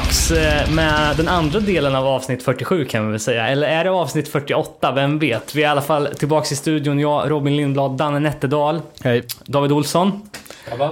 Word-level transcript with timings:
tillbaks 0.00 0.30
eh, 0.30 0.70
med 0.70 1.16
den 1.16 1.28
andra 1.28 1.60
delen 1.60 1.94
av 1.94 2.06
avsnitt 2.06 2.42
47 2.42 2.84
kan 2.84 3.06
vi 3.06 3.10
väl 3.10 3.20
säga. 3.20 3.48
Eller 3.48 3.66
är 3.68 3.84
det 3.84 3.90
avsnitt 3.90 4.28
48? 4.28 4.92
Vem 4.92 5.18
vet? 5.18 5.54
Vi 5.54 5.62
är 5.62 5.66
i 5.66 5.70
alla 5.70 5.82
fall 5.82 6.06
tillbaks 6.06 6.52
i 6.52 6.56
studion. 6.56 6.98
Jag, 6.98 7.30
Robin 7.30 7.56
Lindblad, 7.56 7.96
Danne 7.96 8.18
Nätterdal, 8.18 8.82
Hej. 9.04 9.22
David 9.44 9.72
Olsson. 9.72 10.22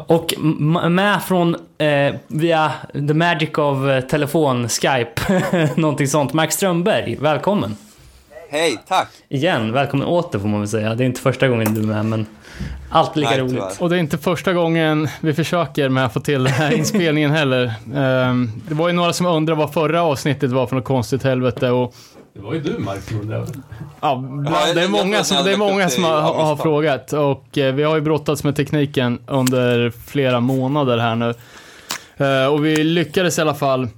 Och 0.07 0.35
med 0.91 1.23
från, 1.23 1.57
eh, 1.79 2.15
via 2.27 2.73
the 2.93 3.15
magic 3.15 3.59
of 3.59 3.89
eh, 3.89 4.01
telefon, 4.01 4.69
Skype, 4.69 5.43
någonting 5.77 6.09
sånt. 6.09 6.33
Mark 6.33 6.53
Strömberg, 6.53 7.17
välkommen. 7.21 7.77
Hej, 8.51 8.79
tack! 8.89 9.09
Igen, 9.29 9.73
välkommen 9.73 10.07
åter 10.07 10.39
får 10.39 10.49
man 10.49 10.61
väl 10.61 10.69
säga. 10.69 10.95
Det 10.95 11.05
är 11.05 11.07
inte 11.07 11.21
första 11.21 11.49
gången 11.49 11.75
du 11.75 11.81
är 11.81 11.87
med, 11.87 12.05
men 12.05 12.27
allt 12.91 13.17
lika 13.17 13.31
Nej, 13.31 13.41
roligt. 13.41 13.53
tyvärr. 13.53 13.73
Och 13.83 13.91
det 13.91 13.97
är 13.97 14.01
inte 14.01 14.19
första 14.19 14.53
gången 14.53 15.09
vi 15.21 15.35
försöker 15.35 15.89
med 15.89 16.05
att 16.05 16.13
få 16.13 16.21
till 16.21 16.45
den 16.45 16.53
här 16.53 16.71
inspelningen 16.77 17.31
heller. 17.31 17.75
Ehm, 17.97 18.53
det 18.69 18.75
var 18.75 18.89
ju 18.89 18.95
några 18.95 19.13
som 19.13 19.27
undrade 19.27 19.59
vad 19.59 19.73
förra 19.73 20.03
avsnittet 20.03 20.51
var 20.51 20.67
för 20.67 20.77
något 20.77 20.85
konstigt 20.85 21.23
helvete 21.23 21.71
och 21.71 21.95
Det 22.35 22.41
var 22.41 22.55
ju 22.55 22.61
du 22.61 22.79
Mark 22.79 23.01
som 23.03 23.21
undrade. 23.21 23.47
ja, 24.01 24.25
det 24.75 24.83
är 24.83 24.89
många 24.89 25.25
som, 25.25 25.45
det 25.45 25.53
är 25.53 25.57
många 25.57 25.89
som 25.89 26.05
har, 26.05 26.21
har 26.21 26.57
frågat 26.57 27.13
och 27.13 27.59
eh, 27.59 27.75
vi 27.75 27.83
har 27.83 27.95
ju 27.95 28.01
brottats 28.01 28.45
med 28.45 28.57
tekniken 28.57 29.19
under 29.27 29.91
flera 30.07 30.41
månader 30.41 30.99
här 30.99 31.15
nu. 31.15 31.35
Eh, 32.17 32.47
och 32.47 32.65
vi 32.65 32.85
lyckades 32.85 33.39
i 33.39 33.41
alla 33.41 33.55
fall 33.55 33.89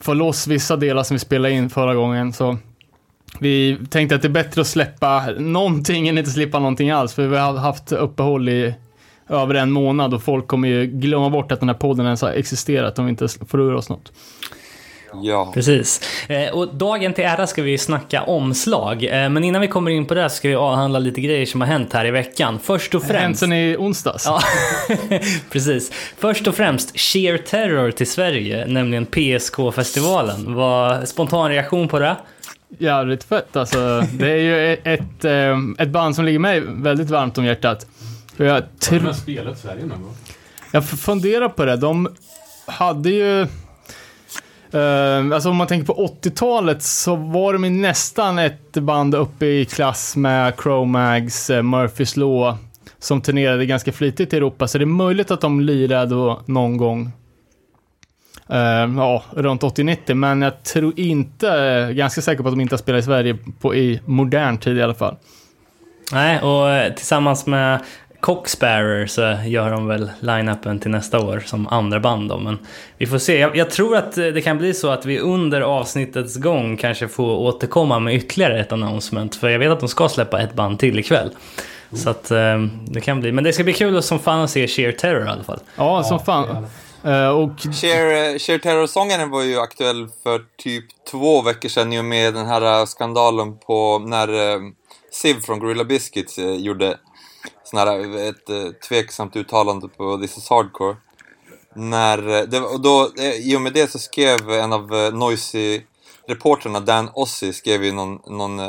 få 0.00 0.14
loss 0.14 0.46
vissa 0.46 0.76
delar 0.76 1.02
som 1.02 1.14
vi 1.14 1.18
spelade 1.18 1.54
in 1.54 1.70
förra 1.70 1.94
gången 1.94 2.32
så 2.32 2.56
vi 3.38 3.78
tänkte 3.90 4.14
att 4.14 4.22
det 4.22 4.28
är 4.28 4.30
bättre 4.30 4.60
att 4.60 4.66
släppa 4.66 5.26
någonting 5.38 6.08
än 6.08 6.18
inte 6.18 6.30
släppa 6.30 6.58
någonting 6.58 6.90
alls 6.90 7.14
för 7.14 7.26
vi 7.26 7.36
har 7.36 7.56
haft 7.56 7.92
uppehåll 7.92 8.48
i 8.48 8.74
över 9.28 9.54
en 9.54 9.70
månad 9.70 10.14
och 10.14 10.22
folk 10.22 10.46
kommer 10.46 10.68
ju 10.68 10.86
glömma 10.86 11.30
bort 11.30 11.52
att 11.52 11.60
den 11.60 11.68
här 11.68 11.76
podden 11.76 12.06
ens 12.06 12.22
har 12.22 12.30
existerat 12.30 12.98
om 12.98 13.04
vi 13.04 13.10
inte 13.10 13.28
får 13.28 13.60
ur 13.60 13.74
oss 13.74 13.88
något. 13.88 14.12
Ja. 15.22 15.50
Precis. 15.54 16.00
Eh, 16.28 16.54
och 16.54 16.74
dagen 16.74 17.12
till 17.12 17.24
ära 17.24 17.46
ska 17.46 17.62
vi 17.62 17.78
snacka 17.78 18.22
omslag. 18.22 19.04
Eh, 19.04 19.28
men 19.28 19.44
innan 19.44 19.60
vi 19.60 19.68
kommer 19.68 19.90
in 19.90 20.06
på 20.06 20.14
det 20.14 20.30
ska 20.30 20.48
vi 20.48 20.54
avhandla 20.54 20.98
lite 20.98 21.20
grejer 21.20 21.46
som 21.46 21.60
har 21.60 21.68
hänt 21.68 21.92
här 21.92 22.06
i 22.06 22.10
veckan. 22.10 22.58
Först 22.62 22.94
och 22.94 23.02
Hänt 23.02 23.12
främst... 23.12 23.40
sen 23.40 23.52
i 23.52 23.76
onsdags. 23.78 24.24
Ja, 24.26 24.40
precis. 25.50 25.92
Först 26.18 26.46
och 26.46 26.54
främst 26.54 27.00
Sheer 27.00 27.38
Terror 27.38 27.90
till 27.90 28.10
Sverige, 28.10 28.66
nämligen 28.66 29.06
PSK-festivalen. 29.06 30.54
Vad 30.54 31.08
spontan 31.08 31.50
reaktion 31.50 31.88
på 31.88 31.98
det? 31.98 32.16
Jävligt 32.78 33.24
fett 33.24 33.56
alltså. 33.56 34.02
Det 34.12 34.30
är 34.30 34.36
ju 34.36 34.72
ett, 34.72 34.80
ett, 34.84 35.24
eh, 35.24 35.58
ett 35.78 35.88
band 35.88 36.16
som 36.16 36.24
ligger 36.24 36.38
mig 36.38 36.60
väldigt 36.60 37.10
varmt 37.10 37.38
om 37.38 37.44
hjärtat. 37.44 37.86
För 38.36 38.44
jag, 38.44 38.54
Har 38.54 38.60
tr- 38.80 39.04
de 39.04 39.14
spelat 39.14 39.58
Sverige 39.58 39.86
någon 39.86 40.02
gång? 40.02 40.14
jag 40.72 40.88
funderar 40.88 41.48
på 41.48 41.64
det. 41.64 41.76
De 41.76 42.08
hade 42.66 43.10
ju... 43.10 43.40
Eh, 44.72 45.34
alltså 45.34 45.50
om 45.50 45.56
man 45.56 45.66
tänker 45.66 45.86
på 45.94 46.06
80-talet 46.22 46.82
så 46.82 47.16
var 47.16 47.52
de 47.52 47.64
ju 47.64 47.70
nästan 47.70 48.38
ett 48.38 48.72
band 48.72 49.14
uppe 49.14 49.46
i 49.46 49.64
klass 49.64 50.16
med 50.16 50.54
Cro-Mags, 50.56 51.50
eh, 51.50 51.62
Murphys 51.62 52.16
Law, 52.16 52.56
som 52.98 53.20
turnerade 53.20 53.66
ganska 53.66 53.92
flitigt 53.92 54.32
i 54.32 54.36
Europa. 54.36 54.68
Så 54.68 54.78
det 54.78 54.84
är 54.84 54.86
möjligt 54.86 55.30
att 55.30 55.40
de 55.40 55.60
lirade 55.60 56.14
någon 56.46 56.76
gång 56.76 57.10
ja, 58.96 59.22
runt 59.30 59.62
80-90, 59.62 60.14
men 60.14 60.42
jag 60.42 60.62
tror 60.62 61.00
inte, 61.00 61.48
eh, 61.48 61.90
ganska 61.90 62.20
säker 62.20 62.42
på 62.42 62.48
att 62.48 62.54
de 62.54 62.60
inte 62.60 62.74
har 62.74 62.78
spelat 62.78 63.00
i 63.00 63.04
Sverige 63.04 63.36
på, 63.60 63.74
i 63.74 64.00
modern 64.04 64.58
tid 64.58 64.76
i 64.78 64.82
alla 64.82 64.94
fall. 64.94 65.16
Nej, 66.12 66.40
och 66.40 66.70
eh, 66.70 66.92
tillsammans 66.92 67.46
med 67.46 67.80
Cocksparrow 68.20 69.06
så 69.06 69.36
gör 69.46 69.70
de 69.70 69.86
väl 69.86 70.10
line-upen 70.20 70.78
till 70.80 70.90
nästa 70.90 71.20
år 71.20 71.42
som 71.46 71.68
andra 71.68 72.00
band 72.00 72.28
då, 72.28 72.38
men 72.38 72.58
vi 72.98 73.06
får 73.06 73.18
se. 73.18 73.38
Jag, 73.38 73.56
jag 73.56 73.70
tror 73.70 73.96
att 73.96 74.18
eh, 74.18 74.26
det 74.26 74.40
kan 74.40 74.58
bli 74.58 74.74
så 74.74 74.90
att 74.90 75.06
vi 75.06 75.18
under 75.18 75.60
avsnittets 75.60 76.36
gång 76.36 76.76
kanske 76.76 77.08
får 77.08 77.36
återkomma 77.36 77.98
med 77.98 78.14
ytterligare 78.14 78.60
ett 78.60 78.72
announcement, 78.72 79.36
för 79.36 79.48
jag 79.48 79.58
vet 79.58 79.70
att 79.70 79.80
de 79.80 79.88
ska 79.88 80.08
släppa 80.08 80.40
ett 80.40 80.54
band 80.54 80.78
till 80.78 80.98
ikväll. 80.98 81.30
Så 81.92 82.10
att 82.10 82.30
eh, 82.30 82.62
det 82.86 83.00
kan 83.00 83.20
bli, 83.20 83.32
men 83.32 83.44
det 83.44 83.52
ska 83.52 83.64
bli 83.64 83.72
kul 83.72 84.02
som 84.02 84.18
fan 84.18 84.40
att 84.40 84.50
se 84.50 84.68
Sheer 84.68 84.92
Terror 84.92 85.26
i 85.26 85.28
alla 85.28 85.44
fall. 85.44 85.60
Ja, 85.76 86.02
som 86.02 86.20
fan. 86.20 86.66
Eh, 87.04 87.28
och 87.28 87.60
Cher, 87.60 88.06
eh, 88.50 88.58
Terror-sångaren 88.58 89.30
var 89.30 89.42
ju 89.42 89.58
aktuell 89.58 90.08
för 90.22 90.44
typ 90.56 90.84
två 91.10 91.42
veckor 91.42 91.68
sedan 91.68 91.92
ju 91.92 92.02
med 92.02 92.34
den 92.34 92.46
här 92.46 92.80
eh, 92.80 92.86
skandalen 92.86 93.58
på 93.58 93.98
när 93.98 94.58
Siv 95.10 95.40
från 95.40 95.58
Gorilla 95.58 95.84
Biscuits 95.84 96.38
gjorde 96.38 96.98
sån 97.64 97.78
här, 97.78 98.18
ett 98.28 98.80
tveksamt 98.88 99.36
uttalande 99.36 99.88
på 99.88 100.18
This 100.18 100.38
is 100.38 100.50
Hardcore. 100.50 100.96
När, 101.74 102.46
det, 102.46 102.60
och 102.60 102.80
då, 102.80 103.10
I 103.40 103.56
och 103.56 103.60
med 103.60 103.72
det 103.72 103.90
så 103.90 103.98
skrev 103.98 104.50
en 104.50 104.72
av 104.72 104.90
Noisy-reportrarna, 105.12 106.80
Dan 106.80 107.10
Ossi, 107.14 107.52
skrev 107.52 107.84
ju 107.84 107.92
någon, 107.92 108.20
någon 108.26 108.60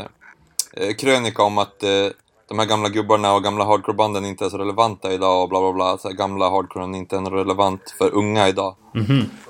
eh, 0.76 0.96
krönika 0.98 1.44
om 1.44 1.58
att 1.58 1.84
eh, 1.84 2.08
de 2.48 2.60
här 2.60 2.66
gamla 2.66 2.90
gubbarna 2.90 3.34
och 3.34 3.44
gamla 3.44 3.66
hardcorebanden 3.66 4.26
inte 4.26 4.46
är 4.46 4.50
så 4.50 4.58
relevanta 4.58 5.14
idag 5.14 5.44
och 5.44 5.50
bla 5.50 5.60
bla 5.60 5.74
bla. 5.74 5.98
Så 5.98 6.08
här, 6.08 6.16
gamla 6.16 6.50
hardcoren 6.50 6.96
inte 6.96 7.18
är 7.18 7.22
relevant 7.22 7.96
för 7.98 8.14
unga 8.14 8.48
idag. 8.48 8.76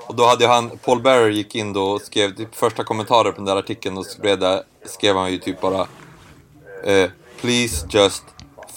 Och 0.07 0.15
då 0.15 0.25
hade 0.25 0.47
han, 0.47 0.69
Paul 0.85 1.01
Bearer 1.01 1.29
gick 1.29 1.55
in 1.55 1.73
då 1.73 1.83
och 1.83 2.01
skrev 2.01 2.35
typ 2.35 2.55
första 2.55 2.83
kommentarer 2.83 3.31
på 3.31 3.35
den 3.35 3.45
där 3.45 3.55
artikeln 3.55 3.97
och 3.97 4.05
skrev, 4.05 4.39
där, 4.39 4.61
skrev 4.85 5.15
han 5.15 5.31
ju 5.31 5.37
typ 5.37 5.61
bara 5.61 5.81
eh, 6.83 7.09
Please 7.41 7.87
just 7.89 8.23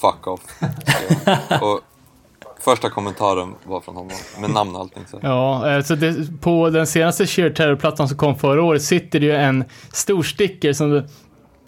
fuck 0.01 0.27
off. 0.27 0.41
Och 1.61 1.81
första 2.59 2.89
kommentaren 2.89 3.55
var 3.63 3.81
från 3.81 3.95
honom, 3.95 4.17
med 4.39 4.49
namn 4.49 4.75
och 4.75 4.81
allting. 4.81 5.03
Så. 5.11 5.19
Ja, 5.21 5.71
eh, 5.71 5.83
så 5.83 5.95
det, 5.95 6.41
på 6.41 6.69
den 6.69 6.87
senaste 6.87 7.27
Sheer 7.27 7.49
Terror-plattan 7.49 8.07
som 8.07 8.17
kom 8.17 8.35
förra 8.35 8.63
året 8.63 8.83
sitter 8.83 9.19
det 9.19 9.25
ju 9.25 9.35
en 9.35 9.63
stor 9.93 10.23
sticker 10.23 10.73
som, 10.73 11.07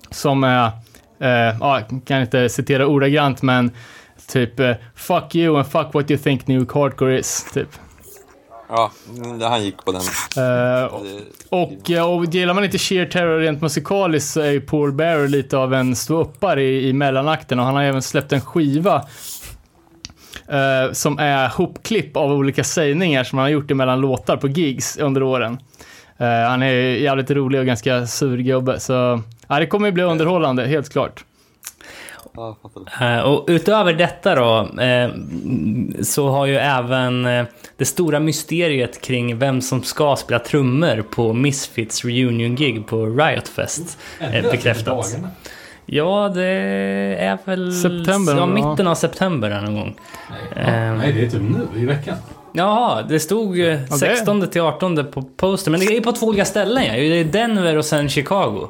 som 0.09 0.43
är, 0.43 0.65
eh, 0.65 0.73
ja, 1.27 1.79
jag 1.89 2.01
kan 2.05 2.21
inte 2.21 2.49
citera 2.49 2.87
ordagrant, 2.87 3.41
men 3.41 3.71
typ 4.27 4.59
eh, 4.59 4.71
“Fuck 4.95 5.35
you 5.35 5.57
and 5.57 5.67
fuck 5.67 5.93
what 5.93 6.11
you 6.11 6.19
think 6.19 6.47
new 6.47 6.65
hardcore 6.73 7.19
is”, 7.19 7.45
typ. 7.53 7.69
Ja, 8.69 8.91
han 9.41 9.63
gick 9.63 9.85
på 9.85 9.91
den. 9.91 10.01
Eh, 10.01 10.43
Det- 10.43 10.89
och, 11.49 11.91
eh, 11.91 12.09
och 12.13 12.25
gillar 12.25 12.53
man 12.53 12.63
inte 12.63 12.77
Sheer 12.77 13.05
Terror 13.05 13.39
rent 13.39 13.61
musikaliskt 13.61 14.29
så 14.31 14.41
är 14.41 14.51
ju 14.51 14.61
Paul 14.61 14.91
Bearer 14.91 15.27
lite 15.27 15.57
av 15.57 15.73
en 15.73 15.95
ståuppare 15.95 16.63
i, 16.63 16.89
i 16.89 16.93
mellanakten 16.93 17.59
och 17.59 17.65
han 17.65 17.75
har 17.75 17.83
även 17.83 18.01
släppt 18.01 18.33
en 18.33 18.41
skiva 18.41 18.95
eh, 20.47 20.91
som 20.91 21.19
är 21.19 21.47
hopklipp 21.49 22.17
av 22.17 22.31
olika 22.31 22.63
sägningar 22.63 23.23
som 23.23 23.37
han 23.37 23.43
har 23.45 23.49
gjort 23.49 23.71
emellan 23.71 24.01
låtar 24.01 24.37
på 24.37 24.47
gigs 24.47 24.97
under 24.97 25.23
åren. 25.23 25.57
Eh, 26.17 26.49
han 26.49 26.63
är 26.63 26.73
jävligt 26.73 27.31
rolig 27.31 27.59
och 27.59 27.65
ganska 27.65 28.07
sur 28.07 28.37
gubbe, 28.37 28.79
så 28.79 29.21
ja, 29.51 29.59
det 29.59 29.65
kommer 29.65 29.87
ju 29.87 29.91
bli 29.91 30.03
underhållande, 30.03 30.65
helt 30.67 30.89
klart. 30.89 31.23
Ja. 32.35 32.57
Eh, 33.01 33.19
Och 33.19 33.45
utöver 33.47 33.93
detta 33.93 34.35
då, 34.35 34.81
eh, 34.81 35.09
så 36.03 36.29
har 36.29 36.45
ju 36.45 36.55
även 36.55 37.25
eh, 37.25 37.45
det 37.77 37.85
stora 37.85 38.19
mysteriet 38.19 39.01
kring 39.01 39.37
vem 39.37 39.61
som 39.61 39.83
ska 39.83 40.15
spela 40.15 40.39
trummor 40.39 41.01
på 41.01 41.33
Misfits 41.33 42.05
reunion-gig 42.05 42.87
på 42.87 43.05
Riot 43.05 43.47
Fest 43.47 43.97
bekräftats. 44.51 45.15
Ja, 45.85 46.31
det 46.35 46.45
är 47.19 47.37
väl... 47.45 47.73
September, 47.73 48.33
Ja, 48.33 48.39
ja. 48.39 48.45
mitten 48.45 48.87
av 48.87 48.95
september 48.95 49.61
någon 49.61 49.75
gång. 49.75 49.95
Nej, 50.29 50.65
ja. 50.75 50.93
Nej, 50.93 51.13
det 51.13 51.25
är 51.25 51.29
typ 51.29 51.41
nu 51.41 51.81
i 51.81 51.85
veckan. 51.85 52.15
Jaha, 52.53 53.01
det 53.01 53.19
stod 53.19 53.59
eh, 53.59 53.65
det- 53.65 53.87
16 53.97 54.47
till 54.47 54.61
18 54.61 55.11
på 55.11 55.21
poster, 55.21 55.71
men 55.71 55.79
det 55.79 55.97
är 55.97 56.01
på 56.01 56.11
två 56.11 56.25
olika 56.27 56.45
ställen 56.45 56.83
ja. 56.85 56.93
Det 56.93 57.19
är 57.19 57.23
Denver 57.23 57.77
och 57.77 57.85
sen 57.85 58.09
Chicago. 58.09 58.67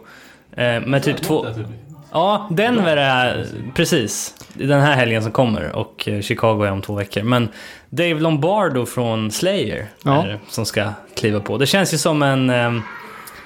Eh, 0.57 0.81
Med 0.81 1.03
typ 1.03 1.21
två... 1.21 1.45
Typ- 1.45 1.67
Ja, 2.13 2.47
Denver 2.51 2.97
är 2.97 3.45
precis 3.75 4.35
den 4.53 4.81
här 4.81 4.93
helgen 4.95 5.23
som 5.23 5.31
kommer 5.31 5.75
och 5.75 6.07
eh, 6.07 6.21
Chicago 6.21 6.63
är 6.63 6.71
om 6.71 6.81
två 6.81 6.93
veckor. 6.95 7.23
Men 7.23 7.49
Dave 7.89 8.13
Lombardo 8.19 8.85
från 8.85 9.31
Slayer 9.31 9.85
Ja. 10.03 10.23
är 10.23 10.27
det 10.27 10.39
som 10.49 10.65
ska 10.65 10.89
kliva 11.15 11.39
på. 11.39 11.57
Det 11.57 11.65
känns 11.65 11.93
ju 11.93 11.97
som 11.97 12.23
en, 12.23 12.49
em, 12.49 12.81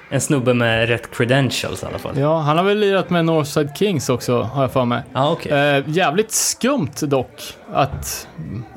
en 0.09 0.21
snubbe 0.21 0.53
med 0.53 0.89
rätt 0.89 1.17
credentials 1.17 1.83
i 1.83 1.85
alla 1.85 1.97
fall. 1.99 2.17
Ja, 2.19 2.39
han 2.39 2.57
har 2.57 2.63
väl 2.63 2.77
lirat 2.79 3.09
med 3.09 3.25
Northside 3.25 3.69
Kings 3.77 4.09
också, 4.09 4.41
har 4.41 4.61
jag 4.63 4.71
för 4.71 4.85
mig. 4.85 5.03
Ja, 5.13 5.31
okej. 5.31 5.51
Eh, 5.51 5.83
jävligt 5.87 6.31
skumt 6.31 6.91
dock, 7.01 7.41
att, 7.73 8.27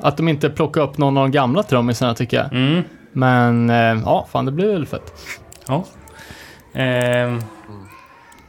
att 0.01 0.17
de 0.17 0.27
inte 0.27 0.49
plockar 0.49 0.81
upp 0.81 0.97
någon 0.97 1.17
av 1.17 1.23
de 1.23 1.31
gamla 1.31 1.63
trummisarna 1.63 2.15
tycker 2.15 2.37
jag. 2.37 2.53
Mm, 2.53 2.83
Men 3.11 3.69
eh, 3.69 4.01
ja, 4.05 4.27
fan 4.31 4.45
det 4.45 4.51
blir 4.51 4.73
väl 4.73 4.85
fett. 4.85 5.13
ja. 5.67 5.83
Ehm, 6.73 7.41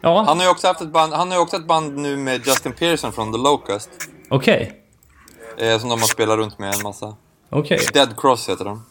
ja, 0.01 0.23
Han 0.23 0.37
har 0.39 0.45
ju 0.45 0.51
också 0.51 0.67
haft 0.67 0.81
ett 0.81 0.93
band, 0.93 1.13
han 1.13 1.29
har 1.29 1.37
ju 1.37 1.43
också 1.43 1.57
ett 1.57 1.67
band 1.67 1.99
nu 1.99 2.17
med 2.17 2.47
Justin 2.47 2.73
Pearson 2.73 3.13
från 3.13 3.33
The 3.33 3.39
Locust. 3.39 3.91
okej. 4.29 4.77
Eh, 5.59 5.79
som 5.79 5.89
de 5.89 6.01
har 6.01 6.07
spelat 6.09 6.37
runt 6.37 6.59
med 6.59 6.75
en 6.75 6.83
massa. 6.83 7.15
Okej, 7.51 7.79
Dead 7.93 8.21
Cross 8.21 8.49
heter 8.49 8.65
de. 8.65 8.85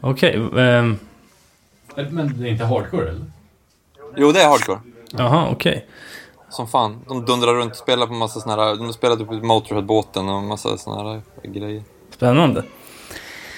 okej. 0.00 0.34
ehm, 0.58 0.98
Men 1.94 2.38
det 2.40 2.48
är 2.48 2.52
inte 2.52 2.64
hardcore 2.64 3.08
eller? 3.08 3.24
Jo, 4.16 4.32
det 4.32 4.42
är 4.42 4.48
hardcore. 4.48 4.80
Jaha, 5.10 5.48
okej. 5.50 5.86
Som 6.50 6.68
fan. 6.68 7.00
De 7.08 7.24
dundrar 7.24 7.54
runt 7.54 7.70
och 7.72 7.76
spelar 7.78 8.06
på 8.06 8.12
massa 8.12 8.40
såna 8.40 8.64
här... 8.64 8.76
De 8.76 8.92
spelar 8.92 9.16
typ 9.16 9.28
Motorhead-båten 9.44 10.28
och 10.28 10.42
massa 10.42 10.78
såna 10.78 11.10
här 11.12 11.22
grejer. 11.42 11.82
Spännande. 12.10 12.64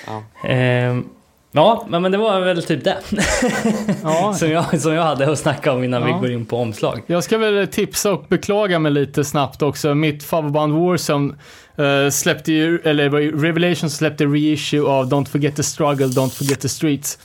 Ja. 0.06 0.22
Ehm, 0.48 1.08
Ja, 1.56 1.86
men 1.88 2.12
det 2.12 2.18
var 2.18 2.40
väl 2.40 2.62
typ 2.62 2.84
det. 2.84 2.96
Ja, 4.02 4.34
som, 4.34 4.50
jag, 4.50 4.80
som 4.80 4.92
jag 4.94 5.02
hade 5.02 5.32
att 5.32 5.38
snacka 5.38 5.72
om 5.72 5.84
innan 5.84 6.02
Ja. 6.02 6.06
vi 6.06 6.12
går 6.12 6.30
in 6.30 6.46
på 6.46 6.56
omslag. 6.58 7.02
Jag 7.06 7.24
ska 7.24 7.38
väl 7.38 7.66
tipsa 7.68 8.12
och 8.12 8.24
beklaga 8.28 8.78
mig 8.78 8.92
lite 8.92 9.24
snabbt 9.24 9.62
också. 9.62 9.94
Mitt 9.94 10.24
favoritband 10.24 10.72
Warzone 10.72 11.34
uh, 11.78 12.10
släppte 12.10 12.52
ju, 12.52 12.78
eller 12.84 13.10
Revelation 13.42 13.90
släppte 13.90 14.24
reissue 14.24 14.82
av 14.82 15.06
Don't 15.10 15.24
Forget 15.28 15.56
the 15.56 15.62
Struggle, 15.62 16.06
Don't 16.06 16.38
Forget 16.38 16.60
the 16.60 16.68
Streets. 16.68 17.18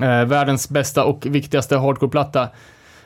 Eh, 0.00 0.24
världens 0.24 0.68
bästa 0.68 1.04
och 1.04 1.26
viktigaste 1.26 1.76
hardcore-platta. 1.76 2.48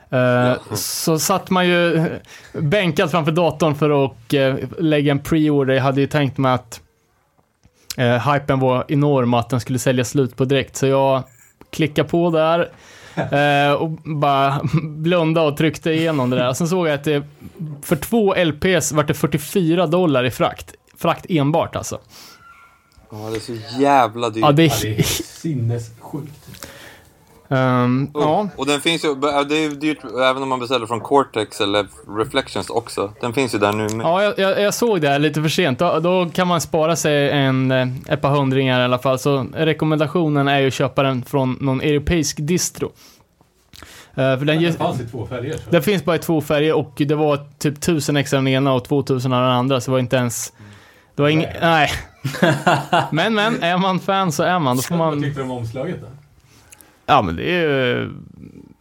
Eh, 0.09 0.53
Så 0.73 1.19
satt 1.19 1.49
man 1.49 1.67
ju 1.67 2.05
bänkad 2.53 3.11
framför 3.11 3.31
datorn 3.31 3.75
för 3.75 4.05
att 4.05 4.33
eh, 4.33 4.55
lägga 4.79 5.11
en 5.11 5.19
pre-order. 5.19 5.73
Jag 5.73 5.83
hade 5.83 6.01
ju 6.01 6.07
tänkt 6.07 6.37
mig 6.37 6.51
att 6.53 6.81
uh, 7.99 8.33
hypen 8.33 8.59
var 8.59 8.85
enorm 8.87 9.33
att 9.33 9.49
den 9.49 9.59
skulle 9.59 9.79
sälja 9.79 10.05
slut 10.05 10.35
på 10.35 10.45
direkt. 10.45 10.75
Så 10.75 10.87
jag 10.87 11.23
klickade 11.69 12.09
på 12.09 12.29
där 12.29 12.71
eh, 13.67 13.73
och 13.73 13.89
bara 14.03 14.61
blundade 14.83 15.47
och 15.47 15.57
tryckte 15.57 15.91
igenom 15.91 16.29
det 16.29 16.35
där. 16.35 16.53
Sen 16.53 16.67
såg 16.67 16.87
jag 16.87 16.93
att 16.93 17.03
det 17.03 17.23
för 17.81 17.95
två 17.95 18.35
LPs 18.43 18.91
vart 18.91 19.07
det 19.07 19.13
44 19.13 19.87
dollar 19.87 20.23
i 20.23 20.31
frakt. 20.31 20.73
Frakt 20.97 21.25
enbart 21.29 21.75
alltså. 21.75 21.99
Ja, 23.11 23.29
det 23.29 23.35
är 23.35 23.39
så 23.39 23.81
jävla 23.81 24.29
dyrt. 24.29 24.41
Ja, 24.41 24.51
det 24.51 24.63
Ja, 24.63 24.73
det 24.81 24.87
är... 24.87 24.99
är 24.99 25.03
sinnessjukt. 25.03 26.49
Ehm, 27.49 28.09
Och, 28.13 28.21
ja. 28.21 28.49
och 28.55 28.65
den 28.65 28.81
finns 28.81 29.05
ju, 29.05 29.15
det 29.15 29.55
är 29.55 29.61
ju 29.61 29.75
dyrt 29.75 29.97
även 30.03 30.43
om 30.43 30.49
man 30.49 30.59
beställer 30.59 30.85
från 30.85 30.99
Cortex 30.99 31.61
eller 31.61 31.87
Reflections 32.17 32.69
också. 32.69 33.13
Den 33.21 33.33
finns 33.33 33.55
ju 33.55 33.59
där 33.59 33.71
nu 33.71 33.83
med. 33.95 34.05
Ja, 34.05 34.23
jag, 34.23 34.39
jag, 34.39 34.61
jag 34.61 34.73
såg 34.73 35.01
det 35.01 35.09
här 35.09 35.19
lite 35.19 35.41
för 35.41 35.49
sent. 35.49 35.79
Då, 35.79 35.99
då 35.99 36.29
kan 36.33 36.47
man 36.47 36.61
spara 36.61 36.95
sig 36.95 37.29
en, 37.29 37.71
eh, 37.71 37.87
ett 38.07 38.21
par 38.21 38.29
hundringar 38.29 38.79
i 38.81 38.83
alla 38.83 38.99
fall. 38.99 39.19
Så 39.19 39.45
rekommendationen 39.53 40.47
är 40.47 40.59
ju 40.59 40.67
att 40.67 40.73
köpa 40.73 41.03
den 41.03 41.23
från 41.23 41.57
någon 41.61 41.81
europeisk 41.81 42.37
distro. 42.39 42.91
Eh, 44.17 44.37
för 44.37 44.45
den, 44.45 44.63
Den 44.63 44.73
fanns 44.73 45.01
i 45.01 45.07
två 45.07 45.27
färger. 45.27 45.59
Den 45.69 45.81
finns 45.81 46.05
bara 46.05 46.15
i 46.15 46.19
två 46.19 46.41
färger 46.41 46.73
och 46.73 46.93
det 46.97 47.15
var 47.15 47.39
typ 47.57 47.77
1000 47.77 48.17
extra 48.17 48.37
den 48.37 48.47
ena 48.47 48.73
och 48.73 48.85
2000 48.85 49.33
av 49.33 49.41
den 49.41 49.51
andra. 49.51 49.81
Så 49.81 49.91
det 49.91 49.93
var 49.93 49.99
inte 49.99 50.15
ens... 50.15 50.53
Det 51.15 51.21
var 51.21 51.29
inget... 51.29 51.61
Nej. 51.61 51.89
men, 53.11 53.33
men, 53.33 53.63
är 53.63 53.77
man 53.77 53.99
fan 53.99 54.31
så 54.31 54.43
är 54.43 54.59
man. 54.59 54.75
Då 54.75 54.81
får 54.81 54.95
Vad 54.95 55.07
man... 55.07 55.23
tyckte 55.23 55.39
du 55.39 55.43
om 55.43 55.51
omslaget 55.51 56.01
då? 56.01 56.07
Ja, 57.05 57.21
men 57.21 57.35
det 57.35 57.43
är 57.43 57.61
ju... 57.61 58.09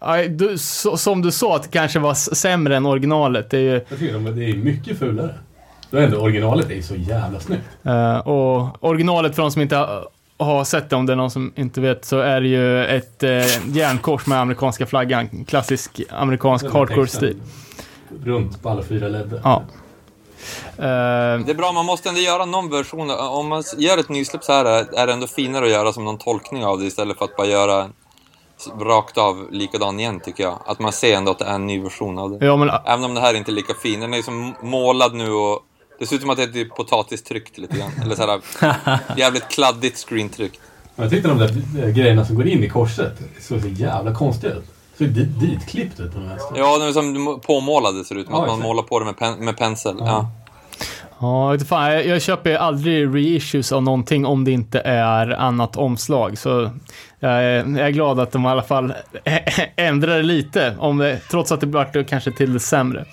Ja, 0.00 0.29
du, 0.29 0.59
så, 0.59 0.97
som 0.97 1.23
du 1.23 1.31
sa, 1.31 1.56
att 1.56 1.62
det 1.62 1.69
kanske 1.69 1.99
var 1.99 2.15
sämre 2.15 2.76
än 2.76 2.87
originalet. 2.87 3.50
Det 3.50 3.56
är 3.56 3.61
ju... 3.61 3.71
Jag 3.88 3.99
tycker 3.99 4.12
de- 4.15 4.25
det 4.37 4.44
är 4.50 4.55
mycket 4.56 4.99
fulare. 4.99 5.35
Då 5.91 5.97
är 5.99 6.03
ändå 6.03 6.19
originalet 6.19 6.71
är 6.71 6.75
ju 6.75 6.82
så 6.82 6.94
jävla 6.94 7.41
snyggt. 7.41 7.62
Eh, 7.82 8.17
och 8.19 8.85
originalet 8.85 9.35
för 9.35 9.43
de 9.43 9.50
som 9.50 9.62
inte 9.62 9.76
ha- 9.76 10.05
har 10.38 10.65
sett 10.65 10.91
det, 10.91 10.97
om 10.97 11.06
det 11.06 11.12
är 11.12 11.17
någon 11.17 11.31
som 11.31 11.53
inte 11.56 11.81
vet, 11.81 12.05
så 12.05 12.19
är 12.19 12.41
det 12.41 12.49
ju 12.49 12.85
ett 12.85 13.23
uh, 13.23 13.76
järnkors 13.76 14.26
med 14.26 14.41
amerikanska 14.41 14.87
flaggan. 14.87 15.44
Klassisk 15.49 16.00
amerikansk 16.11 16.65
hardcore-stil. 16.73 17.37
Runt 18.25 18.62
på 18.62 18.69
alla 18.69 18.82
fyra 18.82 19.09
ledder. 19.09 19.41
Ja. 19.44 19.62
Eh, 20.79 20.85
Det 21.47 21.50
är 21.50 21.55
bra, 21.55 21.73
man 21.73 21.87
måste 21.87 22.09
ändå 22.09 22.21
göra 22.21 22.44
någon 22.44 22.71
version. 22.71 23.11
Om 23.11 23.49
man 23.49 23.62
gör 23.79 23.99
ett 23.99 24.09
nysläpp 24.09 24.44
så 24.44 24.53
här 24.53 24.65
är 24.99 25.06
det 25.06 25.12
ändå 25.12 25.26
finare 25.26 25.65
att 25.65 25.71
göra 25.71 25.93
som 25.93 26.05
någon 26.05 26.19
tolkning 26.19 26.65
av 26.65 26.79
det 26.79 26.85
istället 26.87 27.19
för 27.19 27.25
att 27.25 27.37
bara 27.37 27.47
göra 27.47 27.87
rakt 28.81 29.19
av 29.19 29.46
likadan 29.50 30.00
igen 30.00 30.20
tycker 30.20 30.43
jag. 30.43 30.58
Att 30.66 30.78
man 30.78 30.93
ser 30.93 31.16
ändå 31.16 31.31
att 31.31 31.38
det 31.38 31.44
är 31.44 31.55
en 31.55 31.66
ny 31.66 31.81
version 31.82 32.19
av 32.19 32.31
det. 32.31 32.46
ja, 32.46 32.56
men 32.56 32.70
Även 32.84 33.05
om 33.05 33.14
det 33.14 33.20
här 33.20 33.34
inte 33.34 33.50
är 33.50 33.55
lika 33.55 33.75
fin. 33.75 34.00
Den 34.00 34.12
är 34.12 34.16
ju 34.16 34.22
som 34.22 34.55
målad 34.62 35.14
nu 35.14 35.32
och 35.32 35.61
det 35.99 36.06
ser 36.06 36.16
ut 36.16 36.22
som 36.22 36.31
att 36.31 36.37
det 36.37 36.43
är 36.43 36.46
typ 36.46 36.76
potatistryckt 36.76 37.58
lite 37.58 37.76
grann. 37.76 37.90
Eller 38.02 38.14
så 38.14 38.22
här 38.26 38.40
jävligt 39.16 39.49
kladdigt 39.49 39.99
screentryckt. 40.08 40.61
Jag 40.96 41.11
tyckte 41.11 41.28
de 41.28 41.38
där 41.38 41.62
eh, 41.82 41.88
grejerna 41.88 42.25
som 42.25 42.37
går 42.37 42.46
in 42.46 42.64
i 42.64 42.69
korset 42.69 43.19
såg 43.40 43.61
så 43.61 43.69
jävla 43.69 44.14
konstiga 44.14 44.52
ut. 44.52 44.64
Såg 44.99 45.08
dit, 45.08 45.40
ditklippt 45.40 46.00
ut 46.00 46.12
på 46.12 46.19
något 46.19 46.31
vänster. 46.31 46.55
Ja, 46.56 46.78
de 46.78 46.88
är 46.88 46.93
som 46.93 47.40
påmålade 47.40 48.05
ser 48.05 48.14
ut 48.14 48.26
som. 48.26 48.34
Ja, 48.34 48.43
att 48.43 48.49
man 48.49 48.61
målar 48.61 48.82
på 48.82 48.99
det 48.99 49.05
med, 49.05 49.16
pen, 49.16 49.44
med 49.44 49.56
pensel. 49.56 49.96
Ja. 49.99 50.31
Ja, 51.19 51.56
du 51.58 51.64
fan, 51.64 51.93
jag, 51.93 52.06
jag 52.06 52.22
köper 52.22 52.55
aldrig 52.55 53.14
reissues 53.14 53.72
av 53.72 53.82
någonting 53.82 54.26
om 54.26 54.44
det 54.44 54.50
inte 54.50 54.81
är 54.81 55.31
annat 55.31 55.76
omslag. 55.76 56.38
Så 56.38 56.70
jag 57.25 57.44
är, 57.44 57.79
jag 57.79 57.87
är 57.87 57.91
glad 57.91 58.21
att 58.21 58.32
de 58.32 58.44
i 58.44 58.49
alla 58.49 58.62
fall 58.62 58.94
ändrade 59.76 60.23
lite, 60.23 60.76
om 60.79 60.99
det, 60.99 61.21
trots 61.31 61.53
att 61.53 61.61
det 61.61 61.67
blev 61.67 62.05
kanske 62.05 62.32
till 62.32 62.53
det 62.53 62.61
sämre. 62.61 63.05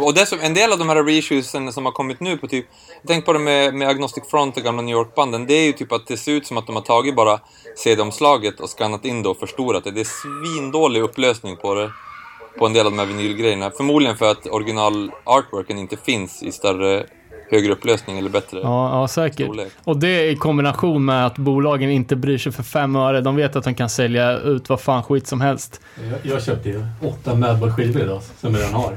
Och 0.00 0.14
dessutom, 0.14 0.46
en 0.46 0.54
del 0.54 0.72
av 0.72 0.78
de 0.78 0.88
här 0.88 1.04
reissuesen 1.04 1.72
som 1.72 1.84
har 1.84 1.92
kommit 1.92 2.20
nu 2.20 2.36
på 2.36 2.46
typ... 2.46 2.66
tänk 3.06 3.24
på 3.24 3.32
det 3.32 3.38
med, 3.38 3.74
med 3.74 3.88
Agnostic 3.88 4.24
Front 4.30 4.56
och 4.56 4.62
gamla 4.62 4.82
New 4.82 4.94
York-banden. 4.94 5.46
Det 5.46 5.54
är 5.54 5.66
ju 5.66 5.72
typ 5.72 5.92
att 5.92 6.06
det 6.06 6.16
ser 6.16 6.32
ut 6.32 6.46
som 6.46 6.56
att 6.56 6.66
de 6.66 6.76
har 6.76 6.82
tagit 6.82 7.16
bara 7.16 7.40
CD-omslaget 7.76 8.60
och 8.60 8.70
skannat 8.70 9.04
in 9.04 9.22
det 9.22 9.28
och 9.28 9.38
förstorat 9.38 9.84
det. 9.84 9.90
Det 9.90 10.00
är 10.00 10.06
svindålig 10.22 11.00
upplösning 11.02 11.56
på 11.56 11.74
det. 11.74 11.90
På 12.58 12.66
en 12.66 12.72
del 12.72 12.86
av 12.86 12.92
de 12.92 12.98
här 12.98 13.06
vinylgrejerna. 13.06 13.70
Förmodligen 13.70 14.16
för 14.16 14.30
att 14.30 14.46
original 14.46 15.10
artworken 15.24 15.78
inte 15.78 15.96
finns 15.96 16.42
i 16.42 16.52
större, 16.52 17.06
högre 17.50 17.72
upplösning 17.72 18.18
eller 18.18 18.30
bättre. 18.30 18.58
Ja, 18.62 19.00
ja 19.00 19.08
säkert. 19.08 19.46
Storlek. 19.46 19.72
Och 19.84 19.96
det 19.96 20.30
i 20.30 20.36
kombination 20.36 21.04
med 21.04 21.26
att 21.26 21.38
bolagen 21.38 21.90
inte 21.90 22.16
bryr 22.16 22.38
sig 22.38 22.52
för 22.52 22.62
fem 22.62 22.96
öre. 22.96 23.20
De 23.20 23.36
vet 23.36 23.56
att 23.56 23.64
de 23.64 23.74
kan 23.74 23.88
sälja 23.88 24.38
ut 24.38 24.68
vad 24.68 24.80
fan 24.80 25.02
skit 25.02 25.26
som 25.26 25.40
helst. 25.40 25.80
Jag, 26.10 26.34
jag 26.34 26.42
köpte 26.42 26.68
ju 26.68 26.86
åtta 27.02 27.34
Madball-skivor 27.34 28.02
idag 28.02 28.22
som 28.40 28.54
jag 28.54 28.60
redan 28.60 28.74
har. 28.74 28.94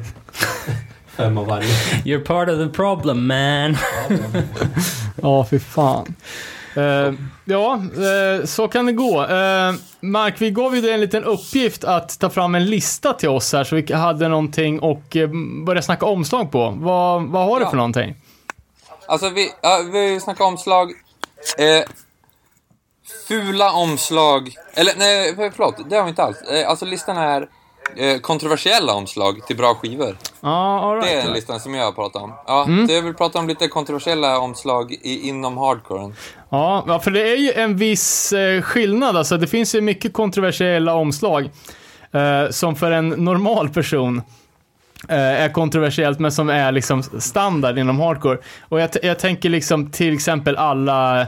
Fem 1.17 1.37
av 1.37 1.47
varje. 1.47 1.67
You're 2.05 2.23
part 2.23 2.49
of 2.49 2.57
the 2.57 2.67
problem 2.67 3.27
man. 3.27 3.77
Ja, 5.21 5.45
fy 5.49 5.59
fan. 5.59 6.15
Eh, 6.75 7.13
ja, 7.45 7.73
eh, 7.75 8.45
så 8.45 8.67
kan 8.67 8.85
det 8.85 8.91
gå. 8.91 9.21
Uh, 9.21 9.73
Mark, 9.99 10.35
vi 10.41 10.51
gav 10.51 10.75
ju 10.75 10.81
dig 10.81 10.91
en 10.91 11.01
liten 11.01 11.23
uppgift 11.23 11.83
att 11.83 12.19
ta 12.19 12.29
fram 12.29 12.55
en 12.55 12.65
lista 12.65 13.13
till 13.13 13.29
oss 13.29 13.53
här 13.53 13.63
så 13.63 13.75
vi 13.75 13.93
hade 13.93 14.27
någonting 14.27 14.79
och 14.79 15.15
uh, 15.15 15.29
börja 15.65 15.81
snacka 15.81 16.05
omslag 16.05 16.51
på. 16.51 16.73
Vad, 16.77 17.23
vad 17.23 17.45
har 17.45 17.59
du 17.59 17.65
Ja. 17.65 17.69
för 17.69 17.77
någonting? 17.77 18.15
Alltså 19.07 19.29
vi, 19.29 19.51
ja, 19.61 19.81
vi 19.93 20.19
snackar 20.19 20.45
omslag. 20.45 20.91
Eh, 21.57 21.83
fula 23.27 23.71
omslag. 23.71 24.55
Eller 24.73 24.93
nej, 24.97 25.35
förlåt. 25.55 25.89
Det 25.89 25.95
har 25.95 26.03
vi 26.03 26.09
inte 26.09 26.23
alls. 26.23 26.41
Eh, 26.41 26.69
alltså 26.69 26.85
listan 26.85 27.17
är 27.17 27.47
eh, 27.95 28.19
kontroversiella 28.19 28.93
omslag 28.93 29.47
till 29.47 29.57
bra 29.57 29.75
skivor. 29.75 30.17
Ja, 30.41 30.79
all 30.91 31.01
Det 31.01 31.09
är 31.09 31.15
right. 31.15 31.27
en 31.27 31.33
listan 31.33 31.59
som 31.59 31.73
jag 31.75 31.95
pratar 31.95 32.19
om. 32.19 32.33
Ja, 32.47 32.63
Mm. 32.63 32.87
så 32.87 32.93
jag 32.93 33.01
vill 33.01 33.13
prata 33.13 33.39
om 33.39 33.47
lite 33.47 33.67
kontroversiella 33.67 34.39
omslag 34.39 34.91
i, 34.91 35.27
inom 35.29 35.57
hardcoren. 35.57 36.15
Ja, 36.49 36.99
för 37.03 37.11
det 37.11 37.31
är 37.31 37.35
ju 37.37 37.51
en 37.51 37.77
viss 37.77 38.33
eh, 38.33 38.61
skillnad. 38.61 39.17
Alltså, 39.17 39.37
det 39.37 39.47
finns 39.47 39.75
ju 39.75 39.81
mycket 39.81 40.13
kontroversiella 40.13 40.93
omslag 40.93 41.49
eh, 42.11 42.49
som 42.51 42.75
för 42.75 42.91
en 42.91 43.09
normal 43.09 43.69
person 43.69 44.21
är 45.07 45.49
kontroversiellt, 45.49 46.19
men 46.19 46.31
som 46.31 46.49
är 46.49 46.71
liksom 46.71 47.03
standard 47.03 47.77
inom 47.77 47.99
hardcore. 47.99 48.37
Och 48.61 48.81
jag, 48.81 48.89
jag 49.03 49.19
tänker 49.19 49.49
liksom 49.49 49.91
till 49.91 50.13
exempel 50.13 50.57
alla 50.57 51.27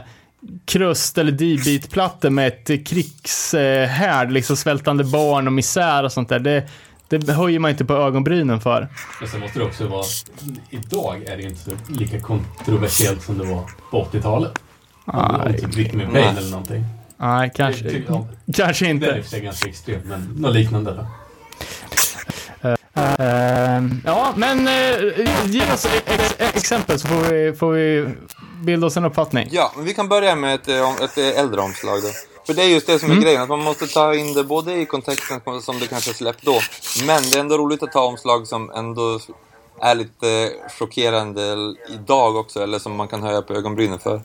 krust 0.64 1.18
eller 1.18 1.32
D-beat-plattor 1.32 2.30
med 2.30 2.46
ett 2.48 2.86
krigshärd, 2.88 4.30
liksom 4.32 4.56
svältande 4.56 5.04
barn 5.04 5.46
och 5.46 5.52
misär 5.52 6.04
och 6.04 6.12
sånt 6.12 6.28
där. 6.28 6.38
Det, 6.38 6.66
det 7.08 7.32
höjer 7.32 7.58
man 7.58 7.70
inte 7.70 7.84
på 7.84 7.94
ögonbrynen 7.94 8.60
för. 8.60 8.88
Men 9.20 9.28
sen 9.28 9.40
måste 9.40 9.58
det 9.58 9.64
också 9.64 9.86
vara... 9.86 10.04
Idag 10.70 11.22
är 11.26 11.36
det 11.36 11.42
inte 11.42 11.60
så 11.60 11.70
lika 11.88 12.20
kontroversiellt 12.20 13.22
som 13.22 13.38
det 13.38 13.44
var 13.44 13.62
på 13.90 14.04
80-talet. 14.12 14.52
Om 15.04 15.40
Nej, 15.44 15.60
typ 15.60 15.76
Rick 15.76 15.92
med 15.92 16.08
eller 16.16 16.50
någonting. 16.50 16.84
nej 17.16 17.52
kanske, 17.54 17.90
ty- 17.90 18.02
ja, 18.08 18.26
kanske 18.54 18.84
Det 18.84 18.88
är 18.88 18.94
inte. 18.94 19.06
för 19.22 19.22
sig 19.30 19.40
ganska 19.40 19.68
extremt, 19.68 20.04
men 20.04 20.20
något 20.36 20.54
liknande 20.54 20.90
då. 20.94 21.06
Eh, 22.96 23.82
ja, 24.04 24.32
men 24.36 24.68
uh, 24.68 25.50
ge 25.50 25.72
oss 25.72 25.86
ex 26.06 26.34
exempel 26.38 26.98
så 26.98 27.08
får 27.08 27.20
vi, 27.20 27.52
får 27.52 27.72
vi 27.72 28.08
bilda 28.64 28.86
oss 28.86 28.96
en 28.96 29.04
uppfattning. 29.04 29.48
Ja, 29.52 29.72
men 29.76 29.84
vi 29.84 29.94
kan 29.94 30.08
börja 30.08 30.36
med 30.36 30.54
ett, 30.54 30.68
eh, 30.68 30.94
ett 31.04 31.18
eh, 31.18 31.40
äldre 31.40 31.60
omslag 31.60 32.02
då. 32.02 32.08
För 32.46 32.54
det 32.54 32.62
är 32.62 32.68
just 32.68 32.86
det 32.86 32.98
som 32.98 33.08
är 33.08 33.12
Mm. 33.12 33.24
grejen, 33.24 33.42
att 33.42 33.48
man 33.48 33.62
måste 33.62 33.86
ta 33.86 34.14
in 34.14 34.32
det 34.34 34.44
både 34.44 34.74
i 34.74 34.86
kontexten 34.86 35.40
som 35.62 35.78
det 35.78 35.86
kanske 35.86 36.14
släppt 36.14 36.42
då, 36.44 36.60
men 37.06 37.22
det 37.22 37.36
är 37.36 37.40
ändå 37.40 37.58
roligt 37.58 37.82
att 37.82 37.92
ta 37.92 38.00
omslag 38.04 38.46
som 38.46 38.70
ändå 38.70 39.20
är 39.80 39.94
lite 39.94 40.52
chockerande 40.78 41.56
idag 41.88 42.36
också, 42.36 42.62
eller 42.62 42.78
som 42.78 42.96
man 42.96 43.08
kan 43.08 43.22
höja 43.22 43.42
på 43.42 43.54
ögonbrynen 43.54 43.98
för. 43.98 44.22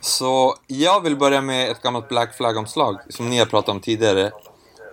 Så 0.00 0.54
jag 0.66 1.00
vill 1.00 1.16
börja 1.16 1.40
med 1.40 1.70
ett 1.70 1.82
gammalt 1.82 2.08
Black 2.08 2.36
Flag-omslag, 2.36 2.96
som 3.10 3.30
ni 3.30 3.38
har 3.38 3.46
pratat 3.46 3.68
om 3.68 3.80
tidigare. 3.80 4.30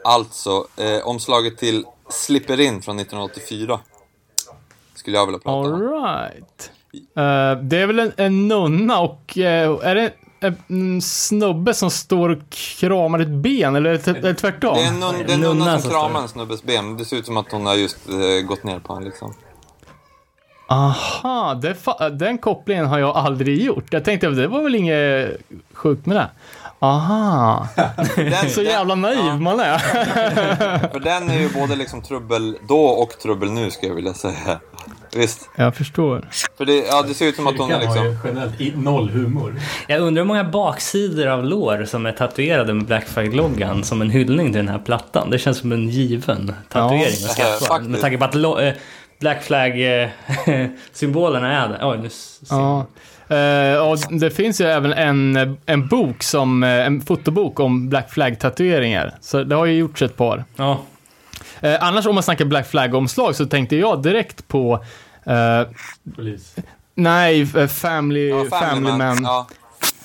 Alltså, 0.03 0.67
eh, 0.77 1.07
omslaget 1.07 1.57
till 1.57 1.85
Slipper 2.09 2.59
In 2.59 2.81
från 2.81 2.99
1984. 2.99 3.79
Skulle 4.95 5.17
jag 5.17 5.25
vilja 5.25 5.39
prata 5.39 5.49
om. 5.57 5.73
Alright. 5.73 6.71
Uh, 6.93 7.63
det 7.63 7.77
är 7.77 7.87
väl 7.87 7.99
en, 7.99 8.11
en 8.17 8.47
nunna 8.47 8.99
och 8.99 9.37
eh, 9.37 9.79
är 9.83 9.95
det 9.95 10.13
en, 10.39 10.57
en 10.67 11.01
snubbe 11.01 11.73
som 11.73 11.89
står 11.91 12.29
och 12.29 12.49
kramar 12.49 13.19
ett 13.19 13.27
ben 13.27 13.75
eller, 13.75 13.89
är 14.09 14.21
det- 14.21 14.33
tvärtom? 14.33 14.75
Det 14.75 14.83
är 14.83 14.87
en, 14.87 14.99
nun, 14.99 15.13
det 15.27 15.31
är 15.31 15.35
en 15.35 15.41
Nunna 15.41 15.65
nunna 15.65 15.79
som 15.79 15.91
kramar 15.91 16.21
en 16.21 16.27
snubbes 16.27 16.63
ben. 16.63 16.97
Det 16.97 17.05
ser 17.05 17.17
ut 17.17 17.25
som 17.25 17.37
att 17.37 17.51
hon 17.51 17.65
har 17.65 17.75
just 17.75 18.09
eh, 18.09 18.47
gått 18.47 18.63
ner 18.63 18.79
på 18.79 18.93
honom 18.93 19.03
liksom. 19.03 19.33
Aha, 20.67 21.61
den 22.11 22.37
kopplingen 22.37 22.85
har 22.85 22.99
jag 22.99 23.15
aldrig 23.17 23.61
gjort. 23.61 23.93
Jag 23.93 24.05
tänkte 24.05 24.27
att 24.27 24.35
det 24.35 24.47
var 24.47 24.63
väl 24.63 24.75
inget 24.75 25.37
sjukt 25.73 26.05
med 26.05 26.17
det. 26.17 26.29
Aha. 26.81 27.67
Den, 28.15 28.49
Så 28.49 28.61
jävla 28.61 28.95
naiv 28.95 29.17
ja, 29.19 29.37
man 29.37 29.59
är. 29.59 29.77
För 30.91 30.99
den 30.99 31.29
är 31.29 31.39
ju 31.39 31.49
både 31.49 31.75
liksom 31.75 32.01
trubbel 32.01 32.57
då 32.67 32.85
och 32.85 33.09
trubbel 33.09 33.51
nu, 33.51 33.71
skulle 33.71 33.87
jag 33.89 33.95
vilja 33.95 34.13
säga. 34.13 34.59
Visst. 35.15 35.49
Jag 35.55 35.75
förstår. 35.75 36.29
För 36.57 36.65
det, 36.65 36.75
ja, 36.75 37.01
det 37.01 37.13
ser 37.13 37.25
ut 37.27 37.35
som 37.35 37.47
att 37.47 37.57
hon 37.57 37.71
är 37.71 37.79
Kyrkan 37.79 37.97
har 37.97 38.05
liksom... 38.05 38.05
ju 38.05 38.17
generellt 38.37 38.61
i- 38.61 38.73
noll 38.75 39.09
humor. 39.09 39.55
Jag 39.87 40.01
undrar 40.01 40.21
hur 40.21 40.27
många 40.27 40.43
baksidor 40.43 41.27
av 41.27 41.45
lår 41.45 41.85
som 41.85 42.05
är 42.05 42.11
tatuerade 42.11 42.73
med 42.73 42.85
Black 42.85 43.07
Flag-loggan 43.07 43.83
som 43.83 44.01
en 44.01 44.09
hyllning 44.09 44.47
till 44.47 44.55
den 44.65 44.67
här 44.67 44.79
plattan. 44.79 45.29
Det 45.29 45.39
känns 45.39 45.57
som 45.57 45.71
en 45.71 45.89
given 45.89 46.53
tatuering 46.69 47.01
att 47.01 47.37
Ja, 47.39 47.45
skaffa. 47.45 47.65
faktiskt. 47.65 47.89
med 47.89 48.01
tanke 48.01 48.17
på 48.17 48.25
att 48.25 48.35
eh, 48.35 48.69
Black 49.19 49.43
Flag-symbolerna 49.43 51.53
är 51.63 51.67
där. 51.69 51.79
Oj, 51.91 51.97
nu 51.97 52.09
ser 52.09 52.55
Ja. 52.55 52.85
Eh, 53.29 53.87
och 53.87 53.97
det 54.19 54.31
finns 54.31 54.61
ju 54.61 54.65
även 54.65 54.93
en, 54.93 55.57
en 55.65 55.87
bok 55.87 56.23
som, 56.23 56.63
eh, 56.63 56.69
en 56.69 57.01
fotobok 57.01 57.59
om 57.59 57.89
Black 57.89 58.11
Flag-tatueringar. 58.11 59.17
Så 59.21 59.43
det 59.43 59.55
har 59.55 59.65
ju 59.65 59.73
gjorts 59.73 60.01
ett 60.01 60.17
par. 60.17 60.43
Ja, 60.55 60.79
Eh, 61.61 61.77
annars 61.83 62.05
om 62.05 62.15
man 62.15 62.23
snackar 62.23 62.45
Black 62.45 62.67
Flag-omslag 62.67 63.35
så 63.35 63.45
tänkte 63.45 63.75
jag 63.75 64.03
direkt 64.03 64.47
på 64.47 64.83
Polis. 66.15 66.55
Nej, 66.95 67.45
Family, 67.67 68.29
Ja, 68.29 68.45
family, 68.59 68.91
Man. 68.91 69.23
Ja, 69.23 69.47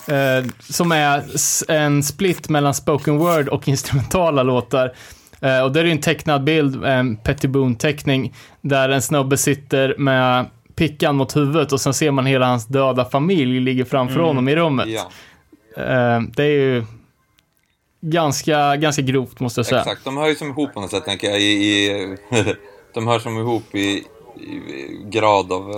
Eh, 0.09 0.45
som 0.71 0.93
är 0.93 1.23
en 1.69 2.03
split 2.03 2.49
mellan 2.49 2.75
spoken 2.75 3.19
word 3.19 3.49
och 3.49 3.69
instrumentala 3.69 4.43
låtar. 4.43 4.93
Eh, 5.41 5.61
och 5.61 5.73
där 5.73 5.81
är 5.81 5.85
det 5.85 5.91
en 5.91 6.01
tecknad 6.01 6.45
bild, 6.45 6.85
en 6.85 7.17
Pettiboon-teckning, 7.17 8.35
där 8.61 8.89
en 8.89 9.03
snubbe 9.03 9.37
sitter 9.37 9.95
med 9.99 10.47
pickan 10.77 11.17
mot 11.17 11.37
huvudet 11.37 11.73
och 11.73 11.81
sen 11.81 11.95
ser 11.95 12.11
man 12.11 12.27
hela 12.27 12.47
hans 12.47 12.67
döda 12.67 13.05
familj 13.05 13.61
ligger 13.61 13.85
framför 13.85 14.21
honom 14.21 14.49
i 14.49 14.57
rummet. 14.57 14.89
ja, 14.89 15.11
Eh, 15.77 16.21
det 16.37 16.43
är 16.45 16.49
ju 16.49 16.85
ganska, 18.01 18.77
ganska 18.77 19.03
grovt 19.03 19.41
måste 19.41 19.59
jag 19.59 19.67
säga. 19.67 19.81
exakt. 19.81 20.05
De 20.05 20.17
hör 20.17 20.29
ju 20.29 20.35
som 20.35 20.49
ihop 20.49 20.75
på 20.75 20.81
något 20.81 20.91
sätt, 20.91 21.05
tänker 21.05 21.31
jag. 21.31 21.41
I, 21.41 21.45
i, 21.45 22.17
de 22.95 23.07
hör 23.07 23.19
som 23.19 23.39
ihop 23.39 23.75
i, 23.75 23.79
i 23.79 24.05
grad 25.05 25.53
av 25.53 25.71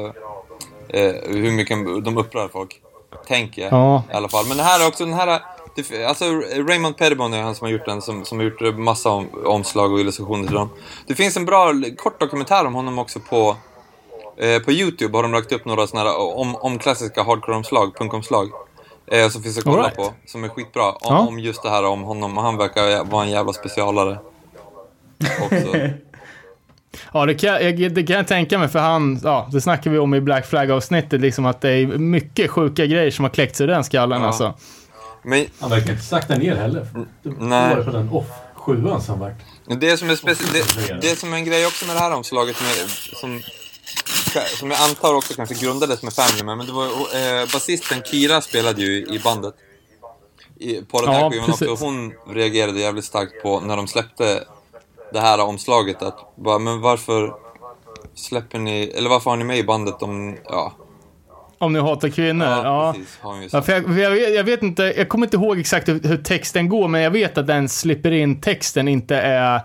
eh, 0.88 1.00
eh, 1.00 1.14
hur 1.28 1.52
mycket 1.52 1.78
de 2.04 2.18
upprör 2.18 2.48
folk. 2.48 2.80
Tänker 3.26 3.62
jag 3.62 3.72
Ja. 3.72 4.02
i 4.12 4.16
alla 4.16 4.28
fall. 4.28 4.44
Men 4.48 4.56
det 4.56 4.62
här 4.62 4.84
är 4.84 4.88
också 4.88 5.04
den 5.04 5.14
här... 5.14 5.40
Alltså 6.08 6.24
Raymond 6.68 6.96
Pettibone 6.96 7.38
är 7.38 7.42
han 7.42 7.54
som 7.54 7.64
har 7.64 7.72
gjort 7.72 7.84
den, 7.86 8.02
som, 8.02 8.24
som 8.24 8.38
har 8.38 8.44
gjort 8.44 8.78
massa 8.78 9.10
om, 9.10 9.28
omslag 9.44 9.92
och 9.92 10.00
illustrationer 10.00 10.44
till 10.46 10.54
dem. 10.54 10.68
Det 11.06 11.14
finns 11.14 11.36
en 11.36 11.44
bra 11.44 11.72
kort 11.96 12.20
dokumentär 12.20 12.66
om 12.66 12.74
honom 12.74 12.98
också 12.98 13.20
på, 13.20 13.56
eh, 14.38 14.62
på 14.62 14.72
YouTube. 14.72 15.18
Har 15.18 15.22
de 15.22 15.32
lagt 15.32 15.52
upp 15.52 15.64
några 15.64 15.86
sådana 15.86 16.10
här 16.10 16.18
om, 16.36 16.56
om 16.56 16.78
klassiska 16.78 17.22
hardcore-omslag, 17.22 17.96
punkomslag. 17.98 18.48
Eh, 19.12 19.28
som 19.28 19.42
finns 19.42 19.58
att 19.58 19.64
kolla 19.64 19.82
right. 19.82 19.96
på, 19.96 20.12
som 20.26 20.44
är 20.44 20.48
skitbra. 20.48 20.92
Om, 20.92 20.98
Ja. 21.02 21.18
om 21.18 21.38
just 21.38 21.62
det 21.62 21.70
här 21.70 21.84
om 21.84 22.02
honom. 22.02 22.36
Han 22.36 22.56
verkar 22.56 23.04
vara 23.04 23.24
en 23.24 23.30
jävla 23.30 23.52
specialare. 23.52 24.18
Också. 25.42 25.76
Ja, 27.12 27.26
det 27.26 27.34
kan, 27.34 27.50
jag, 27.50 27.92
det 27.94 28.02
kan 28.06 28.16
jag 28.16 28.26
tänka 28.28 28.58
mig, 28.58 28.68
för 28.68 28.78
han, 28.78 29.20
ja, 29.24 29.48
det 29.52 29.60
snackar 29.60 29.90
vi 29.90 29.98
om 29.98 30.14
i 30.14 30.20
Black 30.20 30.46
Flag-avsnittet, 30.46 31.20
liksom 31.20 31.46
att 31.46 31.60
det 31.60 31.70
är 31.70 31.86
mycket 31.86 32.50
sjuka 32.50 32.86
grejer 32.86 33.10
som 33.10 33.24
har 33.24 33.30
kläckts 33.30 33.60
ur 33.60 33.66
den 33.66 33.84
skallen 33.84 34.20
Ja. 34.20 34.26
alltså. 34.26 34.54
Men 35.22 35.46
Han 35.60 35.70
verkar 35.70 35.90
inte 35.92 36.04
sakta 36.04 36.36
ner 36.36 36.56
heller. 36.56 36.86
Nej. 37.22 37.76
var 37.76 37.82
på 37.84 37.90
den 37.90 38.08
off 38.08 38.26
sjuan 38.54 39.02
som 39.02 39.18
vart. 39.20 39.32
Det 39.80 39.96
som 39.96 40.10
är, 40.10 40.14
speci- 40.14 40.52
det, 40.88 41.08
det 41.08 41.16
som 41.18 41.32
är 41.32 41.36
en 41.36 41.44
grej 41.44 41.66
också 41.66 41.86
med 41.86 41.96
det 41.96 42.00
här 42.00 42.14
omslaget 42.14 42.56
med, 42.60 42.90
som, 43.20 43.40
som 44.58 44.70
jag 44.70 44.80
antar 44.80 45.14
också 45.14 45.34
kanske 45.34 45.54
grundades 45.54 46.02
med 46.02 46.12
Family 46.12 46.44
Man, 46.44 46.58
men 46.58 46.66
det 46.66 46.72
var 46.72 46.86
eh, 46.86 47.52
basisten 47.52 48.02
Kira 48.04 48.40
spelade 48.40 48.82
ju 48.82 49.06
i 49.06 49.20
bandet. 49.24 49.54
I, 50.58 50.74
här 50.74 50.82
Ja, 50.92 51.26
också. 51.26 51.46
precis. 51.46 51.80
Hon 51.80 52.12
reagerade 52.28 52.80
jävligt 52.80 53.04
starkt 53.04 53.42
på 53.42 53.60
när 53.60 53.76
de 53.76 53.86
släppte 53.88 54.44
det 55.12 55.20
här 55.20 55.40
omslaget 55.40 56.02
att 56.02 56.18
bara, 56.36 56.58
men 56.58 56.80
varför 56.80 57.34
släpper 58.14 58.58
ni, 58.58 58.84
eller 58.84 59.10
varför 59.10 59.30
har 59.30 59.36
ni 59.36 59.44
med 59.44 59.58
i 59.58 59.64
bandet 59.64 60.02
om, 60.02 60.36
ja. 60.44 60.72
Om 61.58 61.72
ni 61.72 61.80
hatar 61.80 62.08
kvinnor. 62.08 62.46
Ja, 62.46 62.94
Ja. 63.22 63.38
Ja, 63.52 63.62
för 63.62 63.72
jag, 63.72 63.84
för 63.84 63.98
jag, 63.98 64.34
jag 64.34 64.44
vet 64.44 64.62
inte, 64.62 64.82
jag 64.96 65.08
kommer 65.08 65.26
inte 65.26 65.36
ihåg 65.36 65.58
exakt 65.58 65.88
hur, 65.88 66.00
hur 66.02 66.16
texten 66.16 66.68
går, 66.68 66.88
men 66.88 67.00
jag 67.00 67.10
vet 67.10 67.38
att 67.38 67.46
den 67.46 67.68
slipper 67.68 68.10
in 68.10 68.40
texten 68.40 68.88
inte 68.88 69.16
är... 69.16 69.60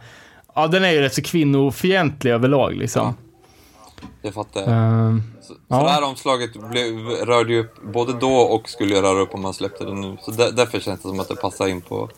Ja, 0.56 0.68
den 0.68 0.84
är 0.84 0.92
ju 0.92 1.02
rätt 1.02 1.14
så 1.14 1.22
kvinnofientlig 1.22 2.32
överlag 2.32 2.76
liksom. 2.76 3.16
Det 4.22 4.31
fattar 4.31 4.62
jag. 4.62 4.70
Ehm, 4.70 5.24
Så, 5.41 5.53
Ja. 5.67 5.79
så 5.79 5.86
det 5.86 5.91
här 5.91 6.03
omslaget 6.03 6.70
blev, 6.70 6.93
rörde 7.10 7.53
ju 7.53 7.60
upp 7.60 7.84
både 7.93 8.13
då 8.13 8.34
och 8.36 8.70
skulle 8.70 9.01
röra 9.01 9.20
upp 9.20 9.34
om 9.36 9.41
man 9.41 9.53
släppte 9.53 9.86
det 9.86 9.93
nu. 9.93 10.17
Så 10.22 10.31
där, 10.31 10.51
därför 10.51 10.79
känns 10.79 11.01
det 11.01 11.10
som 11.10 11.20
att 11.20 11.27
det 11.27 11.36
passar 11.36 11.67
in 11.67 11.81
på 11.81 12.10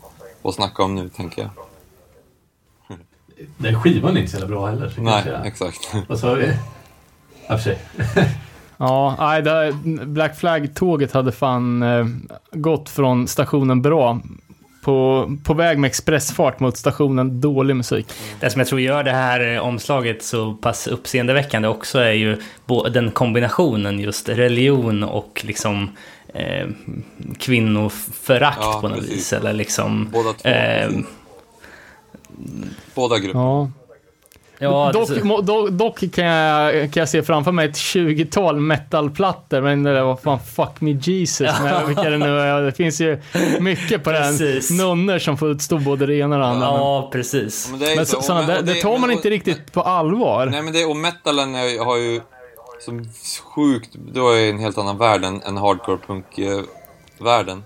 att 0.43 0.55
snacka 0.55 0.83
om 0.83 0.95
nu, 0.95 1.09
tänker 1.09 1.41
jag. 1.41 1.49
Den 3.57 3.81
skivan 3.81 4.17
är 4.17 4.19
inte 4.19 4.31
så 4.31 4.37
jävla 4.37 4.55
bra 4.55 4.65
heller. 4.67 4.89
så 4.89 5.01
Nej, 5.01 5.23
jag- 5.25 5.45
exakt. 5.47 5.93
Och 6.09 6.19
så... 6.19 6.35
eh, 6.37 6.55
Ja, 7.47 7.57
för 7.57 7.63
sig. 7.63 7.79
ja, 8.77 9.15
nej, 9.19 9.41
det, 9.41 9.73
Black 10.05 10.37
Flag-tåget 10.37 11.11
hade 11.11 11.31
fan 11.31 11.83
eh, 11.83 12.05
gått 12.51 12.89
från 12.89 13.27
stationen 13.27 13.81
bra 13.81 14.19
på, 14.83 15.31
på 15.43 15.53
väg 15.53 15.77
med 15.77 15.87
expressfart 15.87 16.59
mot 16.59 16.77
stationen 16.77 17.41
dålig 17.41 17.75
musik. 17.75 18.07
Det 18.39 18.49
som 18.49 18.59
jag 18.59 18.67
tror 18.67 18.81
gör 18.81 19.03
det 19.03 19.11
här 19.11 19.55
eh, 19.55 19.59
omslaget 19.61 20.23
så 20.23 20.53
pass 20.53 20.87
uppseendeväckande 20.87 21.67
också 21.67 21.99
är 21.99 22.11
ju 22.11 22.37
den 22.93 23.11
kombinationen 23.11 23.99
just 23.99 24.29
religion 24.29 25.03
och 25.03 25.41
liksom 25.45 25.89
eh, 26.33 26.67
kvinnoförakt 27.39 28.57
Ja, 28.61 28.77
på 28.81 28.87
något 28.87 28.99
precis. 28.99 29.15
vis. 29.17 29.33
Eller 29.33 29.53
liksom... 29.53 30.09
Båda 30.13 30.33
två. 30.33 30.49
eh, 30.49 30.89
Båda 32.95 33.19
grupper. 33.19 33.39
Ja. 33.39 33.69
Ja, 34.63 34.91
dock, 34.93 35.23
må- 35.23 35.41
dock, 35.41 35.69
dock 35.69 35.99
kan, 36.13 36.25
jag, 36.25 36.73
kan 36.93 37.01
jag 37.01 37.09
se 37.09 37.23
framför 37.23 37.51
mig 37.51 37.65
ett 37.69 37.75
20-tal 37.75 38.59
metalplattor, 38.59 39.61
men 39.61 39.83
det 39.83 39.93
där 39.93 40.03
var 40.03 40.15
fan 40.15 40.39
Fuck 40.39 40.81
Me 40.81 40.91
Jesus, 40.91 41.49
men 41.63 41.87
vilka 41.87 42.09
det 42.09 42.17
nu 42.17 42.39
är. 42.39 42.61
Det 42.61 42.71
finns 42.71 43.01
ju 43.01 43.21
mycket 43.59 44.03
på 44.03 44.11
den. 44.11 44.33
Nunnor 44.77 45.19
som 45.19 45.37
får 45.37 45.49
utstå 45.49 45.77
både 45.77 46.05
det 46.05 46.15
ena 46.15 46.35
och 46.35 46.41
det 46.41 46.47
andra. 46.47 46.65
ja, 46.67 47.09
precis. 47.11 47.67
Men 47.71 47.79
det, 47.79 47.95
Men 47.95 48.05
så, 48.05 48.21
såna, 48.21 48.41
det, 48.41 48.61
det 48.61 48.81
tar 48.81 48.97
man 48.97 49.11
inte 49.11 49.29
riktigt 49.29 49.71
på 49.73 49.81
allvar. 49.81 50.45
Nej, 50.45 50.61
men 50.61 50.73
det, 50.73 50.85
och 50.85 50.95
metalen 50.97 51.55
är, 51.55 51.85
har 51.85 51.97
ju 51.97 52.21
som 52.79 53.05
sjukt, 53.55 53.89
då 54.13 54.29
är 54.29 54.49
en 54.49 54.59
helt 54.59 54.77
annan 54.77 54.97
värld 54.97 55.23
än, 55.23 55.41
än 55.41 55.57
hardcore 55.57 55.97
punk-världen. 56.07 57.63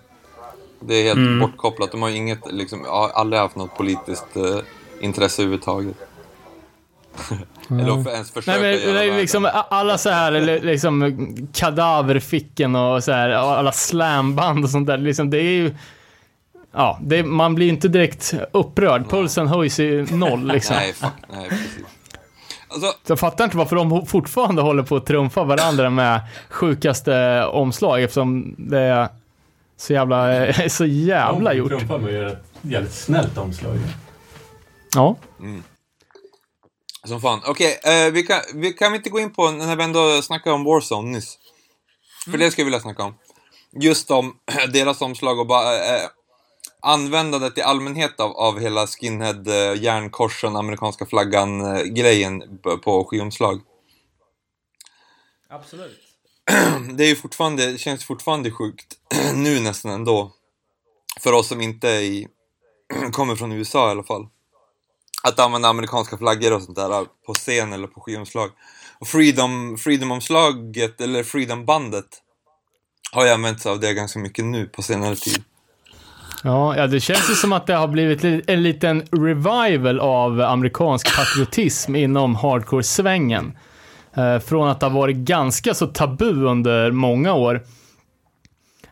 Det 0.79 0.95
är 0.95 1.03
helt 1.03 1.17
Mm. 1.17 1.39
bortkopplat. 1.39 1.91
De 1.91 2.01
har 2.01 2.09
ju 2.09 2.15
inget, 2.15 2.39
liksom, 2.51 2.85
har 2.87 3.09
aldrig 3.09 3.41
haft 3.41 3.55
något 3.55 3.77
politiskt 3.77 4.35
eh, 4.35 4.57
intresse 5.01 5.41
överhuvudtaget. 5.41 5.95
Eller 7.69 8.09
ens 8.09 8.31
försöka 8.31 8.59
Nej, 8.59 8.85
men, 8.85 8.95
göra 8.95 9.17
liksom 9.17 9.49
alla 9.69 9.97
så 9.97 10.09
här, 10.09 10.31
liksom 10.61 11.27
kadaverficken 11.53 12.75
och 12.75 13.03
så 13.03 13.11
här, 13.11 13.29
alla 13.29 13.71
slamband 13.71 14.63
och 14.63 14.69
sånt 14.69 14.87
där. 14.87 14.97
Liksom, 14.97 15.29
det 15.29 15.37
är 15.37 15.51
ju... 15.51 15.75
Ja, 16.73 16.99
det, 17.01 17.23
man 17.23 17.55
blir 17.55 17.69
inte 17.69 17.87
direkt 17.87 18.33
upprörd. 18.51 19.09
Pulsen 19.09 19.47
höjs 19.47 19.79
i 19.79 20.05
noll 20.11 20.47
liksom. 20.53 20.75
Nej, 20.75 20.93
fuck, 20.93 21.13
nej, 21.29 21.49
precis. 21.49 21.85
Alltså, 22.67 22.87
Så 22.87 23.11
jag 23.11 23.19
fattar 23.19 23.43
inte 23.43 23.57
varför 23.57 23.75
de 23.75 24.05
fortfarande 24.05 24.61
håller 24.61 24.83
på 24.83 24.95
att 24.95 25.05
trumfa 25.05 25.43
varandra 25.43 25.89
med 25.89 26.21
sjukaste 26.49 27.45
omslag 27.45 28.03
eftersom 28.03 28.55
det 28.57 28.79
är 28.79 29.07
så 29.77 29.93
jävla, 29.93 30.53
så 30.69 30.85
jävla 30.85 31.53
gjort. 31.53 31.69
Trumfa 31.69 31.97
med 31.97 32.07
att 32.07 32.13
göra 32.13 32.31
ett 32.31 32.45
jävligt 32.61 32.93
snällt 32.93 33.37
omslag. 33.37 33.77
Ja. 34.95 35.15
Som 37.07 37.21
fan. 37.21 37.41
Okej, 37.45 37.79
eh, 37.83 38.11
vi, 38.11 38.23
kan, 38.23 38.41
vi 38.53 38.73
kan 38.73 38.95
inte 38.95 39.09
gå 39.09 39.19
in 39.19 39.33
på, 39.33 39.51
när 39.51 39.75
vi 39.75 39.83
ändå 39.83 40.21
snackade 40.21 40.53
om 40.55 40.63
Warzone 40.63 41.11
nyss. 41.11 41.37
För 42.31 42.37
det 42.37 42.51
skulle 42.51 42.61
jag 42.61 42.65
vilja 42.65 42.79
snacka 42.79 43.03
om. 43.03 43.13
Just 43.81 44.11
om 44.11 44.35
deras 44.73 45.01
omslag 45.01 45.39
och 45.39 45.47
bara 45.47 45.75
eh, 45.75 46.09
användandet 46.81 47.57
i 47.57 47.61
allmänhet 47.61 48.19
av, 48.19 48.31
av 48.31 48.59
hela 48.59 48.87
skinhead, 48.87 49.43
eh, 49.47 49.83
järnkorsen, 49.83 50.55
amerikanska 50.55 51.05
flaggan-grejen 51.05 52.59
på 52.83 53.03
skivomslag. 53.03 53.61
Absolut. 55.49 55.99
Det 56.97 57.03
är 57.03 57.07
ju 57.07 57.15
fortfarande, 57.15 57.77
känns 57.77 58.05
fortfarande 58.05 58.51
sjukt 58.51 58.97
nu 59.35 59.59
nästan 59.59 59.91
ändå. 59.91 60.31
För 61.19 61.33
oss 61.33 61.47
som 61.47 61.61
inte 61.61 61.89
är 61.89 62.01
i, 62.01 62.27
kommer 63.11 63.35
från 63.35 63.51
USA 63.51 63.87
i 63.87 63.91
alla 63.91 64.03
fall. 64.03 64.27
Att 65.27 65.39
använda 65.39 65.69
amerikanska 65.69 66.17
flaggor 66.17 66.53
och 66.53 66.61
sånt 66.61 66.77
där 66.77 66.91
äh, 66.91 67.07
på 67.25 67.33
scen 67.33 67.73
eller 67.73 67.87
på 67.87 68.01
skivomslag. 68.01 68.49
Och 68.99 69.07
Freedom, 69.07 69.77
Freedom-omslaget, 69.77 71.01
eller 71.01 71.23
Freedom-bandet, 71.23 72.05
har 73.11 73.25
ju 73.25 73.31
använt 73.31 73.65
av 73.65 73.79
det 73.79 73.93
ganska 73.93 74.19
mycket 74.19 74.45
nu 74.45 74.65
på 74.65 74.81
senare 74.81 75.15
tid. 75.15 75.43
Ja, 76.43 76.77
ja, 76.77 76.87
det 76.87 76.99
känns 76.99 77.29
ju 77.29 77.33
som 77.33 77.53
att 77.53 77.67
det 77.67 77.73
har 77.73 77.87
blivit 77.87 78.23
en 78.49 78.63
liten 78.63 79.01
revival 79.11 79.99
av 79.99 80.41
amerikansk 80.41 81.17
patriotism 81.17 81.95
inom 81.95 82.35
hardcore-svängen. 82.35 83.57
Eh, 84.17 84.39
från 84.39 84.67
att 84.67 84.81
ha 84.81 84.89
varit 84.89 85.17
ganska 85.17 85.73
så 85.73 85.87
tabu 85.87 86.45
under 86.45 86.91
många 86.91 87.33
år. 87.33 87.63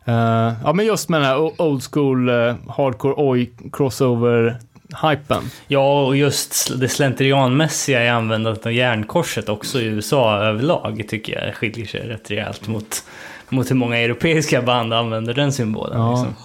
Eh, 0.06 0.54
ja, 0.64 0.74
men 0.74 0.86
just 0.86 1.10
med 1.10 1.22
den 1.22 1.28
här 1.28 1.62
old 1.62 1.84
school 1.84 2.30
eh, 2.30 2.56
hardcore, 2.68 3.14
oj, 3.18 3.54
crossover, 3.74 4.60
crossover-hypen. 4.90 5.44
Ja, 5.68 6.06
och 6.06 6.18
just 6.18 6.80
det 6.80 6.90
slentrianmässiga 6.90 8.06
i 8.06 8.10
användandet 8.10 8.66
av 8.66 8.74
järnkorset 8.74 9.50
också 9.50 9.82
i 9.82 9.86
USA 9.86 10.38
överlag 10.38 11.06
tycker 11.08 11.46
jag 11.46 11.56
skiljer 11.56 11.86
sig 11.86 12.08
rätt 12.08 12.32
rejält 12.32 12.68
mot, 12.68 13.04
mot 13.50 13.72
hur 13.72 13.76
många 13.76 13.98
europeiska 13.98 14.62
band 14.62 14.94
använder 14.94 15.34
den 15.34 15.54
symbolen. 15.54 16.02
Ja. 16.02 16.12
Liksom. 16.12 16.36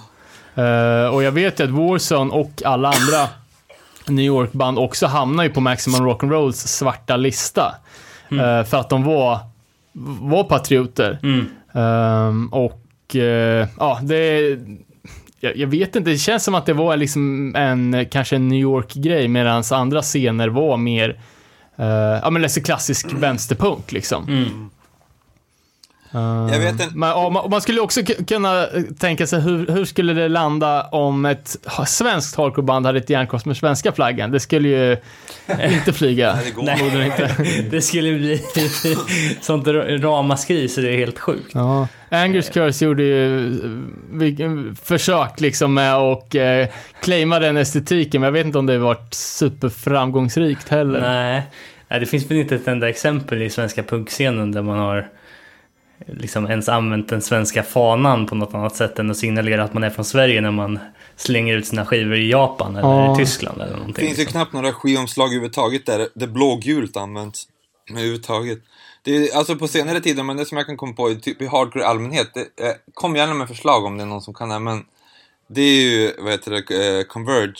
Eh, 0.65 1.15
och 1.15 1.23
jag 1.23 1.33
vet 1.33 1.61
ju 1.61 1.65
att 1.65 1.71
Warzone 1.71 2.33
och 2.33 2.63
alla 2.65 2.89
andra 2.89 3.29
New 4.07 4.25
York-band 4.25 4.79
också 4.79 5.07
hamnar 5.07 5.45
ju 5.45 5.51
på 5.51 5.61
Maximum 5.61 6.01
Rock'n'Rolls 6.01 6.67
svarta 6.67 7.17
lista. 7.17 7.75
Eh, 8.31 8.65
för 8.65 8.77
att 8.77 8.89
de 8.89 9.05
var, 9.05 9.39
var 10.21 10.45
patrioter. 10.45 11.19
Mm. 11.23 11.47
Ehm, 11.75 12.49
och 12.53 13.17
eh, 13.17 13.69
ja, 13.79 13.99
det... 14.03 14.59
Jag, 15.41 15.57
jag 15.57 15.67
vet 15.67 15.97
inte, 15.97 16.11
det 16.11 16.19
känns 16.19 16.45
som 16.45 16.55
att 16.55 16.67
det 16.67 16.73
var 16.73 16.97
liksom 16.97 17.55
en, 17.57 18.07
kanske 18.11 18.37
en 18.37 18.49
New 18.49 18.61
York-grej 18.61 19.29
medan 19.29 19.63
andra 19.71 20.03
scener 20.03 20.49
var 20.49 20.77
mer, 20.77 21.09
uh, 21.81 21.87
ja 22.23 22.31
men 22.31 22.43
alltså 22.43 22.61
klassisk 22.61 23.13
vänsterpunk 23.13 23.93
liksom. 23.93 24.29
Mm. 24.29 24.71
Ehm, 26.13 26.49
Jag 26.53 26.59
vet 26.59 26.73
inte. 26.73 26.89
Men, 26.95 27.09
ja, 27.09 27.31
man, 27.31 27.51
man 27.51 27.61
skulle 27.61 27.81
också 27.81 28.01
kunna 28.29 28.67
tänka 28.99 29.27
sig 29.27 29.41
hur, 29.41 29.67
hur 29.67 29.85
skulle 29.85 30.13
det 30.13 30.29
landa 30.29 30.83
om 30.83 31.25
ett 31.25 31.57
svenskt 31.87 32.37
hardcoreband 32.37 32.87
hade 32.87 32.99
ett 32.99 33.11
järnkors 33.11 33.45
med 33.45 33.57
svenska 33.57 33.93
flaggan? 33.93 34.31
Det 34.31 34.41
skulle 34.41 34.69
ju 34.69 34.97
inte 35.77 35.93
flyga. 35.93 36.35
Nej, 36.35 36.45
det 36.45 36.51
går 36.51 36.67
Förmodligen 36.77 37.07
inte. 37.07 37.37
Det 37.71 37.83
skulle 37.83 38.19
bli 38.19 38.43
sånt 39.41 39.67
ra- 39.67 39.99
ramaskri 40.03 40.69
så 40.69 40.81
det 40.81 40.89
är 40.95 40.99
helt 40.99 41.19
sjukt. 41.19 41.51
Ja. 41.55 41.89
Angers 42.13 42.49
Curse 42.51 42.85
gjorde 42.85 43.03
ju 43.03 43.49
eh, 44.23 44.75
försök 44.83 45.41
liksom 45.41 45.75
med 45.75 45.95
att 45.95 46.35
eh, 46.35 46.43
claima 47.03 47.39
den 47.39 47.57
estetiken, 47.57 48.21
men 48.21 48.27
jag 48.27 48.33
vet 48.33 48.47
inte 48.47 48.59
om 48.59 48.67
det 48.67 48.73
har 48.73 48.81
varit 48.81 49.15
superframgångsrikt 49.15 50.69
heller. 50.69 51.01
Nej. 51.01 51.43
Nej, 51.89 52.01
det 52.01 52.07
finns 52.07 52.31
väl 52.31 52.39
inte 52.39 52.55
ett 52.55 52.69
enda 52.69 52.89
exempel 52.89 53.43
i 53.43 53.51
svenska 53.51 53.83
punkscenen 53.83 54.53
där 54.53 54.63
man 54.63 54.79
har 54.79 55.09
liksom 56.07 56.47
ens 56.47 56.69
använt 56.69 57.09
den 57.09 57.23
svenska 57.23 57.63
fanan 57.63 58.27
på 58.27 58.35
något 58.35 58.55
annat 58.55 58.77
sätt 58.77 58.99
än 58.99 59.11
att 59.11 59.17
signalera 59.17 59.65
att 59.65 59.75
man 59.75 59.85
är 59.85 59.91
från 59.91 60.05
Sverige 60.05 60.41
när 60.41 60.51
man 60.51 60.79
slänger 61.17 61.57
ut 61.57 61.67
sina 61.67 61.87
skivor 61.87 62.15
i 62.17 62.31
Japan 62.31 62.77
eller 62.77 62.89
Ja. 62.89 63.15
i 63.15 63.17
Tyskland 63.17 63.61
eller 63.61 63.71
Det 63.73 63.77
någonting. 63.79 64.07
finns 64.07 64.19
ju 64.19 64.23
liksom. 64.23 64.33
knappt 64.41 64.53
några 64.53 64.73
skivomslag 64.73 65.27
överhuvudtaget 65.27 65.87
där 65.87 66.09
det 66.15 66.27
blågult 66.27 66.97
används. 66.97 67.49
Överhuvudtaget. 67.91 68.59
Det 69.03 69.17
är, 69.17 69.37
alltså 69.37 69.57
på 69.57 69.69
senare 69.69 70.01
tid, 70.01 70.25
men 70.25 70.37
det 70.37 70.47
som 70.47 70.57
jag 70.57 70.67
kan 70.67 70.77
komma 70.77 70.93
på 70.93 71.11
i, 71.11 71.17
typ 71.17 71.43
i 71.43 71.47
hardcore 71.47 71.87
allmänhet, 71.87 72.31
det, 72.35 72.65
eh, 72.67 72.75
kom 72.95 73.17
gärna 73.17 73.35
med 73.35 73.49
förslag 73.49 73.85
om 73.85 73.97
det 73.97 74.03
är 74.05 74.07
någon 74.07 74.23
som 74.23 74.35
kan 74.35 74.49
det, 74.49 74.59
men 74.59 74.85
det 75.49 75.61
är 75.63 75.83
ju, 75.83 76.13
vad 76.19 76.33
heter 76.33 76.51
det, 76.51 76.99
eh, 76.99 77.05
Converge. 77.05 77.55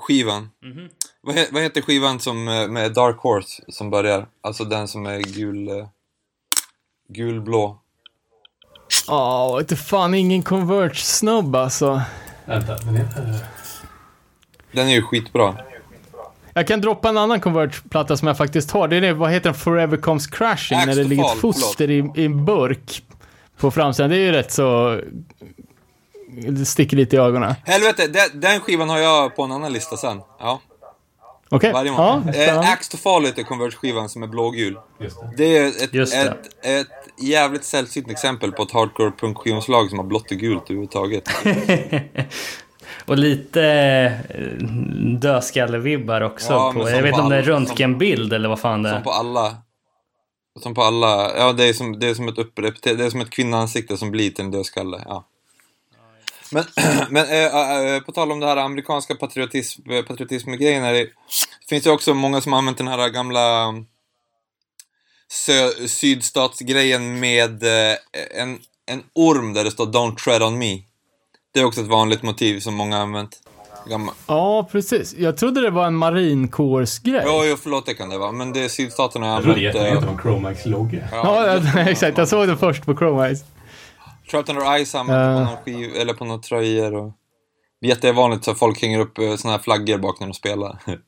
Skivan. 0.00 0.50
Mhm. 0.64 0.88
Vad, 1.22 1.34
he, 1.34 1.46
vad 1.52 1.62
heter 1.62 1.80
skivan 1.82 2.20
som, 2.20 2.48
eh, 2.48 2.68
med 2.68 2.92
Dark 2.92 3.16
Horse 3.18 3.62
som 3.68 3.90
börjar? 3.90 4.26
Alltså 4.40 4.64
den 4.64 4.88
som 4.88 5.06
är 5.06 5.18
gul, 5.18 5.68
eh, 5.68 5.86
gulblå. 7.08 7.78
Ja, 9.06 9.60
inte 9.60 9.76
fan 9.76 10.14
ingen 10.14 10.42
Converge-snubb 10.42 11.56
alltså. 11.56 12.02
Vänta, 12.44 12.76
den 12.76 12.96
heter... 12.96 13.36
Den 14.72 14.88
är 14.88 14.92
ju 14.92 15.02
skitbra. 15.02 15.56
Jag 16.54 16.66
kan 16.66 16.80
droppa 16.80 17.08
en 17.08 17.16
annan 17.16 17.40
Converge-platta 17.40 18.16
som 18.16 18.28
jag 18.28 18.36
faktiskt 18.36 18.70
har. 18.70 18.88
Det 18.88 18.96
är 18.96 19.00
det, 19.00 19.12
vad 19.12 19.30
heter 19.30 19.44
den? 19.50 19.54
Forever 19.54 19.96
Comes 19.96 20.26
Crashing, 20.26 20.78
Axe 20.78 20.86
när 20.90 20.96
det 20.96 21.04
ligger 21.04 21.24
ett 21.24 21.40
foster 21.40 21.90
i, 21.90 22.10
i 22.14 22.24
en 22.24 22.44
burk 22.44 23.02
på 23.58 23.70
framsidan. 23.70 24.10
Det 24.10 24.16
är 24.16 24.20
ju 24.20 24.32
rätt 24.32 24.52
så... 24.52 25.00
Det 26.48 26.64
sticker 26.64 26.96
lite 26.96 27.16
i 27.16 27.18
ögonen. 27.18 27.54
Helvete, 27.64 28.06
den, 28.06 28.40
den 28.40 28.60
skivan 28.60 28.88
har 28.88 28.98
jag 28.98 29.36
på 29.36 29.42
en 29.42 29.52
annan 29.52 29.72
lista 29.72 29.96
sen. 29.96 30.20
Ja, 30.38 30.60
Okej, 31.48 31.72
varje 31.72 31.90
ja, 31.90 32.22
eh. 32.34 32.58
Axe 32.58 32.90
to 32.90 32.96
Fall 32.96 33.24
heter 33.24 33.42
Converge-skivan 33.42 34.08
som 34.08 34.22
är 34.22 34.26
blågul. 34.26 34.78
Just 35.00 35.20
det. 35.20 35.30
Det 35.36 35.58
är 35.58 35.66
ett, 35.66 35.94
Just 35.94 36.12
det. 36.12 36.20
ett, 36.20 36.64
ett 36.64 36.95
jävligt 37.18 37.64
sällsynt 37.64 38.10
exempel 38.10 38.52
på 38.52 38.62
ett 38.62 38.72
hardcore 38.72 39.10
punkskivomslag 39.10 39.88
som 39.88 39.98
har 39.98 40.06
blått 40.06 40.30
och 40.30 40.36
gult 40.36 40.62
överhuvudtaget. 40.62 41.28
Och 43.04 43.18
lite 43.18 43.62
eh, 43.62 44.66
dödskallevibbar 45.18 46.20
också. 46.20 46.52
Ja, 46.52 46.72
på, 46.72 46.84
som 46.84 46.94
jag 46.94 47.02
vet 47.02 47.08
inte 47.08 47.22
om 47.22 47.28
det 47.28 47.36
är 47.36 47.42
som- 47.42 47.52
röntgenbild 47.52 48.32
eller 48.32 48.48
vad 48.48 48.60
fan 48.60 48.82
det 48.82 48.88
Som 48.88 48.98
är. 48.98 49.02
på 49.04 49.10
alla... 49.10 49.56
Som 50.62 50.74
på 50.74 50.82
alla... 50.82 51.36
Ja, 51.36 51.52
det 51.52 51.64
är 51.64 51.72
som, 51.72 51.98
det 51.98 52.08
är 52.08 52.14
som 52.14 52.28
ett 52.28 52.38
upprepeter... 52.38 52.94
Det 52.94 53.04
är 53.04 53.10
som 53.10 53.20
ett 53.20 53.30
kvinnoansikte 53.30 53.96
som 53.96 54.10
blir 54.10 54.30
till 54.30 54.44
en 54.44 54.50
dödskalle. 54.50 55.02
Ja. 55.06 55.26
Men, 56.52 56.64
men 57.10 57.26
äh, 57.26 57.94
äh, 57.94 58.00
på 58.00 58.12
tal 58.12 58.32
om 58.32 58.40
det 58.40 58.46
här 58.46 58.56
amerikanska 58.56 59.14
patriotism, 59.14 59.82
patriotism-grejen 60.08 60.82
det 60.82 61.08
finns 61.68 61.84
det 61.84 61.90
också 61.90 62.14
många 62.14 62.40
som 62.40 62.52
har 62.52 62.58
använt 62.58 62.78
den 62.78 62.88
här 62.88 63.08
gamla 63.08 63.74
sö, 65.32 65.70
sydstatsgrejen 65.88 67.20
med 67.20 67.62
äh, 67.62 67.96
en, 68.34 68.58
en 68.86 69.02
orm 69.14 69.52
där 69.54 69.64
det 69.64 69.70
står 69.70 69.86
Don't 69.86 70.16
tread 70.16 70.42
on 70.42 70.58
me. 70.58 70.78
Det 71.54 71.60
är 71.60 71.64
också 71.64 71.80
ett 71.80 71.86
vanligt 71.86 72.22
motiv 72.22 72.60
som 72.60 72.74
många 72.74 72.96
har 72.96 73.02
använt. 73.02 73.40
Gammal. 73.90 74.14
Ja, 74.26 74.68
precis. 74.72 75.14
Jag 75.18 75.36
trodde 75.36 75.60
det 75.60 75.70
var 75.70 75.86
en 75.86 75.94
marinkårsgrej. 75.96 77.22
Jo, 77.26 77.42
jo, 77.44 77.56
förlåt, 77.62 77.86
det 77.86 77.94
kan 77.94 78.08
det 78.08 78.18
vara. 78.18 78.32
Men 78.32 78.52
det 78.52 78.64
är 78.64 78.68
sydstaterna 78.68 79.26
har 79.26 79.34
Jag 79.34 79.42
trodde 79.42 79.58
använt... 79.58 79.74
jättemycket 79.74 80.00
det 80.00 80.06
var 80.14 80.22
Chromax 80.22 80.66
logga. 80.66 81.08
Ja, 81.12 81.60
ja, 81.74 81.80
exakt. 81.80 82.18
Jag 82.18 82.28
såg 82.28 82.48
det 82.48 82.56
först 82.56 82.84
på 82.84 83.24
Eyes. 83.24 83.44
Trout 84.30 84.48
Under 84.48 84.84
Ice 84.84 84.94
använder 84.94 85.34
på 85.34 85.40
Eh. 85.40 85.46
någon 85.46 85.64
skiv, 85.64 85.96
eller 85.96 86.14
på 86.14 86.24
några 86.24 86.40
tröjor 86.40 86.94
och... 86.94 87.12
Det 87.80 87.86
är 87.86 87.88
jättevanligt 87.88 88.44
så 88.44 88.54
folk 88.54 88.82
hänger 88.82 89.00
upp 89.00 89.18
eh, 89.18 89.36
såna 89.36 89.52
här 89.52 89.60
flaggor 89.60 89.98
bak 89.98 90.20
när 90.20 90.26
de 90.26 90.34
spelar. 90.34 90.78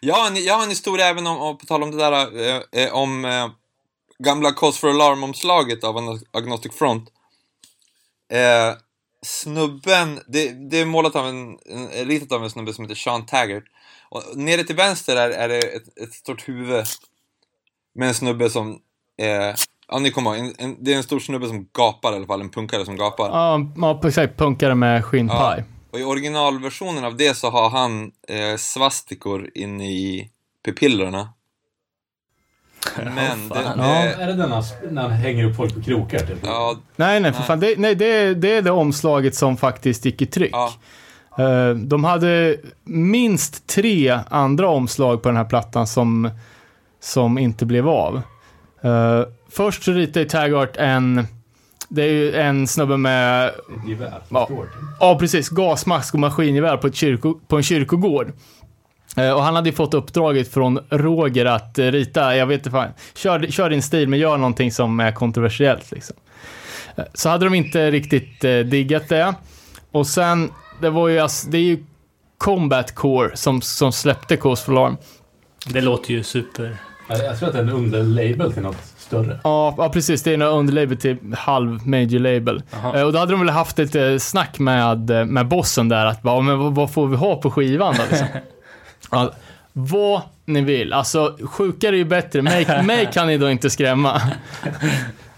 jag, 0.00 0.14
har 0.14 0.26
en, 0.26 0.44
jag 0.44 0.54
har 0.54 0.62
en 0.62 0.68
historia 0.68 1.06
även 1.06 1.26
om, 1.26 1.58
på 1.58 1.66
tal 1.66 1.82
om 1.82 1.90
det 1.90 1.96
där, 1.96 2.48
eh, 2.48 2.84
eh, 2.84 2.94
om 2.94 3.24
eh, 3.24 3.50
gamla 4.18 4.52
Cause 4.52 4.78
for 4.78 4.90
Alarm-omslaget 4.90 5.84
av 5.84 5.96
Agno- 5.96 6.26
Agnostic 6.30 6.74
Front. 6.74 7.08
Eh, 8.32 8.76
snubben, 9.26 10.20
det, 10.26 10.70
det 10.70 10.80
är 10.80 10.86
målat 10.86 11.16
av 11.16 11.28
en, 11.28 11.58
en, 11.66 11.88
ritat 11.88 12.32
av 12.32 12.44
en 12.44 12.50
snubbe 12.50 12.72
som 12.72 12.84
heter 12.84 12.94
Sean 12.94 13.26
Taggart. 13.26 13.64
Och 14.08 14.22
nere 14.34 14.64
till 14.64 14.76
vänster 14.76 15.16
är, 15.16 15.30
är 15.30 15.48
det 15.48 15.58
ett, 15.58 15.98
ett 15.98 16.12
stort 16.12 16.48
huvud 16.48 16.84
med 17.94 18.08
en 18.08 18.14
snubbe 18.14 18.50
som 18.50 18.78
eh, 19.22 19.54
Ja, 19.92 19.98
ni 19.98 20.10
kommer 20.10 20.36
ihåg. 20.36 20.46
En, 20.46 20.54
en, 20.58 20.84
det 20.84 20.92
är 20.92 20.96
en 20.96 21.02
stor 21.02 21.20
snubbe 21.20 21.46
som 21.48 21.68
gapar 21.78 22.12
i 22.12 22.16
alla 22.16 22.26
fall. 22.26 22.40
En 22.40 22.50
punkare 22.50 22.84
som 22.84 22.96
gapar. 22.96 23.28
Ja, 23.28 23.60
ja 23.76 24.00
exakt. 24.04 24.36
Punkare 24.36 24.74
med 24.74 25.04
skinnpaj. 25.04 25.64
Och 25.92 26.00
i 26.00 26.04
originalversionen 26.04 27.04
av 27.04 27.16
det 27.16 27.36
så 27.36 27.50
har 27.50 27.70
han 27.70 28.12
eh, 28.28 28.56
svastikor 28.56 29.50
inne 29.54 29.90
i 29.90 30.30
pupillerna. 30.64 31.28
Men 32.96 33.48
det, 33.48 33.54
det, 33.54 33.74
Ja. 33.76 33.94
Är 34.04 34.26
det 34.26 34.32
denna 34.32 34.62
när 34.90 35.02
han 35.02 35.10
hänger 35.10 35.44
upp 35.44 35.56
folk 35.56 35.74
på 35.74 35.82
krokar? 35.82 36.18
Typ? 36.18 36.38
ja, 36.42 36.76
Nej, 36.96 37.20
nej, 37.20 37.32
för 37.32 37.38
Nej. 37.38 37.46
fan. 37.46 37.60
Det, 37.60 37.74
nej, 37.78 37.94
det, 37.94 38.34
det 38.34 38.52
är 38.56 38.62
det 38.62 38.70
omslaget 38.70 39.34
som 39.34 39.56
faktiskt 39.56 40.04
gick 40.04 40.22
i 40.22 40.26
tryck. 40.26 40.50
ja, 40.52 40.72
Eh, 41.38 41.70
De 41.74 42.04
hade 42.04 42.56
minst 42.84 43.66
tre 43.66 44.18
andra 44.30 44.68
omslag 44.68 45.22
på 45.22 45.28
den 45.28 45.36
här 45.36 45.44
plattan 45.44 45.86
som, 45.86 46.30
som 47.00 47.38
inte 47.38 47.66
blev 47.66 47.88
av. 47.88 48.22
Eh, 48.82 49.22
Först 49.50 49.82
så 49.82 49.92
ritade 49.92 50.26
Taggart 50.26 50.76
en, 50.76 51.26
det 51.90 52.02
är 52.02 52.08
ju 52.12 52.34
en 52.34 52.66
snubbe 52.66 52.96
med, 52.96 53.50
gevär 53.88 54.20
Ja. 54.28 54.48
ja 55.00 55.18
precis, 55.18 55.48
gasmask 55.48 56.14
och 56.14 56.20
maskingevär 56.20 56.76
på, 56.76 56.92
kyrko, 56.92 57.40
på 57.48 57.56
en 57.56 57.62
kyrkogård. 57.62 58.32
Eh, 59.16 59.30
Och 59.30 59.42
han 59.42 59.54
hade 59.56 59.68
ju 59.68 59.74
fått 59.74 59.94
uppdraget 59.94 60.52
från 60.52 60.78
Roger 60.90 61.44
att 61.46 61.78
eh, 61.78 61.86
rita, 61.86 62.36
jag 62.36 62.46
vet 62.46 62.58
inte 62.58 62.70
fan, 62.70 62.88
kör, 63.14 63.46
kör 63.50 63.70
din 63.70 63.82
stil 63.82 64.08
men 64.08 64.18
gör 64.18 64.36
någonting 64.36 64.72
som 64.72 65.00
är 65.00 65.12
kontroversiellt 65.12 65.90
liksom. 65.90 66.16
Eh, 66.96 67.04
Så 67.14 67.28
hade 67.28 67.44
de 67.46 67.54
inte 67.54 67.90
riktigt 67.90 68.44
eh, 68.44 68.58
diggat 68.58 69.08
det. 69.08 69.34
Och 69.92 70.06
sen, 70.06 70.50
det 70.80 70.90
var 70.90 71.08
ju, 71.08 71.18
alltså, 71.18 71.50
det 71.50 71.58
är 71.58 71.62
ju 71.62 71.84
Combat 72.38 72.94
Core 72.94 73.36
som, 73.36 73.62
som 73.62 73.92
släppte 73.92 74.36
Cause 74.36 74.64
for 74.64 74.72
Alarm. 74.72 74.96
Det 75.66 75.80
låter 75.80 76.10
ju 76.10 76.22
super. 76.22 76.76
Jag, 77.08 77.18
jag 77.24 77.38
tror 77.38 77.48
att 77.48 77.54
det 77.54 77.58
är 77.60 77.62
en 77.64 77.70
underlabel 77.70 78.52
till 78.52 78.62
något 78.62 78.76
större. 79.10 79.40
Ja, 79.44 79.74
ja 79.78 79.88
precis. 79.88 80.22
Det 80.22 80.30
är 80.30 80.34
en 80.34 80.42
underlabel 80.42 80.96
till 80.98 81.16
halv 81.38 81.86
major 81.88 82.18
label. 82.18 82.62
Jaha. 82.70 82.98
Eh, 82.98 83.06
Och 83.06 83.12
då 83.12 83.18
hade 83.18 83.32
de 83.32 83.40
väl 83.40 83.48
haft 83.48 83.78
lite 83.78 84.20
snack 84.20 84.58
med, 84.58 85.10
eh, 85.10 85.24
med 85.24 85.46
bossen 85.48 85.88
där 85.88 86.06
att 86.06 86.22
bara, 86.22 86.40
men 86.40 86.74
vad, 86.74 86.92
får 86.92 87.06
vi 87.06 87.16
ha 87.16 87.36
på 87.36 87.50
skivan 87.50 87.94
då 87.98 88.02
liksom? 88.10 88.26
ja, 89.10 89.30
vad 89.72 90.20
ni 90.44 90.60
vill. 90.60 90.92
Alltså, 90.92 91.36
sjukare 91.44 91.94
är 91.94 91.98
ju 91.98 92.04
bättre. 92.04 92.42
Mig, 92.42 92.82
mig 92.84 93.08
kan 93.12 93.26
ni 93.26 93.38
då 93.38 93.50
inte 93.50 93.70
skrämma. 93.70 94.20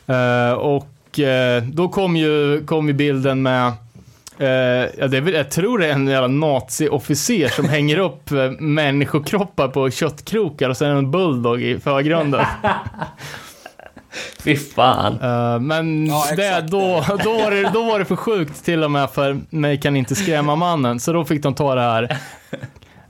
Eh, 0.06 0.52
och 0.52 1.18
eh, 1.20 1.62
då 1.62 1.88
kom 1.88 2.16
ju, 2.16 2.64
kom 2.66 2.86
ju 2.88 2.92
bilden 2.92 3.42
med 3.42 3.66
eh, 4.38 4.46
ja, 4.98 5.06
det 5.08 5.16
är 5.16 5.20
väl, 5.20 5.34
jag 5.34 5.50
tror 5.50 5.78
det 5.78 5.86
är 5.86 5.92
en 5.92 6.06
jävla 6.06 6.28
nazi-officer 6.28 7.48
som 7.48 7.68
hänger 7.68 7.98
upp 7.98 8.30
eh, 8.30 8.50
människokroppar 8.60 9.68
på 9.68 9.90
köttkrokar 9.90 10.70
och 10.70 10.76
sen 10.76 10.96
en 10.96 11.10
bulldog 11.10 11.62
i 11.62 11.80
förgrunden. 11.80 12.44
Fy 14.38 14.56
fan. 14.56 15.20
Eh, 15.20 15.60
men 15.60 16.06
Ja, 16.06 16.24
det, 16.36 16.60
då, 16.60 17.04
då, 17.24 17.32
var 17.32 17.50
det, 17.50 17.70
då 17.74 17.82
var 17.84 17.98
det 17.98 18.04
för 18.04 18.16
sjukt 18.16 18.64
till 18.64 18.84
och 18.84 18.90
med 18.90 19.10
för 19.10 19.40
mig 19.50 19.80
kan 19.80 19.96
inte 19.96 20.14
skrämma 20.14 20.56
mannen. 20.56 21.00
Så 21.00 21.12
då 21.12 21.24
fick 21.24 21.42
de 21.42 21.54
ta 21.54 21.74
det 21.74 21.80
här 21.80 22.16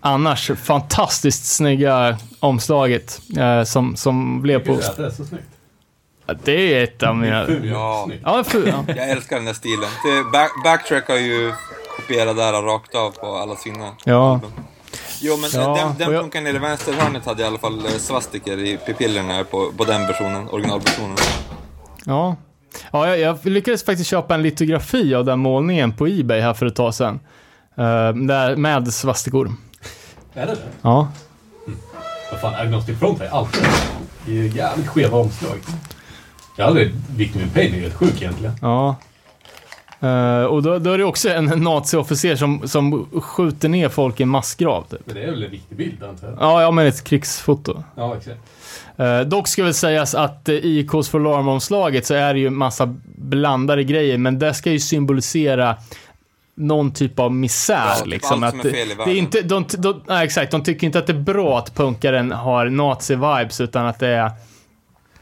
annars 0.01 0.51
fantastiskt 0.65 1.45
snygga 1.57 2.17
omslaget 2.41 3.21
eh, 3.39 3.63
som, 3.65 3.97
som 3.97 4.43
blev 4.43 4.59
på... 4.59 4.73
det 4.97 5.07
är 5.07 5.11
så 5.11 5.25
snyggt? 5.25 5.45
Ja, 6.27 6.35
Det 6.45 6.75
är 6.75 6.85
ett 6.85 7.03
av 7.03 7.17
mina... 7.17 7.47
Ja. 7.65 8.09
Ja, 8.25 8.45
för, 8.45 8.67
ja. 8.69 8.85
Jag 8.87 9.11
älskar 9.11 9.37
den 9.37 9.45
där 9.45 9.53
stilen. 9.53 9.89
Back, 10.33 10.51
Backtrack 10.65 11.09
har 11.09 11.17
ju 11.17 11.53
kopierat 11.97 12.37
det 12.37 12.43
här 12.43 12.53
rakt 12.63 12.95
av 12.95 13.11
på 13.11 13.27
alla 13.37 13.57
sina 13.57 13.89
Ja. 14.05 14.33
album. 14.33 14.51
Jo, 15.21 15.37
men 15.37 15.51
Ja, 15.53 15.75
den, 15.77 15.99
den 15.99 16.13
jag- 16.13 16.23
punkaren 16.23 16.45
nere 16.45 16.57
i 16.57 16.59
vänsterhörnet 16.59 17.27
hade 17.27 17.43
i 17.43 17.47
alla 17.47 17.59
fall 17.59 17.87
eh, 17.87 17.91
svastiker 17.93 18.59
i 18.59 18.79
pupillerna 18.87 19.45
på, 19.45 19.73
på 19.77 19.85
den 19.85 20.07
versionen, 20.07 20.49
originalversionen. 20.49 21.17
Ja, 22.05 22.37
ja 22.93 23.09
jag, 23.09 23.19
jag 23.19 23.47
lyckades 23.47 23.85
faktiskt 23.85 24.11
köpa 24.11 24.35
en 24.35 24.43
litografi 24.43 25.15
av 25.15 25.25
den 25.25 25.39
målningen 25.39 25.93
på 25.93 26.07
Ebay 26.07 26.41
här 26.41 26.55
för 26.55 26.67
ett 26.67 26.77
tag 26.77 26.95
sedan. 26.95 27.21
Uh, 27.79 28.15
där, 28.27 28.57
med 28.57 28.95
svastikor. 28.95 29.53
Är 30.35 30.47
det 30.47 30.53
det? 30.53 30.59
Ja. 30.83 31.09
Vad 32.31 32.41
fan, 32.41 32.55
Agnostic 32.55 32.99
Front 32.99 33.19
har 33.19 33.25
ju 33.27 33.31
alltid 33.33 33.63
Det 34.27 34.39
är 34.39 34.43
jävligt 34.45 34.89
skeva 34.89 35.19
omslag. 35.19 35.59
Jag 36.57 36.65
har 36.65 36.69
aldrig... 36.69 36.95
Victim 37.17 37.43
in 37.43 37.51
Pain 37.51 37.75
är 37.75 37.81
helt 37.81 37.95
sjuk 37.95 38.23
egentligen. 38.23 38.53
Ja. 38.63 38.97
Eh, 40.03 40.43
och 40.45 40.63
då, 40.63 40.79
då 40.79 40.91
är 40.93 40.99
det 40.99 41.05
också 41.05 41.29
en 41.31 41.45
naziofficer 41.45 42.37
som, 42.37 42.69
som 42.69 43.07
skjuter 43.21 43.69
ner 43.69 43.89
folk 43.89 44.21
i 44.21 44.23
en 44.23 44.29
massgrav. 44.29 44.83
Typ. 44.91 45.01
Men 45.05 45.15
det 45.15 45.23
är 45.23 45.31
väl 45.31 45.43
en 45.43 45.51
viktig 45.51 45.77
bild 45.77 46.03
antar 46.05 46.29
jag? 46.29 46.37
Ja, 46.41 46.63
ja, 46.63 46.71
men 46.71 46.87
ett 46.87 47.05
krigsfoto. 47.05 47.85
Ja, 47.97 48.17
exakt. 48.17 48.39
Eh, 48.97 49.21
dock 49.21 49.49
ska 49.49 49.65
väl 49.65 49.75
sägas 49.75 50.15
att 50.15 50.49
uh, 50.49 50.55
i 50.55 50.87
Cause 50.91 51.11
for 51.11 51.21
Alarm-omslaget 51.21 52.07
så 52.07 52.15
är 52.15 52.35
det 52.35 52.41
ju 52.41 52.51
massa 52.51 52.95
blandade 53.17 53.85
grejer, 53.85 54.19
men 54.19 54.39
det 54.39 54.55
ska 54.55 54.71
ju 54.71 54.81
symbolisera 54.81 55.77
någon 56.55 56.93
typ 56.93 57.19
av 57.19 57.33
misär. 57.35 57.75
Ja, 57.89 57.95
typ 57.95 58.07
liksom. 58.07 58.43
allt 58.43 58.51
som 58.51 58.61
är 58.61 58.65
det- 58.65 58.71
fel 58.71 58.81
i 58.81 58.85
det 58.89 58.93
är 58.95 58.97
världen. 58.99 59.17
inte, 59.17 59.43
de, 59.43 59.65
de, 59.79 60.03
nej, 60.09 60.25
exakt, 60.25 60.51
de 60.53 60.63
tycker 60.63 60.87
inte 60.87 60.99
att 60.99 61.07
det 61.07 61.13
är 61.13 61.19
bra 61.21 61.59
att 61.59 61.75
punkaren 61.75 62.33
har 62.33 62.67
nazi-vibes, 62.67 63.63
utan 63.63 63.87
att 63.87 63.99
det 63.99 64.09
är... 64.09 64.31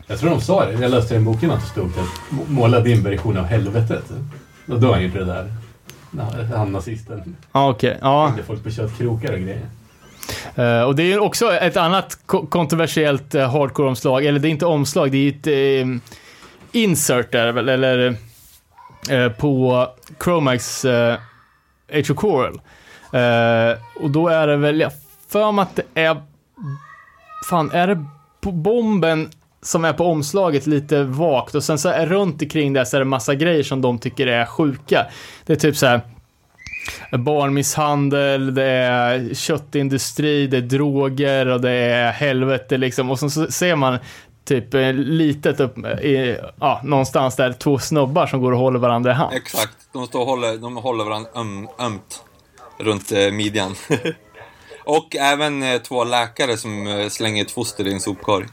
Jag 0.06 0.18
tror 0.18 0.30
de 0.30 0.40
sa 0.40 0.64
det. 0.66 0.72
Jag 0.72 0.90
läste 0.90 1.14
i 1.14 1.16
en 1.16 1.24
boken 1.24 1.50
att 1.50 1.60
det 1.60 1.66
stod 1.66 1.86
att 1.86 2.30
må- 2.30 2.44
måla 2.48 2.80
din 2.80 3.02
version 3.02 3.36
av 3.36 3.44
helvetet. 3.44 4.04
Och 4.70 4.80
då 4.80 4.86
har 4.86 4.94
han 4.94 5.02
gjort 5.02 5.14
det 5.14 5.24
där. 5.24 5.52
Han 6.56 6.72
nazisten. 6.72 7.36
Ja, 7.52 7.70
okej. 7.70 7.98
Ja. 8.00 8.34
Folk 8.46 8.64
på 8.64 8.70
köttkrokar 8.70 9.32
och 9.32 9.38
grejer. 9.38 9.66
Eh, 10.54 10.82
och 10.82 10.96
det 10.96 11.02
är 11.02 11.06
ju 11.06 11.18
också 11.18 11.52
ett 11.52 11.76
annat 11.76 12.18
ko- 12.26 12.46
kontroversiellt 12.46 13.34
uh, 13.34 13.40
hardcore-omslag, 13.40 14.24
eller 14.24 14.38
det 14.38 14.48
är 14.48 14.50
inte 14.50 14.66
omslag, 14.66 15.12
det 15.12 15.18
är 15.18 15.28
ett 15.28 15.86
uh, 15.86 15.96
insert 16.72 17.34
är 17.34 17.46
det 17.46 17.52
väl, 17.52 17.68
eller 17.68 18.16
eh, 19.10 19.28
på 19.28 19.86
Chromax 20.24 20.84
uh, 20.84 21.14
of 21.92 22.16
Coral. 22.16 22.60
Eh, 23.12 23.78
och 24.02 24.10
då 24.10 24.28
är 24.28 24.46
det 24.46 24.56
väl, 24.56 24.80
jag 24.80 24.92
för 25.28 25.52
mig 25.52 25.62
att 25.62 25.76
det 25.76 25.82
är, 25.94 26.22
fan, 27.50 27.70
är 27.72 27.86
det 27.86 28.04
på 28.40 28.52
bomben 28.52 29.30
som 29.62 29.84
är 29.84 29.92
på 29.92 30.04
omslaget 30.04 30.66
lite 30.66 31.02
vagt 31.02 31.54
och 31.54 31.64
sen 31.64 31.78
så 31.78 31.88
är 31.88 32.06
runt 32.06 32.42
omkring 32.42 32.72
det 32.72 32.86
så 32.86 32.96
är 32.96 33.00
det 33.00 33.04
massa 33.04 33.34
grejer 33.34 33.62
som 33.62 33.80
de 33.80 33.98
tycker 33.98 34.26
är 34.26 34.46
sjuka. 34.46 35.06
Det 35.46 35.52
är 35.52 35.56
typ 35.56 35.76
så 35.76 35.86
här 35.86 36.00
barnmisshandel, 37.18 38.54
det 38.54 38.64
är 38.64 39.34
köttindustri, 39.34 40.46
det 40.46 40.56
är 40.56 40.60
droger 40.60 41.46
och 41.46 41.60
det 41.60 41.70
är 41.70 42.12
helvete 42.12 42.78
liksom. 42.78 43.10
Och 43.10 43.18
sen 43.18 43.30
så 43.30 43.46
ser 43.46 43.76
man 43.76 43.98
typ 44.44 44.74
eh, 44.74 44.92
litet 44.92 45.60
upp 45.60 45.78
i, 45.78 46.38
ja, 46.60 46.80
någonstans 46.84 47.36
där 47.36 47.52
två 47.52 47.78
snubbar 47.78 48.26
som 48.26 48.40
går 48.40 48.52
och 48.52 48.58
håller 48.58 48.78
varandra 48.78 49.10
i 49.10 49.14
hand. 49.14 49.34
Exakt, 49.34 49.76
de 49.92 50.06
står 50.06 50.20
och 50.20 50.26
håller, 50.26 50.56
de 50.56 50.76
håller 50.76 51.04
varandra 51.04 51.30
öm, 51.34 51.68
ömt 51.78 52.24
runt 52.78 53.12
eh, 53.12 53.30
midjan. 53.30 53.74
och 54.84 55.16
även 55.16 55.62
eh, 55.62 55.80
två 55.80 56.04
läkare 56.04 56.56
som 56.56 56.86
eh, 56.86 57.08
slänger 57.08 57.44
ett 57.44 57.50
foster 57.50 57.86
i 57.86 57.92
en 57.92 58.00
sopkorg. 58.00 58.46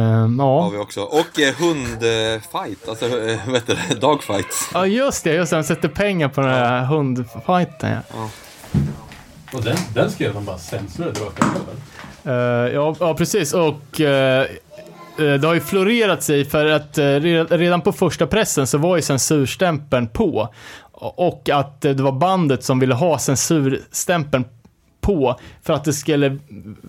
Har 0.00 0.34
ja. 0.38 0.68
vi 0.72 0.78
också. 0.78 1.00
Och 1.00 1.40
eh, 1.40 1.54
hundfight, 1.54 2.88
alltså 2.88 3.04
eh, 3.06 3.48
vet 3.48 3.66
du 3.66 3.74
det, 3.88 4.00
dogfights. 4.00 4.70
ja, 4.74 4.86
just 4.86 5.24
det, 5.24 5.34
just 5.34 5.50
det. 5.50 5.56
De 5.56 5.64
sätter 5.64 5.88
pengar 5.88 6.28
på 6.28 6.40
den 6.40 6.50
här 6.50 6.84
hundfighten. 6.84 7.98
Ja. 8.14 8.28
Och 9.52 9.62
den, 9.62 9.76
den 9.94 10.10
skrev 10.10 10.34
de 10.34 10.44
bara 10.44 10.58
censurerade 10.58 11.20
rakt 11.20 11.42
av. 11.42 12.32
Eh, 12.32 12.72
ja, 12.74 12.96
ja, 13.00 13.14
precis. 13.14 13.52
Och 13.52 14.00
eh, 14.00 14.46
det 15.16 15.44
har 15.46 15.54
ju 15.54 15.60
florerat 15.60 16.22
sig 16.22 16.44
för 16.44 16.66
att 16.66 16.98
re- 16.98 17.56
redan 17.58 17.80
på 17.80 17.92
första 17.92 18.26
pressen 18.26 18.66
så 18.66 18.78
var 18.78 18.96
ju 18.96 19.02
censurstämpeln 19.02 20.08
på. 20.08 20.54
Och 20.92 21.48
att 21.52 21.80
det 21.80 22.00
var 22.00 22.12
bandet 22.12 22.64
som 22.64 22.80
ville 22.80 22.94
ha 22.94 23.18
censurstämpeln 23.18 24.44
på 25.04 25.38
för 25.62 25.72
att 25.72 25.84
det 25.84 25.92
skulle 25.92 26.38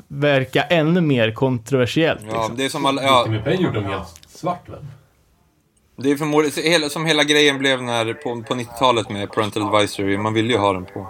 verka 0.07 0.61
ännu 0.63 1.01
mer 1.01 1.31
kontroversiellt. 1.31 2.21
Ja, 2.29 2.33
Liksom. 2.37 2.57
det 2.57 2.65
är 2.65 2.69
som 2.69 2.85
alla, 2.85 3.03
ja, 3.03 3.27
Pain 3.43 3.61
gjorde 3.61 3.81
de 3.81 3.85
helt 3.85 4.07
svart 4.27 4.69
väl? 4.69 4.85
det 5.97 6.11
är 6.11 6.15
förmodligen, 6.15 6.89
som 6.89 7.05
hela 7.05 7.23
grejen 7.23 7.57
blev 7.57 7.83
när, 7.83 8.13
på, 8.13 8.43
på 8.43 8.53
90-talet 8.53 9.09
med 9.09 9.31
Parental 9.31 9.63
Advisory, 9.63 10.17
man 10.17 10.33
ville 10.33 10.53
ju 10.53 10.57
ha 10.59 10.73
den 10.73 10.85
på. 10.85 11.07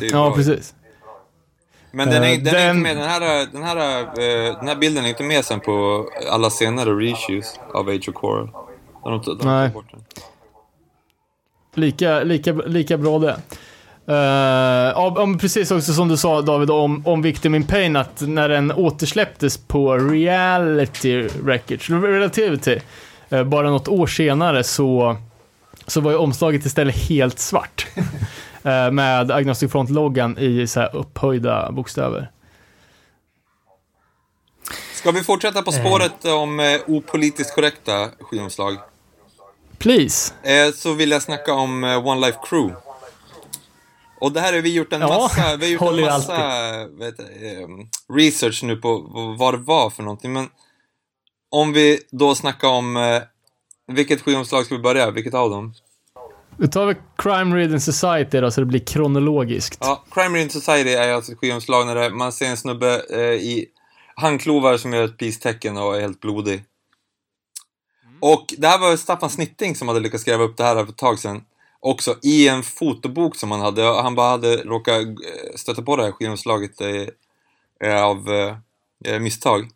Ja, 0.00 0.08
bra. 0.10 0.34
precis. 0.34 0.74
Men 1.90 2.10
den 2.10 2.22
är, 2.24 2.32
Eh, 2.32 2.38
den 2.38 2.54
är 2.54 2.58
den- 2.66 2.76
inte 2.76 2.82
med, 2.94 2.96
den 2.96 3.08
här, 3.08 3.46
den, 3.52 3.62
här, 3.62 4.00
eh, 4.02 4.56
den 4.58 4.68
här 4.68 4.76
bilden 4.76 5.04
är 5.04 5.08
inte 5.08 5.22
med 5.22 5.44
sen 5.44 5.60
på 5.60 6.06
alla 6.30 6.50
senare 6.50 6.90
reissues 6.90 7.60
av 7.74 7.88
Age 7.88 8.08
of 8.08 8.14
Coral. 8.14 8.48
De 9.04 9.22
de 9.24 9.46
har 9.46 9.54
Nej. 9.54 9.60
tagit 9.60 9.74
bort 9.74 9.90
den. 9.90 10.00
Lika, 11.74 12.20
lika, 12.22 12.52
lika 12.52 12.96
bra 12.98 13.18
det. 13.18 13.40
Uh, 14.08 14.14
ja, 14.14 15.14
ja, 15.16 15.36
precis 15.40 15.70
också 15.70 15.92
som 15.92 16.08
du 16.08 16.16
sa 16.16 16.42
David 16.42 16.70
om, 16.70 17.06
om 17.06 17.22
Victim 17.22 17.54
in 17.54 17.66
Pain, 17.66 17.96
att 17.96 18.20
när 18.20 18.48
den 18.48 18.72
återsläpptes 18.72 19.58
på 19.58 19.96
Reality 19.96 21.22
Records, 21.22 21.90
Relativity, 21.90 22.78
eh, 23.28 23.44
bara 23.44 23.70
något 23.70 23.88
år 23.88 24.06
senare 24.06 24.64
så, 24.64 25.16
så 25.86 26.00
var 26.00 26.10
ju 26.10 26.16
omslaget 26.16 26.66
istället 26.66 27.08
helt 27.08 27.38
svart. 27.38 27.86
Eh, 28.62 28.90
med 28.90 29.30
Agnostic 29.30 29.72
Front-loggan 29.72 30.38
i 30.38 30.66
så 30.66 30.80
här 30.80 30.96
upphöjda 30.96 31.72
bokstäver. 31.72 32.30
Ska 34.94 35.10
vi 35.10 35.22
fortsätta 35.22 35.62
på 35.62 35.72
spåret 35.72 36.24
om 36.24 36.60
eh, 36.60 36.80
opolitiskt 36.86 37.54
korrekta 37.54 38.10
skivomslag? 38.20 38.76
Please. 39.78 40.32
Så 40.74 40.92
vill 40.92 41.10
jag 41.10 41.22
snacka 41.22 41.54
om 41.54 41.84
One 41.84 42.26
Life 42.26 42.38
Crew. 42.48 42.74
Och 44.20 44.32
det 44.32 44.40
här 44.40 44.52
har 44.52 44.60
vi 44.60 44.74
gjort 44.74 44.92
en 44.92 45.00
Ja, 45.00 45.08
massa, 45.08 45.56
vi 45.56 45.74
har 45.74 45.86
gjort 45.92 45.98
en 45.98 46.04
massa 46.04 46.86
vet, 46.86 47.20
eh, 47.20 47.26
research 48.12 48.62
nu 48.62 48.76
på 48.76 48.98
vad 49.38 49.54
det 49.54 49.58
var 49.58 49.90
för 49.90 50.02
någonting. 50.02 50.32
Men 50.32 50.48
om 51.50 51.72
vi 51.72 52.00
då 52.10 52.34
snackar 52.34 52.68
om 52.68 52.96
eh, 52.96 53.22
vilket 53.92 54.20
skivomslag 54.20 54.66
ska 54.66 54.74
vi 54.76 54.82
börja? 54.82 55.10
Vilket 55.10 55.34
av 55.34 55.50
dem? 55.50 55.74
Vi 56.58 56.68
tar 56.68 56.86
väl 56.86 56.96
Crime 57.18 57.56
Ridden 57.56 57.80
Society 57.80 58.40
då, 58.40 58.50
så 58.50 58.60
det 58.60 58.66
blir 58.66 58.80
kronologiskt. 58.80 59.78
Ja, 59.80 60.04
Crime 60.10 60.38
Ridden 60.38 60.50
Society 60.50 60.90
är 60.90 61.12
alltså 61.12 61.32
ett 61.32 61.38
skivomslag 61.38 61.86
när 61.86 62.10
man 62.10 62.32
ser 62.32 62.46
en 62.46 62.56
snubbe 62.56 63.02
eh, 63.10 63.20
i 63.20 63.66
handklovar 64.14 64.76
som 64.76 64.92
gör 64.92 65.04
ett 65.04 65.18
peace-tecken 65.18 65.76
och 65.76 65.96
är 65.96 66.00
helt 66.00 66.20
blodig. 66.20 66.64
Och 68.20 68.54
det 68.58 68.66
här 68.68 68.78
var 68.78 68.96
Staffan 68.96 69.30
Snitting 69.30 69.76
som 69.76 69.88
hade 69.88 70.00
lyckats 70.00 70.24
gräva 70.24 70.44
upp 70.44 70.56
det 70.56 70.64
här 70.64 70.74
för 70.74 70.92
ett 70.92 70.96
tag 70.96 71.18
sedan. 71.18 71.44
Också 71.86 72.16
i 72.22 72.48
en 72.48 72.62
fotobok 72.62 73.36
som 73.36 73.50
han 73.50 73.60
hade. 73.60 73.82
Han 73.82 74.14
bara 74.14 74.30
hade 74.30 74.56
råkat 74.56 75.02
eh, 75.02 75.56
stöta 75.56 75.82
på 75.82 75.96
det 75.96 76.02
här 76.02 76.12
skivomslaget 76.12 76.80
eh, 76.80 77.90
eh, 77.90 78.04
av 78.04 78.30
eh, 79.04 79.18
misstag. 79.20 79.68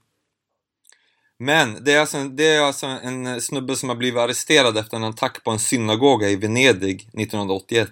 Men 1.39 1.85
det 1.85 1.93
är, 1.93 2.01
alltså, 2.01 2.25
det 2.25 2.49
är 2.49 2.63
alltså 2.63 2.87
en 2.87 3.41
snubbe 3.41 3.77
som 3.77 3.89
har 3.89 3.97
blivit 3.97 4.21
arresterad 4.21 4.77
efter 4.77 4.97
en 4.97 5.05
attack 5.05 5.45
på 5.45 5.51
en 5.51 5.59
synagoga 5.59 6.29
i 6.29 6.37
Venedig 6.37 6.95
1981. 7.01 7.91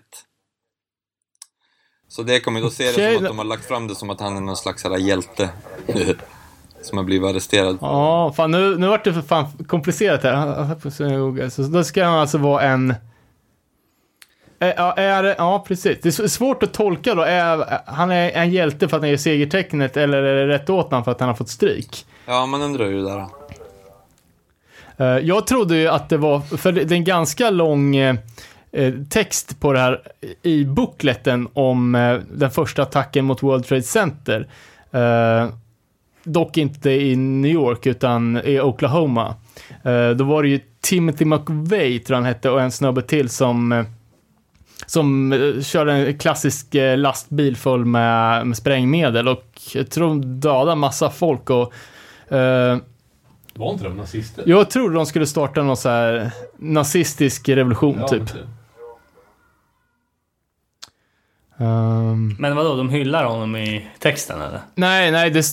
Så 2.09 2.23
det 2.23 2.41
kommer 2.41 2.61
då 2.61 2.71
se 2.71 2.93
det 2.93 2.93
som 2.93 3.17
att 3.17 3.31
de 3.31 3.39
har 3.39 3.45
lagt 3.45 3.65
fram 3.65 3.89
det 3.89 3.95
som 3.95 4.11
att 4.11 4.21
han 4.21 4.37
är 4.37 4.41
någon 4.41 4.57
slags 4.57 4.85
här 4.85 4.99
hjälte. 4.99 5.51
som 6.83 6.99
har 6.99 7.05
blivit 7.05 7.29
arresterad. 7.29 7.79
Ja, 7.81 8.33
fan 8.37 8.51
nu, 8.51 8.79
nu 8.79 8.87
vart 8.87 9.05
det 9.05 9.13
för 9.15 9.23
fan 9.23 9.47
komplicerat 9.67 10.23
här. 10.23 11.51
Så 11.51 11.63
då 11.63 11.85
ska 11.85 12.05
han 12.05 12.19
alltså 12.19 12.39
vara 12.39 12.63
en... 12.63 12.95
Eh, 14.59 14.73
Ja, 14.77 14.93
är 14.93 15.25
ja, 15.39 15.65
precis. 15.69 15.99
Det 16.03 16.09
är 16.09 16.27
svårt 16.29 16.63
att 16.63 16.73
tolka 16.73 17.15
då. 17.15 17.23
Är, 17.23 17.81
han 17.87 18.11
är 18.11 18.31
en 18.31 18.51
hjälte 18.51 18.89
för 18.89 18.97
att 18.97 19.03
han 19.03 19.11
gör 19.11 19.17
segertecknet 19.17 19.97
eller 19.97 20.23
är 20.23 20.47
det 20.47 20.55
rätt 20.55 20.71
åt 20.71 20.91
honom 20.91 21.05
för 21.05 21.13
att 21.13 21.21
han 21.21 21.29
har 21.29 21.37
fått 21.37 21.49
stryk? 21.49 22.07
Ja, 22.27 22.47
man 22.47 22.63
undrar 22.63 22.87
ju 22.87 23.03
det 23.03 23.11
där. 23.11 23.27
Eh, 24.97 25.19
Jag 25.27 25.47
trodde 25.47 25.77
ju 25.77 25.89
att 25.89 26.09
det 26.09 26.17
var, 26.17 26.41
för 26.41 26.73
det 26.73 26.83
är 26.83 26.93
en 26.93 27.05
ganska 27.05 27.51
lång 27.51 27.97
eh, 27.97 28.17
text 29.11 29.61
på 29.61 29.73
det 29.73 29.79
här 29.79 30.01
i 30.43 30.65
bookletten 30.65 31.49
om 31.53 31.93
den 32.33 32.51
första 32.51 32.83
attacken 32.83 33.25
mot 33.25 33.43
World 33.43 33.67
Trade 33.67 33.83
Center. 33.83 34.49
Dock 36.25 36.57
inte 36.57 36.91
i 36.91 37.17
New 37.17 37.51
York 37.51 37.87
utan 37.87 38.41
i 38.45 38.61
Oklahoma. 38.61 39.35
Då 40.17 40.25
var 40.25 40.43
det 40.43 40.49
ju 40.49 40.61
Timothy 40.81 41.25
McVeigh, 41.25 42.05
tror 42.05 42.15
han 42.15 42.25
hette, 42.25 42.51
och 42.51 42.61
en 42.61 42.71
snubbe 42.71 43.03
till 43.03 43.29
som 43.29 43.85
som 44.87 45.33
eh, 45.33 45.63
körde 45.63 45.93
en 45.93 46.19
klassisk 46.19 46.75
eh, 46.75 46.99
lastbil 46.99 47.57
full 47.57 47.85
med, 47.85 48.47
med 48.47 48.57
sprängmedel 48.57 49.29
och 49.29 49.45
jag 49.75 49.91
tror 49.91 50.09
de 50.09 50.41
dödade 50.41 50.75
massa 50.75 51.11
folk 51.11 51.51
och 51.51 51.73
eh, 52.33 52.79
Var 53.55 53.73
inte 53.73 53.85
de 53.85 53.97
nazister? 53.97 54.45
jag 54.47 54.71
tror 54.71 54.91
de 54.91 55.07
skulle 55.07 55.27
starta 55.27 55.63
någon 55.63 55.77
så 55.77 55.89
här 55.89 56.31
nazistisk 56.59 57.49
revolution 57.49 57.97
Ja, 58.01 58.09
typ. 58.09 58.23
men. 58.35 58.49
Ehm, 61.69 62.37
Men 62.39 62.57
vadå, 62.57 62.77
de 62.77 62.91
hyllar 62.91 63.25
honom 63.25 63.57
i 63.57 63.89
texten 63.99 64.41
eller? 64.41 64.61
nej, 64.75 65.11
nej, 65.11 65.31
det, 65.31 65.45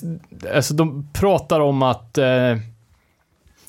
alltså 0.56 0.74
de 0.74 1.10
pratar 1.14 1.60
om 1.60 1.82
att 1.82 2.18
eh, 2.18 2.56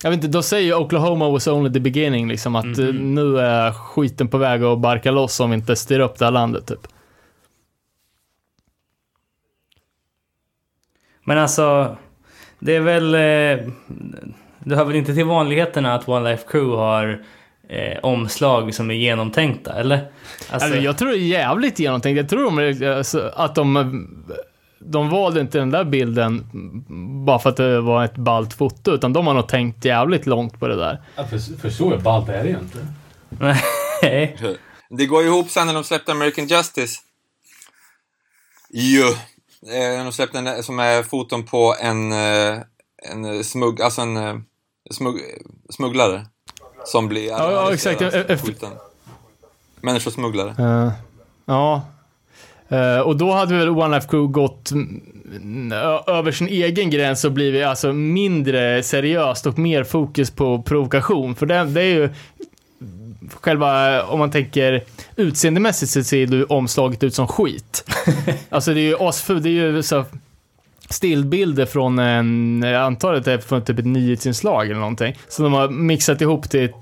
jag 0.02 0.10
vet 0.10 0.16
inte, 0.16 0.28
de 0.28 0.42
säger 0.42 0.74
Oklahoma 0.74 1.30
was 1.30 1.46
only 1.46 1.72
the 1.72 1.80
beginning 1.80 2.28
liksom 2.28 2.56
att 2.56 2.78
eh, 2.78 2.86
nu 2.94 3.38
är 3.38 3.72
skiten 3.72 4.28
på 4.28 4.38
väg 4.38 4.62
att 4.64 4.78
barka 4.78 5.10
loss 5.10 5.40
om 5.40 5.50
vi 5.50 5.56
inte 5.56 5.76
styr 5.76 6.00
upp 6.00 6.18
det 6.18 6.24
här 6.24 6.32
landet 6.32 6.66
typ. 6.66 6.88
Men 11.24 11.38
alltså, 11.38 11.96
det 12.58 12.76
är 12.76 12.80
väl... 12.80 13.14
Eh, 13.14 13.72
det 14.58 14.76
hör 14.76 14.84
väl 14.84 14.96
inte 14.96 15.14
till 15.14 15.24
vanligheterna 15.24 15.94
att 15.94 16.08
One 16.08 16.30
Life 16.30 16.44
Crew 16.50 16.76
har 16.76 17.24
eh, 17.68 17.98
omslag 18.02 18.74
som 18.74 18.90
är 18.90 18.94
genomtänkta, 18.94 19.72
eller? 19.72 19.96
Alltså, 19.96 20.66
Alltså, 20.66 20.80
jag 20.80 20.98
tror 20.98 21.08
det 21.08 21.16
är 21.16 21.18
jävligt 21.18 21.78
genomtänkt. 21.78 22.16
Jag 22.16 22.28
tror 22.28 22.50
de, 22.50 22.96
alltså, 22.96 23.30
att 23.34 23.54
de, 23.54 23.96
de 24.78 25.08
valde 25.10 25.40
inte 25.40 25.58
den 25.58 25.70
där 25.70 25.84
bilden 25.84 26.46
bara 27.26 27.38
för 27.38 27.50
att 27.50 27.56
det 27.56 27.80
var 27.80 28.04
ett 28.04 28.16
ballt 28.16 28.54
foto, 28.54 28.90
utan 28.90 29.12
de 29.12 29.26
har 29.26 29.34
nog 29.34 29.48
tänkt 29.48 29.84
jävligt 29.84 30.26
långt 30.26 30.60
på 30.60 30.68
det 30.68 30.76
där. 30.76 31.02
Ja, 31.16 31.26
för, 31.26 31.38
för 31.58 31.70
så 31.70 31.98
ballt 31.98 32.28
är 32.28 32.42
det 32.44 32.48
ju 32.50 32.58
inte. 32.58 32.86
Nej. 34.02 34.36
Det 34.90 35.06
går 35.06 35.22
ju 35.22 35.28
ihop 35.28 35.50
sen 35.50 35.66
när 35.66 35.74
de 35.74 35.84
släppte 35.84 36.12
American 36.12 36.46
Justice. 36.46 37.00
Jo. 38.70 39.06
Eh, 39.72 40.04
De 40.04 40.12
släppte 40.12 40.38
en 40.38 40.62
som 40.62 40.78
är 40.78 41.02
foton 41.02 41.42
på 41.44 41.74
en, 41.80 42.12
eh, 42.12 42.58
en 43.12 43.44
smugg, 43.44 43.82
alltså 43.82 44.00
en 44.00 44.16
eh, 44.16 44.34
smugg, 44.90 45.20
smugglare. 45.70 46.26
Som 46.84 47.08
blir 47.08 47.26
Ja, 47.28 47.52
ja, 47.52 47.72
exakt. 47.72 48.00
skjuten. 48.40 48.70
Människosmugglare. 49.80 50.50
Eh, 50.58 50.92
ja. 51.44 51.82
Eh, 52.68 52.98
och 52.98 53.16
då 53.16 53.32
hade 53.32 53.58
väl 53.58 53.68
One 53.68 53.96
Life 53.96 54.08
Crew 54.08 54.32
gått 54.32 54.72
över 56.06 56.32
sin 56.32 56.48
egen 56.48 56.90
gräns 56.90 57.24
och 57.24 57.32
blivit 57.32 57.66
alltså 57.66 57.92
mindre 57.92 58.82
seriöst 58.82 59.46
och 59.46 59.58
mer 59.58 59.84
fokus 59.84 60.30
på 60.30 60.62
provokation. 60.62 61.34
För 61.34 61.46
det, 61.46 61.64
det 61.64 61.80
är 61.80 61.94
ju 61.94 62.10
själva, 63.34 64.02
om 64.02 64.18
man 64.18 64.30
tänker 64.30 64.82
utseendemässigt 65.16 65.92
så 65.92 66.04
ser 66.04 66.16
ju 66.16 66.44
omslaget 66.44 67.04
ut 67.04 67.14
som 67.14 67.28
skit. 67.28 67.84
alltså 68.48 68.74
det 68.74 68.80
är 68.80 68.88
ju 68.88 68.96
asfult, 69.00 69.42
det 69.42 69.48
är 69.48 69.52
ju 69.52 69.82
så 69.82 70.04
stillbilder 70.88 71.66
från 71.66 71.98
en, 71.98 72.62
jag 72.64 72.82
antar 72.82 73.14
att 73.14 73.24
det 73.24 73.32
är 73.32 73.38
från 73.38 73.64
typ 73.64 73.78
ett 73.78 73.86
nyhetsinslag 73.86 74.66
eller 74.66 74.80
någonting. 74.80 75.14
Så 75.28 75.42
de 75.42 75.52
har 75.52 75.68
mixat 75.68 76.20
ihop 76.20 76.50
till 76.50 76.72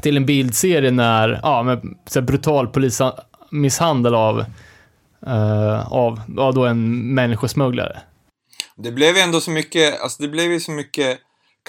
till 0.00 0.16
en 0.16 0.26
bildserie 0.26 0.90
när, 0.90 1.40
ja, 1.42 1.62
med 1.62 1.94
så 2.06 2.22
brutal 2.22 2.68
misshandel 3.50 4.14
av, 4.14 4.38
uh, 5.26 5.92
av, 5.92 6.20
av 6.38 6.54
då 6.54 6.64
en 6.64 7.14
människosmugglare. 7.14 8.00
Det 8.76 8.92
blev 8.92 9.16
ju 9.16 9.20
ändå 9.20 9.40
så 9.40 9.50
mycket, 9.50 10.00
alltså 10.00 10.22
det 10.22 10.28
blev 10.28 10.52
ju 10.52 10.60
så 10.60 10.70
mycket 10.70 11.18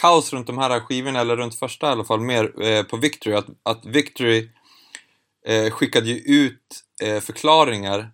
kaos 0.01 0.33
runt 0.33 0.47
de 0.47 0.57
här 0.57 0.79
skivorna, 0.79 1.19
eller 1.19 1.35
runt 1.35 1.55
första 1.55 1.87
i 1.87 1.89
alla 1.89 2.03
fall, 2.03 2.21
mer 2.21 2.63
eh, 2.63 2.83
på 2.83 2.97
Victory. 2.97 3.35
Att, 3.35 3.47
att 3.63 3.85
Victory 3.85 4.49
eh, 5.47 5.71
skickade 5.71 6.09
ju 6.09 6.17
ut 6.17 6.83
eh, 7.03 7.19
förklaringar 7.19 8.11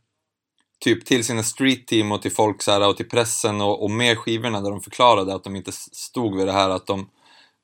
typ 0.80 1.06
till 1.06 1.26
sina 1.26 1.44
street 1.44 1.88
team 1.88 2.12
och 2.12 2.22
till 2.22 2.32
folk 2.32 2.62
så 2.62 2.72
här, 2.72 2.88
och 2.88 2.98
till 2.98 3.10
pressen 3.10 3.62
och, 3.62 3.84
och 3.84 3.92
med 3.92 4.18
skivorna 4.18 4.62
där 4.62 4.72
de 4.72 4.82
förklarade 4.82 5.36
att 5.36 5.44
de 5.44 5.56
inte 5.56 5.72
stod 5.72 6.38
vid 6.38 6.48
det 6.48 6.54
här, 6.54 6.70
att 6.70 6.88
de 6.88 7.10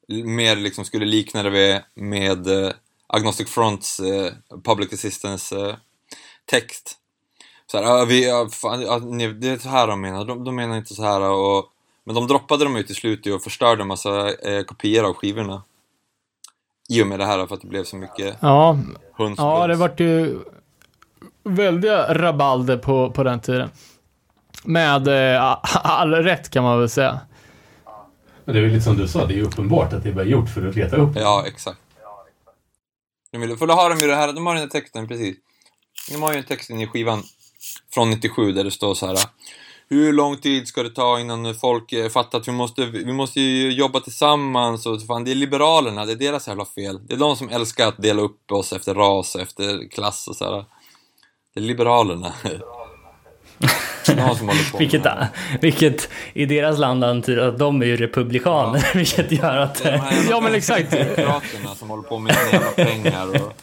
mer 0.07 0.55
liksom 0.55 0.85
skulle 0.85 1.05
likna 1.05 1.43
det 1.43 1.51
med, 1.51 1.83
med 1.95 2.47
eh, 2.47 2.71
Agnostic 3.07 3.49
Fronts 3.49 3.99
eh, 3.99 4.33
Public 4.63 4.93
Assistance 4.93 5.59
eh, 5.59 5.75
text. 6.49 6.97
Så 7.71 7.77
här, 7.77 8.05
vi, 8.05 8.23
fan, 8.51 8.79
det 9.39 9.47
är 9.47 9.57
så 9.57 9.69
här 9.69 9.87
de 9.87 10.01
menar, 10.01 10.25
de, 10.25 10.43
de 10.43 10.55
menar 10.55 10.77
inte 10.77 10.93
så 10.93 11.03
här 11.03 11.21
och 11.21 11.69
men 12.03 12.15
de 12.15 12.27
droppade 12.27 12.63
dem 12.63 12.75
ju 12.75 12.83
till 12.83 12.95
slut 12.95 13.27
och 13.27 13.43
förstörde 13.43 13.81
en 13.81 13.87
massa 13.87 14.33
eh, 14.33 14.63
kopior 14.63 15.05
av 15.05 15.13
skivorna. 15.13 15.63
I 16.89 17.03
och 17.03 17.07
med 17.07 17.19
det 17.19 17.25
här 17.25 17.47
för 17.47 17.55
att 17.55 17.61
det 17.61 17.67
blev 17.67 17.83
så 17.83 17.95
mycket 17.95 18.37
Ja, 18.41 18.77
höns 19.13 19.39
ja 19.39 19.67
det 19.67 19.75
vart 19.75 19.99
ju 19.99 20.39
väldiga 21.43 22.13
rabalder 22.13 22.77
på, 22.77 23.11
på 23.11 23.23
den 23.23 23.39
tiden. 23.39 23.69
Med 24.63 25.07
eh, 25.07 25.57
all 25.73 26.13
rätt 26.13 26.49
kan 26.49 26.63
man 26.63 26.79
väl 26.79 26.89
säga. 26.89 27.19
Men 28.45 28.55
det 28.55 28.59
är 28.59 28.63
väl 28.63 28.71
lite 28.71 28.83
som 28.83 28.97
du 28.97 29.07
sa, 29.07 29.25
det 29.25 29.33
är 29.33 29.37
ju 29.37 29.43
uppenbart 29.43 29.93
att 29.93 30.03
det 30.03 30.09
är 30.09 30.13
bara 30.13 30.25
gjort 30.25 30.49
för 30.49 30.67
att 30.67 30.75
leta 30.75 30.95
upp 30.95 31.15
Ja, 31.15 31.43
exakt. 31.47 31.79
De 33.31 33.37
vill, 33.37 33.57
för 33.57 33.67
då 33.67 33.73
har 33.73 33.89
de 33.89 33.99
ju 33.99 34.07
det 34.07 34.15
här, 34.15 34.33
de 34.33 34.45
har 34.45 34.53
den 34.53 34.63
här 34.63 34.69
texten 34.69 35.07
precis. 35.07 35.37
De 36.09 36.21
har 36.21 36.31
ju 36.33 36.37
en 36.37 36.43
text 36.43 36.69
i 36.69 36.87
skivan 36.87 37.23
från 37.93 38.09
97 38.09 38.51
där 38.51 38.63
det 38.63 38.71
står 38.71 38.93
så 38.93 39.07
här. 39.07 39.17
Hur 39.89 40.13
lång 40.13 40.37
tid 40.37 40.67
ska 40.67 40.83
det 40.83 40.89
ta 40.89 41.19
innan 41.19 41.55
folk 41.55 41.93
eh, 41.93 42.09
fattar 42.09 42.39
att 42.39 42.47
vi 42.47 42.51
måste, 42.51 42.85
vi 42.85 43.13
måste 43.13 43.41
ju 43.41 43.71
jobba 43.71 43.99
tillsammans 43.99 44.85
och 44.85 45.01
fan, 45.01 45.23
det 45.23 45.31
är 45.31 45.35
liberalerna, 45.35 46.05
det 46.05 46.11
är 46.11 46.15
deras 46.15 46.47
jävla 46.47 46.65
fel. 46.65 46.99
Det 47.07 47.13
är 47.13 47.17
de 47.17 47.35
som 47.35 47.49
älskar 47.49 47.87
att 47.87 47.97
dela 47.97 48.21
upp 48.21 48.51
oss 48.51 48.73
efter 48.73 48.93
ras, 48.93 49.35
efter 49.35 49.89
klass 49.89 50.27
och 50.27 50.35
så 50.35 50.45
här. 50.45 50.65
Det 51.53 51.59
är 51.59 51.63
liberalerna. 51.63 52.33
Vilket, 54.79 55.03
vilket 55.61 56.09
i 56.33 56.45
deras 56.45 56.79
land 56.79 57.03
antyder 57.03 57.47
att 57.47 57.59
de 57.59 57.81
är 57.81 57.85
ju 57.85 57.97
republikaner, 57.97 58.89
vilket 58.93 59.31
gör 59.31 59.57
att... 59.57 59.83
Det 59.83 59.89
är 59.89 59.91
de 59.91 59.99
här 59.99 60.29
Ja, 60.29 60.41
men 60.41 60.55
exakt. 60.55 60.93
Som 61.75 61.89
håller 61.89 62.03
på 62.03 62.19
med 62.19 62.35
sina 62.35 62.51
jävla 62.51 62.71
pengar 62.71 63.27
och... 63.27 63.53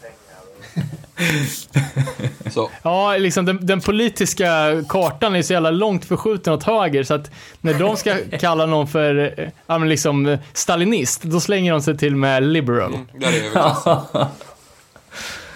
Ja, 2.82 3.16
liksom 3.16 3.44
den, 3.44 3.66
den 3.66 3.80
politiska 3.80 4.82
kartan 4.88 5.34
är 5.36 5.42
så 5.42 5.52
jävla 5.52 5.70
långt 5.70 6.04
förskjuten 6.04 6.52
åt 6.52 6.62
höger 6.62 7.02
så 7.04 7.14
att 7.14 7.30
när 7.60 7.74
de 7.74 7.96
ska 7.96 8.16
kalla 8.40 8.66
någon 8.66 8.86
för, 8.88 9.34
ja 9.66 9.78
men 9.78 9.88
liksom 9.88 10.38
stalinist, 10.52 11.22
då 11.22 11.40
slänger 11.40 11.72
de 11.72 11.80
sig 11.82 11.98
till 11.98 12.16
med 12.16 12.42
liberal. 12.42 12.94
mm, 12.94 13.06
där 13.14 13.28
är 13.32 13.40
överklassen. 13.40 13.96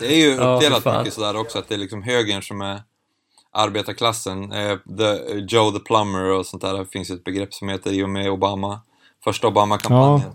Det 0.01 0.07
är 0.15 0.17
ju 0.17 0.35
Ja, 0.35 0.55
uppdelat 0.57 0.83
fan. 0.83 0.99
mycket 0.99 1.15
sådär 1.15 1.37
också, 1.37 1.59
att 1.59 1.69
det 1.69 1.75
är 1.75 1.79
liksom 1.79 2.03
högern 2.03 2.43
som 2.43 2.61
är 2.61 2.83
arbetarklassen. 3.53 4.53
Eh, 4.53 4.77
the, 4.99 5.35
Joe 5.49 5.71
the 5.71 5.79
Plumber 5.79 6.25
och 6.25 6.47
sånt 6.47 6.63
där, 6.63 6.75
det 6.79 6.87
finns 6.87 7.11
ett 7.11 7.25
begrepp 7.25 7.55
som 7.55 7.69
heter 7.69 7.91
i 7.93 8.03
och 8.03 8.09
med 8.09 8.31
Obama. 8.31 8.81
Första 9.25 9.47
Obama-kampanjen. 9.47 10.31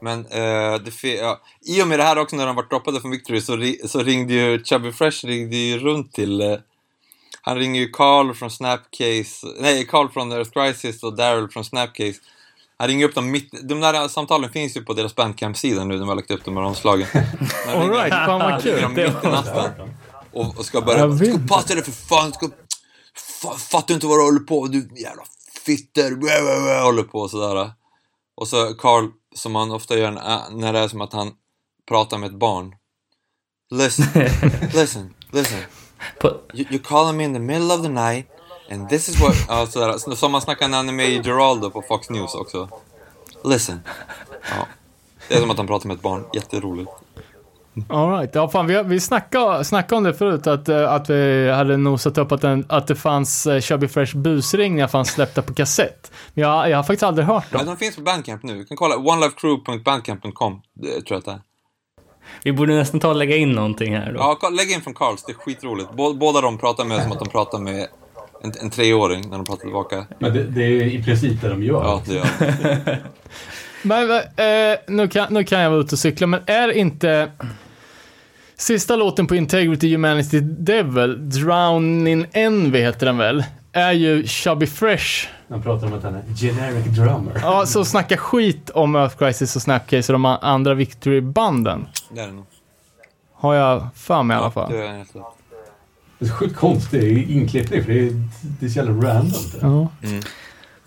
Men 0.00 0.18
eh, 0.26 0.74
det 0.84 0.90
ja, 1.16 1.40
i 1.66 1.82
och 1.82 1.88
med 1.88 1.98
det 1.98 2.02
här 2.02 2.18
också 2.18 2.36
när 2.36 2.46
de 2.46 2.56
vart 2.56 2.70
droppade 2.70 3.00
från 3.00 3.10
Victory 3.10 3.40
så, 3.40 3.56
ri- 3.56 3.86
så 3.88 4.02
ringde 4.02 4.34
ju 4.34 4.64
Chubby 4.64 4.92
Fresh 4.92 5.26
ringde 5.26 5.56
ju 5.56 5.78
runt 5.78 6.12
till 6.12 6.40
eh, 6.40 6.56
han 7.42 7.56
ringer 7.58 7.80
ju 7.80 7.88
Carl 7.90 8.34
från 8.34 8.50
Snapcase, 8.50 9.46
nej 9.60 9.86
Carl 9.86 10.08
från 10.12 10.32
Earth 10.32 10.50
Crisis 10.50 11.02
och 11.02 11.16
Daryl 11.16 11.48
från 11.48 11.64
Snapcase. 11.64 12.14
Han 12.78 12.88
ringer 12.88 13.08
upp 13.08 13.14
dem 13.14 13.30
mitt, 13.30 13.68
de 13.68 13.80
där 13.80 14.08
samtalen 14.08 14.50
finns 14.50 14.76
ju 14.76 14.84
på 14.84 14.92
deras 14.92 15.14
bandcamp-sida 15.14 15.84
nu, 15.84 15.98
de 15.98 16.08
har 16.08 16.14
lagt 16.16 16.30
upp 16.30 16.44
de 16.44 16.56
här 16.56 16.64
omslagen. 16.64 17.06
Men 17.66 17.76
All 17.76 17.80
ringer- 17.82 17.94
right, 18.02 18.12
fan 18.14 18.40
vad 18.40 18.62
kul. 18.62 18.82
de 18.82 18.94
mitt 18.94 19.24
i 19.24 19.26
natten 19.26 19.72
och, 20.32 20.58
och 20.58 20.64
ska 20.64 20.80
börja, 20.80 21.16
ska 21.16 21.38
passa 21.48 21.74
dig 21.74 21.84
för 21.84 21.92
fan, 21.92 22.32
ska, 22.32 22.48
fa, 23.42 23.54
fattar 23.54 23.88
du 23.88 23.94
inte 23.94 24.06
vad 24.06 24.18
du 24.18 24.22
håller 24.24 24.40
på 24.40 24.60
med, 24.60 24.70
du 24.72 24.88
jävla 25.02 25.22
fitter, 25.66 26.10
håller 26.84 27.02
på 27.02 27.18
och 27.18 27.30
sådär. 27.30 27.70
Och 28.34 28.48
så 28.48 28.74
Carl, 28.74 29.08
som 29.36 29.54
han 29.54 29.70
ofta 29.72 29.98
gör 29.98 30.10
när- 30.50 30.72
det 30.72 30.78
är 30.78 30.88
som 30.88 31.00
att 31.00 31.12
han 31.12 31.32
pratar 31.88 32.18
med 32.18 32.26
ett 32.30 32.38
barn. 32.38 32.74
Listen, 33.70 34.06
listen, 34.74 35.14
listen. 35.30 35.58
You, 36.54 36.66
you 36.70 36.78
calling 36.84 37.16
me 37.16 37.24
in 37.24 37.34
the 37.34 37.40
middle 37.40 37.74
of 37.74 37.82
the 37.82 37.88
night 37.88 38.26
and 38.70 38.88
this 38.88 39.08
is 39.08 39.20
what... 39.20 39.34
Ja, 39.48 39.66
sådär. 39.66 39.98
Så- 39.98 40.16
Som 40.16 40.32
man 40.32 40.40
snackar 40.40 40.68
när 40.68 40.76
han 40.76 40.88
är 40.88 40.92
med 40.92 41.08
i 41.08 41.22
Geraldo 41.22 41.70
på 41.70 41.82
Fox 41.82 42.10
News 42.10 42.34
också. 42.34 42.68
Listen. 43.44 43.80
Ja. 44.30 44.66
Det 45.28 45.34
är 45.34 45.40
som 45.40 45.50
att 45.50 45.56
han 45.56 45.66
pratar 45.66 45.88
med 45.88 45.94
ett 45.94 46.02
barn. 46.02 46.24
Jätteroligt. 46.34 46.90
All 47.88 48.10
right. 48.18 48.34
Ja, 48.34 48.48
fan, 48.48 48.66
vi, 48.66 48.82
vi 48.82 49.00
snackade, 49.00 49.64
snackade 49.64 49.96
om 49.98 50.04
det 50.04 50.14
förut, 50.14 50.46
att, 50.46 50.68
eh, 50.68 50.92
att 50.92 51.10
vi 51.10 51.50
hade 51.50 51.76
nosat 51.76 52.18
upp 52.18 52.32
att, 52.32 52.40
den, 52.40 52.66
att 52.68 52.86
det 52.86 52.94
fanns 52.94 53.46
uh, 53.46 53.60
Chubby 53.60 53.88
Fresh 53.88 54.16
busringningar 54.16 54.86
fanns 54.88 55.08
släppta 55.08 55.42
på 55.42 55.54
kassett. 55.54 56.12
Men 56.34 56.42
jag, 56.44 56.70
jag 56.70 56.76
har 56.76 56.82
faktiskt 56.82 57.02
aldrig 57.02 57.26
hört 57.26 57.44
Men 57.50 57.58
dem. 57.58 57.74
de 57.74 57.84
finns 57.84 57.96
på 57.96 58.02
Bandcamp 58.02 58.42
nu. 58.42 58.54
Du 58.58 58.64
kan 58.64 58.76
kolla 58.76 58.96
onelifecrew.bandcamp.com. 58.96 60.60
Det 60.74 60.88
tror 60.90 61.02
jag 61.08 61.18
att 61.18 61.24
det 61.24 61.30
är. 61.30 61.40
vi 62.44 62.52
borde 62.52 62.74
nästan 62.74 63.00
ta 63.00 63.08
och 63.08 63.16
lägga 63.16 63.36
in 63.36 63.52
någonting 63.52 63.96
här 63.96 64.12
då. 64.12 64.18
Ja, 64.42 64.48
lägg 64.48 64.70
in 64.70 64.80
från 64.80 64.94
Carls. 64.94 65.24
Det 65.24 65.32
är 65.32 65.36
skitroligt. 65.36 65.90
Bå- 65.90 66.18
Båda 66.18 66.40
de 66.40 66.58
pratar 66.58 66.84
med 66.84 67.02
som 67.02 67.12
att 67.12 67.18
de 67.18 67.28
pratar 67.28 67.58
med 67.58 67.86
en, 68.42 68.52
en 68.62 68.70
treåring 68.70 69.22
när 69.30 69.36
de 69.36 69.44
pratar 69.44 69.62
tillbaka. 69.62 70.04
Men 70.18 70.34
det, 70.34 70.42
det 70.44 70.62
är 70.64 70.82
i 70.86 71.02
princip 71.04 71.40
det 71.40 71.48
de 71.48 71.62
gör. 71.62 71.82
Ja, 71.84 72.02
det 72.06 72.14
gör. 72.14 72.26
Men 73.82 74.10
eh, 74.10 74.78
nu, 74.88 75.08
kan, 75.08 75.26
nu 75.34 75.44
kan 75.44 75.60
jag 75.60 75.70
vara 75.70 75.80
ute 75.80 75.94
och 75.94 75.98
cykla, 75.98 76.26
men 76.26 76.40
är 76.46 76.68
inte 76.76 77.30
sista 78.58 78.96
låten 78.96 79.26
på 79.26 79.36
Integrity 79.36 79.92
Humanity 79.92 80.40
Devil, 80.40 81.28
Drown 81.30 82.06
in 82.06 82.26
Envy 82.32 82.80
heter 82.80 83.06
den 83.06 83.18
väl, 83.18 83.44
är 83.72 83.92
ju 83.92 84.26
Chubby 84.26 84.66
Fresh. 84.66 85.28
De 85.48 85.62
pratar 85.62 85.86
om 85.86 85.92
att 85.92 86.02
han 86.02 86.14
är 86.14 86.22
generic 86.36 86.84
drummer. 86.86 87.40
Ja, 87.42 87.66
så 87.66 87.84
snacka 87.84 88.16
skit 88.16 88.70
om 88.70 88.96
Earth 88.96 89.16
Crisis 89.16 89.56
och 89.56 89.62
Snapcase 89.62 90.12
och 90.12 90.14
de 90.14 90.24
andra 90.24 90.74
Victory-banden. 90.74 91.86
Det 92.10 92.20
är 92.20 92.26
det 92.26 92.32
nog. 92.32 92.44
Har 93.34 93.54
jag 93.54 93.86
för 93.94 94.22
mig 94.22 94.34
i 94.34 94.38
alla 94.38 94.46
Ja, 94.46 94.50
fall. 94.50 94.72
det 94.72 94.86
är 94.86 94.98
rätt. 94.98 95.08
Det 96.18 96.24
är 96.24 96.28
så 96.28 96.34
sjukt 96.34 96.56
konstig 96.56 97.30
inklippning 97.30 97.84
för 97.84 97.92
det 97.92 98.06
är, 98.06 98.12
det 98.60 98.66
är 98.66 98.70
så 98.70 98.76
jävla 98.78 99.08
random. 99.08 99.42
Det. 99.52 99.58
Ja. 99.60 99.88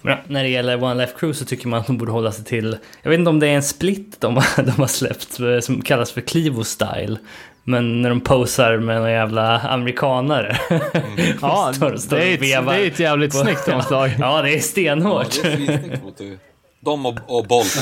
Men 0.02 0.18
när 0.28 0.44
det 0.44 0.50
gäller 0.50 0.84
One 0.84 0.94
Life 0.96 1.14
Crew 1.20 1.40
så 1.40 1.46
tycker 1.46 1.68
man 1.68 1.80
att 1.80 1.88
de 1.88 1.98
borde 1.98 2.12
hålla 2.12 2.32
sig 2.32 2.46
till... 2.46 2.78
Jag 3.02 3.10
vet 3.10 3.20
inte 3.20 3.30
om 3.30 3.40
det 3.40 3.48
är 3.48 3.56
en 3.56 3.64
split 3.64 4.16
de, 4.22 4.36
har- 4.36 4.64
de 4.64 4.72
har 4.72 4.88
släppt 4.88 5.40
eh, 5.40 5.60
som 5.60 5.82
kallas 5.82 6.12
för 6.12 6.22
Clivo 6.22 6.64
Style. 6.64 7.18
Men 7.64 8.02
när 8.02 8.10
de 8.10 8.22
posar 8.22 8.78
med 8.78 8.96
några 8.98 9.12
jävla 9.12 9.60
amerikanare. 9.60 10.58
Ja, 11.42 11.72
Står- 11.76 11.96
står 11.98 12.18
det 12.18 12.24
är 12.26 12.34
ett, 12.34 12.40
det 12.42 12.52
är 12.54 12.88
ett 12.88 13.00
jävligt 13.00 13.32
på- 13.32 13.38
snyggt 13.38 13.68
omslag. 13.74 14.12
Ja, 14.20 14.42
det 14.42 14.50
är 14.52 14.56
Ja, 14.56 14.62
stenhårt. 14.62 15.42
det 15.44 15.54
är. 15.54 16.38
De 16.86 17.06
och, 17.06 17.18
och 17.28 17.46
Bolt. 17.48 17.78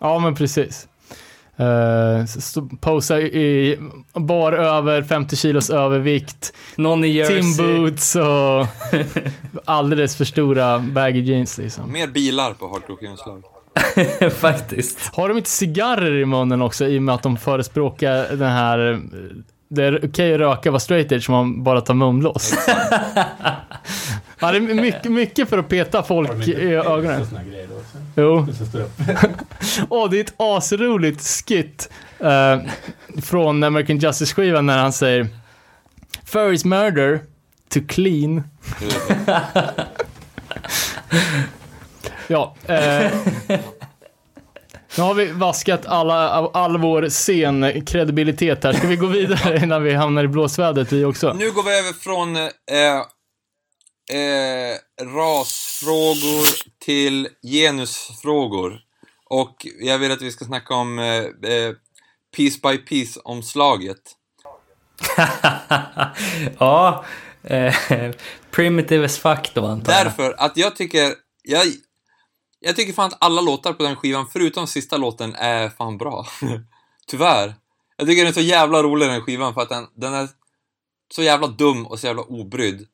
Ja, 0.00 0.18
men 0.18 0.34
precis. 0.34 0.88
Uh, 1.60 2.24
posa 2.80 3.20
i 3.20 3.78
bar 4.14 4.52
över 4.52 5.02
50 5.02 5.36
kilos 5.36 5.70
övervikt, 5.70 6.52
Någon 6.76 7.04
i 7.04 7.08
Jersey. 7.08 7.42
Tim 7.42 7.56
boots 7.56 8.16
och 8.16 8.66
alldeles 9.64 10.16
för 10.16 10.24
stora 10.24 10.78
baggy 10.78 11.20
jeans 11.20 11.58
liksom. 11.58 11.92
Mer 11.92 12.06
bilar 12.06 12.54
på 12.54 12.68
hardrock-inslag. 12.68 13.42
Faktiskt. 14.32 15.14
Har 15.14 15.28
de 15.28 15.36
inte 15.38 15.50
cigarrer 15.50 16.14
i 16.14 16.24
munnen 16.24 16.62
också 16.62 16.86
i 16.86 16.98
och 16.98 17.02
med 17.02 17.14
att 17.14 17.22
de 17.22 17.36
förespråkar 17.36 18.36
den 18.36 18.50
här 18.50 18.92
eh, 18.92 18.98
det 19.68 19.84
är 19.84 20.04
okej 20.04 20.34
att 20.34 20.40
röka 20.40 20.70
vara 20.70 20.80
straight 20.80 21.12
edge 21.12 21.30
om 21.30 21.34
man 21.34 21.62
bara 21.62 21.80
tar 21.80 21.94
munblås. 21.94 22.54
ja, 24.40 24.52
det 24.52 24.56
är 24.56 24.74
mycket, 24.74 25.12
mycket 25.12 25.48
för 25.48 25.58
att 25.58 25.68
peta 25.68 26.02
folk 26.02 26.48
i 26.48 26.54
ögonen. 26.74 27.26
Jo. 28.16 28.46
Åh, 29.88 30.10
det 30.10 30.16
är 30.16 30.24
ett 30.24 30.34
asroligt 30.36 31.46
skit 31.48 31.90
eh, 32.18 32.60
från 33.22 33.64
American 33.64 33.98
Justice-skivan 33.98 34.66
när 34.66 34.78
han 34.78 34.92
säger 34.92 35.26
Furry's 36.24 36.66
murder 36.66 37.20
to 37.68 37.80
clean. 37.88 38.42
Ja. 42.28 42.54
Eh, 42.66 43.12
nu 44.96 45.02
har 45.02 45.14
vi 45.14 45.32
vaskat 45.32 45.86
alla, 45.86 46.28
all 46.48 46.78
vår 46.78 47.08
scenkredibilitet 47.08 48.64
här. 48.64 48.72
Ska 48.72 48.86
vi 48.86 48.96
gå 48.96 49.06
vidare 49.06 49.56
innan 49.62 49.82
vi 49.82 49.94
hamnar 49.94 50.24
i 50.24 50.28
blåsvädret 50.28 50.92
vi 50.92 51.04
också? 51.04 51.32
Nu 51.32 51.52
går 51.52 51.62
vi 51.62 51.78
över 51.78 51.92
från 51.92 52.36
eh, 52.36 52.96
eh, 54.12 54.76
rasfrågor 55.02 56.46
till 56.84 57.28
genusfrågor. 57.42 58.80
Och 59.30 59.66
jag 59.80 59.98
vill 59.98 60.12
att 60.12 60.22
vi 60.22 60.32
ska 60.32 60.44
snacka 60.44 60.74
om 60.74 60.98
eh, 60.98 61.50
eh, 61.52 61.72
Piece 62.36 62.60
by 62.62 62.78
Piece-omslaget. 62.78 64.02
ja. 66.58 67.04
Eh, 67.42 67.74
primitive 68.50 69.04
as 69.04 69.18
fuck 69.18 69.50
då 69.54 69.66
antar 69.66 69.92
jag. 69.92 70.06
Därför 70.06 70.34
att 70.38 70.56
jag 70.56 70.76
tycker, 70.76 71.12
jag, 71.42 71.66
jag 72.66 72.76
tycker 72.76 72.92
fan 72.92 73.06
att 73.06 73.16
alla 73.20 73.40
låtar 73.40 73.72
på 73.72 73.82
den 73.82 73.96
skivan, 73.96 74.26
förutom 74.32 74.66
sista 74.66 74.96
låten, 74.96 75.34
är 75.34 75.68
fan 75.68 75.98
bra. 75.98 76.26
Tyvärr. 77.06 77.54
Jag 77.96 78.06
tycker 78.08 78.22
den 78.22 78.28
är 78.28 78.34
så 78.34 78.40
jävla 78.40 78.82
rolig 78.82 79.08
den 79.08 79.22
skivan 79.22 79.54
för 79.54 79.60
att 79.60 79.68
den, 79.68 79.86
den 79.94 80.14
är 80.14 80.28
så 81.14 81.22
jävla 81.22 81.46
dum 81.46 81.86
och 81.86 81.98
så 81.98 82.06
jävla 82.06 82.22
obrydd. 82.22 82.86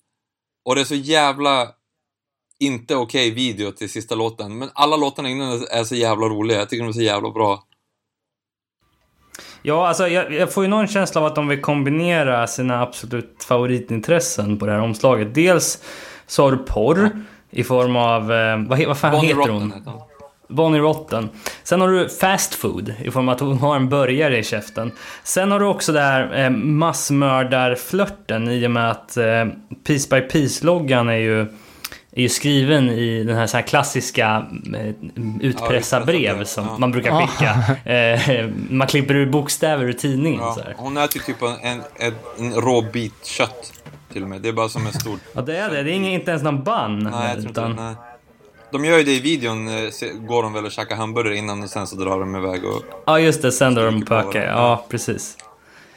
Och 0.64 0.74
det 0.74 0.80
är 0.80 0.84
så 0.84 0.94
jävla 0.94 1.68
inte 2.58 2.96
okej 2.96 3.30
video 3.30 3.72
till 3.72 3.90
sista 3.90 4.14
låten, 4.14 4.58
men 4.58 4.70
alla 4.74 4.96
låtarna 4.96 5.28
innan 5.28 5.66
är 5.70 5.84
så 5.84 5.94
jävla 5.94 6.26
roliga. 6.26 6.58
Jag 6.58 6.68
tycker 6.68 6.82
de 6.84 6.88
är 6.88 6.92
så 6.92 7.02
jävla 7.02 7.30
bra. 7.30 7.64
Ja, 9.62 9.88
alltså 9.88 10.08
jag, 10.08 10.32
jag 10.32 10.52
får 10.52 10.64
ju 10.64 10.68
någon 10.68 10.88
känsla 10.88 11.20
av 11.20 11.26
att 11.26 11.34
de 11.34 11.48
vill 11.48 11.60
kombinera 11.60 12.46
sina 12.46 12.82
absolut 12.82 13.44
favoritintressen 13.44 14.58
på 14.58 14.66
det 14.66 14.72
här 14.72 14.80
omslaget. 14.80 15.34
Dels 15.34 15.82
så 16.26 16.42
har 16.42 16.52
du 16.52 16.58
porr 16.58 17.24
i 17.52 17.64
form 17.64 17.96
av, 17.96 18.32
eh, 18.32 18.58
vad, 18.58 18.84
vad 18.86 18.98
fan 18.98 19.12
Bonnie 19.12 19.26
heter 19.26 19.38
Rotten 19.38 19.54
hon? 19.54 19.72
heter 19.72 19.90
hon. 19.90 20.00
Bonnie 20.48 20.78
Rotten. 20.78 21.28
Sen 21.62 21.80
har 21.80 21.88
du 21.88 22.08
fast 22.08 22.54
food 22.54 22.94
i 23.04 23.10
form 23.10 23.28
av 23.28 23.34
att 23.34 23.40
hon 23.40 23.58
har 23.58 23.76
en 23.76 23.88
burgare 23.88 24.38
i 24.38 24.44
käften. 24.44 24.92
Sen 25.24 25.50
har 25.50 25.60
du 25.60 25.66
också 25.66 25.92
det 25.92 26.00
här 26.00 26.44
eh, 26.44 26.50
massmördarflörten 26.50 28.48
i 28.48 28.66
och 28.66 28.70
med 28.70 28.90
att 28.90 29.16
eh, 29.16 29.44
Piece 29.86 30.08
by 30.10 30.20
Piece-loggan 30.20 31.08
är 31.08 31.16
ju, 31.16 31.46
är 32.16 32.22
ju 32.22 32.28
skriven 32.28 32.90
i 32.90 33.24
den 33.24 33.36
här, 33.36 33.46
så 33.46 33.56
här 33.56 33.64
klassiska 33.66 34.46
eh, 34.76 34.94
utpressarbrev 35.40 36.38
Ja, 36.38 36.44
som 36.44 36.66
ja. 36.66 36.78
man 36.78 36.92
brukar 36.92 37.20
skicka. 37.26 37.54
Eh, 37.92 38.48
man 38.70 38.86
klipper 38.86 39.14
ur 39.14 39.26
bokstäver 39.26 39.84
ur 39.84 39.92
tidningen. 39.92 40.40
Ja, 40.40 40.54
Så 40.54 40.60
här. 40.60 40.74
hon 40.78 40.96
äter 40.96 41.20
typ 41.20 41.42
en, 41.42 41.56
en, 41.62 41.82
en, 41.96 42.12
en 42.38 42.52
rå 42.54 42.82
bit 42.92 43.26
kött 43.26 43.72
till 44.12 44.22
och 44.22 44.28
med. 44.28 44.40
Det 44.42 44.48
är 44.48 44.52
bara 44.52 44.68
som 44.68 44.86
en 44.86 44.92
stor... 44.92 45.18
Ja, 45.34 45.40
det 45.42 45.56
är 45.56 45.70
det. 45.70 45.82
Det 45.82 45.90
är 45.90 45.94
ingen, 45.94 46.12
inte 46.12 46.30
ens 46.30 46.42
någon 46.42 46.64
bun. 46.64 46.98
Nej, 46.98 47.12
jag 47.12 47.32
tror 47.32 47.38
inte 47.38 47.50
utan, 47.50 47.76
nej. 47.76 47.94
De 48.72 48.84
gör 48.84 48.98
ju 48.98 49.04
det 49.04 49.12
i 49.12 49.20
videon, 49.20 49.68
eh, 49.68 49.74
går 50.28 50.42
de 50.42 50.52
väl 50.52 50.64
och 50.64 50.72
käkar 50.72 50.96
hamburgare 50.96 51.36
innan 51.36 51.62
och 51.62 51.70
sen 51.70 51.86
så 51.86 51.96
drar 51.96 52.20
de 52.20 52.36
iväg 52.36 52.64
och... 52.64 52.82
Ja, 53.06 53.18
just 53.20 53.42
det. 53.42 53.52
Sen 53.52 53.74
drar 53.74 53.84
de 53.84 54.00
varandra. 54.04 54.44
Ja, 54.44 54.86
precis. 54.88 55.36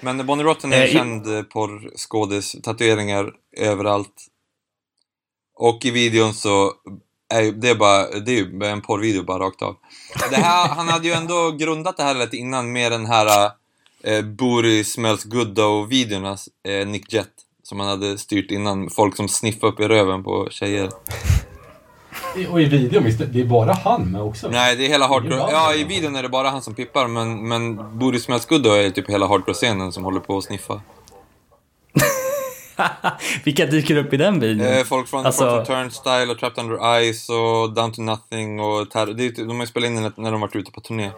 Men 0.01 0.25
Bonnie 0.25 0.43
Rotten 0.43 0.73
är 0.73 0.77
Eh, 0.77 0.85
i- 0.85 0.93
känd 0.93 1.35
eh, 1.37 1.41
porrskådis, 1.43 2.55
tatueringar 2.63 3.31
överallt. 3.57 4.13
Och 5.55 5.85
i 5.85 5.91
videon 5.91 6.33
så 6.33 6.71
är 7.33 7.51
det 7.51 7.69
är 7.69 7.75
bara, 7.75 8.19
det 8.19 8.31
är 8.31 8.35
ju 8.35 8.63
en 8.63 8.81
porrvideo 8.81 9.23
bara 9.23 9.39
rakt 9.39 9.61
av. 9.61 9.75
Det 10.29 10.35
här, 10.35 10.67
han 10.67 10.87
hade 10.87 11.07
ju 11.07 11.13
ändå 11.13 11.51
grundat 11.51 11.97
det 11.97 12.03
här 12.03 12.15
lite 12.15 12.37
innan 12.37 12.71
med 12.71 12.91
den 12.91 13.05
här 13.05 13.51
eh, 14.03 14.21
Booty 14.21 14.83
Smells 14.83 15.23
Good 15.23 15.55
Though-videorna, 15.55 16.37
eh, 16.67 16.87
Nick 16.87 17.13
Jett. 17.13 17.29
Som 17.63 17.79
han 17.79 17.89
hade 17.89 18.17
styrt 18.17 18.51
innan, 18.51 18.89
folk 18.89 19.15
som 19.15 19.27
sniffar 19.27 19.67
upp 19.67 19.79
i 19.79 19.87
röven 19.87 20.23
på 20.23 20.47
tjejer. 20.51 20.89
Och 22.49 22.61
i 22.61 22.65
videon, 22.65 23.03
visst, 23.03 23.21
det 23.33 23.41
är 23.41 23.45
bara 23.45 23.73
han 23.73 24.11
med 24.11 24.21
också? 24.21 24.49
Nej, 24.49 24.75
det 24.75 24.85
är 24.85 24.89
hela 24.89 25.07
hardcore... 25.07 25.35
Ja, 25.35 25.73
i 25.73 25.83
videon 25.83 26.15
är 26.15 26.23
det 26.23 26.29
bara 26.29 26.49
han 26.49 26.61
som 26.61 26.73
pippar, 26.73 27.07
men, 27.07 27.47
men 27.47 27.75
Booty 27.99 28.19
Smells 28.19 28.45
Good 28.45 28.63
Though 28.63 28.79
är 28.79 28.89
typ 28.89 29.09
hela 29.09 29.27
hardcore-scenen 29.27 29.91
som 29.91 30.03
håller 30.03 30.19
på 30.19 30.37
att 30.37 30.43
sniffa. 30.43 30.81
Vilka 33.43 33.65
dyker 33.65 33.95
upp 33.97 34.13
i 34.13 34.17
den 34.17 34.39
videon? 34.39 34.67
Eh, 34.67 34.83
folk, 34.83 35.07
från, 35.07 35.25
Alltså- 35.25 35.49
folk 35.49 35.67
från 35.67 35.75
Turnstyle 35.89 36.31
och 36.31 36.39
Trapped 36.39 36.63
Under 36.63 37.13
Ice 37.13 37.29
och 37.29 37.73
Down 37.73 37.91
to 37.91 38.01
Nothing 38.01 38.59
och 38.59 38.89
Terror. 38.91 39.09
Är- 39.21 39.45
de 39.47 39.55
har 39.55 39.63
ju 39.63 39.67
spelat 39.67 39.87
in 39.87 40.11
när 40.17 40.31
de 40.31 40.41
varit 40.41 40.55
ute 40.55 40.71
på 40.71 40.81
turné. 40.81 41.11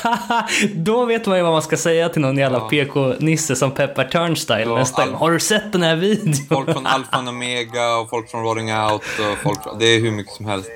Då 0.74 1.04
vet 1.04 1.26
man 1.26 1.36
ju 1.36 1.42
vad 1.42 1.52
man 1.52 1.62
ska 1.62 1.76
säga 1.76 2.08
till 2.08 2.20
någon 2.22 2.36
jävla 2.38 2.58
Ja. 2.58 2.68
PK-nisse 2.68 3.56
som 3.56 3.70
peppar 3.70 4.04
Turnstyle 4.04 4.60
Ja, 4.70 4.74
nästa 4.74 5.06
gång. 5.06 5.14
Har 5.14 5.30
du 5.30 5.40
sett 5.40 5.72
den 5.72 5.82
här 5.82 5.96
videon? 5.96 6.34
Folk 6.48 6.72
från 6.72 6.86
Alpha 6.86 7.16
and 7.16 7.28
Omega 7.28 7.96
och 7.96 8.10
folk 8.10 8.30
från 8.30 8.42
Rotting 8.44 8.72
Out 8.74 9.02
och 9.02 9.38
folk 9.42 9.62
från, 9.62 9.78
Det 9.78 9.84
är 9.86 10.00
hur 10.00 10.10
mycket 10.10 10.32
som 10.32 10.46
helst. 10.46 10.68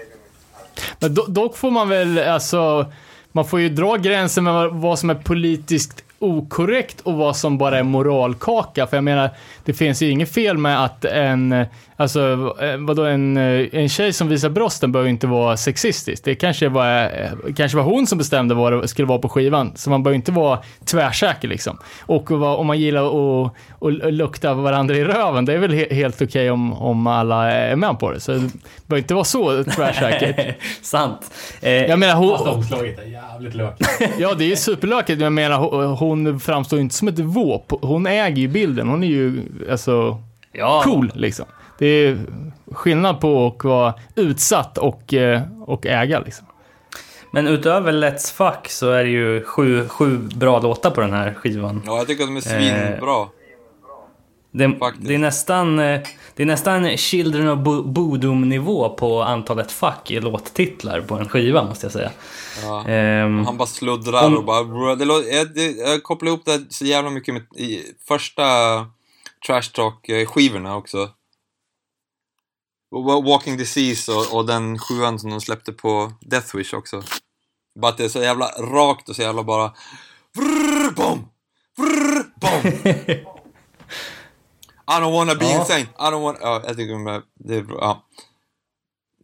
Men 0.98 1.14
do, 1.14 1.24
dock 1.28 1.56
får 1.56 1.70
man 1.70 1.88
väl, 1.88 2.18
alltså, 2.18 2.92
man 3.32 3.44
får 3.44 3.60
ju 3.60 3.68
dra 3.68 3.96
gränsen 3.96 4.44
med 4.44 4.70
vad 4.70 4.98
som 4.98 5.10
är 5.10 5.14
politiskt 5.14 6.03
okorrekt 6.18 7.00
och 7.00 7.14
vad 7.14 7.36
som 7.36 7.58
bara 7.58 7.78
är 7.78 7.82
moralkaka. 7.82 8.86
För 8.86 8.96
jag 8.96 9.04
menar, 9.04 9.30
det 9.64 9.72
finns 9.72 10.02
ju 10.02 10.10
inget 10.10 10.32
fel 10.32 10.58
med 10.58 10.84
att 10.84 11.04
en, 11.04 11.66
alltså 11.96 12.54
eh, 12.60 12.76
vadå, 12.76 13.04
en, 13.04 13.36
eh, 13.36 13.66
en 13.72 13.88
tjej 13.88 14.12
som 14.12 14.28
visar 14.28 14.48
brösten 14.48 14.92
behöver 14.92 15.06
ju 15.08 15.12
inte 15.12 15.26
vara 15.26 15.56
sexistisk. 15.56 16.24
Det 16.24 16.34
kanske 16.34 16.68
var, 16.68 17.02
eh, 17.04 17.54
kanske 17.56 17.76
var 17.76 17.84
hon 17.84 18.06
som 18.06 18.18
bestämde 18.18 18.54
vad 18.54 18.72
det 18.72 18.88
skulle 18.88 19.08
vara 19.08 19.18
på 19.18 19.28
skivan. 19.28 19.72
Så 19.76 19.90
man 19.90 20.02
behöver 20.02 20.16
inte 20.16 20.32
vara 20.32 20.58
tvärsäker 20.84 21.48
liksom. 21.48 21.78
Och 22.00 22.30
vad, 22.30 22.58
om 22.58 22.66
man 22.66 22.80
gillar 22.80 23.04
att 23.04 23.52
att 23.84 24.14
lukta 24.14 24.54
varandra 24.54 24.96
i 24.96 25.04
röven, 25.04 25.44
det 25.44 25.52
är 25.52 25.58
väl 25.58 25.72
he, 25.72 25.94
helt 25.94 26.22
okej 26.22 26.50
om, 26.50 26.72
om 26.72 27.06
alla 27.06 27.50
är 27.52 27.76
med 27.76 27.98
på 27.98 28.10
det. 28.10 28.20
Så 28.20 28.32
det 28.32 28.38
behöver 28.86 29.02
inte 29.02 29.14
vara 29.14 29.24
så 29.24 29.64
tvärsäkert. 29.64 30.56
Sant. 30.82 31.30
Eh, 31.60 31.72
Jag 31.72 31.98
menar, 31.98 32.30
Fast 32.30 32.44
hon, 32.44 32.54
omslaget 32.54 32.98
är 32.98 33.04
jävligt 33.04 33.54
lökigt. 33.54 33.90
ja 34.18 34.34
det 34.34 34.44
är 34.44 34.48
ju 34.48 34.56
superlökigt, 34.56 35.20
jag 35.20 35.32
menar 35.32 35.58
hon, 35.58 35.84
hon 35.96 36.40
framstår 36.40 36.76
ju 36.78 36.82
inte 36.82 36.94
som 36.94 37.08
ett 37.08 37.18
våp. 37.18 37.72
Hon 37.82 38.06
äger 38.06 38.36
ju 38.36 38.48
bilden, 38.48 38.88
hon 38.88 39.02
är 39.02 39.08
ju 39.08 39.42
alltså 39.70 40.18
ja. 40.52 40.82
cool 40.84 41.12
liksom. 41.14 41.46
Det 41.78 41.86
är 41.86 42.18
skillnad 42.72 43.20
på 43.20 43.46
att 43.58 43.64
vara 43.64 43.94
utsatt 44.14 44.78
och, 44.78 45.14
eh, 45.14 45.42
och 45.66 45.86
äga 45.86 46.20
liksom. 46.20 46.46
Men 47.30 47.46
utöver 47.46 47.92
Let's 47.92 48.32
Fuck 48.34 48.68
så 48.70 48.90
är 48.90 49.04
det 49.04 49.10
ju 49.10 49.44
sju, 49.44 49.88
sju 49.88 50.18
bra 50.18 50.60
låtar 50.60 50.90
på 50.90 51.00
den 51.00 51.12
här 51.12 51.34
skivan. 51.34 51.82
Ja, 51.86 51.96
jag 51.96 52.06
tycker 52.06 52.22
att 52.24 52.28
de 52.28 52.36
är 52.36 52.54
Eh. 52.54 52.88
svinbra. 52.90 53.26
Det, 54.56 54.78
Faktiskt. 54.78 55.08
det, 55.08 55.14
är 55.14 55.18
nästan, 55.18 55.78
eh, 55.78 56.00
det 56.34 56.42
är 56.42 56.46
nästan 56.46 56.96
Children 56.96 57.48
of 57.48 57.58
Bo- 57.58 57.82
Bodom-nivå 57.82 58.88
på 58.88 59.22
antalet 59.22 59.72
fack 59.72 60.10
i 60.10 60.20
låttitlar 60.20 61.00
på 61.00 61.14
en 61.14 61.28
skiva, 61.28 61.64
måste 61.64 61.86
jag 61.86 61.92
säga. 61.92 62.10
Ja. 62.62 62.84
Ehm, 62.88 63.44
Han 63.44 63.56
bara 63.56 63.66
sluddrar 63.66 64.26
Om- 64.26 64.36
och 64.36 64.44
bara... 64.44 64.94
Det, 64.96 65.04
jag, 65.04 65.54
det, 65.54 65.70
jag 65.70 66.02
kopplar 66.02 66.28
ihop 66.28 66.44
det 66.44 66.60
så 66.68 66.84
jävla 66.84 67.10
mycket 67.10 67.34
med 67.34 67.42
i, 67.56 67.80
första 68.08 68.42
Trash 69.46 69.62
Talk-skivorna 69.74 70.76
också. 70.76 71.08
Walking 73.02 73.56
Disease 73.56 74.12
och, 74.12 74.34
och 74.34 74.46
den 74.46 74.78
sjuan 74.78 75.18
som 75.18 75.30
de 75.30 75.40
släppte 75.40 75.72
på 75.72 76.12
Death 76.20 76.56
Wish 76.56 76.74
också. 76.74 77.02
Bara 77.80 77.92
att 77.92 77.98
det 77.98 78.04
är 78.04 78.08
så 78.08 78.22
jävla 78.22 78.46
rakt 78.46 79.08
och 79.08 79.16
så 79.16 79.22
jävla 79.22 79.42
bara... 79.42 79.74
Vrrr, 80.36 80.90
bom! 80.90 81.28
Vrrr, 81.76 82.24
bom! 82.40 82.72
I 84.86 85.00
don't 85.00 85.12
wanna 85.12 85.34
be 85.34 85.44
Ja. 85.44 85.60
insane. 85.60 85.80
I 85.80 86.10
don't 86.12 86.22
wanna... 86.22 86.38
Ja, 86.40 86.62
jag 86.66 86.76
tycker 86.76 87.22
det 87.34 87.56
är 87.56 87.62
bra. 87.62 87.78
Ja. 87.80 88.04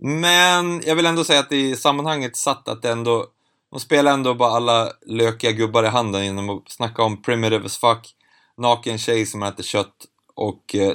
Men 0.02 0.82
jag 0.86 0.96
vill 0.96 1.06
ändå 1.06 1.24
säga 1.24 1.40
att 1.40 1.52
i 1.52 1.76
sammanhanget 1.76 2.36
satt 2.36 2.68
att 2.68 2.82
det 2.82 2.90
ändå... 2.90 3.26
De 3.70 3.80
spelar 3.80 4.12
ändå 4.12 4.34
bara 4.34 4.50
alla 4.50 4.92
lökiga 5.06 5.52
gubbar 5.52 5.84
i 5.84 5.88
handen 5.88 6.24
genom 6.24 6.50
att 6.50 6.70
snacka 6.70 7.02
om 7.02 7.22
primitive 7.22 7.64
as 7.64 7.78
fuck, 7.78 8.14
naken 8.56 8.98
tjej 8.98 9.26
som 9.26 9.42
äter 9.42 9.62
kött 9.62 9.96
och 10.34 10.74
eh, 10.74 10.92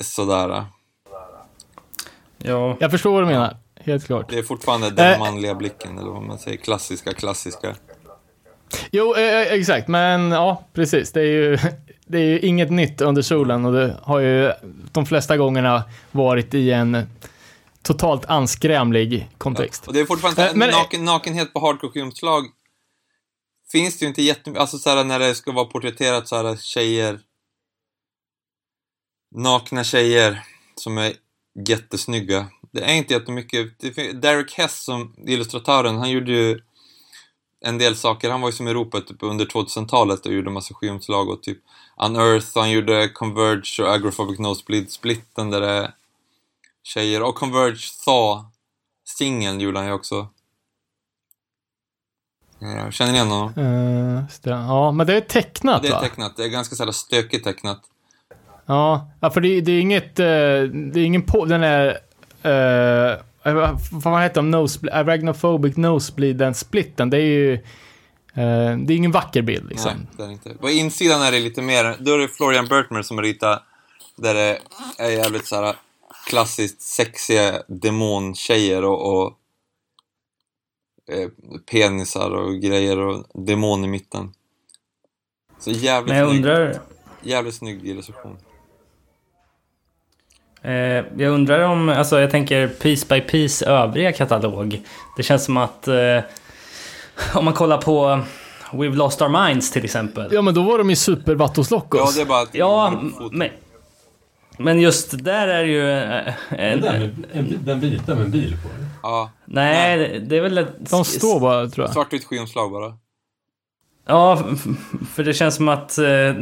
sådär. 0.00 0.66
Ja. 2.44 2.76
Jag 2.80 2.90
förstår 2.90 3.12
vad 3.12 3.22
du 3.22 3.26
menar. 3.26 3.56
Helt 3.80 4.06
klart. 4.06 4.28
Det 4.30 4.38
är 4.38 4.42
fortfarande 4.42 4.90
den 4.90 5.12
Eh. 5.12 5.18
manliga 5.18 5.54
blicken, 5.54 5.98
eller 5.98 6.10
vad 6.10 6.22
man 6.22 6.38
säger. 6.38 6.56
Klassiska, 6.56 7.12
klassiska. 7.12 7.76
Jo, 8.90 9.14
eh, 9.14 9.22
eh, 9.40 9.52
exakt. 9.52 9.88
Men 9.88 10.30
ja, 10.30 10.68
precis. 10.72 11.12
Det 11.12 11.20
är 11.20 11.24
ju 11.24 11.58
det 12.06 12.18
är 12.18 12.24
ju 12.24 12.40
inget 12.40 12.70
nytt 12.70 13.00
under 13.00 13.22
solen 13.22 13.64
och 13.64 13.72
det 13.72 13.96
har 14.02 14.18
ju 14.18 14.52
de 14.92 15.06
flesta 15.06 15.36
gångerna 15.36 15.84
varit 16.10 16.54
i 16.54 16.70
en 16.72 17.06
totalt 17.82 18.24
anskrämlig 18.26 19.28
kontext. 19.38 19.86
Och 19.86 19.92
det 19.94 20.00
är 20.00 20.04
fortfarande 20.04 20.46
Eh, 20.48 20.54
men- 20.54 20.70
naken, 20.70 21.04
nakenhet 21.04 21.52
på 21.52 21.60
hardcore-omslag. 21.60 22.44
Finns 23.72 23.98
det 23.98 24.02
ju 24.04 24.08
inte 24.08 24.22
jättemycket, 24.22 24.60
alltså 24.60 24.78
såhär 24.78 25.04
när 25.04 25.18
det 25.18 25.34
ska 25.34 25.52
vara 25.52 25.64
porträtterat 25.64 26.28
såhär 26.28 26.56
tjejer. 26.56 27.20
Nakna 29.34 29.84
tjejer 29.84 30.42
som 30.76 30.98
är 30.98 31.12
jättesnygga. 31.68 32.46
Det 32.70 32.80
är 32.84 32.94
inte 32.94 33.14
jättemycket. 33.14 33.80
Derek 34.22 34.52
Hess 34.52 34.84
som 34.84 35.14
illustratören, 35.26 35.98
han 35.98 36.10
gjorde 36.10 36.32
ju 36.32 36.60
en 37.60 37.78
del 37.78 37.96
saker. 37.96 38.30
Han 38.30 38.40
var 38.40 38.48
ju 38.48 38.52
som 38.52 38.68
i 38.68 38.74
ropet 38.74 39.06
typ, 39.06 39.22
under 39.22 39.44
2000-talet 39.44 40.26
och 40.26 40.32
gjorde 40.32 40.50
massa 40.50 40.74
skivomslag 40.74 41.28
och 41.28 41.42
typ 41.42 41.58
Unearth, 41.96 42.58
han 42.58 42.70
gjorde 42.70 43.08
Converge 43.08 43.82
och 43.82 43.94
Agrophobic 43.94 44.38
Nosebleed 44.38 44.90
Splitten 44.90 45.50
där 45.50 45.60
det 45.60 45.68
är 45.70 45.94
tjejer. 46.82 47.22
Och 47.22 47.34
Converge 47.34 48.04
Thaw, 48.04 48.44
singeln 49.04 49.60
gjorde 49.60 49.78
han 49.78 49.86
ju 49.88 49.92
också. 49.94 50.28
Ja, 52.58 52.90
Känner 52.90 53.12
ni 53.12 53.18
igen 53.18 53.30
honom? 53.30 53.48
Eh, 53.48 54.24
det. 54.42 54.50
ja, 54.50 54.92
men 54.92 55.06
det 55.06 55.16
är 55.16 55.20
tecknat 55.20 55.82
Det 55.82 55.88
är 55.88 55.92
va? 55.92 56.00
tecknat, 56.00 56.36
det 56.36 56.44
är 56.44 56.48
ganska 56.48 56.76
såhär 56.76 56.92
stökigt 56.92 57.44
tecknat. 57.44 57.82
Ja, 58.66 59.10
ja 59.20 59.30
för 59.30 59.40
det, 59.40 59.60
det 59.60 59.72
är 59.72 59.80
inget, 59.80 60.18
eh, 60.18 60.24
det 60.24 61.00
är 61.00 61.04
ingen 61.04 61.22
på, 61.22 61.44
den 61.44 61.62
är, 61.62 61.88
uh, 62.46 63.18
vad 63.44 64.02
fan 64.02 64.22
heter 64.22 64.34
de, 64.34 64.50
nosebleed, 64.50 64.94
arachnophobic 64.94 65.76
nosebleed, 65.76 66.36
den 66.36 66.54
splitten, 66.54 67.10
det 67.10 67.16
är 67.16 67.20
ju, 67.20 67.52
eh, 68.34 68.78
det 68.78 68.92
är 68.92 68.96
ingen 68.96 69.12
vacker 69.12 69.42
bild 69.42 69.68
liksom. 69.68 69.92
Nej, 69.96 70.06
det 70.16 70.22
är 70.22 70.30
inte. 70.30 70.54
På 70.54 70.70
insidan 70.70 71.22
är 71.22 71.32
det 71.32 71.40
lite 71.40 71.62
mer, 71.62 71.96
då 71.98 72.14
är 72.14 72.18
det 72.18 72.28
Florian 72.28 72.66
Bertmer 72.66 73.02
som 73.02 73.22
ritar 73.22 73.62
där 74.16 74.34
det 74.34 74.58
är 74.98 75.10
jävligt 75.10 75.46
såhär 75.46 75.76
klassiskt 76.26 76.80
sexiga 76.80 77.62
demontjejer 77.66 78.84
och, 78.84 79.12
och 79.12 79.38
eh, 81.08 81.28
penisar 81.70 82.30
och 82.30 82.60
grejer 82.60 82.98
och 82.98 83.26
demon 83.46 83.84
i 83.84 83.88
mitten. 83.88 84.34
Så 85.58 85.70
jävligt 85.70 86.08
Men 86.08 86.18
jag 86.18 86.28
snygg, 86.28 86.38
undrar, 86.38 86.80
jävligt 87.22 87.54
snygg 87.54 87.86
illustration. 87.86 88.38
Eh, 90.62 90.72
jag 91.16 91.32
undrar 91.32 91.60
om, 91.60 91.88
alltså 91.88 92.20
jag 92.20 92.30
tänker 92.30 92.68
Piece 92.68 93.06
by 93.08 93.20
Piece 93.20 93.66
övriga 93.66 94.12
katalog. 94.12 94.80
Det 95.16 95.22
känns 95.22 95.44
som 95.44 95.56
att 95.56 95.88
eh, 95.88 96.18
om 97.34 97.44
man 97.44 97.54
kollar 97.54 97.78
på 97.78 98.20
We've 98.72 98.94
Lost 98.94 99.22
Our 99.22 99.46
Minds 99.46 99.70
till 99.70 99.84
exempel. 99.84 100.28
Ja, 100.32 100.42
men 100.42 100.54
då 100.54 100.62
var 100.62 100.78
de 100.78 100.90
ju 100.90 100.96
super 100.96 101.34
Ja, 101.98 102.10
det 102.14 102.20
är 102.20 102.26
bara 102.26 102.42
att 102.42 102.54
Ja, 102.54 103.00
men, 103.32 103.50
men 104.58 104.80
just 104.80 105.24
där 105.24 105.48
är 105.48 105.64
ju 105.64 105.90
eh, 105.90 106.34
Den, 106.50 106.80
där 106.80 106.98
med, 106.98 107.26
en, 107.32 107.58
den 107.64 107.80
vita 107.80 108.14
med 108.14 108.24
en 108.24 108.30
bil 108.30 108.56
på. 108.62 108.68
Ja, 109.02 109.30
Nej, 109.44 110.20
det 110.20 110.36
är 110.36 110.40
väl 110.40 110.58
ett... 110.58 110.90
De 110.90 111.04
står 111.04 111.40
bara, 111.40 111.68
tror 111.68 111.86
jag. 111.86 111.92
svartvitt 111.94 112.24
skivomslag 112.24 112.72
bara. 112.72 112.96
Ja, 114.06 114.42
för 115.14 115.24
det 115.24 115.34
känns 115.34 115.54
som 115.54 115.68
att 115.68 115.98
eh, 115.98 116.34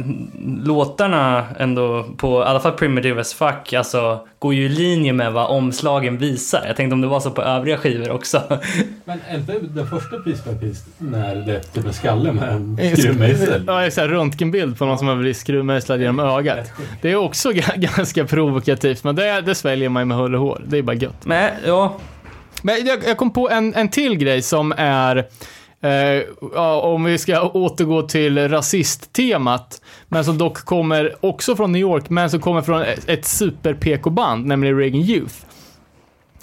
låtarna 0.63 1.45
ändå 1.59 2.05
på 2.17 2.41
i 2.41 2.43
alla 2.45 2.59
fall 2.59 2.71
Primitive 2.71 3.21
as 3.21 3.33
Fuck 3.33 3.73
alltså 3.73 4.19
går 4.39 4.53
ju 4.53 4.65
i 4.65 4.69
linje 4.69 5.13
med 5.13 5.33
vad 5.33 5.47
omslagen 5.49 6.17
visar. 6.17 6.63
Jag 6.67 6.75
tänkte 6.75 6.93
om 6.93 7.01
det 7.01 7.07
var 7.07 7.19
så 7.19 7.31
på 7.31 7.41
övriga 7.41 7.77
skivor 7.77 8.11
också. 8.11 8.41
Men 9.05 9.19
är 9.29 9.37
inte 9.37 9.59
den 9.59 9.87
första 9.87 10.17
Piece 10.17 10.49
by 10.49 10.59
Piece 10.59 10.83
när 10.97 11.35
det 11.35 11.55
är 11.55 11.59
typ 11.59 11.85
en 11.85 11.93
skalle 11.93 12.31
med 12.31 12.49
en 12.53 12.97
skruvmejsel? 12.97 13.63
Ja, 13.67 13.81
en 13.83 13.91
sån 13.91 14.01
här 14.01 14.09
röntgenbild 14.09 14.77
på 14.77 14.85
någon 14.85 14.97
som 14.97 15.07
har 15.07 15.15
blivit 15.15 15.37
skruvmejslad 15.37 16.01
genom 16.01 16.19
ögat. 16.19 16.71
Det 17.01 17.11
är 17.11 17.15
också 17.15 17.51
g- 17.53 17.63
ganska 17.75 18.25
provokativt, 18.25 19.03
men 19.03 19.15
det, 19.15 19.41
det 19.41 19.55
sväljer 19.55 19.89
man 19.89 20.01
ju 20.01 20.05
med 20.05 20.17
hull 20.17 20.35
och 20.35 20.41
hår. 20.41 20.61
Det 20.67 20.77
är 20.77 20.81
bara 20.81 20.95
gött. 20.95 21.25
Men 21.25 21.51
ja, 21.65 21.97
Men 22.61 22.85
jag, 22.85 22.99
jag 23.07 23.17
kom 23.17 23.33
på 23.33 23.49
en, 23.49 23.73
en 23.75 23.89
till 23.89 24.15
grej 24.15 24.41
som 24.41 24.73
är, 24.77 25.25
ja, 26.53 26.81
om 26.81 27.03
vi 27.03 27.17
ska 27.17 27.49
återgå 27.49 28.01
till 28.01 28.49
rasisttemat, 28.49 29.81
men 30.07 30.25
som 30.25 30.37
dock 30.37 30.57
kommer 30.65 31.25
också 31.25 31.55
från 31.55 31.71
New 31.71 31.81
York, 31.81 32.09
men 32.09 32.29
som 32.29 32.39
kommer 32.39 32.61
från 32.61 32.81
ett, 33.07 33.25
super-PK-band, 33.25 34.45
nämligen 34.45 34.77
Reagan 34.77 35.01
Youth. 35.01 35.35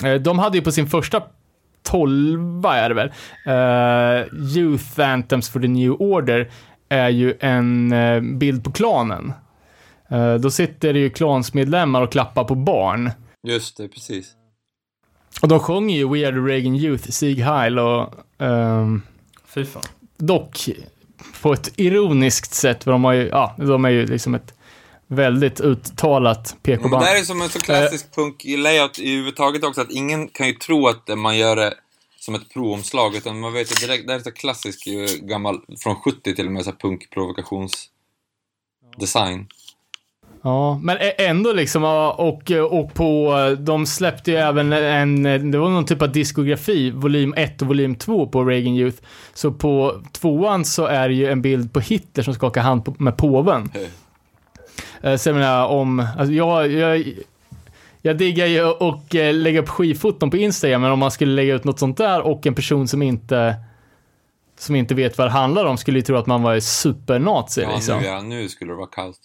Eh, 0.04 0.14
de 0.14 0.38
hade 0.38 0.58
ju 0.58 0.64
på 0.64 0.72
sin 0.72 0.86
första 0.86 1.22
tolva, 1.82 2.76
är 2.76 2.88
det 2.88 2.94
väl, 2.94 3.12
eh, 3.46 4.56
Youth 4.56 5.00
Anthems 5.00 5.48
for 5.48 5.60
the 5.60 5.68
New 5.68 5.92
Order, 5.92 6.50
är 6.88 7.08
ju 7.08 7.34
en 7.40 7.92
eh, 7.92 8.20
bild 8.20 8.64
på 8.64 8.72
klanen. 8.72 9.32
Eh, 10.10 10.34
då 10.34 10.50
sitter 10.50 10.92
det 10.92 10.98
ju 10.98 11.10
klansmedlemmar 11.10 12.02
och 12.02 12.12
klappar 12.12 12.44
på 12.44 12.54
barn. 12.54 13.10
Just 13.48 13.76
det, 13.76 13.88
precis. 13.88 14.34
Och 15.42 15.48
de 15.48 15.58
sjunger 15.58 15.96
ju 15.96 16.08
We 16.08 16.28
Are 16.28 16.34
The 16.34 16.40
Reagan 16.40 16.76
Youth, 16.76 17.10
Sieg 17.10 17.38
Heil 17.38 17.78
och 17.78 18.14
ehm, 18.38 19.02
fy 19.48 19.64
fan. 19.64 19.82
dock 20.16 20.68
på 21.42 21.52
ett 21.52 21.72
ironiskt 21.76 22.54
sätt, 22.54 22.84
för 22.84 22.90
de 22.90 23.04
har 23.04 23.12
ju, 23.12 23.28
ja, 23.28 23.54
de 23.58 23.84
är 23.84 23.90
ju 23.90 24.06
liksom 24.06 24.34
ett 24.34 24.54
väldigt 25.06 25.60
uttalat 25.60 26.56
Men 26.62 26.76
PK-band. 26.76 27.02
det 27.02 27.06
här 27.06 27.20
är 27.20 27.24
som 27.24 27.42
en 27.42 27.48
så 27.48 27.58
klassisk 27.58 28.14
punk-layout 28.14 29.00
i 29.00 29.16
huvudtaget 29.16 29.64
också, 29.64 29.80
att 29.80 29.90
ingen 29.90 30.28
kan 30.28 30.46
ju 30.46 30.52
tro 30.52 30.88
att 30.88 31.18
man 31.18 31.38
gör 31.38 31.56
det 31.56 31.74
som 32.20 32.34
ett 32.34 32.48
provomslag, 32.52 33.16
utan 33.16 33.40
man 33.40 33.52
vet 33.52 33.72
ju 33.72 33.86
direkt, 33.86 34.06
det 34.06 34.12
här 34.12 34.20
är 34.20 34.24
så 34.24 34.30
klassisk 34.30 34.88
gammal, 35.20 35.60
från 35.78 35.96
70 35.96 36.34
till 36.34 36.46
och 36.46 36.52
med, 36.52 36.64
så 36.64 36.70
här 36.70 36.78
punk-provokationsdesign. 36.78 39.46
Ja, 40.42 40.80
men 40.82 40.96
ändå 41.18 41.52
liksom, 41.52 41.84
och, 41.84 42.50
och 42.70 42.94
på, 42.94 43.34
de 43.60 43.86
släppte 43.86 44.30
ju 44.30 44.36
även 44.36 44.72
en, 44.72 45.22
det 45.22 45.58
var 45.58 45.68
någon 45.68 45.84
typ 45.86 46.02
av 46.02 46.12
diskografi, 46.12 46.90
volym 46.90 47.34
1 47.36 47.62
och 47.62 47.68
volym 47.68 47.94
2 47.94 48.26
på 48.26 48.44
Reagan 48.44 48.74
Youth. 48.74 49.02
Så 49.34 49.52
på 49.52 50.02
tvåan 50.12 50.64
så 50.64 50.84
är 50.86 51.08
det 51.08 51.14
ju 51.14 51.26
en 51.28 51.42
bild 51.42 51.72
på 51.72 51.80
Hitler 51.80 52.24
som 52.24 52.34
skakar 52.34 52.60
hand 52.62 52.84
på, 52.84 52.94
med 52.98 53.16
påven. 53.16 53.70
Eh, 55.00 55.16
Så 55.16 55.28
jag 55.28 55.36
menar 55.36 55.66
om, 55.66 56.06
alltså 56.18 56.32
jag, 56.34 56.72
jag, 56.72 57.12
jag 58.02 58.16
diggar 58.18 58.46
ju 58.46 58.64
och 58.64 59.14
eh, 59.14 59.34
lägga 59.34 59.60
upp 59.60 59.68
skivfoton 59.68 60.30
på 60.30 60.36
Instagram, 60.36 60.82
men 60.82 60.90
om 60.92 60.98
man 60.98 61.10
skulle 61.10 61.32
lägga 61.32 61.54
ut 61.54 61.64
något 61.64 61.78
sånt 61.78 61.96
där 61.96 62.20
och 62.20 62.46
en 62.46 62.54
person 62.54 62.88
som 62.88 63.02
inte 63.02 63.54
som 64.58 64.74
inte 64.74 64.94
vet 64.94 65.18
vad 65.18 65.26
det 65.26 65.30
handlar 65.30 65.64
om 65.64 65.76
skulle 65.78 65.98
ju 65.98 66.02
tro 66.02 66.16
att 66.16 66.26
man 66.26 66.42
var 66.42 66.60
supernazi 66.60 67.62
Ja, 67.62 67.74
liksom. 67.74 67.98
nu, 67.98 68.06
ja, 68.06 68.20
nu 68.20 68.48
skulle 68.48 68.72
det 68.72 68.76
vara 68.76 68.86
kaos. 68.86 69.16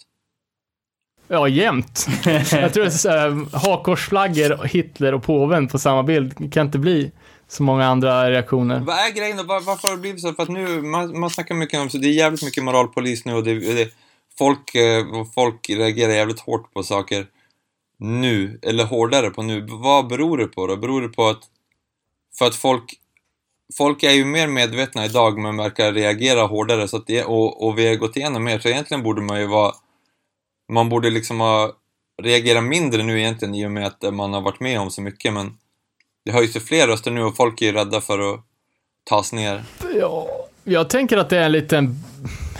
Ja, 1.28 1.48
jämt. 1.48 2.06
jag 2.52 2.74
tror 2.74 2.86
att 2.86 3.04
eh, 3.04 3.46
så 3.50 3.58
hakkorsflaggor, 3.58 4.64
Hitler 4.64 5.14
och 5.14 5.22
påven 5.22 5.68
på 5.68 5.78
samma 5.78 6.02
bild 6.02 6.52
kan 6.52 6.66
inte 6.66 6.78
bli 6.78 7.12
så 7.48 7.62
många 7.62 7.86
andra 7.86 8.30
reaktioner. 8.30 8.80
Vad 8.80 8.96
är 8.96 9.10
grejen 9.10 9.36
då? 9.36 9.42
Var, 9.42 9.60
varför 9.60 9.88
har 9.88 9.94
det 9.94 10.00
blivit 10.00 10.20
så? 10.20 10.32
För 10.32 10.42
att 10.42 10.48
nu, 10.48 10.82
man, 10.82 11.20
man 11.20 11.30
snackar 11.30 11.54
mycket 11.54 11.80
om, 11.80 11.90
så 11.90 11.98
det 11.98 12.08
är 12.08 12.12
jävligt 12.12 12.44
mycket 12.44 12.64
moralpolis 12.64 13.24
nu 13.24 13.34
och 13.34 13.44
det, 13.44 13.54
det, 13.54 13.90
folk, 14.38 14.74
eh, 14.74 15.04
folk 15.34 15.70
reagerar 15.70 16.12
jävligt 16.12 16.40
hårt 16.40 16.74
på 16.74 16.82
saker 16.82 17.26
nu, 17.98 18.58
eller 18.62 18.84
hårdare 18.84 19.30
på 19.30 19.42
nu. 19.42 19.66
Vad 19.70 20.08
beror 20.08 20.38
det 20.38 20.46
på 20.46 20.66
då? 20.66 20.76
Beror 20.76 21.02
det 21.02 21.08
på 21.08 21.26
att, 21.26 21.42
för 22.38 22.46
att 22.46 22.54
folk, 22.54 22.94
folk 23.76 24.02
är 24.02 24.12
ju 24.12 24.24
mer 24.24 24.46
medvetna 24.46 25.04
idag 25.04 25.38
men 25.38 25.56
verkar 25.56 25.92
reagera 25.92 26.42
hårdare 26.42 26.88
så 26.88 26.96
att 26.96 27.06
det, 27.06 27.24
och, 27.24 27.66
och 27.66 27.78
vi 27.78 27.88
har 27.88 27.94
gått 27.94 28.16
igenom 28.16 28.44
mer, 28.44 28.58
så 28.58 28.68
egentligen 28.68 29.02
borde 29.02 29.22
man 29.22 29.40
ju 29.40 29.46
vara 29.46 29.74
man 30.72 30.88
borde 30.88 31.10
liksom 31.10 31.40
ha 31.40 31.72
reagerat 32.22 32.64
mindre 32.64 33.02
nu 33.02 33.20
egentligen 33.20 33.54
i 33.54 33.66
och 33.66 33.70
med 33.70 33.86
att 33.86 34.14
man 34.14 34.32
har 34.32 34.40
varit 34.40 34.60
med 34.60 34.80
om 34.80 34.90
så 34.90 35.02
mycket, 35.02 35.32
men 35.32 35.52
det 36.24 36.32
höjs 36.32 36.56
ju 36.56 36.60
fler 36.60 36.86
röster 36.86 37.10
nu 37.10 37.22
och 37.22 37.36
folk 37.36 37.62
är 37.62 37.66
ju 37.66 37.72
rädda 37.72 38.00
för 38.00 38.34
att 38.34 38.40
tas 39.10 39.32
ner. 39.32 39.62
Ja, 39.94 40.28
jag 40.64 40.90
tänker 40.90 41.16
att 41.16 41.30
det 41.30 41.38
är 41.38 41.44
en 41.44 41.52
liten, 41.52 41.94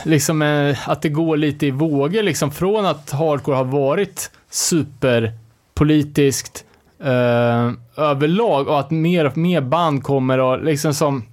liksom 0.04 0.42
eh, 0.42 0.88
att 0.88 1.02
det 1.02 1.08
går 1.08 1.36
lite 1.36 1.66
i 1.66 1.70
vågor 1.70 2.22
liksom 2.22 2.50
från 2.50 2.86
att 2.86 3.10
hardcore 3.10 3.56
har 3.56 3.64
varit 3.64 4.30
superpolitiskt 4.50 6.64
eh, 7.00 7.72
överlag 7.96 8.68
och 8.68 8.80
att 8.80 8.90
mer 8.90 9.24
och 9.24 9.36
mer 9.36 9.60
band 9.60 10.02
kommer 10.02 10.38
och 10.38 10.64
liksom 10.64 10.94
som 10.94 11.24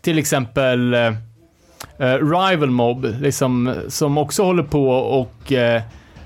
till 0.00 0.18
exempel 0.18 0.94
eh, 0.94 1.12
Eh, 1.98 2.14
rival 2.14 2.70
Mob, 2.70 3.04
liksom, 3.20 3.74
som 3.88 4.18
också 4.18 4.42
håller 4.44 4.62
på 4.62 4.88
och 4.90 5.52
eh, 5.52 5.82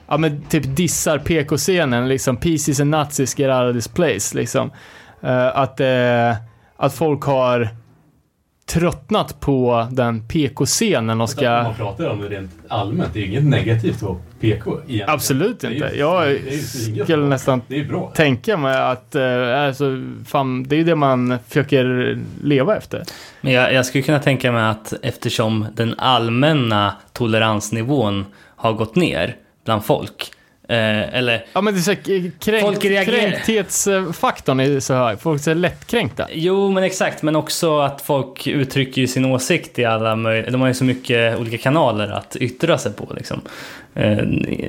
ja, 0.08 0.16
men 0.16 0.42
typ 0.42 0.76
dissar 0.76 1.18
PK-scenen, 1.18 2.08
liksom 2.08 2.36
pieces 2.36 2.80
and 2.80 2.90
nazis 2.90 3.38
get 3.38 3.50
out 3.50 3.70
of 3.70 3.74
this 3.74 3.88
place, 3.88 4.36
liksom. 4.36 4.70
Eh, 5.22 5.46
att, 5.46 5.80
att 6.76 6.94
folk 6.94 7.22
har 7.22 7.68
tröttnat 8.66 9.40
på 9.40 9.86
den 9.90 10.28
PK-scenen 10.28 11.20
och 11.20 11.24
Om 11.24 11.28
ska... 11.28 11.50
man 11.62 11.74
pratar 11.74 12.08
om 12.08 12.20
det 12.20 12.28
rent 12.28 12.50
allmänt, 12.68 13.10
det 13.12 13.20
är 13.20 13.24
inget 13.24 13.44
negativt 13.44 14.00
på 14.00 14.18
PK 14.40 14.70
egentligen. 14.70 15.08
Absolut 15.10 15.60
Det 15.60 15.66
är 15.66 15.70
ju- 15.70 15.76
inte. 15.76 15.98
Jag 15.98 16.22
det 16.26 16.28
är 16.28 16.52
ju 16.52 16.58
så 16.62 16.90
inget 16.90 17.04
skulle 17.04 17.26
nästan 17.26 17.62
Det 17.68 17.80
är 17.80 17.84
bra. 17.84 18.12
tänka 18.14 18.56
mig 18.56 18.76
att, 18.78 19.14
eh, 19.14 19.62
alltså, 19.62 20.02
fan, 20.26 20.62
det 20.62 20.74
är 20.74 20.78
ju 20.78 20.84
det 20.84 20.96
man 20.96 21.38
försöker 21.48 22.18
leva 22.42 22.76
efter. 22.76 23.02
Men 23.40 23.52
jag, 23.52 23.72
jag 23.72 23.86
skulle 23.86 24.02
kunna 24.02 24.18
tänka 24.18 24.52
mig 24.52 24.62
att 24.64 24.92
eftersom 25.02 25.66
den 25.74 25.94
allmänna 25.98 26.94
toleransnivån 27.12 28.24
har 28.56 28.72
gått 28.72 28.94
ner 28.96 29.36
bland 29.64 29.84
folk. 29.84 30.30
Eh, 30.68 31.14
eller 31.18 31.44
Ja 31.52 31.60
men 31.60 31.74
det 31.74 31.80
är 31.80 31.82
så 31.82 31.90
här, 31.90 32.30
kränkt, 32.40 32.66
Folk 32.66 32.84
reagerar- 32.84 33.04
kränkthetsfaktorn 33.30 34.60
är 34.60 34.80
så 34.80 34.94
hög. 34.94 35.20
Folk 35.20 35.46
är 35.46 35.54
lättkränkta. 35.54 36.26
Jo, 36.32 36.70
men 36.70 36.84
exakt. 36.84 37.22
Men 37.22 37.36
också 37.36 37.78
att 37.80 38.02
folk 38.02 38.46
uttrycker 38.46 39.06
sin 39.06 39.24
åsikt 39.24 39.78
i 39.78 39.84
alla 39.84 40.16
möjliga... 40.16 40.50
De 40.50 40.60
har 40.60 40.68
ju 40.68 40.74
så 40.74 40.84
mycket 40.84 41.38
olika 41.38 41.58
kanaler 41.58 42.08
att 42.08 42.36
yttra 42.36 42.78
sig 42.78 42.92
på 42.92 43.08
liksom. 43.16 43.40
Eh, 43.94 44.16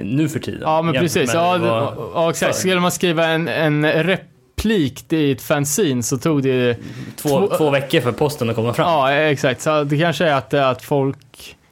nu 0.03 0.29
för 0.29 0.39
tiden. 0.39 0.61
Ja 0.63 0.81
men 0.81 0.93
precis. 0.93 1.33
Ja, 1.33 1.57
var 1.57 1.93
ja 2.13 2.29
exakt. 2.29 2.55
Skulle 2.55 2.79
man 2.79 2.91
skriva 2.91 3.25
en, 3.25 3.47
en 3.47 3.93
replik 4.03 5.13
i 5.13 5.31
ett 5.31 5.41
fanzine 5.41 6.03
så 6.03 6.17
tog 6.17 6.43
det 6.43 6.77
Två, 7.15 7.29
två- 7.29 7.57
två 7.57 7.69
veckor 7.69 8.01
för 8.01 8.11
posten 8.11 8.49
att 8.49 8.55
komma 8.55 8.73
fram. 8.73 8.87
Ja, 8.89 9.11
exakt. 9.11 9.61
Så 9.61 9.83
det 9.83 9.97
kanske 9.99 10.25
är 10.25 10.33
att, 10.33 10.53
att 10.53 10.81
folk... 10.83 11.17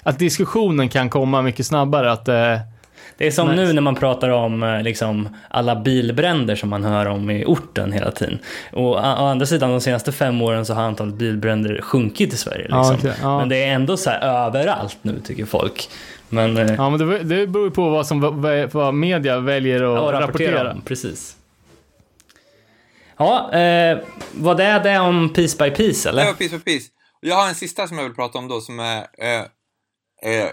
Att 0.04 0.20
diskussionen 0.20 0.90
kan 0.90 1.10
komma 1.10 1.42
mycket 1.42 1.66
snabbare. 1.66 2.12
Att, 2.12 2.28
eh, 2.28 2.58
Det 3.18 3.28
är 3.28 3.32
som 3.32 3.48
Nice. 3.48 3.62
nu 3.64 3.74
när 3.74 3.82
man 3.82 3.96
pratar 3.96 4.30
om 4.30 4.64
eh, 4.64 4.82
liksom, 4.82 5.38
alla 5.50 5.76
bilbränder 5.76 6.56
som 6.56 6.70
man 6.70 6.84
hör 6.84 7.06
om 7.06 7.30
i 7.30 7.46
orten 7.46 7.92
hela 7.92 8.12
tiden. 8.12 8.40
Och 8.72 8.84
å, 8.84 8.94
å 8.94 9.26
andra 9.26 9.46
sidan, 9.46 9.72
de 9.72 9.82
senaste 9.82 10.12
fem 10.12 10.42
åren 10.42 10.66
så 10.66 10.74
har 10.74 10.84
antalet 10.84 11.16
bilbränder 11.16 11.82
sjunkit 11.82 12.34
i 12.34 12.38
Sverige. 12.38 12.68
Ja, 12.70 12.92
Liksom. 12.92 13.10
okej, 13.10 13.20
ja. 13.22 13.40
Men 13.40 13.50
det 13.50 13.64
är 13.64 13.74
ändå 13.74 13.98
så 13.98 14.10
här 14.10 14.48
överallt 14.48 14.98
nu 15.02 15.20
tycker 15.20 15.46
folk. 15.46 15.90
Men 16.30 16.58
eh, 16.58 16.74
ja, 16.74 16.90
men 16.90 17.00
det, 17.10 17.24
det 17.24 17.48
beror 17.48 17.66
ju 17.66 17.72
på 17.72 17.90
vad, 17.90 18.08
som, 18.08 18.42
vad, 18.42 18.74
vad 18.74 18.94
media 18.94 19.40
väljer 19.40 19.76
att 19.76 20.14
ja, 20.14 20.22
rapportera. 20.22 20.64
rapportera. 20.64 20.82
Precis. 20.86 21.36
Ja, 23.18 23.52
eh, 23.54 23.98
vad 24.34 24.60
är 24.60 24.80
det 24.84 25.00
om 25.00 25.34
Piece 25.34 25.58
by 25.64 25.72
Piece 25.72 26.10
eller? 26.10 26.26
Ja, 26.26 26.34
piece 26.34 26.50
for 26.58 26.60
piece. 26.64 26.90
Jag 27.22 27.36
har 27.36 27.48
en 27.48 27.56
sista 27.56 27.88
som 27.88 27.98
jag 27.98 28.06
vill 28.06 28.16
prata 28.16 28.38
om 28.38 28.48
då 28.48 28.62
som 28.62 28.80
är... 28.80 28.98
Eh, 28.98 29.40
eh, 30.32 30.50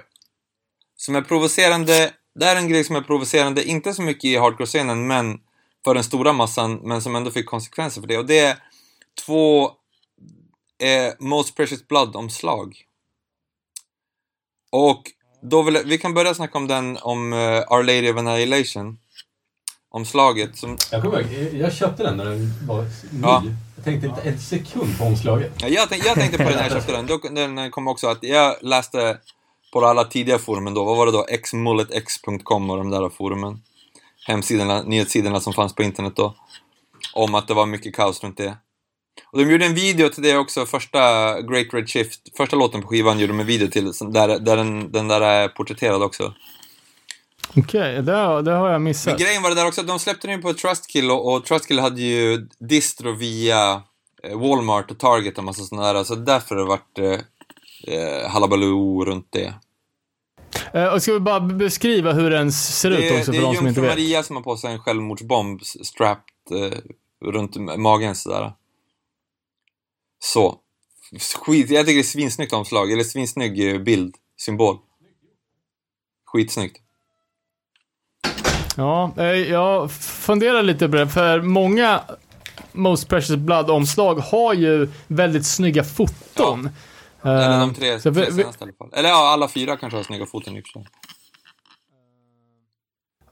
som 0.96 1.16
är 1.16 1.20
provocerande. 1.22 2.10
Det 2.34 2.46
är 2.46 2.56
en 2.56 2.68
grej 2.68 2.84
som 2.84 2.96
är 2.96 3.00
provocerande, 3.00 3.64
inte 3.64 3.94
så 3.94 4.02
mycket 4.02 4.24
i 4.24 4.36
hardcore-scenen, 4.36 5.06
men 5.06 5.40
för 5.84 5.94
den 5.94 6.04
stora 6.04 6.32
massan, 6.32 6.74
men 6.74 7.02
som 7.02 7.16
ändå 7.16 7.30
fick 7.30 7.46
konsekvenser 7.46 8.00
för 8.00 8.08
det. 8.08 8.18
Och 8.18 8.26
det 8.26 8.38
är 8.38 8.56
två 9.26 9.64
eh, 10.82 11.12
Most 11.18 11.56
Precious 11.56 11.88
Blood-omslag. 11.88 12.76
Och 14.70 15.02
då 15.42 15.62
vill 15.62 15.74
jag, 15.74 15.84
vi 15.84 15.98
kan 15.98 16.14
börja 16.14 16.34
snacka 16.34 16.58
om 16.58 16.68
den 16.68 16.98
om 17.02 17.32
eh, 17.32 17.38
Our 17.72 17.82
Lady 17.82 18.10
of 18.12 18.16
Annihilation. 18.16 18.98
Omslaget 19.90 20.56
som 20.56 20.76
Jag 20.90 21.02
kommer 21.02 21.20
ihåg, 21.20 21.54
jag 21.54 21.72
köpte 21.72 22.02
den 22.02 22.16
när 22.16 22.24
den 22.24 22.52
var 22.66 22.82
ny. 22.82 23.20
Ja. 23.22 23.42
Jag 23.76 23.84
tänkte 23.84 24.06
inte 24.06 24.20
en 24.20 24.38
sekund 24.38 24.98
på 24.98 25.04
omslaget. 25.04 25.52
Ja, 25.58 25.68
jag, 25.68 25.88
tänk, 25.88 26.06
jag 26.06 26.14
tänkte 26.14 26.38
på 26.38 26.44
den 26.44 26.52
när 26.52 26.62
jag 26.62 26.72
köpte 26.72 26.92
den. 26.92 27.06
Då, 27.06 27.18
den 27.18 27.70
kom 27.70 27.88
också 27.88 28.06
att 28.06 28.22
jag 28.22 28.56
läste 28.60 29.18
på 29.72 29.86
alla 29.86 30.04
tidiga 30.04 30.38
forumen 30.38 30.74
då, 30.74 30.84
vad 30.84 30.96
var 30.96 31.06
det 31.06 31.12
då? 31.12 31.26
xmulletx.com 31.42 32.70
och 32.70 32.76
de 32.76 32.90
där 32.90 33.08
forumen. 33.08 33.62
Hemsidorna, 34.26 34.82
nyhetssidorna 34.82 35.40
som 35.40 35.52
fanns 35.52 35.74
på 35.74 35.82
internet 35.82 36.12
då. 36.16 36.34
Om 37.14 37.34
att 37.34 37.48
det 37.48 37.54
var 37.54 37.66
mycket 37.66 37.94
kaos 37.96 38.22
runt 38.24 38.36
det. 38.36 38.56
Och 39.32 39.38
de 39.38 39.50
gjorde 39.50 39.66
en 39.66 39.74
video 39.74 40.08
till 40.08 40.22
det 40.22 40.36
också, 40.38 40.66
första 40.66 40.98
Great 41.42 41.66
Red 41.74 41.88
Shift, 41.88 42.20
första 42.36 42.56
låten 42.56 42.82
på 42.82 42.88
skivan 42.88 43.18
gjorde 43.18 43.32
de 43.32 43.40
en 43.40 43.46
video 43.46 43.68
till, 43.68 43.92
där, 44.12 44.38
där 44.38 44.56
den, 44.56 44.92
den 44.92 45.08
där 45.08 45.20
är 45.20 45.48
porträtterad 45.48 46.02
också. 46.02 46.34
Okej, 47.56 48.02
det, 48.02 48.12
har- 48.12 48.42
det 48.42 48.50
har 48.52 48.66
jag 48.68 48.72
Men 48.72 48.82
missat. 48.82 49.18
grejen 49.18 49.42
var 49.42 49.48
det 49.50 49.56
där 49.56 49.66
också, 49.68 49.82
de 49.82 49.98
släppte 49.98 50.26
den 50.26 50.36
ju 50.36 50.42
på 50.42 50.54
Trustkill 50.54 51.10
och, 51.10 51.32
och 51.32 51.44
Trustkill 51.44 51.78
hade 51.80 52.00
ju 52.02 52.48
distro 52.58 53.12
via 53.12 53.82
eh, 54.22 54.38
Walmart 54.38 54.90
och 54.90 54.98
Target 54.98 55.38
och 55.38 55.44
massa 55.44 55.62
sådana 55.62 55.92
där, 55.92 56.04
så 56.04 56.14
därför 56.14 56.54
har 56.56 56.62
det 56.62 56.68
varit 56.68 56.98
eh, 57.86 58.30
halabaloo 58.30 59.04
runt 59.04 59.26
det. 59.30 59.54
Eh, 60.72 60.86
och 60.86 61.02
ska 61.02 61.12
vi 61.12 61.20
bara 61.20 61.40
beskriva 61.40 62.12
hur 62.12 62.30
den 62.30 62.52
ser 62.52 62.90
ut 62.90 62.98
Det 62.98 63.08
är, 63.08 63.18
också 63.18 63.32
det 63.32 63.38
för 63.38 63.44
är 63.44 63.48
de 63.48 63.56
som 63.56 63.66
inte 63.66 63.80
vet? 63.80 63.90
Maria 63.90 64.22
som 64.22 64.36
har 64.36 64.42
på 64.42 64.56
sig 64.56 64.72
en 64.72 64.78
självmordsbomb 64.78 65.62
strapped 65.62 66.62
eh, 66.62 66.78
runt 67.30 67.56
magen 67.78 68.14
sådär. 68.14 68.52
Så. 70.18 70.58
Skit, 71.40 71.70
jag 71.70 71.86
tycker 71.86 71.94
det 71.94 72.00
är 72.00 72.02
svinsnyggt 72.02 72.52
omslag, 72.52 72.92
eller 72.92 73.04
svinsnygg 73.04 73.74
eh, 73.74 73.78
bild, 73.78 74.14
symbol. 74.36 74.78
Skitsnyggt. 76.26 76.78
Ja, 78.76 79.12
eh, 79.16 79.24
jag 79.24 79.92
funderar 79.92 80.62
lite 80.62 80.88
på 80.88 80.96
det, 80.96 81.08
för 81.08 81.42
många 81.42 82.00
Most 82.72 83.08
Precious 83.08 83.36
Blood-omslag 83.36 84.14
har 84.14 84.54
ju 84.54 84.88
väldigt 85.06 85.46
snygga 85.46 85.84
foton. 85.84 86.68
Eller 87.22 87.52
Eh, 87.52 87.60
de 87.60 87.74
tre, 87.74 88.00
så 88.00 88.14
tre 88.14 88.32
senaste 88.32 88.64
i 88.64 88.66
alla 88.66 88.72
fall. 88.72 88.90
Eller 88.92 89.08
ja, 89.08 89.32
alla 89.32 89.48
fyra 89.48 89.76
kanske 89.76 89.96
har 89.96 90.04
snygga 90.04 90.26
foton 90.26 90.56
i 90.56 90.60
och 90.60 90.64
för 90.66 90.72
sig. 90.80 90.88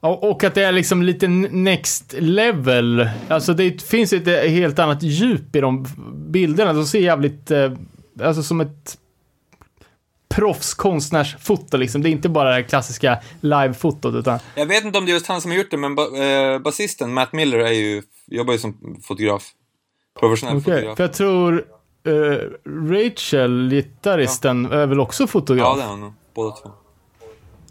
Ja, 0.01 0.19
Och 0.21 0.43
att 0.43 0.55
det 0.55 0.63
är 0.63 0.71
liksom 0.71 1.01
lite 1.03 1.27
next 1.27 2.13
level. 2.17 3.09
Alltså 3.29 3.53
det 3.53 3.81
finns 3.81 4.13
ett 4.13 4.27
helt 4.51 4.79
annat 4.79 5.03
djup 5.03 5.55
i 5.55 5.59
de 5.59 5.85
bilderna. 6.31 6.73
De 6.73 6.85
ser 6.85 6.99
jävligt, 6.99 7.51
eh, 7.51 7.71
alltså 8.23 8.43
som 8.43 8.61
ett 8.61 8.97
proffskonstnärsfoto 10.29 11.77
liksom. 11.77 12.01
Det 12.01 12.09
är 12.09 12.11
inte 12.11 12.29
bara 12.29 12.49
det 12.49 12.55
här 12.55 12.61
klassiska 12.61 13.19
live-fotot 13.41 14.15
utan... 14.15 14.39
Jag 14.55 14.65
vet 14.65 14.85
inte 14.85 14.97
om 14.97 15.05
det 15.05 15.11
är 15.11 15.13
just 15.13 15.27
han 15.27 15.41
som 15.41 15.51
har 15.51 15.57
gjort 15.57 15.71
det, 15.71 15.77
men 15.77 15.95
ba 15.95 16.17
eh, 16.17 16.59
basisten 16.59 17.13
Matt 17.13 17.33
Miller 17.33 17.59
är 17.59 17.71
ju, 17.71 18.03
jobbar 18.27 18.53
ju 18.53 18.59
som 18.59 18.99
fotograf. 19.03 19.51
Professionell 20.19 20.57
Okej, 20.57 20.73
fotograf. 20.73 20.97
för 20.97 21.03
jag 21.03 21.13
tror 21.13 21.65
eh, 22.03 22.37
Rachel, 22.65 23.69
gitarristen, 23.69 24.65
är 24.71 24.87
väl 24.87 24.99
också 24.99 25.27
fotograf? 25.27 25.77
Ja, 25.77 25.85
det 25.85 25.93
är 25.93 25.97
nog. 25.97 26.13
Båda 26.35 26.51
två. 26.51 26.69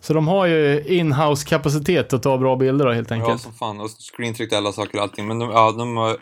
Så 0.01 0.13
de 0.15 0.29
har 0.29 0.47
ju 0.47 0.85
in-house 0.87 1.47
kapacitet 1.47 2.13
att 2.13 2.23
ta 2.23 2.39
bra 2.39 2.57
bilder 2.57 2.87
då 2.87 2.93
helt 2.93 3.11
Ja, 3.11 3.17
enkelt. 3.17 3.43
som 3.43 3.53
fan. 3.53 3.81
Och 3.81 3.91
screentryckte 3.91 4.59
alla 4.59 4.73
saker 4.73 4.99
och 4.99 5.03
allting. 5.03 5.27
Men 5.29 5.39
de, 5.39 5.51
ja, 5.51 5.73
de 5.73 5.97
har... 5.97 6.17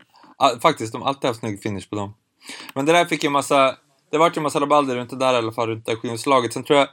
Faktiskt, 0.63 0.93
de 0.93 1.03
har 1.03 1.09
alltid 1.09 1.29
haft 1.29 1.41
snygg 1.41 1.63
finish 1.63 1.91
på 1.91 1.97
dem. 1.97 2.15
Men 2.75 2.87
det 2.87 2.93
där 2.93 3.05
fick 3.05 3.25
ju 3.25 3.31
massa... 3.31 3.75
Det 4.11 4.19
vart 4.19 4.37
ju 4.37 4.41
massa 4.41 4.61
rabalder 4.61 4.97
runt 4.97 5.11
det 5.11 5.17
där 5.17 5.35
i 5.35 5.37
alla 5.37 5.53
fall, 5.53 5.69
runt 5.69 5.87
det 5.87 5.93
här 5.93 5.99
skivomslaget. 5.99 6.53
Sen 6.53 6.65
tror 6.65 6.79
jag... 6.79 6.89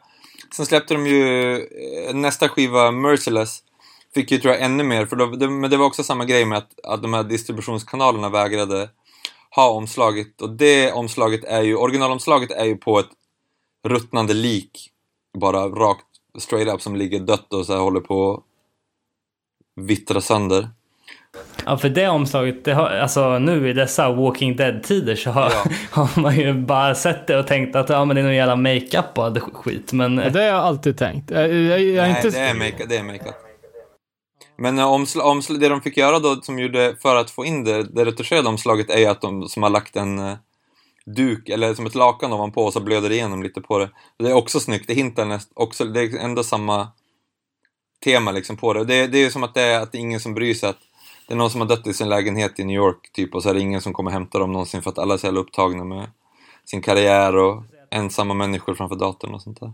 Sen 0.56 0.66
släppte 0.66 0.94
de 0.94 1.08
ju 1.08 1.54
eh, 1.56 2.14
nästa 2.16 2.50
skiva, 2.50 2.92
Merciless. 2.92 3.60
Fick 4.14 4.32
ju, 4.32 4.38
tror 4.38 4.54
jag, 4.54 4.64
ännu 4.64 4.84
mer. 4.84 5.06
För 5.06 5.16
då, 5.16 5.26
det, 5.26 5.50
men 5.50 5.70
det 5.70 5.78
var 5.78 5.86
också 5.86 6.04
samma 6.04 6.26
grej 6.26 6.46
med 6.46 6.58
att, 6.58 6.86
att 6.86 7.02
de 7.02 7.14
här 7.14 7.24
distributionskanalerna 7.24 8.30
vägrade 8.30 8.90
ha 9.56 9.70
omslaget. 9.70 10.42
Och 10.42 10.50
det 10.50 10.92
omslaget 10.92 11.44
är 11.44 11.62
ju... 11.62 11.76
Originalomslaget 11.76 12.52
är 12.52 12.66
ju 12.66 12.78
på 12.78 13.00
ett 13.00 13.10
ruttnande 13.88 14.34
lik. 14.34 14.92
Bara 15.38 15.68
rakt, 15.68 16.06
straight 16.40 16.74
up, 16.74 16.82
som 16.82 16.96
ligger 16.96 17.20
dött 17.20 17.54
och 17.54 17.66
så 17.66 17.74
här 17.74 17.80
håller 17.80 18.00
på 18.00 18.34
att 18.34 18.44
vittra 19.86 20.22
sönder. 20.22 20.70
Ja, 21.66 21.78
för 21.78 21.90
det 21.90 22.08
omslaget, 22.08 22.66
det 22.66 22.74
har, 22.74 22.90
alltså 22.90 23.40
nu 23.40 23.70
i 23.70 23.74
dessa 23.74 24.12
Walking 24.12 24.56
Dead-tider 24.56 25.16
så 25.16 25.30
har, 25.30 25.52
Ja. 25.52 25.64
har 25.92 26.22
man 26.22 26.36
ju 26.36 26.54
bara 26.54 26.96
sett 26.96 27.28
det 27.28 27.40
och 27.40 27.48
tänkt 27.48 27.76
att 27.76 27.90
ja, 27.90 28.06
men 28.06 28.16
det 28.16 28.22
är 28.22 28.24
någon 28.24 28.36
jävla 28.36 28.56
makeup 28.56 29.18
och 29.18 29.56
skit. 29.56 29.94
Men 29.94 30.18
Ja, 30.18 30.30
det 30.30 30.40
har 30.40 30.48
jag 30.48 30.56
alltid 30.56 30.98
tänkt. 30.98 31.32
Jag, 31.32 31.54
jag, 31.54 31.82
jag 31.82 32.10
Nej, 32.10 32.16
inte... 32.26 32.30
det 32.30 32.46
är 32.46 32.54
make, 32.54 32.86
det 32.86 32.98
är 32.98 33.04
makeat. 33.04 33.45
Men 34.58 34.80
äh, 34.80 34.86
omsl, 34.86 35.20
omsl, 35.20 35.60
det 35.60 35.70
de 35.70 35.82
fick 35.82 35.98
göra 35.98 36.20
då, 36.20 36.42
som 36.42 36.60
gjorde 36.60 36.96
för 37.02 37.16
att 37.16 37.32
få 37.32 37.46
in 37.46 37.64
det, 37.64 37.84
det 37.84 38.06
retuscherade 38.06 38.50
omslaget, 38.50 38.90
är 38.90 39.00
ju 39.00 39.06
att 39.06 39.22
de 39.22 39.50
som 39.50 39.64
har 39.64 39.70
lagt 39.70 39.96
en 39.96 40.20
eh, 40.20 40.36
duk, 41.06 41.50
eller 41.50 41.74
som 41.74 41.86
ett 41.86 41.96
lakan 41.96 42.34
ovanpå, 42.34 42.66
och 42.66 42.74
så 42.74 42.80
blöder 42.80 43.10
det 43.10 43.16
igenom 43.16 43.44
lite 43.44 43.62
på 43.62 43.78
det. 43.80 43.90
Det 44.20 44.30
är 44.30 44.34
också 44.34 44.60
snyggt, 44.60 44.88
det 44.88 44.94
hintar 44.94 45.26
näst, 45.26 45.52
också, 45.54 45.86
det 45.86 46.02
är 46.02 46.18
ändå 46.18 46.44
samma, 46.44 46.88
tema 48.06 48.32
liksom 48.32 48.58
på 48.58 48.74
det. 48.74 48.86
Det, 48.86 49.08
det 49.08 49.18
är 49.18 49.24
ju 49.24 49.32
som 49.32 49.44
att 49.44 49.54
det 49.54 49.62
är 49.62 49.80
att 49.80 49.92
det 49.92 49.98
är 49.98 50.00
ingen 50.00 50.20
som 50.20 50.34
bryr 50.34 50.54
sig 50.54 50.70
att 50.70 50.80
det 51.28 51.34
är 51.34 51.38
någon 51.38 51.50
som 51.50 51.62
har 51.62 51.68
dött 51.68 51.88
i 51.88 51.94
sin 51.94 52.10
lägenhet 52.10 52.60
i 52.60 52.64
New 52.64 52.76
York 52.76 53.12
typ 53.14 53.36
och 53.36 53.44
så 53.44 53.50
är 53.50 53.54
det 53.54 53.60
ingen 53.60 53.82
som 53.82 53.94
kommer 53.94 54.12
hämta 54.12 54.40
dem 54.40 54.52
någonsin 54.52 54.82
för 54.82 54.90
att 54.90 54.98
alla 54.98 55.14
är 55.14 55.18
så 55.18 55.28
jävla 55.28 55.40
upptagna 55.40 55.84
med 55.84 56.08
sin 56.66 56.82
karriär 56.82 57.36
och 57.36 57.64
ensamma 57.92 58.34
människor 58.34 58.76
framför 58.76 58.96
datorn 58.96 59.34
och 59.34 59.42
sånt 59.42 59.60
där. 59.60 59.74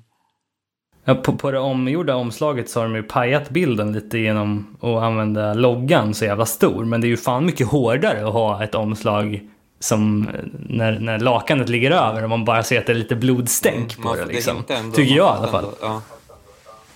Ja, 1.05 1.15
på, 1.15 1.35
på 1.35 1.51
det 1.51 1.59
omgjorda 1.59 2.15
omslaget 2.15 2.69
så 2.69 2.79
har 2.79 2.87
de 2.87 2.95
ju 2.95 3.03
pajat 3.03 3.49
bilden 3.49 3.91
lite 3.93 4.17
genom 4.17 4.77
att 4.81 5.03
använda 5.03 5.53
loggan 5.53 6.13
så 6.13 6.25
jävla 6.25 6.45
stor. 6.45 6.85
Men 6.85 7.01
det 7.01 7.07
är 7.07 7.09
ju 7.09 7.17
fan 7.17 7.45
mycket 7.45 7.67
hårdare 7.67 8.27
att 8.27 8.33
ha 8.33 8.63
ett 8.63 8.75
omslag 8.75 9.41
som 9.79 10.29
när, 10.69 10.99
när 10.99 11.19
lakanet 11.19 11.69
ligger 11.69 11.91
över 11.91 12.23
och 12.23 12.29
man 12.29 12.45
bara 12.45 12.63
ser 12.63 12.79
att 12.79 12.85
det 12.85 12.91
är 12.93 12.95
lite 12.95 13.15
blodstänk 13.15 13.95
på 13.97 14.01
Man- 14.07 14.17
det 14.17 14.25
liksom. 14.25 14.57
hittar 14.57 14.75
ändå- 14.75 14.95
Tycker 14.95 15.15
jag 15.15 15.35
i 15.35 15.37
alla 15.37 15.47
fall. 15.47 15.63
ändå- 15.65 15.77
Ja. 15.81 16.01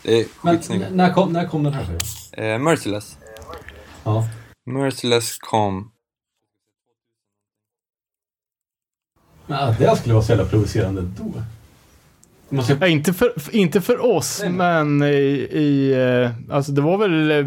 Det 0.03 0.20
är 0.20 0.26
Men 0.43 0.97
när 0.97 1.14
kom, 1.14 1.34
när 1.34 1.47
kom 1.47 1.64
den 1.64 1.74
här? 1.74 1.84
Eh, 2.32 2.60
Merciless. 2.60 3.18
Ja. 4.03 4.24
Merciless 4.66 5.38
kom... 5.38 5.91
Att 9.47 9.80
det 9.80 9.95
skulle 9.97 10.14
vara 10.14 10.24
så 10.24 10.32
jävla 10.32 10.45
provocerande 10.45 11.01
då. 11.01 11.24
Det 12.56 12.58
måste 12.58 12.78
Ja, 12.82 12.88
inte, 12.88 13.14
för, 13.14 13.56
inte 13.56 13.82
för 13.82 14.06
oss, 14.06 14.39
Nej. 14.43 14.51
men 14.51 15.03
i, 15.03 15.14
i... 15.51 15.91
eh, 15.93 16.56
Alltså 16.56 16.72
det 16.72 16.82
var 16.82 16.97
väl 16.97 17.32
eh, 17.32 17.45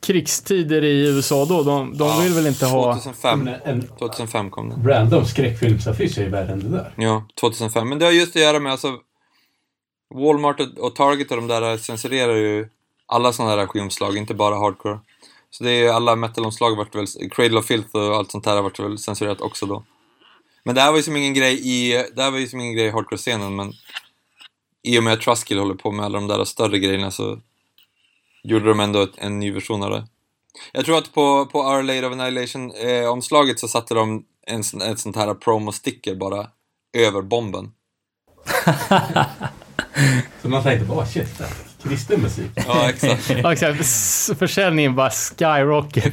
krigstider 0.00 0.84
i 0.84 1.08
USA 1.08 1.44
då. 1.44 1.62
De, 1.62 1.98
de 1.98 2.08
Ja, 2.08 2.20
vill 2.22 2.32
väl 2.32 2.46
inte 2.46 2.66
ha... 2.66 2.94
2005. 2.94 3.48
en, 3.48 3.54
en 3.64 3.88
2005 3.98 4.50
kom 4.50 4.68
den. 4.68 4.88
random 4.88 5.24
skräckfilmsaffisch 5.24 6.18
är 6.18 6.22
ju 6.22 6.28
värre 6.28 6.52
än 6.52 6.60
det 6.60 6.68
där. 6.68 6.92
Ja, 6.96 7.26
2005. 7.40 7.88
Men 7.88 7.98
det 7.98 8.04
har 8.04 8.12
just 8.12 8.36
att 8.36 8.42
göra 8.42 8.60
med 8.60 8.72
alltså 8.72 8.98
Walmart 10.14 10.60
och, 10.60 10.78
och 10.86 10.94
Target 10.96 11.30
och 11.30 11.36
de 11.36 11.46
där 11.48 11.76
censurerar 11.76 12.34
ju 12.36 12.68
alla 13.06 13.32
sådana 13.32 13.56
här 13.56 13.66
skivomslag, 13.66 14.16
inte 14.16 14.34
bara 14.34 14.54
hardcore. 14.56 14.98
Så 15.50 15.64
det 15.64 15.70
är 15.70 15.82
ju 15.82 15.88
alla 15.88 16.16
metalomslag 16.16 16.76
vart 16.76 16.94
väl, 16.94 17.06
Cradle 17.30 17.58
of 17.58 17.66
Filth 17.66 17.96
och 17.96 18.16
allt 18.16 18.30
sånt 18.30 18.46
här 18.46 18.62
vart 18.62 18.80
väl 18.80 18.98
censurerat 18.98 19.40
också 19.40 19.66
då. 19.66 19.84
Men 20.64 20.74
det 20.74 20.80
här 20.80 20.90
var 20.90 20.96
ju 20.96 21.02
som 21.02 21.16
ingen 21.16 21.34
grej 21.34 21.60
i, 21.68 22.04
det 22.16 22.22
här 22.22 22.30
var 22.30 22.38
ju 22.38 22.46
som 22.46 22.60
ingen 22.60 22.74
grej 22.76 22.86
i 22.86 22.90
hardcore-scenen 22.90 23.56
men 23.56 23.72
i 24.82 24.98
och 24.98 25.02
med 25.02 25.12
att 25.12 25.20
Truskill 25.20 25.58
håller 25.58 25.74
på 25.74 25.90
med 25.92 26.04
alla 26.04 26.18
de 26.18 26.28
där 26.28 26.44
större 26.44 26.78
grejerna 26.78 27.10
så 27.10 27.38
gjorde 28.44 28.68
de 28.68 28.80
ändå 28.80 29.02
ett, 29.02 29.12
en 29.18 29.38
ny 29.38 29.52
version 29.52 29.82
av 29.82 29.90
det. 29.90 30.06
Jag 30.72 30.84
tror 30.84 30.98
att 30.98 31.12
på, 31.14 31.46
på 31.46 31.58
Our 31.60 31.82
Lady 31.82 32.04
of 32.04 32.12
Annihilation-omslaget 32.12 33.58
så 33.60 33.68
satte 33.68 33.94
de 33.94 34.24
en, 34.46 34.64
sån- 34.64 34.82
ett 34.82 34.98
sånt 34.98 35.16
här 35.16 35.34
promo-sticker 35.34 36.14
bara 36.14 36.46
över 36.96 37.22
bomben. 37.22 37.72
Så 40.42 40.48
man 40.48 40.62
tänkte 40.62 40.86
bara, 40.86 41.06
shit, 41.06 41.38
det 41.38 41.44
här 41.44 41.50
är 41.84 41.88
kristen 41.88 42.20
musik. 42.20 42.50
Ja, 42.66 42.88
exakt. 42.90 43.30
Ja, 43.42 43.52
exakt. 43.52 43.78
Försäljningen 44.38 44.94
bara 44.94 45.10
skyrocket. 45.10 46.12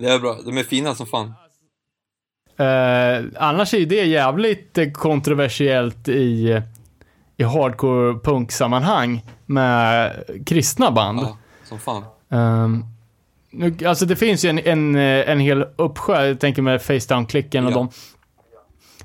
Det 0.00 0.06
är 0.08 0.18
bra. 0.18 0.38
De 0.44 0.58
är 0.58 0.62
fina 0.64 0.94
som 0.94 1.06
fan. 1.06 1.32
Eh, 2.60 3.24
annars 3.36 3.74
är 3.74 3.78
ju 3.78 3.86
det 3.86 4.04
jävligt 4.04 4.78
eh, 4.78 4.90
kontroversiellt 4.90 6.08
i, 6.08 6.62
i 7.36 7.42
hardcore 7.42 8.18
punk-sammanhang 8.18 9.22
med 9.46 10.12
kristna 10.46 10.90
band. 10.90 11.20
Ja, 11.20 11.36
som 11.64 11.78
fan. 11.78 12.04
Ehm, 12.30 12.84
nu, 13.50 13.76
alltså 13.86 14.06
det 14.06 14.16
finns 14.16 14.44
ju 14.44 14.48
en, 14.48 14.58
en, 14.58 14.94
eh, 14.96 15.30
en 15.30 15.40
hel 15.40 15.62
uppsjö, 15.76 16.26
jag 16.26 16.40
tänker 16.40 16.62
med 16.62 16.80
Facedown-klicken 16.82 17.66
och 17.66 17.72
Ja. 17.72 17.74
de. 17.74 17.88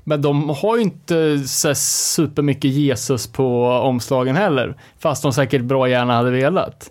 Men 0.04 0.22
de 0.22 0.48
har 0.48 0.76
ju 0.76 0.82
inte 0.82 1.38
så 1.38 1.74
supermycket 1.74 2.70
Jesus 2.70 3.32
på 3.32 3.66
omslagen 3.68 4.36
heller. 4.36 4.80
Fast 4.98 5.22
de 5.22 5.32
säkert 5.32 5.62
bra 5.62 5.88
gärna 5.88 6.16
hade 6.16 6.30
velat. 6.30 6.90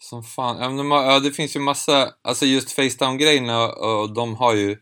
Som 0.00 0.22
fan. 0.22 0.78
Ja, 0.90 1.20
det 1.20 1.30
finns 1.30 1.56
ju 1.56 1.60
massa, 1.60 2.08
alltså 2.28 2.46
just 2.46 2.72
Facedown-grejerna 2.72 3.66
och 3.66 4.14
de 4.14 4.34
har 4.34 4.54
ju... 4.54 4.76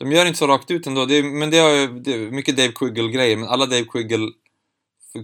De 0.00 0.12
gör 0.12 0.26
inte 0.26 0.38
så 0.38 0.46
rakt 0.46 0.70
ut 0.70 0.86
ändå, 0.86 1.06
det 1.06 1.14
är, 1.14 1.22
men 1.22 1.50
det 1.50 1.56
ju 1.56 2.00
det 2.00 2.14
är 2.14 2.30
mycket 2.30 2.56
Dave 2.56 2.72
Quiggle-grejer, 2.72 3.36
men 3.36 3.48
alla 3.48 3.66
Dave 3.66 3.84
Quiggle 3.84 4.28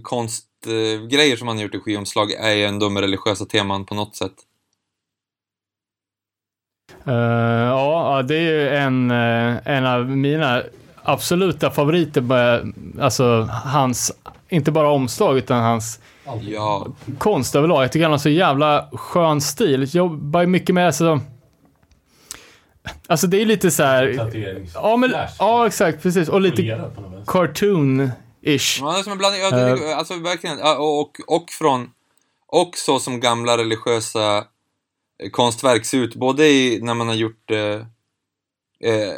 konstgrejer 0.01 1.33
eh, 1.33 1.37
som 1.37 1.47
han 1.47 1.57
har 1.57 1.63
gjort 1.63 1.75
i 1.75 1.79
skivomslag 1.79 2.31
är 2.31 2.53
ju 2.53 2.65
ändå 2.65 2.89
med 2.89 3.01
religiösa 3.01 3.45
teman 3.45 3.85
på 3.85 3.95
något 3.95 4.15
sätt. 4.15 4.33
Eh, 7.05 7.13
ja, 7.13 8.23
det 8.27 8.35
är 8.35 8.41
ju 8.41 8.69
en, 8.69 9.11
eh, 9.11 9.67
en 9.67 9.85
av 9.85 10.09
mina 10.09 10.63
absoluta 11.03 11.71
favoriter. 11.71 12.21
Med, 12.21 12.73
alltså 12.99 13.49
hans, 13.51 14.11
inte 14.49 14.71
bara 14.71 14.89
omslag, 14.89 15.37
utan 15.37 15.63
hans 15.63 15.99
Ja, 16.41 16.87
konst 17.17 17.55
överlag. 17.55 17.83
Jag 17.83 17.91
tycker 17.91 18.03
han 18.03 18.11
har 18.11 18.17
så 18.17 18.29
jävla 18.29 18.89
skön 18.93 19.41
stil. 19.41 19.95
Jobbar 19.95 20.41
ju 20.41 20.47
mycket 20.47 20.75
med 20.75 20.85
alltså... 20.85 21.19
Alltså 23.07 23.27
det 23.27 23.41
är 23.41 23.45
lite 23.45 23.71
så 23.71 23.83
här... 23.83 24.29
Ja, 24.73 24.97
men, 24.97 25.13
ja 25.39 25.67
exakt, 25.67 26.03
precis. 26.03 26.29
Och 26.29 26.41
lite 26.41 26.61
cartoon-ish. 27.25 28.81
man 28.81 28.95
är 28.95 29.03
som 29.03 29.11
en 29.11 29.17
blandning, 29.17 29.41
ja, 29.41 29.51
det 29.51 29.61
är, 29.61 29.95
alltså 29.95 30.13
verkligen, 30.19 30.57
ja, 30.59 30.77
och, 30.77 30.99
och, 30.99 31.19
och 31.27 31.49
från, 31.49 31.89
och 32.47 32.77
så 32.77 32.99
som 32.99 33.19
gamla 33.19 33.57
religiösa 33.57 34.37
eh, 35.23 35.29
konstverk 35.31 35.85
ser 35.85 35.97
ut, 35.97 36.15
både 36.15 36.47
i, 36.47 36.79
när 36.81 36.93
man 36.93 37.07
har 37.07 37.15
gjort 37.15 37.51
eh, 37.51 37.57
eh, 38.91 39.13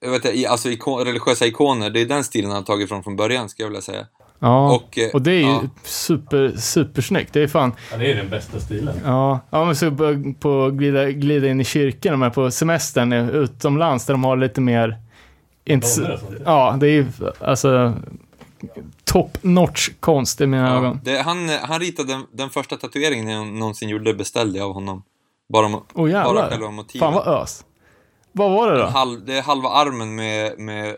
jag 0.00 0.10
vet 0.10 0.24
inte, 0.24 0.48
alltså 0.48 0.70
ikon, 0.70 1.04
religiösa 1.04 1.46
ikoner, 1.46 1.90
det 1.90 2.00
är 2.00 2.06
den 2.06 2.24
stilen 2.24 2.50
han 2.50 2.56
har 2.56 2.66
tagit 2.66 2.88
från 2.88 3.02
från 3.02 3.16
början, 3.16 3.48
skulle 3.48 3.64
jag 3.64 3.70
vilja 3.70 3.82
säga. 3.82 4.06
Ja. 4.44 4.74
Och, 4.74 4.98
eh, 4.98 5.10
Och 5.14 5.22
det 5.22 5.30
är 5.30 5.40
ju 5.40 5.46
ja. 5.46 5.62
super, 5.84 6.52
supersnyggt. 6.56 7.32
Det 7.32 7.40
är 7.42 7.46
fan... 7.48 7.72
Ja, 7.90 7.96
det 7.96 8.10
är 8.10 8.14
den 8.16 8.28
bästa 8.28 8.60
stilen. 8.60 8.94
Ja, 9.04 9.40
ja 9.50 9.64
men 9.64 9.76
så 9.76 9.90
på, 10.40 10.70
glida, 10.70 11.10
glida 11.10 11.48
in 11.48 11.60
i 11.60 11.64
kyrkan, 11.64 12.12
de 12.12 12.22
är 12.22 12.30
på 12.30 12.50
semestern 12.50 13.12
eh, 13.12 13.28
utomlands, 13.28 14.06
där 14.06 14.14
de 14.14 14.24
har 14.24 14.36
lite 14.36 14.60
mer... 14.60 14.98
Inte, 15.64 16.00
Dollar 16.00 16.20
ja, 16.44 16.76
det 16.80 16.86
är 16.86 16.90
ju 16.90 17.06
alltså 17.40 17.94
top 19.04 19.38
notch 19.42 19.88
konst 20.00 20.40
i 20.40 20.46
mina 20.46 20.68
Ja, 20.68 20.76
ögon. 20.76 21.00
det, 21.04 21.18
han, 21.22 21.48
han 21.62 21.80
ritade 21.80 22.12
den, 22.12 22.22
den 22.32 22.50
första 22.50 22.76
tatueringen 22.76 23.28
jag 23.28 23.46
någonsin 23.46 23.88
gjorde, 23.88 24.14
beställde 24.14 24.58
jag 24.58 24.68
av 24.68 24.74
honom. 24.74 25.02
Bara, 25.52 25.66
Åh 25.66 25.80
bara 25.94 26.08
jävlar. 26.10 26.50
själva 26.50 26.70
motivet. 26.70 27.00
Fan 27.00 27.14
vad 27.14 27.42
ös. 27.42 27.64
Vad 28.32 28.50
var 28.50 28.72
det 28.72 28.78
då? 28.78 28.84
Halv, 28.84 29.24
det 29.24 29.38
är 29.38 29.42
halva 29.42 29.68
armen 29.68 30.14
med, 30.14 30.58
med 30.58 30.96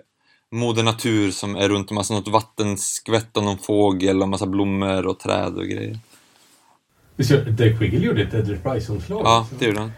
Moder 0.52 0.82
Natur 0.82 1.30
som 1.30 1.56
är 1.56 1.68
runt 1.68 1.90
en 1.90 1.94
massa 1.94 2.14
något 2.14 2.28
vattenskvätt 2.28 3.36
och 3.36 3.44
någon 3.44 3.58
fågel 3.58 4.22
och 4.22 4.28
massa 4.28 4.46
blommor 4.46 5.06
och 5.06 5.18
träd 5.18 5.56
och 5.56 5.64
grejer. 5.64 5.98
Dave 7.46 7.76
Quiggle 7.78 8.06
gjorde 8.06 8.22
ett 8.22 8.30
Dead 8.30 8.48
Reprise-omslag. 8.48 9.22
Ja, 9.24 9.48
det 9.58 9.66
gjorde 9.66 9.80
han. 9.80 9.92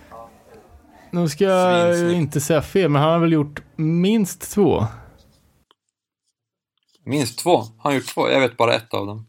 Nu 1.10 1.28
ska 1.28 1.44
jag 1.44 2.12
inte 2.12 2.40
säga 2.40 2.62
fel, 2.62 2.90
men 2.90 3.02
han 3.02 3.12
har 3.12 3.18
väl 3.18 3.32
gjort 3.32 3.62
minst 3.76 4.50
två. 4.50 4.86
Minst 7.04 7.38
två. 7.38 7.56
Han 7.58 7.72
har 7.78 7.92
gjort 7.92 8.06
två. 8.06 8.30
Jag 8.30 8.40
vet 8.40 8.56
bara 8.56 8.74
ett 8.74 8.94
av 8.94 9.06
dem. 9.06 9.26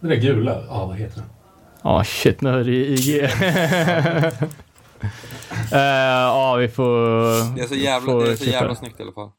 Det 0.00 0.08
där 0.08 0.16
gula, 0.16 0.64
ja 0.68 0.86
vad 0.86 0.96
heter 0.96 1.16
den? 1.16 1.30
Ja, 1.82 2.04
shit, 2.04 2.40
nu 2.40 2.50
är 2.50 2.64
det 2.64 2.72
IG. 2.72 3.28
Eh, 5.72 5.78
Ja, 5.80 6.54
vi 6.54 6.68
får... 6.68 7.56
Det 7.56 7.62
är 7.62 7.66
så 7.66 7.74
jävla, 7.74 8.12
får 8.12 8.24
det 8.24 8.32
är 8.32 8.36
så 8.36 8.44
jävla 8.44 8.74
snyggt 8.74 9.00
i 9.00 9.02
alla 9.02 9.12
fall. 9.12 9.30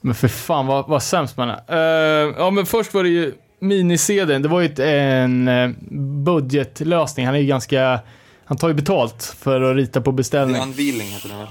Men 0.00 0.14
för 0.14 0.28
fan 0.28 0.66
vad, 0.66 0.88
vad 0.88 1.02
sämst 1.02 1.36
man 1.36 1.50
är. 1.50 1.62
Eh, 1.68 2.34
ja, 2.38 2.50
men 2.50 2.66
först 2.66 2.94
var 2.94 3.02
det 3.02 3.08
ju 3.08 3.34
mini-CDn. 3.60 4.42
Det 4.42 4.48
var 4.48 4.60
ju 4.60 4.66
ett, 4.66 4.78
en 4.78 5.48
eh, 5.48 5.70
budgetlösning. 6.24 7.26
Han 7.26 7.34
är 7.34 7.38
ju 7.38 7.46
ganska... 7.46 8.00
Han 8.44 8.56
tar 8.56 8.68
ju 8.68 8.74
betalt 8.74 9.34
för 9.38 9.60
att 9.60 9.76
rita 9.76 10.00
på 10.00 10.12
beställning. 10.12 10.56
är 10.56 10.62
Unveiling 10.62 11.08
heter 11.08 11.28
den 11.28 11.38
väl? 11.38 11.48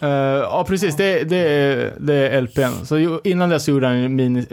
Eh, 0.00 0.08
ja, 0.42 0.64
precis. 0.68 0.96
Det, 0.96 1.24
det, 1.24 1.36
är, 1.36 1.92
det 2.00 2.14
är 2.14 2.40
LPn. 2.40 2.86
Så 2.86 3.20
innan 3.24 3.48
dess 3.48 3.68
gjorde 3.68 3.86
han 3.86 4.16
mini, 4.16 4.46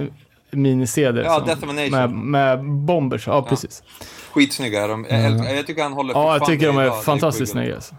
mini-CD. 0.51 1.21
Ja, 1.21 1.57
som-. 1.59 1.75
Med, 1.75 2.09
med 2.11 2.63
bombers. 2.65 3.27
Ja, 3.27 3.41
precis. 3.41 3.83
Skitsnygga 4.31 4.83
är 4.83 4.87
de. 4.87 5.05
Jag, 5.09 5.25
älskar- 5.25 5.53
jag 5.53 5.67
tycker 5.67 5.83
han 5.83 5.93
håller 5.93 6.13
Ja, 6.13 6.37
jag 6.37 6.45
tycker 6.45 6.67
de 6.67 6.77
är 6.77 6.83
idag, 6.83 7.03
fantastiskt 7.03 7.51
snygga. 7.51 7.75
Alltså. 7.75 7.95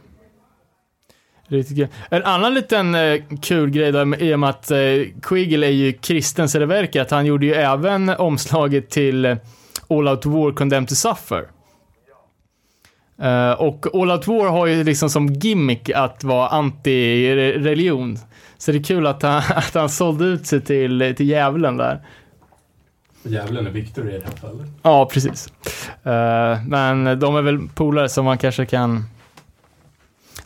Riktigt 1.50 1.76
kul. 1.76 1.88
En 2.10 2.24
annan 2.24 2.54
liten 2.54 2.94
eh, 2.94 3.22
kul 3.42 3.70
grej 3.70 3.92
där, 3.92 4.22
i 4.22 4.34
och 4.34 4.40
med 4.40 4.50
att 4.50 4.70
eh, 4.70 4.78
Quiggle 5.22 5.66
är 5.66 5.70
ju 5.70 5.92
kristen 5.92 6.48
så 6.48 6.58
det 6.58 6.66
verkar, 6.66 7.02
att 7.02 7.10
han 7.10 7.26
gjorde 7.26 7.46
ju 7.46 7.54
även 7.54 8.08
omslaget 8.18 8.90
till 8.90 9.24
eh, 9.24 9.36
All 9.88 10.08
Out 10.08 10.26
War 10.26 10.52
Condemned 10.52 10.88
to 10.88 10.94
Suffer. 10.94 11.44
Eh, 13.22 13.52
och 13.52 13.86
All 13.94 14.10
Out 14.10 14.26
War 14.26 14.48
har 14.48 14.66
ju 14.66 14.84
liksom 14.84 15.10
som 15.10 15.26
gimmick 15.26 15.90
att 15.90 16.24
vara 16.24 16.48
anti-religion. 16.48 18.18
Så 18.58 18.72
det 18.72 18.78
är 18.78 18.82
kul 18.82 19.06
att 19.06 19.22
han, 19.22 19.42
att 19.54 19.74
han 19.74 19.88
sålde 19.88 20.24
ut 20.24 20.46
sig 20.46 20.60
till, 20.60 21.14
till 21.16 21.28
djävulen 21.28 21.76
där. 21.76 22.00
Djävulen 23.22 23.66
är 23.66 23.70
Victor 23.70 24.10
i 24.10 24.18
det 24.18 24.24
här 24.24 24.48
fallet. 24.48 24.68
Ja, 24.82 25.08
precis. 25.12 25.52
Eh, 26.02 26.64
men 26.66 27.20
de 27.20 27.36
är 27.36 27.42
väl 27.42 27.68
polare 27.74 28.08
som 28.08 28.24
man 28.24 28.38
kanske 28.38 28.66
kan... 28.66 29.04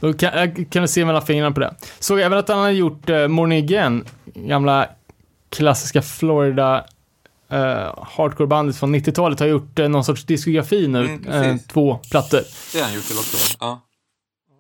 Då 0.01 0.13
kan, 0.13 0.39
jag 0.39 0.67
kan 0.71 0.83
du 0.83 0.89
se 0.89 1.05
mellan 1.05 1.27
fingrarna 1.27 1.55
på 1.55 1.61
det. 1.61 1.75
Såg 1.99 2.21
även 2.21 2.39
att 2.39 2.49
han 2.49 2.59
har 2.59 2.71
gjort 2.71 3.11
uh, 3.11 3.29
Morning 3.29 3.65
Again, 3.65 4.05
gamla 4.35 4.89
klassiska 5.49 6.03
Florida 6.03 6.85
uh, 7.53 8.05
hardcore-bandet 8.17 8.77
från 8.77 8.95
90-talet 8.95 9.41
har 9.41 9.47
gjort 9.47 9.79
uh, 9.79 9.89
någon 9.89 10.05
sorts 10.05 10.25
diskografi 10.25 10.89
nu. 10.89 11.05
Mm, 11.05 11.25
precis. 11.25 11.67
två 11.67 12.01
plattor. 12.11 12.41
Det 12.73 12.79
har 12.79 12.85
han 12.85 12.95
gjort 12.95 13.05
till 13.05 13.19
också. 13.19 13.57
Ja. 13.61 13.81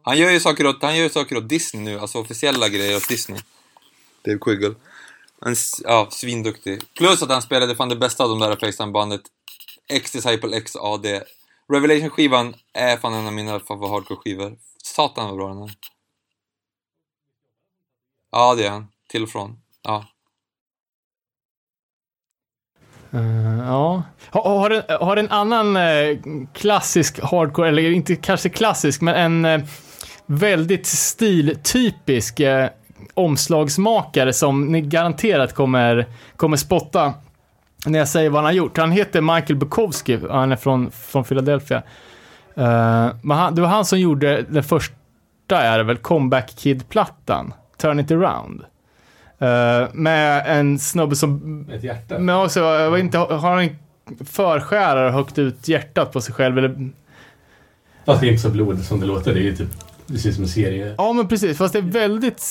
Han 0.02 0.18
gör 0.18 0.30
ju 0.30 0.40
saker 0.40 0.66
åt, 0.66 0.82
han 0.82 0.96
gör 0.96 1.08
saker 1.08 1.36
åt 1.36 1.48
Disney 1.48 1.84
nu, 1.84 1.98
alltså 1.98 2.18
officiella 2.18 2.68
grejer 2.68 2.96
åt 2.96 3.08
Disney. 3.08 3.40
Dave 4.24 4.38
Quiggle. 4.38 4.74
Han, 5.40 5.56
ja, 5.84 6.08
svinduktig. 6.10 6.82
Plus 6.98 7.22
att 7.22 7.30
han 7.30 7.42
spelade 7.42 7.76
fan 7.76 7.88
det 7.88 7.96
bästa 7.96 8.24
av 8.24 8.30
de 8.30 8.38
där 8.38 8.56
FaceTime-bandet. 8.56 9.20
X-Disciple 9.88 10.56
X 10.56 10.76
AD. 10.76 11.22
Revelation-skivan 11.72 12.54
är 12.72 12.96
fan 12.96 13.14
en 13.14 13.26
av 13.26 13.32
mina 13.32 13.60
favorit 13.60 13.90
hardcore-skivor. 13.90 14.58
Satan 14.82 15.26
vad 15.26 15.36
bra 15.36 15.48
den 15.48 15.62
är. 15.62 15.70
Ja, 18.32 18.54
det 18.54 18.66
är 18.66 18.70
han. 18.70 18.88
Till 19.08 19.22
och 19.22 19.28
från. 19.28 19.56
Ja. 19.82 20.06
Uh, 23.14 23.58
ja. 23.58 24.02
Har, 24.30 24.58
har, 24.58 24.70
en, 24.70 24.82
har 25.00 25.16
en 25.16 25.30
annan 25.30 25.76
eh, 25.76 26.18
klassisk 26.52 27.20
hardcore, 27.22 27.68
eller 27.68 27.90
inte 27.90 28.16
kanske 28.16 28.48
klassisk, 28.48 29.00
men 29.00 29.14
en 29.14 29.60
eh, 29.60 29.66
väldigt 30.26 30.86
stiltypisk 30.86 32.40
eh, 32.40 32.68
omslagsmakare 33.14 34.32
som 34.32 34.72
ni 34.72 34.80
garanterat 34.80 35.54
kommer, 35.54 36.06
kommer 36.36 36.56
spotta 36.56 37.14
när 37.84 37.98
jag 37.98 38.08
säger 38.08 38.30
vad 38.30 38.38
han 38.38 38.44
har 38.44 38.52
gjort. 38.52 38.76
Han 38.76 38.92
heter 38.92 39.20
Michael 39.20 39.56
Bukowski, 39.56 40.16
och 40.16 40.38
han 40.38 40.52
är 40.52 40.56
från, 40.56 40.90
från 40.90 41.24
Philadelphia. 41.24 41.82
Eh, 42.54 43.08
men 43.22 43.30
han, 43.36 43.54
det 43.54 43.60
var 43.60 43.68
han 43.68 43.84
som 43.84 44.00
gjorde 44.00 44.42
den 44.42 44.64
första, 44.64 44.94
är 45.50 45.78
det 45.78 45.84
väl, 45.84 45.96
Comeback 45.96 46.54
Kid-plattan, 46.56 47.54
Turn 47.76 48.00
It 48.00 48.10
Around. 48.10 48.64
Eh, 49.38 49.88
med 49.92 50.44
en 50.46 50.78
snubbe 50.78 51.16
som 51.16 51.66
Ett 51.72 51.84
hjärta. 51.84 52.18
men 52.18 52.36
också, 52.36 52.60
jag 52.60 52.90
vet 52.90 53.00
inte, 53.00 53.18
har 53.18 53.38
han 53.38 53.58
en 53.58 53.76
förskärare 54.26 55.06
och 55.06 55.12
högt 55.12 55.38
ut 55.38 55.68
hjärtat 55.68 56.12
på 56.12 56.20
sig 56.20 56.34
själv? 56.34 56.58
Eller? 56.58 56.90
Fast 58.04 58.20
det 58.20 58.26
är 58.26 58.30
inte 58.30 58.42
så 58.42 58.50
blodigt 58.50 58.86
som 58.86 59.00
det 59.00 59.06
låter. 59.06 59.34
Det 59.34 59.40
är 59.40 59.42
ju 59.42 59.56
typ... 59.56 59.68
Det 60.06 60.18
ser 60.18 60.28
ut 60.28 60.34
som 60.34 60.44
en 60.44 60.50
serie. 60.50 60.94
Ja, 60.98 61.12
men 61.12 61.28
precis. 61.28 61.58
Fast 61.58 61.72
det 61.72 61.78
är 61.78 61.82
väldigt 61.82 62.42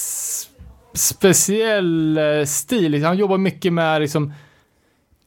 speciell 0.94 2.18
eh, 2.18 2.46
stil. 2.46 3.04
Han 3.04 3.18
jobbar 3.18 3.38
mycket 3.38 3.74
med 3.74 4.02
liksom 4.02 4.34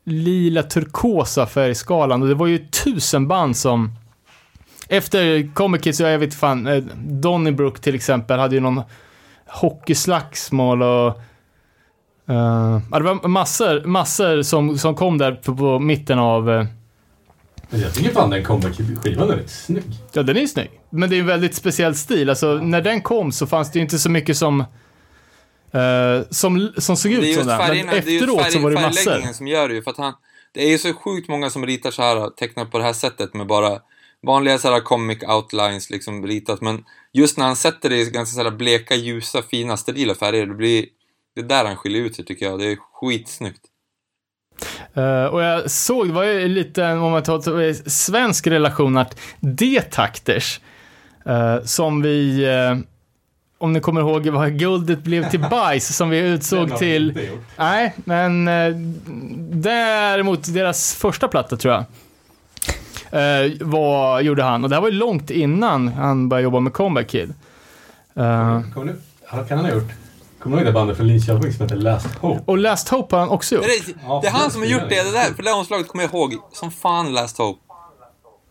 lila 0.07 0.63
turkosa 0.63 1.47
färgskalan 1.47 2.23
och 2.23 2.29
det 2.29 2.35
var 2.35 2.47
ju 2.47 2.59
tusen 2.59 3.29
band 3.29 3.57
som 3.57 3.91
efter 4.89 5.55
Comic 5.55 5.83
Kids, 5.83 6.01
jag 6.01 6.19
vet 6.19 6.35
fan, 6.35 6.67
eh, 6.67 6.85
Donnybrook 6.97 7.81
till 7.81 7.95
exempel 7.95 8.39
hade 8.39 8.55
ju 8.55 8.61
någon 8.61 8.83
hockeyslagsmål 9.47 10.83
och 10.83 11.09
eh, 12.29 12.81
ja, 12.91 12.99
det 12.99 13.05
var 13.05 13.29
massor, 13.29 13.85
massor 13.85 14.43
som, 14.43 14.79
som 14.79 14.95
kom 14.95 15.19
där 15.19 15.33
på, 15.33 15.57
på 15.57 15.79
mitten 15.79 16.19
av 16.19 16.51
eh, 16.51 16.67
jag 17.71 17.95
tycker 17.95 18.11
fan 18.11 18.31
den 18.31 18.45
comeback-skivan 18.45 19.31
är 19.31 19.37
rätt 19.37 19.51
snygg. 19.51 19.85
Ja, 20.13 20.23
den 20.23 20.37
är 20.37 20.41
ju 20.41 20.49
snygg. 20.49 20.71
Men 20.91 21.11
det 21.11 21.17
är 21.17 21.21
en 21.21 21.27
väldigt 21.27 21.55
speciell 21.55 21.95
stil. 21.95 22.31
Alltså, 22.31 22.55
när 22.55 22.83
den 22.83 23.01
kom 23.01 23.33
så 23.33 23.47
fanns 23.47 23.73
det 23.73 23.79
ju 23.79 23.83
inte 23.83 23.99
så 23.99 24.11
mycket 24.11 24.37
som, 24.37 24.65
eh, 25.73 26.29
som, 26.31 26.73
som 26.79 26.97
såg 26.97 27.13
Det 27.13 27.17
är 27.17 27.31
ut 27.31 27.35
som. 27.35 27.47
Men 27.47 27.71
det 27.71 27.77
just 27.77 27.93
efteråt 27.93 28.53
så 28.53 28.59
var 28.59 28.71
det 28.71 28.81
massor. 28.81 29.33
som 29.33 29.47
gör 29.47 29.69
det 29.69 29.75
ju, 29.75 29.83
för 29.83 29.91
att 29.91 29.97
han... 29.97 30.15
Det 30.53 30.65
är 30.65 30.71
ju 30.71 30.79
så 30.79 30.95
sjukt 30.95 31.29
många 31.29 31.51
som 31.51 31.67
ritar 31.67 31.91
så 31.91 32.03
här, 32.03 32.31
tecknar 32.31 32.65
på 32.65 32.79
det 32.79 32.85
här 32.85 32.93
sättet 32.93 33.35
med 33.35 33.47
bara 33.47 33.81
vanliga 34.27 34.59
så 34.59 34.73
här 34.73 34.81
comic 34.81 35.23
outlines 35.23 35.91
liksom 35.91 36.27
ritat, 36.27 36.61
men 36.61 36.85
just 37.13 37.39
när 37.39 37.47
han 37.47 37.57
sätter 37.57 37.91
det 37.91 37.97
i 37.97 38.11
ganska 38.11 38.43
så 38.45 38.51
bleka, 38.51 38.95
ljusa, 38.95 39.43
fina, 39.43 39.77
sterila 39.77 40.15
färger, 40.15 40.47
det 40.47 40.55
blir... 40.55 40.87
Det 41.35 41.41
är 41.41 41.45
där 41.45 41.65
han 41.65 41.77
skiljer 41.77 42.03
ut 42.03 42.17
sig 42.17 42.25
tycker 42.25 42.47
jag, 42.47 42.59
det 42.59 42.73
är 42.73 42.77
skitsnyggt. 42.77 43.61
Eh, 44.95 45.25
och 45.25 45.43
jag 45.43 45.71
såg, 45.71 46.07
det 46.07 46.13
var 46.13 46.25
ju 46.25 46.49
lite, 46.49 46.93
om 46.93 47.13
man 47.13 47.23
tar 47.23 47.39
till 47.39 47.91
svensk 47.91 48.47
relation, 48.47 48.97
att 48.97 49.21
D-takters, 49.41 50.61
eh, 51.27 51.63
som 51.65 52.03
vi, 52.03 52.45
eh, 52.45 52.77
om 53.59 53.73
ni 53.73 53.81
kommer 53.81 54.01
ihåg 54.01 54.27
vad 54.29 54.59
guldet 54.59 55.03
blev 55.03 55.31
till 55.31 55.41
bajs, 55.51 55.97
som 55.97 56.11
vi 56.11 56.19
utsåg 56.19 56.77
till 56.79 57.13
vi. 57.13 57.31
Nej, 57.57 57.95
men 58.05 58.49
eh, 58.49 58.77
däremot 59.51 60.55
deras 60.55 60.95
första 60.95 61.29
platta 61.29 61.57
tror 61.57 61.75
jag. 61.75 61.85
Eh, 63.11 63.53
vad 63.61 64.23
gjorde 64.23 64.43
han? 64.43 64.65
Och 64.65 64.71
det 64.71 64.77
här 64.77 64.81
var 64.81 64.89
ju 64.89 64.95
långt 64.95 65.31
innan 65.31 65.89
han 65.89 66.29
började 66.29 66.45
jobba 66.45 66.61
med 66.61 66.73
Comeback 66.73 67.09
Kid. 67.09 67.35
Eh, 68.15 68.61
Kommer 68.75 68.87
du... 68.87 69.01
Kan 69.49 69.59
han 69.59 69.67
ha 69.67 69.73
gjort? 69.75 69.93
Kommer 70.39 70.57
du 70.57 70.63
ihåg 70.63 70.69
det 70.69 70.73
bandet 70.73 70.97
från 70.97 71.07
Linköping 71.07 71.53
som 71.53 71.63
heter 71.63 71.77
Last 71.77 72.15
Hope? 72.15 72.43
och 72.47 72.59
Last 72.59 72.89
Hope 72.89 73.17
har 73.17 73.21
han 73.21 73.29
också 73.29 73.55
gjort. 73.55 73.65
Det, 73.65 73.95
Ja, 74.07 74.21
det 74.23 74.29
är 74.29 74.33
han 74.33 74.51
som 74.51 74.61
har 74.61 74.69
gjort 74.69 74.89
det, 74.89 75.03
det 75.03 75.13
där, 75.13 75.25
för 75.25 75.43
det 75.43 75.51
där 75.51 75.57
omslaget 75.57 75.89
kommer 75.89 76.05
jag 76.05 76.15
ihåg 76.15 76.35
som 76.53 76.71
fan 76.71 77.13
Last 77.13 77.39
Hope. 77.39 77.61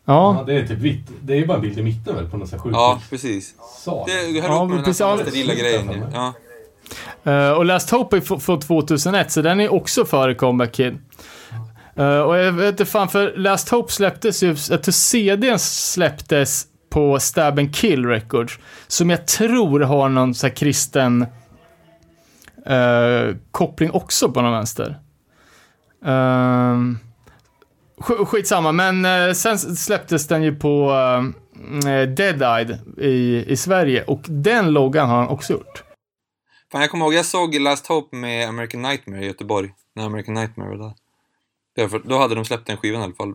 Ja, 0.05 0.35
Ja, 0.37 0.43
det 0.47 0.53
är 0.53 0.67
typ 0.67 0.79
vitt. 0.79 1.07
Det 1.21 1.33
är 1.33 1.37
ju 1.37 1.45
bara 1.45 1.55
en 1.55 1.61
bild 1.61 1.79
i 1.79 1.83
mitten 1.83 2.15
väl 2.15 2.29
på 2.29 2.37
här 2.37 2.45
sjukhus. 2.45 2.71
Ja, 2.73 3.01
precis. 3.09 3.55
Sal. 3.83 4.03
Det 4.07 4.41
hör 4.41 4.49
Ja, 4.49 4.65
med 4.65 4.77
den 4.77 4.85
här 4.85 5.23
sterila 5.23 5.53
grejen. 5.53 6.05
Ja. 6.13 6.33
Eh, 7.31 7.51
och 7.51 7.65
Last 7.65 7.89
Hope 7.89 8.17
är 8.17 8.39
från 8.39 8.59
2001, 8.59 9.31
så 9.31 9.41
den 9.41 9.59
är 9.59 9.73
också 9.73 10.05
före 10.05 10.35
Comeback 10.35 10.71
Kid. 10.71 10.97
Eh, 11.95 12.19
och 12.19 12.37
jag 12.37 12.51
vet 12.51 12.69
inte 12.71 12.85
fan, 12.85 13.09
för 13.09 13.33
Last 13.37 13.69
Hope 13.69 13.91
släpptes 13.91 14.43
ju, 14.43 14.55
jag 14.69 14.83
tror 14.83 14.91
CDn 14.91 15.59
släpptes 15.59 16.65
på 16.89 17.19
Stab 17.19 17.59
and 17.59 17.75
Kill 17.75 18.05
Records, 18.05 18.59
som 18.87 19.09
jag 19.09 19.27
tror 19.27 19.79
har 19.79 20.09
någon 20.09 20.35
så 20.35 20.47
här 20.47 20.53
kristen 20.53 21.25
eh, 22.65 23.35
koppling 23.51 23.91
också 23.91 24.31
på 24.31 24.41
någon 24.41 24.51
vänster. 24.51 24.99
Um, 26.05 26.99
skitsamma, 27.97 28.71
men 28.71 29.05
eh, 29.05 29.33
sen 29.33 29.59
släpptes 29.59 30.27
den 30.27 30.43
ju 30.43 30.55
på 30.55 30.91
eh, 30.91 31.17
mm, 31.65 31.87
eh, 31.87 32.09
uh, 32.09 32.15
Dead-Eyed 32.15 32.99
i, 33.01 33.45
i 33.51 33.57
Sverige 33.57 34.03
och 34.03 34.21
den 34.27 34.71
loggan 34.71 35.09
har 35.09 35.17
han 35.17 35.27
också 35.27 35.53
gjort. 35.53 35.83
Fan, 36.71 36.81
jag 36.81 36.91
kommer 36.91 37.05
ihåg, 37.05 37.13
jag 37.13 37.25
såg 37.25 37.55
Last 37.55 37.87
Hope 37.87 38.15
med 38.15 38.49
American 38.49 38.81
Nightmare 38.81 39.23
i 39.23 39.27
Göteborg. 39.27 39.73
När 39.93 40.05
American 40.05 40.33
Nightmare 40.33 40.69
var 40.69 40.77
där. 40.77 40.93
Därför, 41.75 41.99
då 41.99 42.17
hade 42.17 42.35
de 42.35 42.45
släppt 42.45 42.67
den 42.67 42.77
skivan 42.77 43.01
i 43.01 43.03
alla 43.03 43.13
fall. 43.13 43.33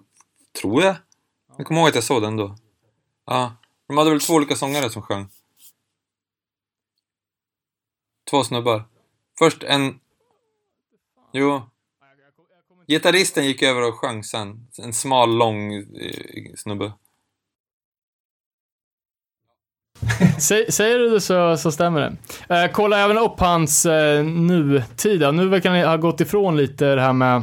Tror 0.60 0.82
jag. 0.82 0.96
Jag 1.56 1.66
kommer 1.66 1.80
ihåg 1.80 1.88
att 1.88 1.94
jag 1.94 2.04
såg 2.04 2.22
den 2.22 2.36
då. 2.36 2.56
Ja. 3.26 3.52
De 3.88 3.98
hade 3.98 4.10
väl 4.10 4.20
två 4.20 4.34
olika 4.34 4.56
sångare 4.56 4.90
som 4.90 5.02
sjöng. 5.02 5.28
Två 8.30 8.44
snubbar. 8.44 8.84
Först 9.38 9.62
en... 9.62 10.00
Jo. 11.32 11.69
Gitarristen 12.90 13.44
gick 13.44 13.62
över 13.62 13.88
och 13.88 13.94
sjöng 13.94 14.24
sen. 14.24 14.66
En 14.82 14.92
smal, 14.92 15.36
lång 15.36 15.74
eh, 15.74 15.84
snubbe. 16.56 16.92
Säger 20.68 20.98
du 20.98 21.10
det 21.10 21.20
så, 21.20 21.56
så 21.56 21.72
stämmer 21.72 22.00
det. 22.00 22.16
Eh, 22.54 22.70
kolla 22.72 22.98
även 22.98 23.18
upp 23.18 23.40
hans 23.40 23.86
eh, 23.86 24.24
nutida. 24.24 25.30
Nu 25.30 25.48
verkar 25.48 25.70
han 25.70 25.88
ha 25.88 25.96
gått 25.96 26.20
ifrån 26.20 26.56
lite 26.56 26.94
det 26.94 27.00
här 27.00 27.12
med 27.12 27.42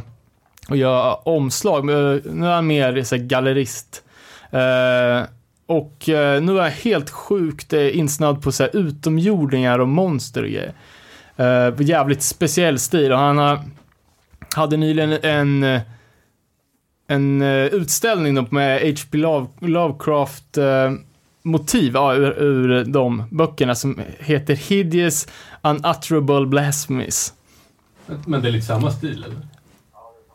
att 0.68 0.78
göra 0.78 1.14
omslag. 1.16 1.90
Eh, 1.90 2.20
nu 2.34 2.48
är 2.48 2.56
han 2.56 2.68
mer 2.68 3.04
så 3.04 3.16
här, 3.16 3.24
gallerist. 3.24 4.04
Eh, 4.52 5.30
och 5.66 6.10
eh, 6.10 6.42
nu 6.42 6.58
är 6.58 6.62
han 6.62 6.72
helt 6.72 7.10
sjukt 7.10 7.74
eh, 7.74 7.98
insnöad 7.98 8.42
på 8.42 8.52
så 8.52 8.64
här, 8.64 8.76
utomjordingar 8.76 9.80
och 9.80 9.88
monster 9.88 10.44
och 10.44 10.50
grejer. 10.50 10.74
Eh, 11.36 11.82
jävligt 11.82 12.22
speciell 12.22 12.80
stil 12.80 13.12
och 13.12 13.20
han 13.20 13.38
har, 13.38 13.60
hade 14.56 14.78
nyligen 14.78 15.12
en 15.12 15.64
eh, 15.64 15.82
en 17.08 17.42
eh, 17.42 17.66
utställning 17.66 18.48
med 18.50 18.82
H.P. 18.82 19.18
Love, 19.18 19.48
Lovecraft 19.60 20.58
eh, 20.58 20.92
motiv 21.44 21.92
ja, 21.94 22.16
ur, 22.16 22.42
ur 22.44 22.86
de 22.86 23.24
böckerna 23.32 23.76
som 23.76 24.00
heter 24.20 24.56
Hideous 24.56 25.28
Unutterable 25.64 26.46
Blasphemies. 26.46 27.34
Men 28.26 28.42
det 28.42 28.48
är 28.48 28.52
lite 28.52 28.66
samma 28.66 28.92
stil 28.92 29.24
eller? 29.24 29.48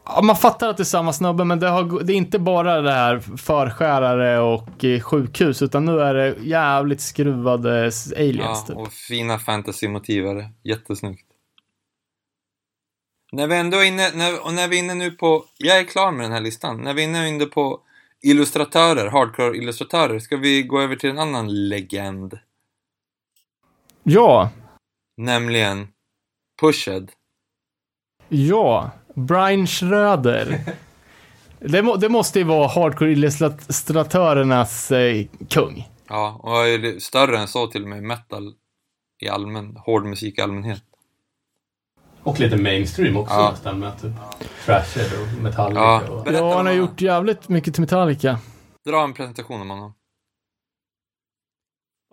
Ja, 0.05 0.23
man 0.23 0.37
fattar 0.37 0.69
att 0.69 0.77
det 0.77 0.83
är 0.83 0.85
samma 0.85 1.13
snubbe, 1.13 1.45
men 1.45 1.61
det, 1.61 1.69
har, 1.69 2.05
det 2.05 2.13
är 2.13 2.17
inte 2.17 2.39
bara 2.39 2.81
det 2.81 2.93
här 2.93 3.21
förskärare 3.37 4.41
och 4.41 4.69
sjukhus, 5.03 5.63
utan 5.63 5.85
nu 5.85 6.01
är 6.01 6.15
det 6.15 6.35
jävligt 6.43 7.01
skruvade 7.01 7.91
aliens 8.17 8.39
Ja, 8.39 8.65
typ. 8.69 8.77
och 8.77 8.93
fina 8.93 9.39
fantasy-motiv 9.39 10.27
är 10.27 10.35
det. 10.35 10.51
Jättesnyggt. 10.65 11.27
När 13.33 13.47
vi 13.47 13.57
ändå 13.57 13.78
är 13.78 13.85
inne, 13.85 14.11
när, 14.14 14.47
och 14.47 14.55
när 14.55 14.68
vi 14.68 14.78
är 14.78 14.83
inne 14.83 14.95
nu 14.95 15.11
på, 15.11 15.45
jag 15.59 15.78
är 15.78 15.85
klar 15.85 16.12
med 16.12 16.24
den 16.24 16.33
här 16.33 16.41
listan. 16.41 16.80
När 16.80 16.95
vi 16.95 17.03
är 17.03 17.09
inne, 17.09 17.28
inne 17.28 17.47
på 17.47 17.80
illustratörer, 18.22 19.11
hardcore-illustratörer, 19.11 20.18
ska 20.18 20.37
vi 20.37 20.62
gå 20.62 20.80
över 20.80 20.97
till 20.97 21.11
en 21.11 21.18
annan 21.18 21.68
legend. 21.68 22.39
Ja, 24.03 24.51
Nämligen 25.16 25.89
Pushed. 26.61 27.11
ja. 28.28 28.91
Brian 29.14 29.66
Schröder. 29.66 30.61
Det, 31.59 31.83
må, 31.83 31.97
det 31.97 32.09
måste 32.09 32.39
ju 32.39 32.45
vara 32.45 32.68
hardcore-illustratörernas 32.68 34.93
eh, 34.93 35.26
kung. 35.49 35.89
Ja, 36.09 36.41
och 36.43 37.03
större 37.03 37.39
än 37.39 37.49
så 37.49 37.66
till 37.66 37.83
och 37.83 37.89
med 37.89 38.03
metal 38.03 38.55
i 39.20 39.28
allmän, 39.28 39.76
hård 39.76 40.05
musik 40.05 40.39
i 40.39 40.41
allmänhet. 40.41 40.83
Och 42.23 42.41
lite 42.41 42.57
mainstream 42.57 43.16
också 43.16 43.35
Ja. 43.35 43.51
nästan 43.51 43.79
med 43.79 44.01
typ 44.01 44.12
Thrasher 44.64 45.23
och 45.23 45.43
Metallica 45.43 45.81
Ja. 45.81 46.03
och... 46.11 46.33
Ja, 46.33 46.57
han 46.57 46.66
har 46.66 46.73
gjort 46.73 47.01
jävligt 47.01 47.49
mycket 47.49 47.75
till 47.75 47.81
Metallica. 47.81 48.39
Dra 48.87 49.03
en 49.05 49.12
presentation 49.14 49.61
om 49.61 49.70
honom. 49.70 49.95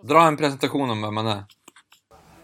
Dra 0.08 0.22
en 0.22 0.38
presentation 0.38 0.90
om 0.90 1.02
vem 1.02 1.14
man 1.14 1.28
är. 1.28 1.44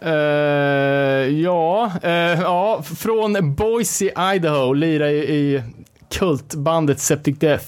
Eh, 0.00 1.28
ja, 1.40 1.92
eh, 2.02 2.40
ja, 2.40 2.82
från 2.82 3.54
Boise, 3.54 4.34
Idaho, 4.34 4.72
lirar 4.72 5.08
i, 5.08 5.18
i 5.18 5.62
kultbandet 6.10 7.00
Septic 7.00 7.38
Death. 7.38 7.66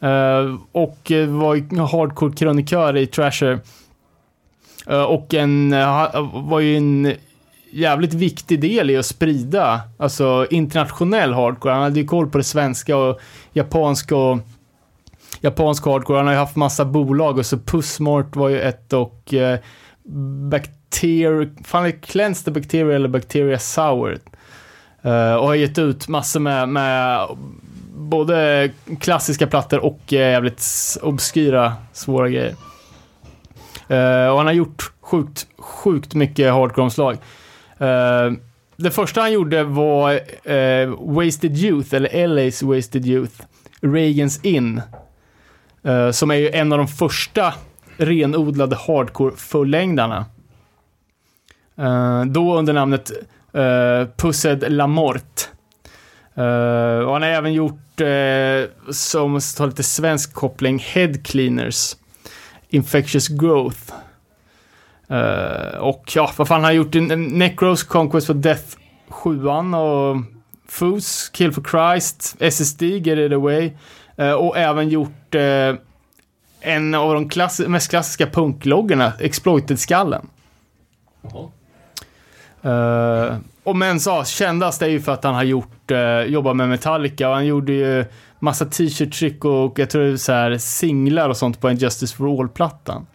Eh, 0.00 0.56
och 0.72 1.12
var 1.28 1.54
ju 1.54 1.62
hardcore-krönikör 1.78 2.96
i 2.96 3.06
Trasher. 3.06 3.60
Och 5.08 5.34
en, 5.34 5.70
var 6.48 6.60
ju 6.60 6.76
en 6.76 7.12
jävligt 7.72 8.14
viktig 8.14 8.60
del 8.60 8.90
i 8.90 8.96
att 8.96 9.06
sprida, 9.06 9.80
alltså 9.98 10.46
internationell 10.50 11.32
hardcore. 11.32 11.72
Han 11.74 11.82
hade 11.82 12.00
ju 12.00 12.06
koll 12.06 12.30
på 12.30 12.38
det 12.38 12.44
svenska 12.44 12.96
och 12.96 13.20
japanska 13.52 14.16
och 14.16 14.38
japansk 15.40 15.84
hardcore. 15.84 16.18
Han 16.18 16.26
har 16.26 16.34
ju 16.34 16.40
haft 16.40 16.56
massa 16.56 16.84
bolag 16.84 17.38
och 17.38 17.46
så 17.46 17.58
Pussmart 17.58 18.36
var 18.36 18.48
ju 18.48 18.60
ett 18.60 18.92
och 18.92 19.34
eh, 19.34 19.58
Bacteria, 20.50 21.48
fan 21.64 21.84
är 21.84 21.86
det 21.86 21.92
Cleanse 21.92 22.44
the 22.44 22.50
Bacteria 22.50 22.96
eller 22.96 23.08
Bacteria 23.08 23.58
Sour? 23.58 24.18
Eh, 25.02 25.34
och 25.34 25.46
har 25.46 25.54
gett 25.54 25.78
ut 25.78 26.08
massor 26.08 26.40
med, 26.40 26.68
med 26.68 27.28
både 27.94 28.70
klassiska 29.00 29.46
plattor 29.46 29.78
och 29.78 30.12
eh, 30.12 30.30
jävligt 30.30 30.64
obskyra, 31.02 31.72
svåra 31.92 32.28
grejer. 32.28 32.54
Eh, 33.88 34.28
och 34.28 34.36
han 34.36 34.46
har 34.46 34.52
gjort 34.52 34.92
sjukt, 35.00 35.46
sjukt 35.58 36.14
mycket 36.14 36.52
hardcore-omslag. 36.52 37.16
Eh, 37.78 38.32
det 38.76 38.90
första 38.90 39.20
han 39.20 39.32
gjorde 39.32 39.64
var 39.64 40.12
eh, 40.50 40.88
Wasted 40.98 41.56
Youth, 41.56 41.94
eller 41.94 42.08
LA's 42.08 42.64
Wasted 42.74 43.06
Youth, 43.06 43.34
Reagans 43.80 44.44
In. 44.44 44.82
Eh, 45.82 46.10
som 46.10 46.30
är 46.30 46.34
ju 46.34 46.50
en 46.50 46.72
av 46.72 46.78
de 46.78 46.88
första 46.88 47.54
renodlade 47.96 48.76
hardcore-fullängdarna. 48.76 50.24
Då 52.26 52.58
under 52.58 52.72
namnet 52.72 53.10
uh, 53.54 54.08
Pussed 54.16 54.72
La 54.72 54.86
Mort. 54.86 55.48
Och 57.04 57.12
han 57.12 57.22
har 57.22 57.28
även 57.28 57.52
gjort, 57.52 58.00
uh, 58.00 58.90
som 58.90 59.40
tar 59.56 59.66
lite 59.66 59.82
svensk 59.82 60.34
koppling, 60.34 60.78
Head 60.78 61.12
Cleaners. 61.24 61.96
Infectious 62.68 63.28
Growth. 63.28 63.92
Eh, 65.08 65.78
och 65.78 66.12
ja, 66.14 66.30
vad 66.36 66.48
fan 66.48 66.54
han 66.54 66.64
har 66.64 66.72
gjort? 66.72 66.94
En- 66.94 67.10
en 67.10 67.24
Necros, 67.24 67.82
Conquest 67.82 68.26
for 68.26 68.34
Death 68.34 68.76
7 69.08 69.48
och 69.48 70.16
Foos, 70.68 71.30
Kill 71.32 71.52
for 71.52 71.62
Christ, 71.62 72.36
SSD, 72.38 72.82
Get 72.82 73.18
It 73.18 73.32
Away. 73.32 73.72
Eh, 74.16 74.32
och 74.32 74.56
även 74.58 74.88
gjort 74.88 75.34
eh, 75.34 75.74
en 76.60 76.94
av 76.94 77.14
de 77.14 77.28
klass 77.28 77.60
mest 77.60 77.90
klassiska 77.90 78.26
punkloggarna, 78.26 79.12
Exploited-skallen. 79.20 80.26
Uh, 82.64 83.36
och 83.64 83.76
men 83.76 84.00
så, 84.00 84.24
kändast 84.24 84.82
är 84.82 84.86
ju 84.86 85.00
för 85.00 85.12
att 85.12 85.24
han 85.24 85.34
har 85.34 85.42
gjort, 85.42 85.90
uh, 85.90 86.22
jobbat 86.22 86.56
med 86.56 86.68
Metallica 86.68 87.28
och 87.28 87.34
han 87.34 87.46
gjorde 87.46 87.72
ju 87.72 88.04
massa 88.38 88.64
t-shirt-trick 88.64 89.44
och, 89.44 89.64
och 89.64 89.78
jag 89.78 89.90
tror 89.90 90.02
det 90.02 90.12
är 90.12 90.16
så 90.16 90.32
här 90.32 90.58
singlar 90.58 91.28
och 91.28 91.36
sånt 91.36 91.60
på 91.60 91.68
en 91.68 91.76
Justice 91.76 92.16
for 92.16 92.40
All-plattan. 92.40 93.06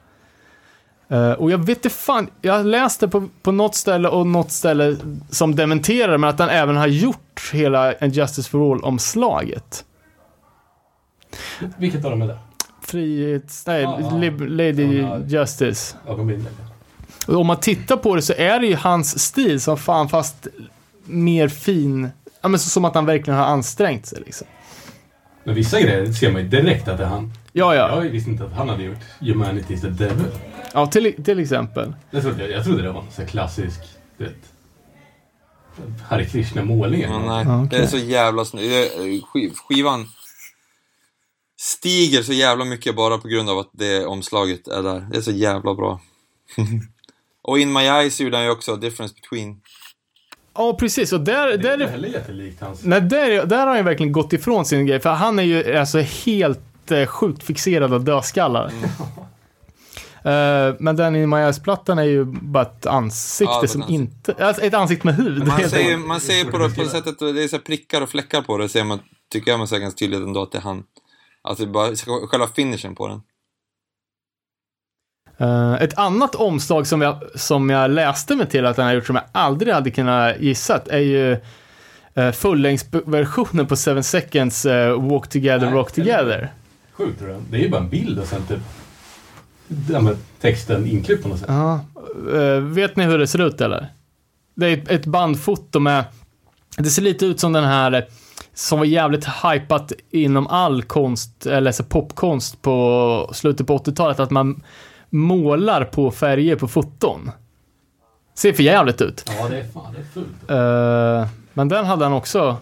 Eh, 1.13 1.31
och 1.31 1.51
jag 1.51 1.57
vet 1.57 1.77
inte 1.77 1.89
fan, 1.89 2.29
jag 2.41 2.65
läste 2.65 3.07
på, 3.07 3.29
på 3.41 3.51
något 3.51 3.75
ställe 3.75 4.09
och 4.09 4.27
något 4.27 4.51
ställe 4.51 4.97
som 5.29 5.55
dementerar 5.55 6.17
men 6.17 6.29
att 6.29 6.39
han 6.39 6.49
även 6.49 6.75
har 6.75 6.87
gjort 6.87 7.51
hela 7.53 7.93
en 7.93 8.11
Justice 8.11 8.49
for 8.49 8.71
All-omslaget. 8.71 9.85
Vilket 11.77 12.05
av 12.05 12.11
dem 12.11 12.21
är 12.21 12.27
det? 12.27 12.37
Frihets... 12.81 13.67
Nej, 13.67 13.81
ja. 13.81 14.17
Lib, 14.17 14.41
Lady. 14.41 15.05
Justice. 15.27 15.95
Och 17.27 17.35
om 17.35 17.47
man 17.47 17.59
tittar 17.59 17.97
på 17.97 18.15
det 18.15 18.21
så 18.21 18.33
är 18.33 18.59
det 18.59 18.67
ju 18.67 18.75
hans 18.75 19.19
stil 19.19 19.61
som 19.61 19.77
fan 19.77 20.09
fast 20.09 20.47
mer 21.05 21.47
fin. 21.47 22.09
Ja 22.41 22.49
men 22.49 22.59
så, 22.59 22.69
som 22.69 22.85
att 22.85 22.95
han 22.95 23.05
verkligen 23.05 23.39
har 23.39 23.45
ansträngt 23.45 24.05
sig 24.05 24.19
liksom. 24.25 24.47
Men 25.43 25.55
vissa 25.55 25.81
grejer 25.81 26.11
ser 26.11 26.31
man 26.31 26.41
ju 26.41 26.47
direkt 26.47 26.87
att 26.87 26.97
det 26.97 27.03
är 27.03 27.07
han. 27.07 27.33
Ja, 27.51 27.75
ja. 27.75 28.03
Jag 28.03 28.11
visste 28.11 28.29
inte 28.29 28.43
att 28.43 28.53
han 28.53 28.69
hade 28.69 28.83
gjort 28.83 28.97
Humanity's 29.19 29.81
the 29.81 29.87
Devil. 29.87 30.25
Ja, 30.73 30.87
till, 30.87 31.23
till 31.23 31.39
exempel. 31.39 31.93
Jag 32.11 32.23
trodde, 32.23 32.47
jag, 32.47 32.63
trodde 32.63 32.83
det 32.83 32.91
var 32.91 33.03
en 33.17 33.27
klassisk, 33.27 33.79
du 34.17 34.23
vet, 34.23 34.35
Hare 36.07 36.25
Krishna-målning. 36.25 37.01
Ja, 37.01 37.19
nej, 37.19 37.65
okej. 37.65 37.79
det 37.79 37.85
är 37.85 37.87
så 37.87 37.97
jävla 37.97 38.45
snyggt. 38.45 38.93
Skiv, 39.25 39.53
skivan 39.55 40.05
stiger 41.59 42.23
så 42.23 42.33
jävla 42.33 42.65
mycket 42.65 42.95
bara 42.95 43.17
på 43.17 43.27
grund 43.27 43.49
av 43.49 43.59
att 43.59 43.69
det 43.71 44.05
omslaget 44.05 44.67
är 44.67 44.83
där. 44.83 45.07
Det 45.11 45.17
är 45.17 45.21
så 45.21 45.31
jävla 45.31 45.73
bra. 45.75 46.01
och 47.41 47.59
In 47.59 47.73
My 47.73 47.81
Eyes 47.81 48.21
gjorde 48.21 48.37
han 48.37 48.45
ju 48.45 48.51
också, 48.51 48.75
Difference 48.75 49.15
Between. 49.21 49.61
Ja, 50.55 50.73
precis. 50.79 51.13
Och 51.13 51.19
där, 51.19 51.47
Det 51.47 51.53
är 51.53 51.57
där, 51.57 51.73
inte 51.73 51.91
heller 51.91 52.09
jättelikt 52.09 52.61
hans. 52.61 52.83
nej, 52.83 53.01
där, 53.01 53.45
där 53.45 53.57
har 53.57 53.67
han 53.67 53.77
ju 53.77 53.83
verkligen 53.83 54.11
gått 54.11 54.33
ifrån 54.33 54.65
sin 54.65 54.85
grej. 54.85 54.99
För 54.99 55.09
han 55.09 55.39
är 55.39 55.43
ju 55.43 55.77
alltså 55.77 55.99
helt 55.99 56.91
eh, 56.91 57.05
sjukt 57.05 57.43
fixerad 57.43 57.93
av 57.93 58.03
dödskallar. 58.03 58.71
Eh, 60.23 60.75
men 60.79 60.95
den 60.95 61.15
i 61.15 61.27
My 61.27 61.37
Eyes-plattan 61.37 61.99
är 61.99 62.03
ju 62.03 62.25
bara 62.25 62.63
ett 62.63 62.85
ansikte 62.85 63.53
Ja, 63.61 63.67
som 63.67 63.81
ansikte. 63.81 63.93
inte... 63.93 64.45
Alltså 64.45 64.61
ett 64.61 64.73
ansikte 64.73 65.07
med 65.07 65.15
hud. 65.15 65.47
Man 65.47 65.69
ser 65.69 65.97
man 65.97 66.19
ser 66.19 66.33
ju 66.33 66.51
på 66.51 66.57
det 66.57 66.69
på 66.69 66.85
sättet, 66.85 67.19
det 67.19 67.43
är 67.43 67.47
så 67.47 67.55
här 67.55 67.63
prickar 67.63 68.01
och 68.01 68.09
fläckar 68.09 68.41
på 68.41 68.57
det, 68.57 68.69
ser 68.69 68.83
man, 68.83 68.99
tycker 69.31 69.51
jag 69.51 69.57
man 69.57 69.67
ser 69.67 69.79
ganska 69.79 69.97
tydligt 69.97 70.19
ändå 70.19 70.41
att 70.41 70.51
det 70.51 70.57
är 70.57 70.61
han. 70.61 70.83
Alltså 71.41 71.65
bara 71.65 71.95
själva 72.27 72.47
finishen 72.47 72.95
på 72.95 73.07
den. 73.07 73.21
Eh, 75.37 75.73
ett 75.73 75.97
annat 75.97 76.35
omslag 76.35 76.87
som 76.87 77.01
jag, 77.01 77.19
som 77.35 77.69
jag 77.69 77.91
läste 77.91 78.35
mig 78.35 78.49
till 78.49 78.65
att 78.65 78.77
han 78.77 78.85
har 78.85 78.93
gjort 78.93 79.07
som 79.07 79.15
jag 79.15 79.25
aldrig 79.31 79.73
hade 79.73 79.91
kunnat 79.91 80.39
gissat 80.39 80.87
är 80.87 80.99
ju 80.99 81.37
uh, 82.17 82.31
fullängdsversionen 82.31 83.67
på 83.67 83.75
7 83.75 84.03
seconds 84.03 84.65
eh, 84.65 85.01
Walk 85.01 85.29
Together, 85.29 85.65
Nej, 85.65 85.75
Rock? 85.75 85.91
Together. 85.91 86.51
Sjukt 86.91 87.19
tror 87.19 87.31
jag. 87.31 87.41
Det 87.49 87.57
är 87.57 87.61
ju 87.61 87.69
bara 87.69 87.81
en 87.81 87.89
bild 87.89 88.19
och 88.19 88.27
sen 88.27 88.41
typ 88.47 88.59
den 89.73 90.17
texten 90.41 90.87
inklippt 90.87 91.23
på 91.23 91.29
något 91.29 91.39
sätt. 91.39 91.49
Ja. 91.49 91.79
Eh, 92.33 92.59
vet 92.59 92.95
ni 92.95 93.03
hur 93.03 93.19
det 93.19 93.27
ser 93.27 93.41
ut 93.41 93.61
eller? 93.61 93.87
Det 94.55 94.67
är 94.67 94.91
ett 94.91 95.05
bandfoto 95.05 95.79
med, 95.79 96.05
det 96.77 96.89
ser 96.89 97.01
lite 97.01 97.25
ut 97.25 97.39
som 97.39 97.53
den 97.53 97.63
här 97.63 97.91
eh, 97.91 98.01
som 98.53 98.79
var 98.79 98.85
jävligt 98.85 99.25
hypat 99.25 99.91
inom 100.11 100.47
all 100.47 100.83
konst, 100.83 101.45
eller 101.45 101.71
så 101.71 101.83
popkonst 101.83 102.61
på 102.61 103.29
slutet 103.33 103.67
på 103.67 103.77
80-talet, 103.77 104.19
att 104.19 104.31
man 104.31 104.63
målar 105.09 105.85
på 105.85 106.11
färger 106.11 106.55
på 106.55 106.67
foton. 106.67 107.31
Ser 108.35 108.53
för 108.53 108.63
jävligt 108.63 109.01
ut. 109.01 109.25
Ja, 109.39 109.49
det 109.49 109.59
är 109.59 109.63
fan, 109.63 109.93
det 109.93 109.99
är 109.99 110.03
fullt. 110.03 110.49
Eh, 110.49 111.29
men 111.53 111.69
den 111.69 111.85
hade 111.85 112.05
han 112.05 112.13
också 112.13 112.57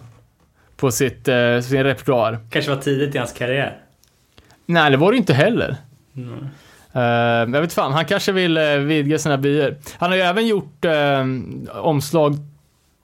på 0.76 0.90
sitt, 0.90 1.28
eh, 1.28 1.60
sin 1.60 1.84
repertoar. 1.84 2.38
Kanske 2.50 2.74
var 2.74 2.82
tidigt 2.82 3.14
i 3.14 3.18
hans 3.18 3.32
karriär. 3.32 3.78
Nej, 4.66 4.90
det 4.90 4.96
var 4.96 5.12
det 5.12 5.18
inte 5.18 5.34
heller. 5.34 5.76
Mm. 6.16 6.46
Eh, 6.92 7.02
jag 7.52 7.60
vet 7.60 7.72
fan, 7.72 7.92
han 7.92 8.04
kanske 8.04 8.32
vill 8.32 8.58
uh, 8.58 8.78
vidga 8.78 9.18
sina 9.18 9.36
vyer. 9.36 9.78
Han 9.98 10.10
har 10.10 10.16
ju 10.16 10.22
även 10.22 10.46
gjort 10.46 10.84
eh, 10.84 11.26
omslag, 11.72 12.36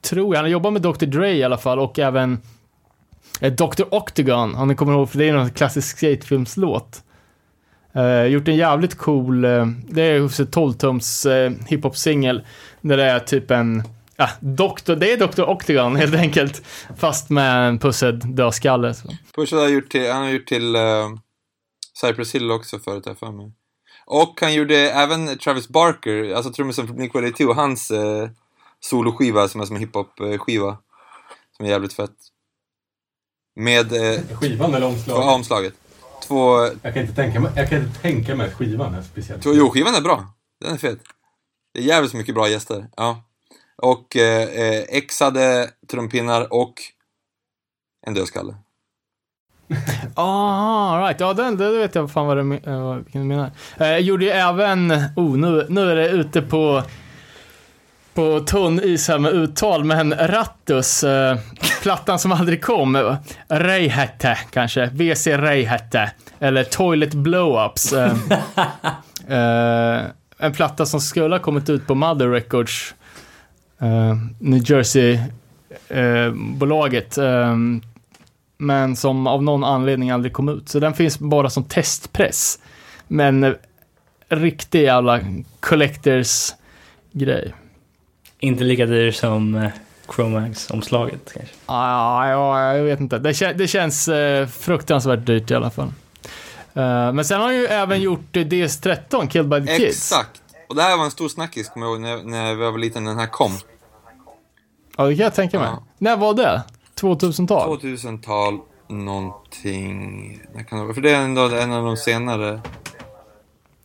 tror 0.03 0.35
jag. 0.35 0.39
Han 0.39 0.45
har 0.45 0.51
jobbat 0.51 0.73
med 0.73 0.83
Dr. 0.83 1.07
Dre 1.07 1.33
i 1.33 1.45
alla 1.45 1.59
fall 1.59 1.79
och 1.79 1.99
även 1.99 2.39
uh, 3.43 3.53
Dr. 3.53 3.83
Octagon, 3.91 4.55
om 4.55 4.69
ni 4.69 4.75
kommer 4.75 4.93
ihåg, 4.93 5.11
för 5.11 5.19
det 5.19 5.29
är 5.29 5.35
en 5.35 5.51
klassisk 5.51 5.97
skatefilmslåt. 5.97 7.03
Uh, 7.97 8.27
gjort 8.27 8.49
en 8.49 8.57
jävligt 8.57 8.99
cool, 8.99 9.45
uh, 9.45 9.67
det 9.89 10.03
är 10.03 10.21
hos 10.21 10.41
12-tums 10.41 11.27
uh, 11.27 11.57
hiphop-singel, 11.67 12.47
där 12.81 12.97
det 12.97 13.05
är 13.05 13.19
typ 13.19 13.51
en, 13.51 13.83
ja, 14.17 14.29
doktor, 14.41 14.97
det 14.97 15.13
är 15.13 15.17
Dr. 15.17 15.43
Octagon 15.43 15.97
helt 15.97 16.15
enkelt, 16.15 16.63
fast 16.97 17.31
med 17.31 17.69
en 17.69 17.79
pussad 17.79 18.35
dödskalle. 18.35 18.95
Så. 18.95 19.09
Har 19.37 19.69
gjort 19.69 19.91
till, 19.91 20.13
han 20.13 20.23
har 20.23 20.31
gjort 20.31 20.47
till 20.47 20.77
uh, 20.77 21.09
Cypress 22.01 22.35
Hill 22.35 22.51
också 22.51 22.79
förut, 22.79 23.05
har 23.05 23.11
jag 23.11 23.19
för 23.19 23.33
mig. 23.33 23.53
Och 24.11 24.41
han 24.41 24.55
gjorde 24.55 24.77
även 24.77 25.39
Travis 25.39 25.69
Barker, 25.69 26.35
alltså 26.35 26.53
trummisen 26.53 26.87
från 26.87 26.97
Blink-182, 26.99 27.55
hans 27.55 27.91
uh, 27.91 28.29
soloskiva 28.81 29.49
som 29.49 29.61
är 29.61 29.65
som 29.65 29.77
en 29.77 29.83
hiphop-skiva. 29.83 30.77
Som 31.57 31.67
är 31.67 31.71
jävligt 31.71 31.93
fett. 31.93 32.17
Med 33.57 33.93
uh, 33.93 34.37
Skivan 34.41 34.75
eller 34.75 34.87
omslaget? 34.87 35.25
ja, 35.25 35.35
omslaget. 35.35 35.75
Två, 36.23 36.61
Jag 36.83 36.95
kan 36.95 37.03
inte 37.03 37.15
tänka 37.15 37.41
mig, 37.41 37.53
jag 37.57 37.69
kan 37.69 37.83
inte 37.83 38.01
tänka 38.01 38.35
mig 38.35 38.47
att 38.47 38.55
skivan 38.55 38.95
är 38.95 39.03
speciellt. 39.03 39.43
två, 39.43 39.55
jo, 39.55 39.71
skivan 39.71 39.95
är 39.95 40.01
bra. 40.01 40.27
Den 40.61 40.75
är 40.75 40.79
fet. 40.79 40.99
Det 41.75 41.81
är 41.81 41.85
jävligt 41.85 42.15
mycket 42.15 42.35
bra 42.35 42.49
gäster, 42.49 42.89
ja. 42.97 43.23
Och 43.77 44.17
eh, 44.17 44.49
eh, 44.49 44.85
exade 44.89 45.71
trumpinnar 45.91 46.53
och 46.53 46.75
en 48.07 48.15
dödskalle. 48.15 48.55
Ah, 50.21 51.07
right. 51.07 51.21
Ja, 51.21 51.33
den, 51.33 51.57
det 51.57 51.71
vet 51.79 51.95
jag 51.95 52.11
fan 52.11 52.27
vad, 52.27 52.39
me- 52.39 52.69
eh, 52.69 52.83
vad 52.83 53.05
du 53.13 53.19
menar. 53.19 53.51
Eh, 53.77 53.87
Jag 53.89 54.01
gjorde 54.01 54.25
ju 54.25 54.31
även, 54.31 54.91
oh, 55.17 55.37
nu, 55.37 55.67
nu 55.69 55.91
är 55.91 55.97
det 55.97 56.09
ute 56.09 56.43
på, 56.43 56.83
på 58.15 58.41
tunn 58.41 58.81
is 58.85 59.09
här 59.09 59.19
med 59.19 59.33
uttal, 59.33 59.85
men 59.85 60.15
Rattus, 60.15 61.05
eh, 61.05 61.37
plattan 61.83 62.19
som 62.19 62.33
aldrig 62.33 62.63
kom, 62.63 63.17
Reihätte 63.49 64.39
kanske, 64.51 64.87
WC 64.87 65.27
Reihätte, 65.37 66.11
eller 66.39 66.65
Toilet 66.65 67.15
Blowups. 67.15 67.93
Eh, 67.93 68.13
eh, 69.29 70.01
en 70.39 70.53
platta 70.53 70.87
som 70.87 71.01
skulle 71.01 71.35
ha 71.35 71.41
kommit 71.41 71.71
ut 71.71 71.87
på 71.87 71.95
Mother 71.95 72.29
Records, 72.29 72.95
eh, 73.81 74.17
New 74.39 74.71
Jersey-bolaget, 74.71 77.19
eh, 77.19 77.57
men 78.59 78.97
som 78.97 79.27
av 79.27 79.43
någon 79.43 79.65
anledning 79.65 80.11
aldrig 80.11 80.33
kom 80.33 80.49
ut. 80.49 80.69
Så 80.69 80.79
den 80.79 80.95
finns 80.95 81.19
bara 81.19 81.51
som 81.51 81.65
testpress. 81.65 82.59
Men 83.09 83.45
eh, 83.45 83.53
riktig 84.29 84.83
jävla 84.83 85.21
collectors 85.61 86.53
grej. 87.13 87.55
Inte 88.41 88.65
lika 88.65 88.87
dyr 88.87 89.11
som 89.13 89.55
eh, 89.55 89.71
Chromax-omslaget 90.15 91.33
kanske. 91.35 91.55
Ah, 91.67 92.29
ja, 92.29 92.75
jag 92.77 92.85
vet 92.85 93.01
inte. 93.01 93.19
Det, 93.19 93.33
kä- 93.33 93.55
det 93.55 93.67
känns 93.69 94.09
eh, 94.09 94.47
fruktansvärt 94.47 95.27
dyrt 95.27 95.51
i 95.51 95.55
alla 95.55 95.71
fall. 95.71 95.93
Eh, 96.75 97.13
men 97.13 97.25
sen 97.25 97.41
har 97.41 97.47
han 97.47 97.57
ju 97.57 97.67
även 97.67 98.01
gjort 98.01 98.37
eh, 98.37 98.41
DS13, 98.41 99.27
Killed 99.29 99.49
by 99.49 99.67
the 99.67 99.77
Kids. 99.77 99.97
Exakt. 100.13 100.43
Och 100.69 100.75
det 100.77 100.83
här 100.83 100.97
var 100.97 101.05
en 101.05 101.11
stor 101.11 101.29
snackis, 101.29 101.69
kommer 101.69 101.87
jag 101.87 101.93
ihåg, 101.93 102.01
när, 102.01 102.23
när 102.31 102.47
jag 102.47 102.57
var 102.73 102.79
liten, 102.79 103.05
när 103.05 103.11
den 103.11 103.21
här 103.21 103.27
kom. 103.27 103.53
Ja, 104.97 105.05
det 105.05 105.17
kan 105.17 105.25
jag 105.25 105.35
tänka 105.35 105.59
mig. 105.59 105.69
Ja. 105.69 105.83
När 105.99 106.17
var 106.17 106.35
det? 106.35 106.63
2000-tal? 107.01 107.79
2000-tal, 107.79 108.59
någonting... 108.89 110.41
Det? 110.55 110.95
För 110.95 111.01
det 111.01 111.11
är 111.11 111.21
ändå 111.21 111.43
en 111.43 111.73
av 111.73 111.85
de 111.85 111.97
senare. 111.97 112.49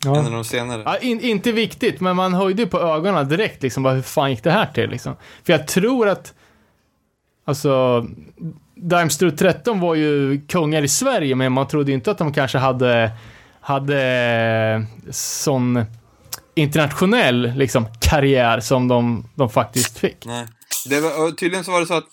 En 0.05 0.11
av 0.11 0.23
Ja. 0.23 0.29
de 0.29 0.43
senare. 0.43 0.81
Ja, 0.85 0.97
in, 0.97 1.19
inte 1.21 1.51
viktigt, 1.51 2.01
men 2.01 2.15
man 2.15 2.33
höjde 2.33 2.61
ju 2.61 2.67
på 2.67 2.79
ögonen 2.79 3.29
direkt 3.29 3.63
liksom. 3.63 3.83
Bara, 3.83 3.93
hur 3.93 4.01
fan 4.01 4.29
gick 4.31 4.43
det 4.43 4.51
här 4.51 4.65
till 4.65 4.89
liksom? 4.89 5.15
För 5.43 5.53
jag 5.53 5.67
tror 5.67 6.07
att... 6.07 6.33
Alltså... 7.45 8.05
Daimstrut 8.75 9.37
13 9.37 9.79
var 9.79 9.95
ju 9.95 10.41
kungar 10.47 10.81
i 10.81 10.87
Sverige, 10.87 11.35
men 11.35 11.51
man 11.51 11.67
trodde 11.67 11.91
inte 11.91 12.11
att 12.11 12.17
de 12.17 12.33
kanske 12.33 12.57
hade... 12.57 13.11
Hade 13.61 14.85
sån 15.11 15.85
internationell 16.55 17.51
liksom, 17.55 17.85
karriär 17.99 18.59
som 18.59 18.87
de, 18.87 19.25
de 19.35 19.49
faktiskt 19.49 19.99
fick. 19.99 20.25
Nej. 20.25 20.45
Det 20.89 20.99
var, 20.99 21.31
tydligen 21.31 21.63
så 21.63 21.71
var 21.71 21.79
det 21.79 21.85
så 21.85 21.93
att 21.93 22.03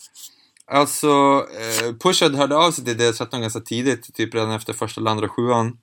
Alltså, 0.72 1.46
eh, 1.60 1.94
Pushad 1.94 2.34
hörde 2.34 2.56
av 2.56 2.70
sig 2.70 2.84
till 2.84 2.96
DS13 2.96 3.40
ganska 3.40 3.60
tidigt, 3.60 4.14
typ 4.14 4.34
redan 4.34 4.50
efter 4.50 4.72
första, 4.72 5.10
andra 5.10 5.28
sjuan. 5.28 5.78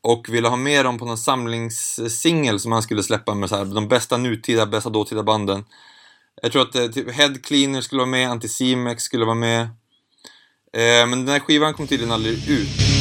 Och 0.00 0.28
ville 0.28 0.48
ha 0.48 0.56
med 0.56 0.84
dem 0.84 0.98
på 0.98 1.04
någon 1.04 1.18
samlingssingel 1.18 2.60
som 2.60 2.72
han 2.72 2.82
skulle 2.82 3.02
släppa 3.02 3.34
med 3.34 3.48
så 3.48 3.56
här, 3.56 3.64
de 3.64 3.88
bästa 3.88 4.16
nutida, 4.16 4.66
bästa 4.66 4.90
dåtida 4.90 5.22
banden. 5.22 5.64
Jag 6.42 6.52
tror 6.52 6.62
att 6.62 6.74
eh, 6.74 6.86
typ 6.86 7.10
Head 7.10 7.34
Cleaner 7.42 7.80
skulle 7.80 7.98
vara 7.98 8.10
med, 8.10 8.30
Anticimex 8.30 9.02
skulle 9.02 9.24
vara 9.24 9.34
med. 9.34 9.60
Eh, 10.72 11.06
men 11.06 11.10
den 11.10 11.28
här 11.28 11.40
skivan 11.40 11.74
kom 11.74 11.86
tydligen 11.86 12.12
aldrig 12.12 12.48
ut. 12.48 12.91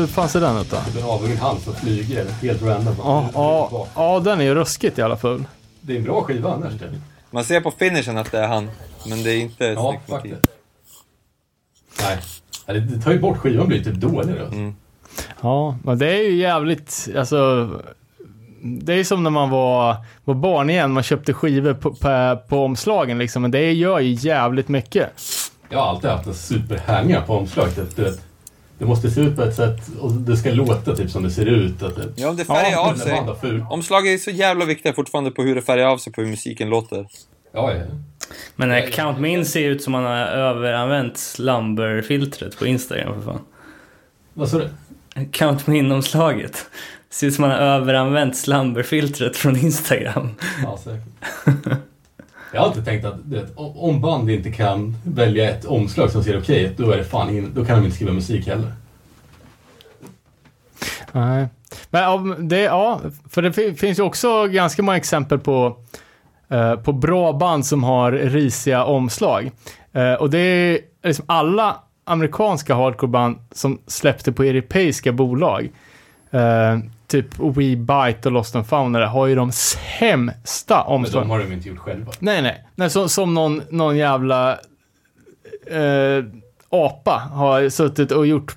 Hur 0.00 0.06
fan 0.06 0.28
ser 0.28 0.40
den 0.40 0.56
ut 0.56 0.70
då? 0.70 0.76
Det 0.94 0.98
är 1.00 1.02
en 1.04 1.10
avhuggen 1.10 1.36
hand 1.36 1.60
som 1.60 1.74
flyger 1.74 2.26
helt 2.42 2.62
random. 2.62 2.94
Ja, 2.98 3.28
ja, 3.34 3.86
ja, 3.94 4.20
den 4.20 4.40
är 4.40 4.44
ju 4.44 4.54
ruskigt 4.54 4.98
jävla 4.98 5.16
full. 5.16 5.44
Det 5.80 5.92
är 5.92 5.96
en 5.96 6.04
bra 6.04 6.22
skiva 6.22 6.52
annars. 6.52 6.72
Det. 6.72 7.00
Man 7.30 7.44
ser 7.44 7.60
på 7.60 7.70
finishen 7.70 8.18
att 8.18 8.32
det 8.32 8.38
är 8.38 8.46
han, 8.48 8.70
men 9.08 9.22
det 9.22 9.30
är 9.32 9.38
inte 9.40 9.64
Ja, 9.64 9.90
snyggt 9.90 10.08
motiv. 10.08 10.30
faktiskt. 10.34 10.52
Nej. 12.02 12.18
Det, 12.66 12.80
det 12.80 13.02
tar 13.02 13.12
ju 13.12 13.18
bort 13.18 13.36
skivan 13.38 13.68
blir 13.68 13.84
typ 13.84 13.94
dålig 13.94 14.34
då. 14.38 14.44
Mm. 14.44 14.74
Ja, 15.42 15.76
men 15.84 15.98
det 15.98 16.12
är 16.18 16.22
ju 16.22 16.36
jävligt, 16.36 17.08
alltså. 17.18 17.70
Det 18.62 18.92
är 18.94 19.04
som 19.04 19.22
när 19.22 19.30
man 19.30 19.50
var, 19.50 19.96
var 20.24 20.34
barn 20.34 20.70
igen, 20.70 20.92
man 20.92 21.02
köpte 21.02 21.32
skivor 21.32 21.74
på, 21.74 21.94
på, 21.94 22.38
på 22.48 22.64
omslagen 22.64 23.18
liksom, 23.18 23.42
men 23.42 23.50
det 23.50 23.72
gör 23.72 23.98
ju 24.00 24.12
jävligt 24.28 24.68
mycket. 24.68 25.08
Jag 25.68 25.78
har 25.78 25.86
alltid 25.86 26.10
haft 26.10 26.26
en 26.26 26.34
superhänga 26.34 27.20
på 27.20 27.36
omslaget. 27.36 27.96
Du 27.96 28.02
vet, 28.02 28.20
det 28.78 28.84
måste 28.84 29.10
se 29.10 29.20
ut 29.20 29.36
på 29.36 29.42
ett 29.42 29.54
sätt 29.54 29.80
och 30.00 30.12
det 30.12 30.36
ska 30.36 30.50
låta 30.50 30.96
typ 30.96 31.10
som 31.10 31.22
det 31.22 31.30
ser 31.30 31.46
ut. 31.46 31.82
Att 31.82 31.96
det, 31.96 32.02
Ja, 32.16 32.28
om 32.28 32.36
det 32.36 32.44
färgar 32.44 32.70
Ja, 32.70 32.90
av 32.90 32.94
sig. 32.94 33.12
band 33.12 33.28
har 33.28 33.34
ful. 33.34 33.64
Omslag 33.70 34.08
är 34.08 34.18
så 34.18 34.30
jävla 34.30 34.64
viktiga 34.64 34.92
fortfarande 34.92 35.30
på 35.30 35.42
hur 35.42 35.54
det 35.54 35.62
färgar 35.62 35.86
av 35.86 35.98
sig 35.98 36.12
på 36.12 36.20
hur 36.20 36.28
musiken 36.28 36.68
låter. 36.68 37.06
Ja, 37.52 37.72
ja. 37.74 37.82
Men 38.56 38.70
eh, 38.70 38.90
Count 38.90 39.18
Min 39.18 39.46
ser 39.46 39.68
ut 39.68 39.82
som 39.82 39.94
han 39.94 40.04
har 40.04 40.16
överanvänt 40.26 41.16
slumber-filtret 41.18 42.58
på 42.58 42.66
Instagram 42.66 43.14
för 43.14 43.32
fan. 43.32 43.40
Vad 44.34 44.48
sa 44.48 44.58
du? 44.58 44.68
Count 45.30 45.66
Min-omslaget. 45.66 46.66
Ser 47.10 47.26
ut 47.26 47.34
som 47.34 47.44
han 47.44 47.52
har 47.52 47.58
överanvänt 47.58 48.36
slumber-filtret 48.36 49.36
från 49.36 49.56
Instagram. 49.56 50.28
Ja, 50.62 50.78
säkert. 50.84 51.78
Jag 52.56 52.62
har 52.62 52.68
alltid 52.68 52.84
tänkt 52.84 53.04
att 53.04 53.20
vet, 53.24 53.52
om 53.56 54.00
band 54.00 54.30
inte 54.30 54.52
kan 54.52 54.96
välja 55.04 55.50
ett 55.50 55.64
omslag 55.64 56.10
som 56.10 56.24
ser 56.24 56.38
okej 56.38 56.64
ut, 56.64 56.76
då 56.76 56.90
är 56.90 56.96
det 56.96 57.04
fan 57.04 57.52
då 57.54 57.64
kan 57.64 57.78
de 57.78 57.84
inte 57.84 57.96
skriva 57.96 58.12
musik 58.12 58.46
heller. 58.46 58.72
Nej. 61.12 61.48
Men 61.90 62.02
ja, 62.02 62.36
det, 62.38 62.60
ja, 62.60 63.00
för 63.30 63.42
det 63.42 63.52
finns 63.52 63.98
ju 63.98 64.02
också 64.02 64.46
ganska 64.46 64.82
många 64.82 64.96
exempel 64.96 65.38
på, 65.38 65.76
eh, 66.48 66.74
på 66.74 66.92
bra 66.92 67.32
band 67.32 67.66
som 67.66 67.84
har 67.84 68.12
risiga 68.12 68.84
omslag. 68.84 69.50
Eh, 69.92 70.12
och 70.12 70.30
det 70.30 70.38
är 70.38 70.78
liksom 71.02 71.24
alla 71.28 71.76
amerikanska 72.04 72.74
hardcoreband 72.74 73.38
som 73.52 73.78
släppte 73.86 74.32
på 74.32 74.42
europeiska 74.42 75.12
bolag. 75.12 75.70
Eh, 76.30 76.78
typ 77.06 77.38
We 77.38 77.76
Bite 77.76 78.28
och 78.28 78.32
Lost 78.32 78.56
and 78.56 78.66
Found 78.66 78.96
har 78.96 79.26
ju 79.26 79.34
de 79.34 79.52
sämsta 79.52 80.74
Men 80.76 80.94
omslagen. 80.94 81.28
de 81.28 81.32
har 81.32 81.38
de 81.38 81.52
inte 81.52 81.68
gjort 81.68 81.78
själva. 81.78 82.12
Nej, 82.18 82.42
nej. 82.42 82.64
nej 82.74 82.90
så, 82.90 83.08
som 83.08 83.34
någon, 83.34 83.62
någon 83.70 83.96
jävla 83.96 84.52
eh, 85.66 86.24
apa 86.70 87.22
har 87.32 87.68
suttit 87.68 88.10
och 88.12 88.26
gjort 88.26 88.56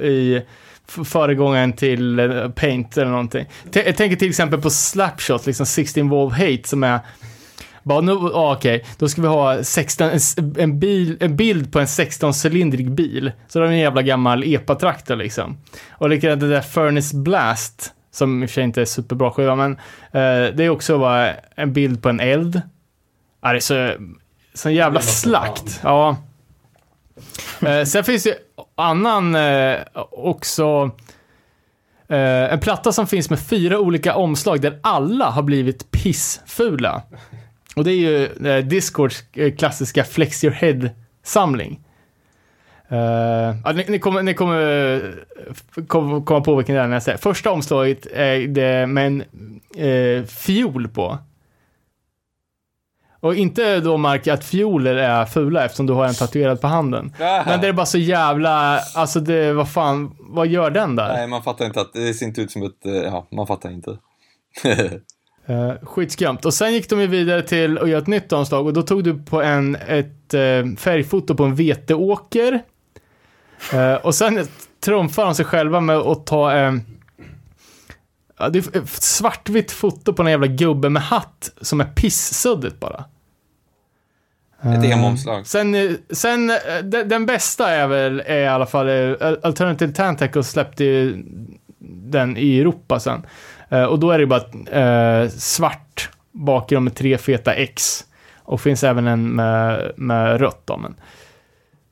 i 0.00 0.42
föregångaren 1.04 1.72
till 1.72 2.18
eh, 2.18 2.48
Paint 2.48 2.96
eller 2.96 3.10
någonting. 3.10 3.46
T- 3.72 3.82
jag 3.86 3.96
tänker 3.96 4.16
till 4.16 4.28
exempel 4.28 4.60
på 4.60 4.70
Slapshot, 4.70 5.46
liksom 5.46 5.66
16 5.66 6.08
Volve 6.08 6.36
Hate 6.36 6.68
som 6.68 6.82
är 6.84 7.00
bara 7.86 8.00
nu, 8.00 8.12
ah, 8.12 8.56
okej, 8.56 8.84
då 8.98 9.08
ska 9.08 9.22
vi 9.22 9.28
ha 9.28 9.64
16, 9.64 10.10
en, 10.58 10.80
bil, 10.80 11.16
en 11.20 11.36
bild 11.36 11.72
på 11.72 11.80
en 11.80 11.86
16-cylindrig 11.86 12.90
bil. 12.90 13.32
Så 13.48 13.58
det 13.58 13.66
är 13.66 13.70
en 13.70 13.78
jävla 13.78 14.02
gammal 14.02 14.44
epa-traktor 14.44 15.16
liksom. 15.16 15.58
Och 15.90 16.08
likadant 16.08 16.40
det 16.40 16.48
där 16.48 16.60
Furnace 16.60 17.16
Blast, 17.16 17.92
som 18.10 18.42
i 18.42 18.46
och 18.46 18.50
för 18.50 18.54
sig 18.54 18.64
inte 18.64 18.80
är 18.80 18.84
superbra 18.84 19.30
skiva, 19.30 19.54
men 19.54 19.72
eh, 20.12 20.54
det 20.54 20.64
är 20.64 20.68
också 20.68 20.98
bara 20.98 21.34
en 21.54 21.72
bild 21.72 22.02
på 22.02 22.08
en 22.08 22.20
eld. 22.20 22.60
Ja, 23.42 23.52
det 23.52 23.58
är 23.58 23.60
så, 23.60 23.92
så 24.54 24.70
jävla 24.70 25.00
slakt. 25.00 25.80
Ja. 25.82 26.16
Eh, 27.60 27.84
sen 27.84 28.04
finns 28.04 28.22
det 28.22 28.36
annan 28.74 29.34
eh, 29.34 29.76
också, 30.10 30.90
eh, 32.08 32.52
en 32.52 32.60
platta 32.60 32.92
som 32.92 33.06
finns 33.06 33.30
med 33.30 33.40
fyra 33.40 33.78
olika 33.78 34.14
omslag 34.14 34.60
där 34.60 34.78
alla 34.82 35.30
har 35.30 35.42
blivit 35.42 35.90
pissfula. 35.90 37.02
Och 37.76 37.84
det 37.84 37.92
är 37.92 37.96
ju 37.96 38.24
eh, 38.46 38.64
Discords 38.64 39.24
eh, 39.32 39.54
klassiska 39.54 40.04
Flex 40.04 40.44
Your 40.44 40.54
Head-samling. 40.54 41.80
Uh, 42.92 42.98
ja, 43.64 43.72
ni, 43.74 43.84
ni 43.88 43.98
kommer, 43.98 44.22
ni 44.22 44.34
kommer 44.34 44.94
eh, 45.76 45.84
kom, 45.86 46.24
komma 46.24 46.40
på 46.40 46.56
vilken 46.56 46.74
det 46.74 46.80
är 46.80 46.86
när 46.86 46.94
jag 46.94 47.02
säger. 47.02 47.18
Första 47.18 47.50
omslaget 47.50 48.06
är 48.06 48.38
det 48.38 48.86
med 48.86 49.06
en 49.06 49.22
eh, 49.76 50.24
fiol 50.24 50.88
på. 50.88 51.18
Och 53.20 53.34
inte 53.34 53.80
då 53.80 53.96
Mark 53.96 54.26
att 54.26 54.44
fioler 54.44 54.94
är 54.94 55.24
fula 55.24 55.64
eftersom 55.64 55.86
du 55.86 55.92
har 55.92 56.06
en 56.06 56.14
tatuerad 56.14 56.60
på 56.60 56.66
handen. 56.66 57.14
Men 57.18 57.60
det 57.60 57.68
är 57.68 57.72
bara 57.72 57.86
så 57.86 57.98
jävla, 57.98 58.78
alltså 58.94 59.20
det, 59.20 59.52
vad 59.52 59.72
fan, 59.72 60.16
vad 60.20 60.46
gör 60.46 60.70
den 60.70 60.96
där? 60.96 61.08
Nej, 61.12 61.26
man 61.26 61.42
fattar 61.42 61.64
inte 61.64 61.80
att 61.80 61.92
det 61.92 62.14
ser 62.14 62.26
inte 62.26 62.40
ut 62.40 62.50
som 62.50 62.62
ett... 62.62 62.86
eh, 62.86 62.92
Ja, 62.92 63.28
man 63.32 63.46
fattar 63.46 63.70
inte. 63.70 63.98
Uh, 65.50 65.72
skitskumt. 65.82 66.38
Och 66.44 66.54
sen 66.54 66.72
gick 66.72 66.90
de 66.90 67.00
ju 67.00 67.06
vidare 67.06 67.42
till 67.42 67.78
att 67.78 67.88
göra 67.88 67.98
ett 67.98 68.06
nytt 68.06 68.32
omslag 68.32 68.66
och 68.66 68.72
då 68.72 68.82
tog 68.82 69.04
du 69.04 69.18
på 69.18 69.42
en, 69.42 69.76
ett 69.76 70.34
uh, 70.34 70.76
färgfoto 70.76 71.34
på 71.34 71.44
en 71.44 71.54
veteåker. 71.54 72.62
Uh, 73.74 73.94
och 73.94 74.14
sen 74.14 74.46
trumfade 74.84 75.28
de 75.28 75.34
sig 75.34 75.44
själva 75.44 75.80
med 75.80 75.96
att 75.96 76.26
ta 76.26 76.52
en 76.52 76.82
Ja, 78.38 78.48
det 78.48 78.58
är 78.58 78.82
ett 78.82 78.88
svartvitt 78.88 79.72
foto 79.72 80.12
på 80.12 80.22
en 80.22 80.28
jävla 80.28 80.46
gubbe 80.46 80.88
med 80.88 81.02
hatt 81.02 81.50
som 81.60 81.80
är 81.80 81.84
pissuddigt 81.84 82.80
bara. 82.80 83.04
Ett 84.62 84.84
emo-omslag. 84.84 85.46
Sen, 85.46 85.98
sen 86.10 86.46
den, 86.82 87.08
den 87.08 87.26
bästa 87.26 87.70
är 87.70 87.86
väl 87.86 88.22
är 88.26 88.40
i 88.40 88.46
alla 88.46 88.66
fall 88.66 88.88
Alternative 89.42 89.92
Tentacles 89.92 90.50
släppte 90.50 90.84
ju 90.84 91.24
den 91.88 92.36
i 92.36 92.60
Europa 92.60 93.00
sen. 93.00 93.26
Eh, 93.68 93.84
och 93.84 93.98
då 93.98 94.10
är 94.10 94.18
det 94.18 94.26
bara 94.26 95.22
eh, 95.22 95.28
svart 95.28 96.10
bakgrund 96.32 96.84
med 96.84 96.94
tre 96.94 97.18
feta 97.18 97.54
X. 97.54 98.04
Och 98.42 98.60
finns 98.60 98.84
även 98.84 99.06
en 99.06 99.28
med, 99.30 99.92
med 99.96 100.40
rött 100.40 100.62
då, 100.64 100.76
men. 100.76 100.94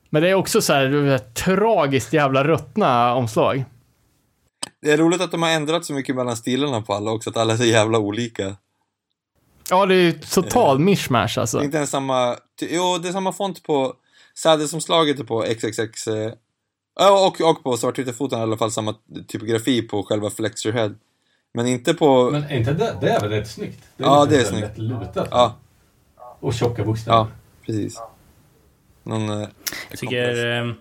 Men 0.09 0.21
det 0.21 0.29
är 0.29 0.33
också 0.33 0.61
så 0.61 0.73
här, 0.73 1.17
tragiskt 1.17 2.13
jävla 2.13 2.43
ruttna 2.43 3.13
omslag. 3.13 3.65
Det 4.81 4.91
är 4.91 4.97
roligt 4.97 5.21
att 5.21 5.31
de 5.31 5.41
har 5.41 5.49
ändrat 5.49 5.85
så 5.85 5.93
mycket 5.93 6.15
mellan 6.15 6.37
stilarna 6.37 6.81
på 6.81 6.93
alla 6.93 7.11
också, 7.11 7.29
att 7.29 7.37
alla 7.37 7.53
är 7.53 7.57
så 7.57 7.65
jävla 7.65 7.99
olika. 7.99 8.55
Ja, 9.69 9.85
det 9.85 9.95
är 9.95 9.99
ju 9.99 10.11
total 10.11 10.79
mishmash 10.79 11.39
alltså. 11.39 11.63
Inte 11.63 11.77
ens 11.77 11.89
samma... 11.89 12.35
Jo, 12.61 12.97
det 12.97 13.09
är 13.09 13.11
samma 13.11 13.33
font 13.33 13.63
på 13.63 13.93
sädesomslaget 14.37 15.19
är 15.19 15.23
på 15.23 15.43
XXX. 15.43 16.07
eh, 16.07 16.31
och, 17.25 17.41
och 17.41 17.63
på 17.63 17.77
svartvita-foton 17.77 18.39
i 18.39 18.41
alla 18.41 18.57
fall 18.57 18.71
samma 18.71 18.95
typografi 19.27 19.81
på 19.81 20.03
själva 20.03 20.29
Flex 20.29 20.65
Your 20.65 20.77
Head. 20.77 20.95
Men 21.55 21.67
inte 21.67 21.93
på... 21.93 22.29
Men 22.31 22.43
är 22.43 22.57
inte 22.57 22.73
det, 22.73 22.95
det 23.01 23.09
är 23.09 23.19
väl 23.21 23.29
rätt 23.29 23.47
snyggt? 23.47 23.79
Det 23.97 24.03
Ja, 24.03 24.23
lite 24.23 24.35
det 24.35 24.41
är 24.41 24.45
snyggt. 24.45 24.77
Lutat. 24.77 25.27
Ja, 25.31 25.55
Och 26.39 26.53
tjocka 26.53 26.83
bokstäver. 26.83 27.17
ja, 27.17 27.27
precis. 27.65 28.01
Någon... 29.03 29.41
Eh, 29.41 29.47
Jag 29.89 29.99
tycker 29.99 30.45
eh, 30.61 30.71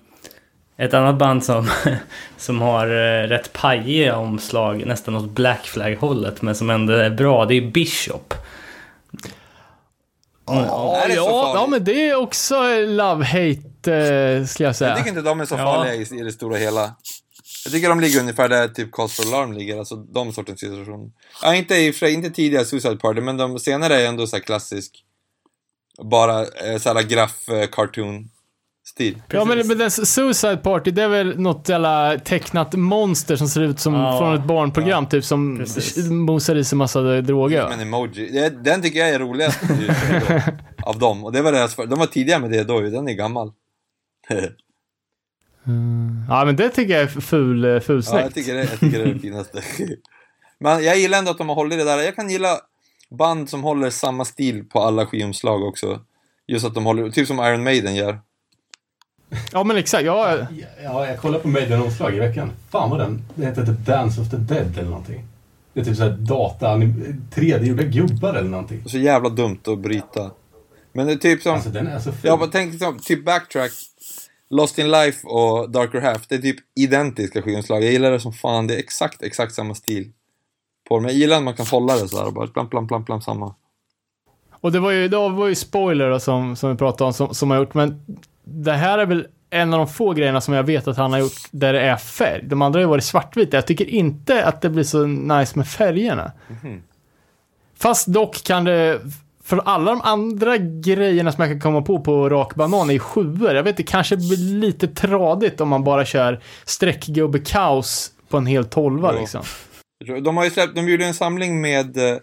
ett 0.77 0.95
annat 0.95 1.17
band 1.19 1.45
som, 1.45 1.69
som 2.37 2.61
har 2.61 2.87
eh, 2.87 3.29
rätt 3.29 3.53
pajiga 3.53 4.17
omslag, 4.17 4.87
nästan 4.87 5.17
åt 5.17 5.31
Black 5.31 5.67
Flag-hållet, 5.67 6.43
men 6.43 6.55
som 6.55 6.71
ändå 6.71 6.93
är 6.93 7.11
bra, 7.11 7.45
det 7.45 7.55
är 7.55 7.71
Bishop. 7.71 8.35
Ja, 10.47 10.97
är 10.97 11.09
det 11.09 11.15
så 11.15 11.21
ja, 11.21 11.31
farligt? 11.43 11.61
ja, 11.61 11.67
men 11.67 11.85
det 11.85 12.09
är 12.11 12.15
också 12.17 12.55
love-hate, 12.75 13.91
eh, 14.41 14.45
skulle 14.47 14.69
jag 14.69 14.77
säga. 14.77 14.91
Jag 14.91 14.99
tycker 14.99 15.11
inte 15.11 15.23
de 15.23 15.41
är 15.41 15.45
så 15.47 15.55
Ja. 15.55 15.59
farliga 15.59 15.95
i, 15.95 16.21
i 16.21 16.23
det 16.23 16.33
stora 16.33 16.57
hela. 16.57 16.95
Jag 17.65 17.73
tycker 17.73 17.89
de 17.89 18.01
ligger 18.01 18.21
ungefär 18.21 18.49
där 18.49 18.69
typ 18.69 18.93
Cause 18.93 19.23
for 19.23 19.35
Alarm 19.35 19.53
ligger, 19.53 19.79
alltså 19.79 19.97
de 19.97 20.33
sortens 20.33 20.61
situationer. 20.61 21.11
Ja, 21.43 21.55
inte 21.55 21.75
i 21.75 21.93
för 21.93 22.07
inte 22.07 22.31
tidigare 22.31 22.65
Suicide 22.65 22.97
Party, 22.97 23.21
men 23.21 23.37
de 23.37 23.59
senare 23.59 23.95
är 23.95 24.09
ändå 24.09 24.27
så 24.27 24.37
här 24.37 24.43
klassisk. 24.43 25.05
Bara 26.03 26.41
eh, 26.41 26.79
så 26.79 26.95
här 26.95 27.03
graff 27.03 27.49
eh, 27.49 27.67
cartoon 27.67 28.31
stil. 28.87 29.23
Ja, 29.29 29.45
men, 29.45 29.67
men 29.67 29.79
den 29.79 29.91
Suicide 29.91 30.57
Party, 30.57 30.91
det 30.91 31.03
är 31.03 31.09
väl 31.09 31.39
något 31.39 31.69
jävla 31.69 32.19
tecknat 32.19 32.75
monster 32.75 33.37
som 33.37 33.49
ser 33.49 33.61
ut 33.61 33.81
som 33.81 33.95
Ja, 33.95 34.19
från 34.19 34.35
ett 34.35 34.45
barnprogram, 34.45 35.09
typ 35.09 35.25
som 35.25 35.59
Precis. 35.59 36.11
mosar 36.11 36.57
i 36.57 36.65
sig 36.65 36.79
massa 36.79 37.01
droger. 37.21 37.69
Men 37.69 37.81
emoji, 37.81 38.51
den 38.65 38.83
tycker 38.83 38.99
jag 38.99 39.09
är 39.09 39.19
roligast 39.19 39.61
av 40.83 40.99
dem. 40.99 41.25
Och 41.25 41.33
det 41.33 41.43
var 41.43 41.53
deras, 41.53 41.77
de 41.77 41.99
var 41.99 42.07
tidiga 42.07 42.39
med 42.39 42.51
det 42.51 42.65
då 42.65 42.83
ju, 42.83 42.91
den 42.91 43.09
är 43.09 43.13
gammal. 43.13 43.53
Ja, 46.29 46.45
men 46.45 46.57
det 46.57 46.69
tycker 46.69 46.95
jag 46.95 47.03
är 47.03 47.07
ful, 47.21 47.65
eh, 47.65 47.71
Ja, 47.71 47.81
fulsnyggt. 47.81 48.23
jag 48.25 48.35
tycker, 48.35 48.55
det, 48.55 48.61
jag 48.65 48.81
tycker 48.81 48.99
det 48.99 49.11
är 49.11 49.15
det 49.15 49.21
finaste. 49.21 49.63
Men 50.59 50.85
jag 50.85 50.99
gillar 50.99 51.19
ändå 51.19 51.31
att 51.31 51.39
de 51.39 51.49
har 51.49 51.55
hållit 51.55 51.79
det 51.79 51.85
där. 51.85 51.99
Jag 51.99 52.17
kan 52.17 52.31
gilla 52.31 52.59
band 53.11 53.51
som 53.51 53.63
håller 53.63 53.91
samma 53.91 54.25
stil 54.25 54.65
på 54.65 54.81
alla 54.81 55.07
skivomslag 55.07 55.63
också. 55.63 56.01
Just 56.47 56.65
att 56.67 56.75
de 56.75 56.85
håller, 56.85 57.11
typ 57.11 57.27
som 57.29 57.39
Iron 57.39 57.65
Maiden 57.65 57.95
gör. 57.95 58.21
Ja, 59.53 59.65
men 59.65 59.77
exakt. 59.77 60.05
Ja, 60.05 60.37
Ja, 60.85 61.07
jag 61.07 61.19
kollade 61.21 61.43
på 61.43 61.49
Maiden-omslag 61.49 62.15
i 62.15 62.19
veckan. 62.19 62.51
Fan 62.71 62.91
vad 62.91 63.01
den... 63.01 63.23
Det 63.35 63.47
heter 63.47 63.67
typ 63.67 63.79
Dance 63.87 64.21
of 64.21 64.31
the 64.31 64.37
Dead 64.37 64.79
eller 64.79 64.89
någonting. 64.91 65.25
Det 65.73 65.81
är 65.81 65.85
typ 65.85 65.97
såhär 65.97 66.11
data... 66.11 66.77
3D-gjorda 67.35 67.83
gubbar 67.83 68.35
eller 68.35 68.51
någonting. 68.51 68.83
Så 68.87 68.99
jävla 68.99 69.29
dumt 69.29 69.61
att 69.67 69.79
bryta. 69.79 70.31
Men 70.93 71.07
det 71.07 71.13
är 71.13 71.17
typ 71.17 71.43
som, 71.43 71.55
Alltså 71.55 71.71
den 71.71 71.87
är 71.87 71.99
så 71.99 72.13
ful. 72.13 72.21
jag 72.23 72.39
bara 72.39 72.51
tänkte 72.51 72.79
som, 72.79 72.99
typ 72.99 73.25
Backtrack, 73.25 73.73
Lost 74.55 74.79
in 74.79 74.91
Life 74.91 75.27
och 75.27 75.71
Darker 75.71 76.01
Half. 76.01 76.27
Det 76.29 76.35
är 76.35 76.39
typ 76.39 76.57
identiska 76.75 77.43
skivomslag. 77.43 77.85
Jag 77.85 77.93
gillar 77.93 78.11
det 78.11 78.21
som 78.21 78.33
fan. 78.33 78.67
Det 78.67 78.75
är 78.75 78.79
exakt, 78.79 79.23
exakt 79.23 79.55
samma 79.55 79.75
stil. 79.75 80.13
På 80.89 80.95
dem. 80.97 81.05
Jag 81.05 81.15
gillar 81.15 81.37
att 81.37 81.43
man 81.43 81.55
kan 81.55 81.67
hålla 81.67 81.97
det 81.97 82.09
sådär 82.09 82.27
och 82.27 82.33
bara 82.33 82.47
plam, 82.47 82.71
plam, 82.71 82.89
plam, 82.89 83.05
plam, 83.05 83.23
samma. 83.23 83.55
Och 84.61 84.73
det 84.73 84.81
var 84.81 84.91
ju, 84.91 85.09
det 85.09 85.17
var 85.17 85.49
ju 85.49 85.55
spoiler 85.55 86.11
då, 86.11 86.21
som, 86.21 86.57
som 86.57 86.71
vi 86.71 86.77
pratade 86.77 87.07
om 87.07 87.13
som, 87.13 87.35
som 87.35 87.51
har 87.51 87.59
gjort, 87.59 87.75
men 87.75 88.05
det 88.45 88.73
här 88.73 88.99
är 88.99 89.07
väl 89.07 89.27
en 89.51 89.75
av 89.75 89.79
de 89.79 89.89
få 89.89 90.13
grejerna 90.13 90.41
som 90.41 90.55
jag 90.55 90.63
vet 90.63 90.89
att 90.89 90.97
han 90.97 91.13
har 91.13 91.19
gjort 91.19 91.49
där 91.51 91.73
det 91.73 91.81
är 91.81 91.97
färg. 91.97 92.45
De 92.45 92.63
andra 92.63 92.79
har 92.79 92.83
ju 92.83 92.89
varit 92.89 93.05
svartvita. 93.05 93.57
Jag 93.57 93.67
tycker 93.67 93.85
inte 93.89 94.45
att 94.45 94.61
det 94.61 94.71
blir 94.71 94.85
så 94.85 95.07
nice 95.07 95.59
med 95.59 95.69
färgerna. 95.69 96.33
Fast 97.79 98.07
dock 98.07 98.43
kan 98.45 98.65
det, 98.65 99.01
för 99.45 99.59
alla 99.59 99.91
de 99.91 100.01
andra 100.01 100.57
grejerna 100.59 101.33
som 101.33 101.41
jag 101.43 101.51
kan 101.51 101.61
komma 101.61 101.83
på 101.83 102.01
på 102.01 102.29
rak 102.29 102.55
banan 102.55 102.91
är 102.91 102.99
sjuor. 102.99 103.55
Jag 103.55 103.63
vet, 103.63 103.77
det 103.77 103.83
kanske 103.83 104.17
blir 104.17 104.37
lite 104.37 104.89
tradigt 104.89 105.61
om 105.61 105.69
man 105.69 105.85
bara 105.85 106.05
kör 106.05 106.43
streckgubbe 106.65 107.39
kaos 107.39 108.11
på 108.29 108.37
en 108.37 108.47
hel 108.47 108.65
tolva 108.65 109.15
Ja. 109.15 109.21
liksom. 109.21 109.43
De 110.23 110.37
har 110.37 110.45
ju 110.45 110.51
släppt, 110.51 110.75
de 110.75 110.89
gjorde 110.89 111.07
en 111.07 111.15
samling 111.15 111.61
med 111.61 111.97
eh, 111.97 112.19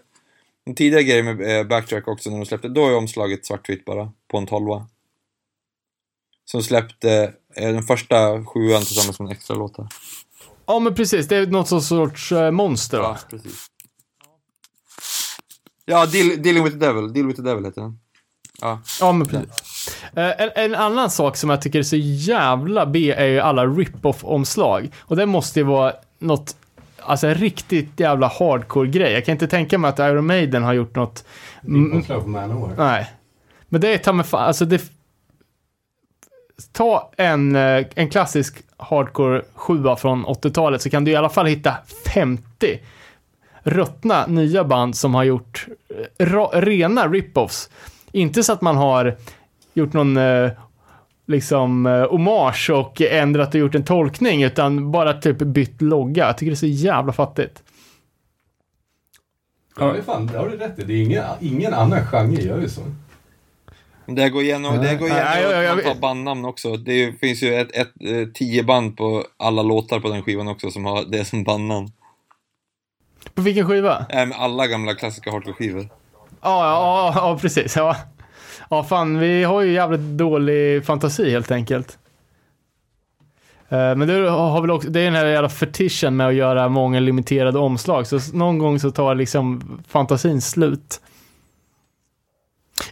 en 0.66 0.74
tidigare 0.74 1.02
grej 1.02 1.22
med 1.22 1.58
eh, 1.60 1.66
Backtrack 1.66 2.08
också 2.08 2.30
när 2.30 2.36
de 2.38 2.46
släppte. 2.46 2.68
Då 2.68 2.86
är 2.86 2.96
omslaget 2.96 3.46
svartvitt 3.46 3.84
bara, 3.84 4.12
på 4.30 4.38
en 4.38 4.46
tolva. 4.46 4.86
Som 6.44 6.62
släppte 6.62 7.32
eh, 7.56 7.72
den 7.72 7.82
första 7.82 8.44
sjuan 8.44 8.82
tillsammans 8.82 9.20
med 9.20 9.26
en 9.26 9.32
extra 9.32 9.56
låtar. 9.56 9.88
Ja, 10.66 10.78
men 10.78 10.94
precis. 10.94 11.28
Det 11.28 11.36
är 11.36 11.46
något 11.46 11.84
sorts 11.84 12.32
monster 12.52 12.98
va? 12.98 13.18
Ja, 13.20 13.28
precis. 13.30 13.66
Ja, 15.84 16.06
deal, 16.06 16.42
Dealing 16.42 16.64
with 16.64 16.78
the 16.78 16.86
Devil. 16.86 17.12
Deal 17.12 17.26
with 17.26 17.36
the 17.36 17.48
Devil 17.48 17.64
heter 17.64 17.80
den. 17.80 17.98
Ja. 18.60 18.80
Ja, 19.00 19.12
men 19.12 19.26
precis. 19.26 19.48
Eh, 20.14 20.40
en, 20.40 20.50
en 20.54 20.74
annan 20.74 21.10
sak 21.10 21.36
som 21.36 21.50
jag 21.50 21.62
tycker 21.62 21.78
är 21.78 21.82
så 21.82 21.96
jävla 21.96 22.86
B 22.86 23.10
är 23.10 23.26
ju 23.26 23.40
alla 23.40 23.66
rip-off-omslag. 23.66 24.90
Och 24.98 25.16
det 25.16 25.26
måste 25.26 25.60
ju 25.60 25.64
vara 25.66 25.92
något, 26.18 26.56
alltså 26.98 27.26
en 27.26 27.34
riktigt 27.34 28.00
jävla 28.00 28.28
hardcore-grej. 28.28 29.12
Jag 29.12 29.24
kan 29.24 29.32
inte 29.32 29.48
tänka 29.48 29.78
mig 29.78 29.88
att 29.88 29.98
Iron 29.98 30.26
Maiden 30.26 30.62
har 30.62 30.72
gjort 30.72 30.96
något, 30.96 31.24
mm, 31.64 31.92
Omslag 31.92 32.22
på 32.22 32.28
Manowar. 32.28 32.74
nej. 32.76 33.10
Men 33.68 33.80
det 33.80 33.94
är 33.94 33.98
ta 33.98 34.12
mig 34.12 34.26
fan, 34.26 34.46
alltså 34.46 34.64
det... 34.64 34.82
Ta 36.72 37.12
en, 37.16 37.56
eh, 37.56 37.86
en 37.94 38.10
klassisk 38.10 38.62
hardcore 38.76 39.42
7 39.54 39.96
från 39.98 40.26
80-talet 40.26 40.82
så 40.82 40.90
kan 40.90 41.04
du 41.04 41.10
i 41.10 41.16
alla 41.16 41.28
fall 41.28 41.46
hitta 41.46 41.74
50 42.14 42.80
ruttna 43.64 44.26
nya 44.26 44.64
band 44.64 44.96
som 44.96 45.14
har 45.14 45.24
gjort 45.24 45.66
eh, 46.18 46.26
rena 46.52 47.08
rip-offs. 47.08 47.70
Inte 48.12 48.42
så 48.42 48.52
att 48.52 48.60
man 48.60 48.76
har 48.76 49.16
gjort 49.74 49.92
någon 49.92 50.16
eh, 50.16 50.50
liksom 51.26 51.86
eh, 51.86 52.10
hommage 52.10 52.70
och 52.70 53.00
ändrat 53.02 53.48
och 53.54 53.60
gjort 53.60 53.74
en 53.74 53.84
tolkning 53.84 54.42
utan 54.42 54.90
bara 54.92 55.12
typ 55.20 55.38
bytt 55.38 55.82
logga. 55.82 56.26
Jag 56.26 56.38
tycker 56.38 56.50
det 56.50 56.54
är 56.54 56.56
så 56.56 56.66
jävla 56.66 57.12
fattigt. 57.12 57.62
Ja, 59.78 59.92
det 59.92 59.98
är 59.98 60.02
fan, 60.02 60.26
det 60.26 60.38
har 60.38 60.48
du 60.48 60.56
rätt 60.56 60.78
i. 60.78 60.82
Det 60.84 60.92
är 60.92 61.02
ingen, 61.02 61.24
ingen 61.40 61.74
annan 61.74 62.06
genre 62.06 62.42
gör 62.42 62.60
ju 62.60 62.68
så. 62.68 62.80
Det 64.06 64.28
går 64.28 64.42
igenom, 64.42 64.76
det 64.76 64.94
går 64.94 65.08
igenom 65.08 65.24
Nej, 65.24 65.42
jag- 65.42 65.64
jag- 65.64 65.78
ett 65.78 65.86
antal 65.86 66.00
bandnamn 66.00 66.44
också. 66.44 66.76
Det 66.76 67.12
finns 67.20 67.42
ju 67.42 67.54
ett, 67.54 67.76
ett, 67.76 67.88
tio 68.34 68.62
band 68.64 68.96
på 68.96 69.24
alla 69.36 69.62
låtar 69.62 70.00
på 70.00 70.08
den 70.08 70.22
skivan 70.22 70.48
också 70.48 70.70
som 70.70 70.84
har 70.84 71.04
det 71.04 71.24
som 71.24 71.44
bandnamn. 71.44 71.88
På 73.34 73.42
vilken 73.42 73.66
skiva? 73.68 74.06
Äh, 74.10 74.26
med 74.26 74.38
alla 74.38 74.66
gamla 74.66 74.94
klassiska 74.94 75.30
hardcore-skivor. 75.30 75.88
Ja, 76.42 76.66
ja, 76.66 77.12
ja, 77.14 77.38
precis. 77.40 77.76
Ja. 77.76 77.96
ja, 78.70 78.84
fan, 78.84 79.18
vi 79.18 79.44
har 79.44 79.60
ju 79.62 79.72
jävligt 79.72 80.00
dålig 80.00 80.84
fantasi 80.86 81.30
helt 81.30 81.50
enkelt. 81.50 81.98
Eh, 83.68 83.94
Men 83.94 84.08
det 84.08 84.30
har 84.30 84.60
väl 84.60 84.70
också, 84.70 84.88
det 84.90 85.00
är 85.00 85.04
den 85.04 85.14
här 85.14 85.26
jävla 85.26 85.48
fetischen 85.48 86.16
med 86.16 86.26
att 86.28 86.34
göra 86.34 86.68
många 86.68 87.00
limiterade 87.00 87.58
omslag, 87.58 88.06
så 88.06 88.18
någon 88.32 88.58
gång 88.58 88.80
så 88.80 88.90
tar 88.90 89.14
liksom 89.14 89.62
fantasin 89.88 90.40
slut. 90.42 91.00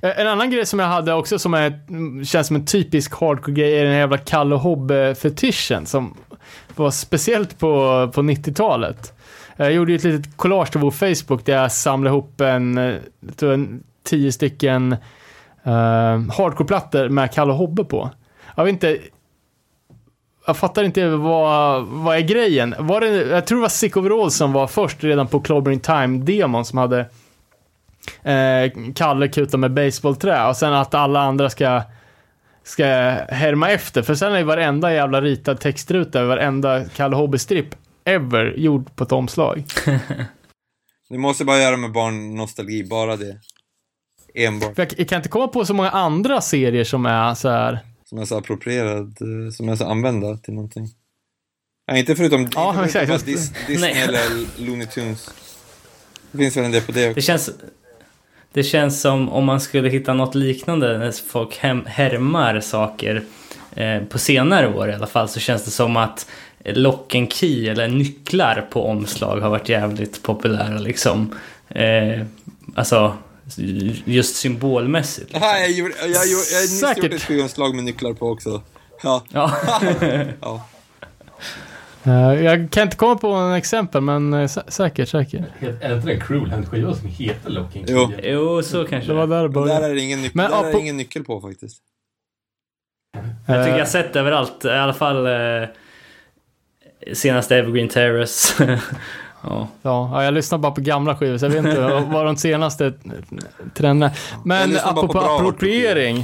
Eh, 0.02 0.20
En 0.20 0.26
annan 0.28 0.50
grej 0.50 0.66
som 0.66 0.78
jag 0.78 0.86
hade 0.86 1.12
också 1.14 1.38
som 1.38 1.54
är, 1.54 1.80
mm, 1.88 2.24
känns 2.24 2.46
som 2.46 2.56
en 2.56 2.66
typisk 2.66 3.12
hardcore-grej 3.14 3.78
är 3.78 3.84
den 3.84 3.92
här 3.92 4.00
jävla 4.00 4.18
Kalle 4.18 4.54
Hobbe-fetischen 4.56 5.84
som 5.86 6.16
var 6.76 6.90
speciellt 6.90 7.58
på, 7.58 7.68
på 8.14 8.22
90-talet. 8.22 9.12
Jag 9.60 9.72
gjorde 9.72 9.92
ju 9.92 9.96
ett 9.96 10.04
litet 10.04 10.36
collage 10.36 10.70
till 10.70 10.80
vår 10.80 10.90
Facebook 10.90 11.44
där 11.44 11.52
jag 11.52 11.72
samlade 11.72 12.16
ihop 12.16 12.40
en, 12.40 12.76
jag 13.20 13.36
tror 13.36 13.52
en 13.52 13.82
tio 14.04 14.32
stycken 14.32 14.92
uh, 15.66 16.30
hardcore-plattor 16.36 17.08
med 17.08 17.32
Kalle 17.32 17.52
Hobbe 17.52 17.84
på. 17.84 18.10
Jag 18.56 18.64
vet 18.64 18.72
inte, 18.72 18.98
jag 20.46 20.56
fattar 20.56 20.84
inte 20.84 21.08
vad, 21.08 21.86
vad 21.86 22.16
är 22.16 22.20
grejen? 22.20 22.74
Var 22.78 23.00
det, 23.00 23.08
jag 23.08 23.46
tror 23.46 23.58
det 23.58 23.62
var 23.62 23.68
Sick 23.68 23.96
Overall 23.96 24.30
som 24.30 24.52
var 24.52 24.66
först 24.66 25.04
redan 25.04 25.26
på 25.26 25.40
Clobbering 25.40 25.80
Time-demon 25.80 26.64
som 26.64 26.78
hade 26.78 27.00
eh, 28.22 28.72
Kalle 28.94 29.28
kuta 29.28 29.56
med 29.56 29.72
baseballträ 29.72 30.48
och 30.48 30.56
sen 30.56 30.72
att 30.72 30.94
alla 30.94 31.20
andra 31.20 31.50
ska 31.50 31.82
ska 32.62 32.84
härma 33.28 33.70
efter. 33.70 34.02
För 34.02 34.14
sen 34.14 34.32
är 34.32 34.38
ju 34.38 34.44
varenda 34.44 34.92
jävla 34.92 35.20
ritad 35.20 35.60
textruta, 35.60 36.24
varenda 36.24 36.84
Kalle 36.84 37.16
Hobbe-stripp 37.16 37.74
ever 38.04 38.54
gjord 38.56 38.96
på 38.96 39.04
ett 39.04 39.12
omslag. 39.12 39.64
Det 41.08 41.18
måste 41.18 41.44
bara 41.44 41.58
göra 41.58 41.76
med 41.76 41.92
barnnostalgi, 41.92 42.84
bara 42.84 43.16
det. 43.16 43.36
Enbart. 44.34 44.78
Jag, 44.78 44.94
jag 44.96 45.08
kan 45.08 45.16
inte 45.16 45.28
komma 45.28 45.48
på 45.48 45.64
så 45.64 45.74
många 45.74 45.90
andra 45.90 46.40
serier 46.40 46.84
som 46.84 47.06
är 47.06 47.34
så 47.34 47.48
här. 47.48 47.78
Som 48.04 48.18
är 48.18 48.24
så 48.24 48.38
approprierad, 48.38 49.06
eh, 49.20 49.52
som 49.52 49.68
är 49.68 49.76
så 49.76 49.84
använda 49.84 50.36
till 50.36 50.54
någonting. 50.54 50.88
Ja, 51.86 51.96
inte 51.96 52.16
förutom, 52.16 52.48
Ja, 52.54 52.70
inte 52.82 52.92
förutom 52.92 53.14
exakt. 53.14 53.26
Dis, 53.26 53.52
Disney 53.66 53.92
Nej. 53.94 54.02
eller 54.02 54.24
Looney 54.66 54.86
Tunes. 54.86 55.30
Det 56.32 56.38
finns 56.38 56.56
väl 56.56 56.64
en 56.64 56.72
del 56.72 56.82
på 56.82 56.92
det 56.92 57.00
Det 57.04 57.10
också. 57.10 57.20
känns, 57.20 57.50
det 58.52 58.62
känns 58.62 59.00
som 59.00 59.28
om 59.28 59.44
man 59.44 59.60
skulle 59.60 59.88
hitta 59.88 60.14
något 60.14 60.34
liknande 60.34 60.98
när 60.98 61.12
folk 61.12 61.56
hem, 61.58 61.82
härmar 61.86 62.60
saker 62.60 63.24
eh, 63.76 64.02
på 64.02 64.18
senare 64.18 64.74
år 64.74 64.90
i 64.90 64.94
alla 64.94 65.06
fall 65.06 65.28
så 65.28 65.40
känns 65.40 65.64
det 65.64 65.70
som 65.70 65.96
att 65.96 66.26
lock 66.64 67.14
and 67.14 67.32
key 67.32 67.68
eller 67.68 67.88
nycklar 67.88 68.66
på 68.70 68.84
omslag 68.86 69.40
har 69.40 69.50
varit 69.50 69.68
jävligt 69.68 70.22
populära 70.22 70.78
liksom. 70.78 71.34
Eh, 71.68 72.22
alltså 72.74 73.16
just 74.04 74.36
symbolmässigt. 74.36 75.32
Liksom. 75.32 75.48
Ja, 75.48 75.58
jag 75.58 75.70
gjorde, 75.70 75.94
jag, 76.00 76.08
jag, 76.10 76.16
jag, 76.28 76.68
Säkert. 76.68 77.04
gjort 77.04 77.12
ett 77.12 77.22
skivomslag 77.22 77.74
med 77.74 77.84
nycklar 77.84 78.12
på 78.14 78.26
också. 78.30 78.62
Ja, 79.02 79.24
Ja. 79.32 79.52
ja. 80.40 80.66
Eh, 82.04 82.44
jag 82.44 82.70
kan 82.70 82.82
inte 82.82 82.96
komma 82.96 83.16
på 83.16 83.28
en 83.32 83.52
exempel, 83.52 84.00
men 84.00 84.32
eh, 84.32 84.36
sä- 84.46 84.70
säkert, 84.70 85.08
säkert. 85.08 85.40
Är 85.80 85.88
det 85.88 85.94
inte 85.96 86.12
en 86.12 86.20
Cruel-skiva 86.20 86.94
som 86.94 87.08
heter 87.08 87.50
Locking 87.50 87.84
Jo. 87.88 88.08
Key? 88.08 88.30
jo, 88.30 88.62
så 88.62 88.84
kanske 88.84 89.10
Det 89.12 89.14
var 89.14 89.26
det 89.26 89.48
där 89.48 89.48
det 89.48 89.66
där 89.80 89.90
är 89.90 89.94
det 89.94 90.00
ingen, 90.00 90.18
nyc- 90.24 90.30
Men, 90.32 90.50
där 90.50 90.56
ja, 90.58 90.66
är 90.66 90.72
på- 90.72 90.78
det 90.78 90.82
ingen 90.82 90.96
nyckel 90.96 91.24
på 91.24 91.40
faktiskt. 91.40 91.82
Jag 93.12 93.22
tycker 93.46 93.56
jag 93.66 93.72
har 93.72 93.78
Eh, 93.80 93.84
sett 93.86 94.16
överallt, 94.16 94.64
i 94.64 94.68
alla 94.68 94.94
fall 94.94 95.26
eh, 95.26 95.68
senaste 97.12 97.56
Evergreen 97.56 97.88
Terrace. 97.88 98.64
ja. 99.42 99.68
Ja, 99.82 100.10
ja, 100.12 100.24
jag 100.24 100.34
lyssnar 100.34 100.58
bara 100.58 100.72
på 100.72 100.80
gamla 100.80 101.16
skivor, 101.16 101.38
så 101.38 101.44
jag 101.44 101.50
vet 101.50 101.64
inte 101.64 101.80
vad 102.12 102.26
de 102.26 102.36
senaste 102.36 102.92
trenderna 103.74 104.12
Men 104.44 104.70
lyssnar 104.70 104.92
bara 104.92 105.06
på 105.06 105.18
apropå 105.18 105.34
appropriering. 105.34 106.18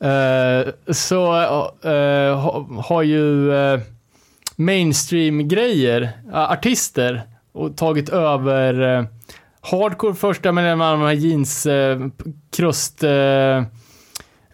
eh, 0.00 0.92
så 0.92 1.36
eh, 1.82 2.38
ha, 2.38 2.66
har 2.88 3.02
ju 3.02 3.50
uh, 3.50 3.80
mainstream-grejer, 4.56 6.12
artister, 6.32 7.22
och 7.52 7.76
tagit 7.76 8.08
över 8.08 9.06
hardcore 9.60 10.14
första 10.14 10.52
med 10.52 10.78
de 10.78 10.80
här 10.80 11.12
jeans 11.12 11.66
krust 12.56 13.04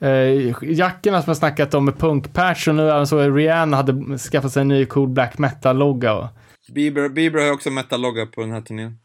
uh, 0.02 0.54
jackorna 0.62 1.22
som 1.22 1.30
jag 1.30 1.36
snackat 1.36 1.74
om 1.74 1.84
med 1.84 1.98
punkpatch 1.98 2.68
och 2.68 2.74
nu 2.74 2.90
även 2.90 3.06
så 3.06 3.30
Rihanna 3.30 3.76
hade 3.76 4.18
skaffat 4.18 4.52
sig 4.52 4.60
en 4.60 4.68
ny 4.68 4.86
cool 4.86 5.08
black 5.08 5.38
metal-logga. 5.38 6.28
Bieber, 6.74 7.08
Bieber 7.08 7.40
har 7.44 7.52
också 7.52 7.70
metal-logga 7.70 8.26
på 8.26 8.40
den 8.40 8.52
här 8.52 8.60
turnén. 8.60 8.98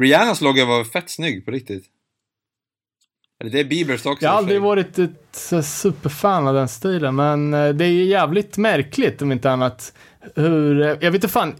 Rihannas 0.00 0.40
logga 0.40 0.64
var 0.64 0.84
fett 0.84 1.10
snygg 1.10 1.44
på 1.44 1.50
riktigt. 1.50 1.84
Eller 3.40 3.50
det 3.50 3.60
är 3.60 3.64
Biebers 3.64 4.06
också. 4.06 4.24
Jag 4.24 4.30
har 4.30 4.38
aldrig 4.38 4.60
varit 4.60 4.98
ett 4.98 5.64
superfan 5.64 6.48
av 6.48 6.54
den 6.54 6.68
stilen, 6.68 7.16
men 7.16 7.54
eh, 7.54 7.68
det 7.68 7.84
är 7.84 7.90
ju 7.90 8.04
jävligt 8.04 8.56
märkligt 8.56 9.22
om 9.22 9.32
inte 9.32 9.50
annat. 9.50 9.92
Hur, 10.34 10.82
eh, 10.82 10.88
jag 10.88 11.10
vet 11.10 11.14
inte 11.14 11.28
fan, 11.28 11.54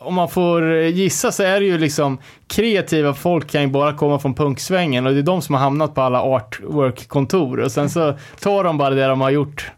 om 0.00 0.14
man 0.14 0.28
får 0.28 0.72
gissa 0.74 1.32
så 1.32 1.42
är 1.42 1.60
det 1.60 1.66
ju 1.66 1.78
liksom 1.78 2.18
kreativa 2.46 3.14
folk 3.14 3.50
kan 3.50 3.62
ju 3.62 3.68
bara 3.68 3.96
komma 3.96 4.18
från 4.18 4.34
punksvängen 4.34 5.06
och 5.06 5.12
det 5.12 5.18
är 5.18 5.22
de 5.22 5.42
som 5.42 5.54
har 5.54 5.62
hamnat 5.62 5.94
på 5.94 6.00
alla 6.00 6.22
artwork-kontor 6.22 7.60
och 7.60 7.72
sen 7.72 7.90
så 7.90 8.18
tar 8.40 8.64
de 8.64 8.78
bara 8.78 8.90
det 8.94 9.06
de 9.06 9.20
har 9.20 9.30
gjort 9.30 9.70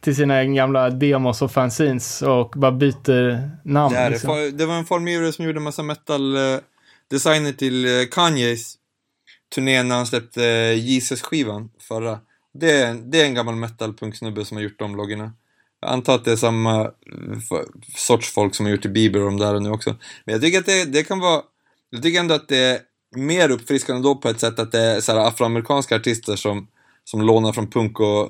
till 0.00 0.16
sina 0.16 0.44
gamla 0.44 0.90
demos 0.90 1.42
och 1.42 1.52
fanzines 1.52 2.22
och 2.22 2.52
bara 2.56 2.72
byter 2.72 3.50
namn. 3.64 3.94
Det, 3.94 4.10
liksom. 4.10 4.52
Det 4.56 4.66
var 4.66 4.74
en 4.74 4.84
formgivare 4.84 5.32
som 5.32 5.44
gjorde 5.44 5.60
massa 5.60 5.82
metal-designer 5.82 7.52
till 7.52 7.84
eh, 7.84 7.90
Kanyes 8.10 8.74
turné 9.54 9.82
när 9.82 9.96
han 9.96 10.06
släppte 10.06 10.44
eh, 10.44 10.72
Jesus-skivan 10.74 11.70
förra. 11.88 12.18
Det 12.54 12.70
är, 12.70 12.86
en- 12.90 13.10
det 13.10 13.20
är 13.20 13.24
en 13.24 13.34
gammal 13.34 13.54
metal-punksnubbe 13.56 14.44
som 14.44 14.56
har 14.56 14.62
gjort 14.64 14.78
de 14.78 14.96
loggorna. 14.96 15.32
Jag 15.84 15.92
antar 15.92 16.14
att 16.14 16.24
det 16.24 16.32
är 16.32 16.36
samma 16.36 16.80
eh, 16.80 17.60
sorts 17.96 18.32
folk 18.32 18.54
som 18.54 18.66
har 18.66 18.70
gjort 18.70 18.84
i 18.84 18.88
Bieber 18.88 19.20
och 19.20 19.30
de 19.30 19.38
där 19.38 19.60
nu 19.60 19.70
också. 19.70 19.96
Men 20.24 20.32
jag 20.32 20.42
tycker 20.42 20.58
att 20.58 20.66
det, 20.66 20.84
det 20.84 21.02
kan 21.02 21.20
vara... 21.20 21.42
Jag 21.90 22.02
tycker 22.02 22.20
ändå 22.20 22.34
att 22.34 22.48
det 22.48 22.58
är 22.58 22.78
mer 23.16 23.50
uppfriskande 23.50 24.02
då 24.02 24.14
på 24.14 24.28
ett 24.28 24.40
sätt 24.40 24.58
att 24.58 24.72
det 24.72 24.80
är 24.80 25.00
så 25.00 25.12
här 25.12 25.28
afroamerikanska 25.28 25.96
artister 25.96 26.36
som, 26.36 26.66
som 27.04 27.22
lånar 27.22 27.52
från 27.52 27.70
punk 27.70 28.00
och, 28.00 28.28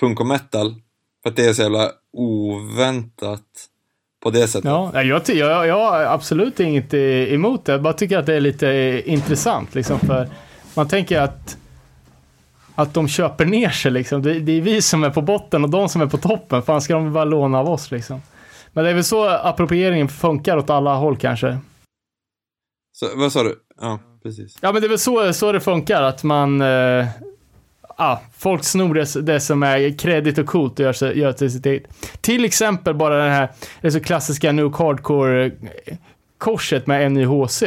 punk 0.00 0.20
och 0.20 0.26
metal. 0.26 0.74
För 1.22 1.30
att 1.30 1.36
det 1.36 1.44
är 1.44 1.52
så 1.52 1.62
jävla 1.62 1.90
oväntat 2.12 3.46
på 4.22 4.30
det 4.30 4.48
sättet. 4.48 4.64
Ja, 4.64 5.02
jag, 5.02 5.22
jag, 5.28 5.66
jag 5.66 5.90
har 5.90 6.02
absolut 6.02 6.60
inget 6.60 6.94
eh, 6.94 7.00
emot 7.34 7.64
det. 7.64 7.72
Jag 7.72 7.82
bara 7.82 7.92
tycker 7.92 8.18
att 8.18 8.26
det 8.26 8.34
är 8.34 8.40
lite 8.40 8.68
eh, 8.70 9.12
intressant. 9.12 9.74
Liksom, 9.74 10.00
för 10.00 10.28
man 10.74 10.88
tänker 10.88 11.20
att, 11.20 11.56
att 12.80 12.94
de 12.94 13.08
köper 13.08 13.46
ner 13.46 13.70
sig. 13.70 13.90
Liksom. 13.90 14.22
Det, 14.22 14.40
det 14.40 14.52
är 14.52 14.60
vi 14.60 14.82
som 14.82 15.04
är 15.04 15.10
på 15.10 15.22
botten 15.22 15.64
och 15.64 15.70
de 15.70 15.88
som 15.88 16.02
är 16.02 16.06
på 16.06 16.18
toppen. 16.18 16.62
Fan 16.62 16.80
ska 16.80 16.94
de 16.94 17.12
bara 17.12 17.24
låna 17.24 17.58
av 17.58 17.68
oss 17.68 17.90
liksom. 17.90 18.22
Men 18.72 18.84
det 18.84 18.90
är 18.90 18.94
väl 18.94 19.04
så 19.04 19.28
approprieringen 19.28 20.08
funkar 20.08 20.56
åt 20.56 20.70
alla 20.70 20.94
håll 20.94 21.16
kanske. 21.16 21.58
Så, 22.92 23.06
vad 23.16 23.32
sa 23.32 23.42
du? 23.42 23.56
Ja, 23.80 23.98
precis. 24.22 24.58
Ja, 24.60 24.72
men 24.72 24.82
det 24.82 24.86
är 24.86 24.88
väl 24.88 24.98
så, 24.98 25.32
så 25.32 25.52
det 25.52 25.60
funkar. 25.60 26.02
Att 26.02 26.22
man... 26.22 26.60
Eh, 26.60 27.06
ah, 27.96 28.18
folk 28.36 28.64
snor 28.64 28.94
det, 28.94 29.20
det 29.20 29.40
som 29.40 29.62
är 29.62 29.98
kredit 29.98 30.38
och 30.38 30.46
coolt 30.46 30.80
och 30.80 30.84
gör, 30.84 31.12
gör 31.12 31.32
till 31.32 31.52
sitt 31.52 31.66
eget. 31.66 31.88
Till 32.20 32.44
exempel 32.44 32.94
bara 32.94 33.24
den 33.24 33.32
här, 33.32 33.48
det 33.80 33.90
så 33.90 34.00
klassiska 34.00 34.52
Nuke 34.52 34.82
Hardcore-korset 34.82 36.86
med 36.86 37.12
NIHC. 37.12 37.62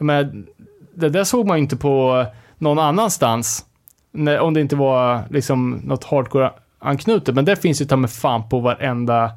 Men 0.00 0.46
det 0.94 1.08
där 1.08 1.24
såg 1.24 1.46
man 1.46 1.56
ju 1.56 1.62
inte 1.62 1.76
på 1.76 2.26
någon 2.58 2.78
annanstans. 2.78 3.64
När, 4.12 4.38
om 4.38 4.54
det 4.54 4.60
inte 4.60 4.76
var 4.76 5.22
liksom 5.30 5.70
något 5.84 6.04
hardcore-anknutet. 6.04 7.34
Men 7.34 7.44
det 7.44 7.56
finns 7.56 7.80
ju 7.80 7.84
ta 7.84 7.96
med 7.96 8.10
fan 8.10 8.48
på 8.48 8.60
varenda 8.60 9.30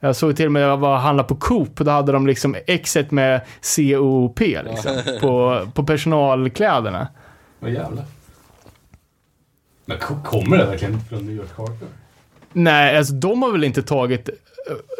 jag 0.00 0.16
såg 0.16 0.36
till 0.36 0.46
och 0.46 0.52
med 0.52 0.62
att 0.62 0.68
jag 0.68 0.76
var 0.76 0.94
och 0.94 1.00
handlade 1.00 1.28
på 1.28 1.34
Coop. 1.34 1.76
Då 1.76 1.90
hade 1.90 2.12
de 2.12 2.26
liksom 2.26 2.56
exet 2.66 3.10
med 3.10 3.40
COP 3.76 4.40
liksom, 4.40 4.92
på, 5.20 5.66
på 5.74 5.84
personalkläderna. 5.84 7.08
Vad 7.58 7.70
jävlar. 7.70 8.04
Men 9.84 9.98
ko- 9.98 10.22
kommer 10.24 10.58
det 10.58 10.66
verkligen 10.66 11.00
från 11.00 11.26
New 11.26 11.36
York 11.36 11.56
Hardcore? 11.56 11.90
Nej, 12.52 12.98
alltså 12.98 13.14
de 13.14 13.42
har 13.42 13.52
väl 13.52 13.64
inte 13.64 13.82
tagit... 13.82 14.28
eh, 14.28 14.34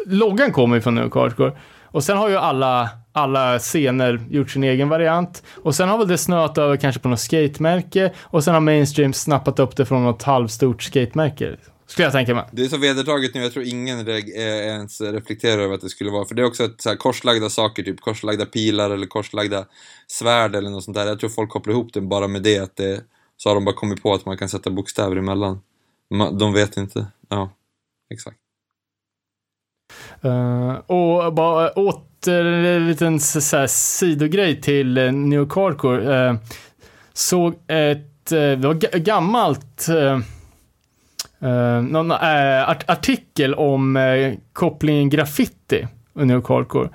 Loggan 0.05 0.51
kommer 0.51 0.75
ju 0.75 0.81
från 0.81 0.95
New 0.95 1.13
Hardcore. 1.13 1.51
Och 1.91 2.03
sen 2.03 2.17
har 2.17 2.29
ju 2.29 2.35
alla, 2.35 2.89
alla 3.11 3.59
scener 3.59 4.21
gjort 4.29 4.51
sin 4.51 4.63
egen 4.63 4.89
variant. 4.89 5.43
Och 5.63 5.75
sen 5.75 5.89
har 5.89 5.97
väl 5.97 6.07
det 6.07 6.17
snöat 6.17 6.57
över 6.57 6.77
kanske 6.77 7.01
på 7.01 7.07
något 7.07 7.19
skatemärke. 7.19 8.13
Och 8.21 8.43
sen 8.43 8.53
har 8.53 8.61
Mainstream 8.61 9.13
snappat 9.13 9.59
upp 9.59 9.75
det 9.75 9.85
från 9.85 10.03
något 10.03 10.23
halvstort 10.23 10.83
skatemärke. 10.83 11.57
Skulle 11.87 12.05
jag 12.05 12.11
tänka 12.11 12.35
mig. 12.35 12.45
Det 12.51 12.61
är 12.61 12.67
så 12.67 12.77
vedertaget 12.77 13.33
nu, 13.33 13.41
jag 13.41 13.53
tror 13.53 13.65
ingen 13.65 14.05
reg- 14.05 14.35
eh, 14.35 14.67
ens 14.67 15.01
reflekterar 15.01 15.61
över 15.61 15.75
att 15.75 15.81
det 15.81 15.89
skulle 15.89 16.11
vara, 16.11 16.25
för 16.25 16.35
det 16.35 16.41
är 16.41 16.45
också 16.45 16.63
ett, 16.63 16.81
så 16.81 16.89
här, 16.89 16.95
korslagda 16.95 17.49
saker, 17.49 17.83
typ 17.83 18.01
korslagda 18.01 18.45
pilar 18.45 18.89
eller 18.89 19.07
korslagda 19.07 19.65
svärd 20.07 20.55
eller 20.55 20.69
något 20.69 20.83
sånt 20.83 20.97
där. 20.97 21.07
Jag 21.07 21.19
tror 21.19 21.29
folk 21.29 21.49
kopplar 21.49 21.73
ihop 21.73 21.93
det 21.93 22.01
bara 22.01 22.27
med 22.27 22.43
det, 22.43 22.59
att 22.59 22.75
det, 22.75 23.01
så 23.37 23.49
har 23.49 23.55
de 23.55 23.65
bara 23.65 23.75
kommit 23.75 24.03
på 24.03 24.13
att 24.13 24.25
man 24.25 24.37
kan 24.37 24.49
sätta 24.49 24.69
bokstäver 24.69 25.15
emellan. 25.15 25.61
De 26.39 26.53
vet 26.53 26.77
inte. 26.77 27.07
Ja, 27.29 27.51
exakt. 28.13 28.38
Uh, 30.25 30.71
och 30.71 31.33
bara 31.33 31.69
åter 31.69 32.45
en 32.45 32.87
liten 32.87 33.19
så 33.19 33.57
här, 33.57 33.67
sidogrej 33.67 34.61
till 34.61 34.97
uh, 34.97 35.11
New 35.11 35.49
Carcor. 35.49 35.99
Uh, 35.99 36.13
eh, 36.13 36.35
såg 37.13 37.53
ett, 37.67 38.31
uh, 38.31 38.37
det 38.37 38.67
var 38.67 38.97
gammalt, 38.97 39.87
uh, 39.89 40.19
någon 41.81 42.11
art- 42.11 42.89
artikel 42.89 43.53
om 43.53 43.97
kopplingen 44.53 45.09
graffiti 45.09 45.87
och 46.13 46.27
New 46.27 46.41
Carcor. 46.41 46.89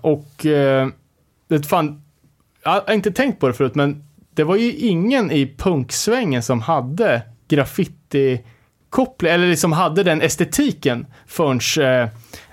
Och 0.00 0.44
uh, 0.44 0.88
det 1.48 1.66
fan, 1.66 2.02
jag 2.64 2.70
har 2.70 2.94
inte 2.94 3.10
tänkt 3.10 3.40
på 3.40 3.46
det 3.46 3.54
förut, 3.54 3.74
men 3.74 4.04
det 4.34 4.44
var 4.44 4.56
ju 4.56 4.72
ingen 4.72 5.30
i 5.30 5.54
punksvängen 5.58 6.42
som 6.42 6.60
hade 6.60 7.22
graffiti 7.48 8.44
koppling, 8.90 9.32
eller 9.32 9.46
liksom 9.46 9.72
hade 9.72 10.02
den 10.02 10.22
estetiken 10.22 11.06
förrän, 11.26 11.60
eh, 11.80 12.08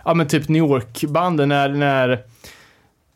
ja 0.05 0.13
men 0.13 0.27
typ 0.27 0.49
New 0.49 0.59
York-banden 0.59 1.49
när, 1.49 1.69
när 1.69 2.23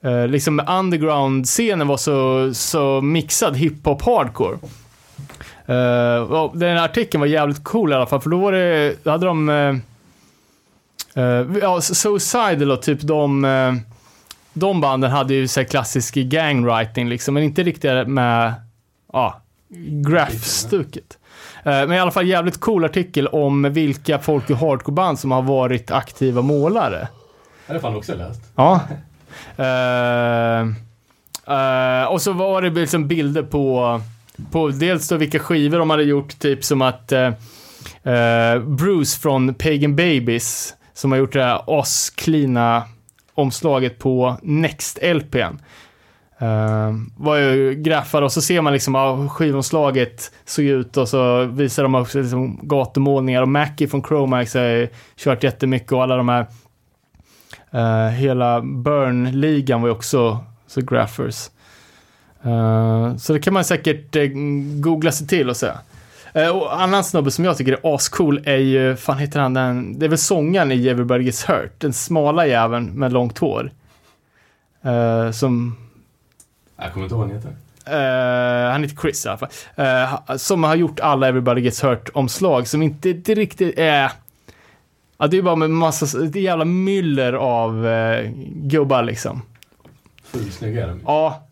eh, 0.03 0.27
liksom 0.27 0.59
underground-scenen 0.59 1.87
var 1.87 1.97
så, 1.97 2.49
så 2.53 3.01
mixad 3.01 3.57
hiphop 3.57 4.01
hardcore. 4.01 4.57
Eh, 5.65 6.53
den 6.53 6.77
här 6.77 6.85
artikeln 6.85 7.19
var 7.19 7.27
jävligt 7.27 7.63
cool 7.63 7.91
i 7.91 7.95
alla 7.95 8.05
fall, 8.05 8.21
för 8.21 8.29
då 8.29 8.39
var 8.39 8.51
det, 8.51 8.95
då 9.03 9.11
hade 9.11 9.25
de, 9.25 9.49
eh, 9.49 9.75
eh, 11.23 11.45
ja, 11.61 11.81
Suicidal 11.81 12.71
och 12.71 12.81
typ 12.81 13.01
de, 13.01 13.45
eh, 13.45 13.73
de 14.53 14.81
banden 14.81 15.11
hade 15.11 15.33
ju 15.33 15.47
så 15.47 15.65
klassisk 15.65 16.15
gangwriting 16.15 17.09
liksom, 17.09 17.33
men 17.33 17.43
inte 17.43 17.63
riktigt 17.63 18.07
med, 18.07 18.53
ja, 19.13 19.41
graph-stuket. 20.07 21.18
Eh, 21.63 21.71
Men 21.87 21.91
i 21.91 21.99
alla 21.99 22.11
fall 22.11 22.27
jävligt 22.27 22.59
cool 22.59 22.85
artikel 22.85 23.27
om 23.27 23.73
vilka 23.73 24.19
folk 24.19 24.49
i 24.49 24.53
hardcoreband 24.53 25.19
som 25.19 25.31
har 25.31 25.41
varit 25.41 25.91
aktiva 25.91 26.41
målare. 26.41 27.07
Det 27.67 27.73
har 27.73 27.79
fan 27.79 27.95
också 27.95 28.15
läst. 28.15 28.41
Ja. 28.55 28.81
Eh, 29.57 30.59
eh, 31.55 32.05
och 32.05 32.21
så 32.21 32.33
var 32.33 32.61
det 32.61 32.69
liksom 32.69 33.07
bilder 33.07 33.43
på, 33.43 34.01
på 34.51 34.69
dels 34.69 35.07
då 35.07 35.15
vilka 35.17 35.39
skivor 35.39 35.79
de 35.79 35.89
hade 35.89 36.03
gjort, 36.03 36.39
typ 36.39 36.63
som 36.63 36.81
att 36.81 37.11
eh, 37.11 37.31
Bruce 38.65 39.19
från 39.19 39.53
Pagan 39.53 39.95
Babies, 39.95 40.73
som 40.93 41.11
har 41.11 41.19
gjort 41.19 41.33
det 41.33 41.43
här 41.43 41.61
asklina 41.79 42.83
omslaget 43.33 43.99
på 43.99 44.37
Next-LPn. 44.41 45.59
Ehm, 46.41 47.11
uh, 47.17 47.25
var 47.25 47.37
ju 47.37 47.75
graffar 47.75 48.21
och 48.21 48.31
så 48.31 48.41
ser 48.41 48.61
man 48.61 48.73
liksom 48.73 48.95
hur 48.95 49.27
skivomslaget 49.27 50.31
såg 50.45 50.65
ut 50.65 50.97
och 50.97 51.09
så 51.09 51.45
visar 51.45 51.83
de 51.83 51.95
också 51.95 52.19
liksom 52.19 52.59
gatumålningar 52.63 53.41
och 53.41 53.47
Mackie 53.47 53.87
från 53.87 54.03
Chromax 54.03 54.53
har 54.53 54.61
ju 54.61 54.87
kört 55.15 55.43
jättemycket 55.43 55.91
och 55.91 56.03
alla 56.03 56.15
de 56.15 56.29
här 56.29 56.45
uh, 57.75 58.09
hela 58.09 58.61
Burn-ligan 58.61 59.81
var 59.81 59.87
ju 59.87 59.93
också 59.95 60.39
så 60.67 60.81
graffers. 60.81 61.49
Uh, 62.45 63.17
så 63.17 63.33
det 63.33 63.39
kan 63.39 63.53
man 63.53 63.63
säkert 63.63 64.15
uh, 64.15 64.29
googla 64.81 65.11
sig 65.11 65.27
till 65.27 65.49
och 65.49 65.57
se. 65.57 65.71
Uh, 66.35 66.49
och 66.49 66.81
annan 66.81 67.03
snubbe 67.03 67.31
som 67.31 67.45
jag 67.45 67.57
tycker 67.57 67.71
är 67.71 67.95
ascool 67.95 68.41
är 68.45 68.57
ju, 68.57 68.95
fan 68.95 69.17
heter 69.17 69.39
han 69.39 69.53
den, 69.53 69.99
det 69.99 70.05
är 70.05 70.09
väl 70.09 70.17
sångaren 70.17 70.71
i 70.71 70.87
Everybody 70.87 71.23
Gets 71.23 71.49
Hurt, 71.49 71.73
den 71.77 71.93
smala 71.93 72.47
jäveln 72.47 72.85
med 72.85 73.13
långt 73.13 73.37
hår. 73.37 73.71
Uh, 74.85 75.31
som 75.31 75.75
jag 76.81 76.93
kommer 76.93 77.05
inte 77.05 77.15
ihåg 77.15 77.21
vad 77.21 77.29
han 77.29 77.37
heter. 77.37 77.55
Uh, 77.87 78.71
han 78.71 78.83
heter 78.83 78.95
Chris 79.01 79.25
i 79.25 79.29
alla 79.29 79.37
fall. 79.37 79.49
Uh, 79.79 80.37
som 80.37 80.63
har 80.63 80.75
gjort 80.75 80.99
alla 80.99 81.27
Everybody 81.27 81.61
Gets 81.61 81.83
Hurt-omslag 81.83 82.67
som 82.67 82.81
inte, 82.81 83.09
inte 83.09 83.33
riktigt 83.33 83.79
är... 83.79 84.11
Ja, 85.17 85.27
det 85.27 85.37
är 85.37 85.41
bara 85.41 85.55
med 85.55 85.69
massa, 85.69 86.19
det 86.19 86.39
är 86.39 86.43
jävla 86.43 86.65
myller 86.65 87.33
av 87.33 87.85
uh, 87.85 88.31
gubbar 88.53 89.03
liksom. 89.03 89.41
Fulsnygga 90.23 90.83
är 90.83 90.87
de. 90.87 91.01
Ja. 91.05 91.43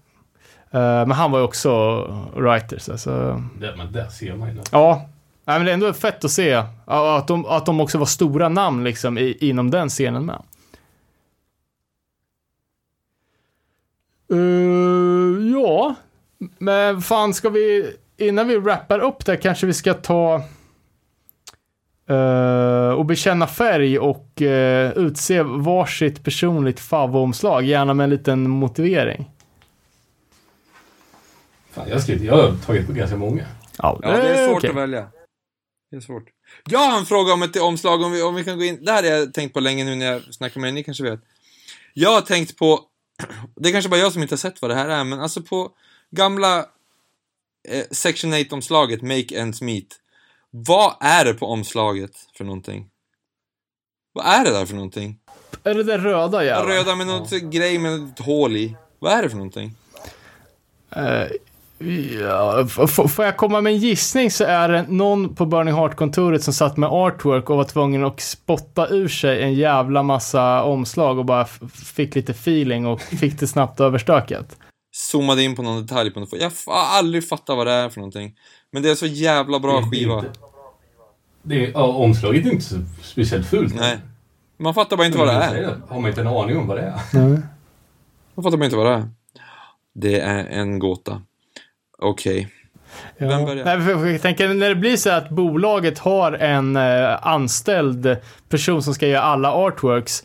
Uh, 0.76 0.80
men 0.80 1.12
han 1.12 1.32
var 1.32 1.40
ju 1.40 1.46
också 1.46 2.02
writer 2.36 2.78
så, 2.80 2.98
så 2.98 3.44
Det, 3.60 3.76
men 3.78 3.92
det 3.92 4.10
ser 4.10 4.36
man 4.36 4.56
ju. 4.56 4.62
ja. 4.72 5.10
Nej, 5.46 5.60
men 5.60 5.66
det 5.66 5.72
är 5.72 5.74
ändå 5.74 5.94
fett 5.94 6.26
att 6.26 6.32
se 6.32 6.64
att 6.86 7.28
de, 7.28 7.46
att 7.46 7.66
de 7.66 7.80
också 7.80 7.98
var 7.98 8.06
stora 8.06 8.50
namn 8.50 8.84
liksom 8.84 9.18
i, 9.18 9.38
inom 9.40 9.72
den 9.72 9.90
scenen 9.90 10.26
med. 10.26 10.42
Ja, 15.54 15.96
men 16.58 17.02
fan 17.02 17.34
ska 17.34 17.50
vi, 17.50 17.94
innan 18.18 18.48
vi 18.48 18.58
wrappar 18.58 19.00
upp 19.00 19.26
det 19.26 19.38
kanske 19.38 19.66
vi 19.66 19.74
ska 19.74 19.94
ta 19.94 20.44
uh, 22.10 22.90
och 22.90 23.06
bekänna 23.06 23.48
färg 23.48 24.00
och 24.00 24.42
uh, 24.42 24.98
utse 24.98 25.44
varsitt 25.44 26.24
personligt 26.24 26.80
favomslag, 26.80 27.64
gärna 27.64 27.94
med 27.94 28.04
en 28.04 28.10
liten 28.10 28.50
motivering. 28.50 29.32
Fan, 31.72 31.88
jag, 31.88 31.96
har 31.96 32.02
skrivit, 32.02 32.24
jag 32.24 32.36
har 32.36 32.58
tagit 32.66 32.88
på 32.88 32.94
ganska 32.94 33.18
många. 33.18 33.46
Ja, 33.78 34.00
Ja, 34.02 34.12
det 34.12 34.18
är 34.18 34.48
svårt 34.48 34.58
okej. 34.58 34.70
att 34.70 34.76
välja. 34.76 35.08
Det 35.92 35.98
är 35.98 36.02
svårt. 36.02 36.24
Jag 36.70 36.80
har 36.80 37.00
en 37.00 37.06
fråga 37.06 37.34
om 37.34 37.42
ett 37.44 37.62
omslag, 37.62 38.02
om 38.02 38.12
vi, 38.12 38.22
om 38.22 38.36
vi 38.36 38.44
kan 38.44 38.58
gå 38.58 38.64
in. 38.64 38.86
Det 38.86 38.92
här 38.92 39.04
har 39.04 39.10
jag 39.10 39.34
tänkt 39.34 39.54
på 39.54 39.60
länge 39.60 39.84
nu 39.84 39.96
när 39.96 40.06
jag 40.06 40.34
snackar 40.34 40.62
med 40.62 40.68
er, 40.68 40.72
ni 40.72 40.84
kanske 40.84 41.04
vet. 41.04 41.20
Jag 41.94 42.10
har 42.10 42.22
tänkt 42.22 42.58
på, 42.58 42.82
det 43.56 43.70
är 43.70 43.74
kanske 43.74 43.90
bara 43.90 44.00
jag 44.00 44.14
som 44.14 44.22
inte 44.22 44.34
har 44.34 44.38
sett 44.38 44.62
vad 44.62 44.72
det 44.72 44.76
här 44.76 44.90
är, 44.90 45.04
men 45.04 45.20
alltså 45.20 45.42
på 45.42 45.72
gamla 46.12 46.66
eh, 47.68 47.86
Section 47.92 48.34
8-omslaget, 48.34 49.02
Make 49.02 49.40
Ends 49.40 49.62
Meet. 49.62 49.88
Vad 50.50 50.96
är 51.00 51.26
det 51.26 51.34
på 51.34 51.46
omslaget 51.46 52.12
för 52.38 52.44
någonting? 52.44 52.90
Vad 54.14 54.26
är 54.26 54.46
det 54.46 54.52
där 54.52 54.66
för 54.66 54.76
någonting? 54.76 55.20
Är 55.64 55.74
det 55.74 55.84
den 55.84 56.02
röda 56.02 56.44
jäveln? 56.44 56.68
Röda 56.68 56.96
med 56.96 57.08
något 57.08 57.32
grej 57.32 57.78
med 57.78 57.94
ett 58.04 58.20
hål 58.20 58.58
i. 58.58 58.76
Vad 59.00 59.14
är 59.14 59.24
det 59.24 59.30
för 59.30 59.38
någonting? 59.38 59.76
Eh, 60.92 61.28
ja, 62.20 62.68
får 63.08 63.26
jag 63.26 63.38
komma 63.38 63.62
med 63.62 63.74
en 63.74 63.80
gissning 63.80 64.32
så 64.32 64.44
är 64.44 64.70
det 64.70 64.86
någon 64.90 65.36
på 65.36 65.46
Burning 65.46 65.74
Heart-kontoret 65.74 66.44
som 66.44 66.54
satt 66.54 66.78
med 66.78 66.90
artwork 66.90 67.50
och 67.50 67.58
var 67.58 67.64
tvungen 67.64 68.06
att 68.06 68.22
spotta 68.22 68.88
ur 68.88 69.08
sig 69.08 69.44
en 69.44 69.54
jävla 69.54 70.04
massa 70.04 70.64
omslag 70.64 71.20
och 71.20 71.26
bara 71.26 71.46
fick 71.96 72.16
lite 72.16 72.32
feeling 72.32 72.86
och 72.88 73.02
fick 73.02 73.40
det 73.40 73.48
snabbt 73.48 73.80
överstökat. 73.80 74.58
zoomade 74.92 75.44
in 75.44 75.56
på 75.56 75.62
någon 75.62 75.82
detalj 75.82 76.12
på 76.12 76.20
något. 76.20 76.34
Jag 76.34 76.52
har 76.66 76.98
aldrig 76.98 77.30
fattat 77.30 77.58
vad 77.58 77.68
det 77.68 77.74
är 77.74 77.90
för 77.90 78.00
någonting. 78.00 78.36
Men 78.72 78.84
det 78.84 78.90
är 78.90 78.96
så 78.96 79.06
jävla 79.06 79.60
bra 79.60 79.72
Det 79.72 79.78
är 79.88 79.92
skiva. 79.92 80.26
Det 81.44 81.66
är, 81.66 81.72
ja, 81.72 81.84
omslaget 81.84 82.46
är 82.46 82.52
inte 82.52 82.66
så 82.66 82.76
speciellt 83.04 83.48
fult. 83.48 83.76
Nej. 83.76 83.98
Man 84.60 84.74
fattar 84.74 84.98
bara 84.98 85.08
inte 85.08 85.18
vad 85.18 85.28
det 85.28 85.34
är. 85.34 85.78
Har 85.90 86.00
man 86.00 86.10
inte 86.10 86.22
en 86.22 86.28
aning 86.28 86.58
om 86.58 86.68
vad 86.68 86.78
det 86.78 86.84
är? 86.84 87.20
Man 88.36 88.44
fattar 88.44 88.58
bara 88.58 88.66
inte 88.66 88.78
vad 88.78 88.86
det 88.86 88.94
är. 88.94 89.10
Det 89.94 90.20
är 90.20 90.46
en 90.46 90.80
gåta. 90.80 91.22
Okej. 92.02 92.48
Ja. 93.18 93.28
Vem 93.28 93.46
börjar? 93.46 93.66
Nej, 93.66 93.82
för- 93.82 94.06
Jag 94.06 94.22
tänker 94.22 94.48
när 94.54 94.70
det 94.70 94.76
blir 94.76 94.98
så 94.98 95.10
att 95.10 95.30
bolaget 95.30 96.00
har 96.00 96.32
en 96.32 96.76
eh, 96.76 97.28
anställd 97.28 98.18
person 98.50 98.84
som 98.84 98.94
ska 98.94 99.08
göra 99.08 99.22
alla 99.22 99.52
artworks. 99.54 100.24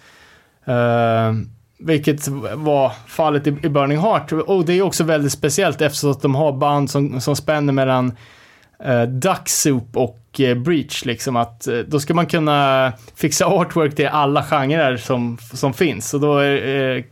eh, 0.64 1.32
vilket 1.84 2.28
var 2.54 2.92
fallet 3.06 3.46
i, 3.46 3.50
i 3.62 3.68
Burning 3.68 3.98
Heart. 3.98 4.32
Och 4.32 4.64
det 4.64 4.72
är 4.72 4.82
också 4.82 5.04
väldigt 5.04 5.32
speciellt 5.32 5.80
eftersom 5.80 6.10
att 6.10 6.22
de 6.22 6.34
har 6.34 6.52
band 6.52 6.90
som, 6.90 7.20
som 7.20 7.36
spänner 7.36 7.72
mellan 7.72 8.16
uh, 8.86 9.02
Duck 9.02 9.48
Soup 9.48 9.96
och 9.96 10.40
eh, 10.40 10.54
Breach. 10.58 11.04
Liksom 11.04 11.36
att, 11.36 11.66
eh, 11.66 11.78
då 11.78 12.00
ska 12.00 12.14
man 12.14 12.26
kunna 12.26 12.92
fixa 13.16 13.46
artwork 13.46 13.94
till 13.96 14.06
alla 14.08 14.42
genrer 14.42 14.96
som, 14.96 15.38
som 15.52 15.74
finns. 15.74 16.14
Och 16.14 16.20
då 16.20 16.40
eh, 16.40 17.04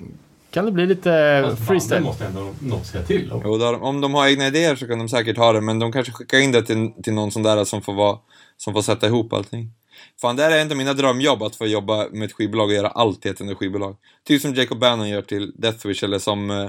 kan 0.51 0.64
det 0.64 0.72
bli 0.72 0.86
lite 0.86 1.40
banden 1.43 1.66
freestyle. 1.66 2.01
måste 2.01 2.24
ändå 2.24 2.55
något 2.60 2.86
säga 2.86 3.05
till 3.05 3.32
om. 3.32 3.43
Jo, 3.44 3.59
där, 3.59 3.82
om 3.82 4.01
de 4.01 4.14
har 4.14 4.28
egna 4.28 4.47
idéer 4.47 4.77
så 4.77 4.86
kan 4.86 4.98
de 4.98 5.09
säkert 5.09 5.36
ha 5.36 5.52
det, 5.52 5.60
men 5.60 5.78
de 5.78 5.93
kanske 5.93 6.12
skickar 6.12 6.39
in 6.39 6.52
det 6.52 6.62
till, 6.62 6.93
till 7.02 7.12
någon 7.12 7.32
sån 7.32 7.43
där 7.43 7.64
som 7.64 7.82
får, 7.82 7.94
vara, 7.94 8.18
som 8.56 8.74
får 8.74 8.82
sätta 8.82 9.06
ihop 9.06 9.32
allting. 9.32 9.72
Fan, 10.20 10.36
det 10.36 10.43
här 10.43 10.51
är 10.51 10.62
en 10.62 10.70
av 10.70 10.77
mina 10.77 10.94
drömjobb, 10.94 11.43
att 11.43 11.56
få 11.56 11.66
jobba 11.66 12.09
med 12.12 12.27
ett 12.27 12.32
skivbolag 12.32 12.66
och 12.66 12.74
göra 12.74 12.89
allt 12.89 13.22
till 13.22 13.31
ett 13.31 13.40
enda 13.40 13.55
skivbolag. 13.55 13.97
Typ 14.24 14.43
som 14.43 14.55
Jacob 14.55 14.78
Bannon 14.78 15.09
gör 15.09 15.22
till 15.22 15.52
Deathwish, 15.56 16.05
eller 16.05 16.18
som 16.18 16.51
eh, 16.51 16.64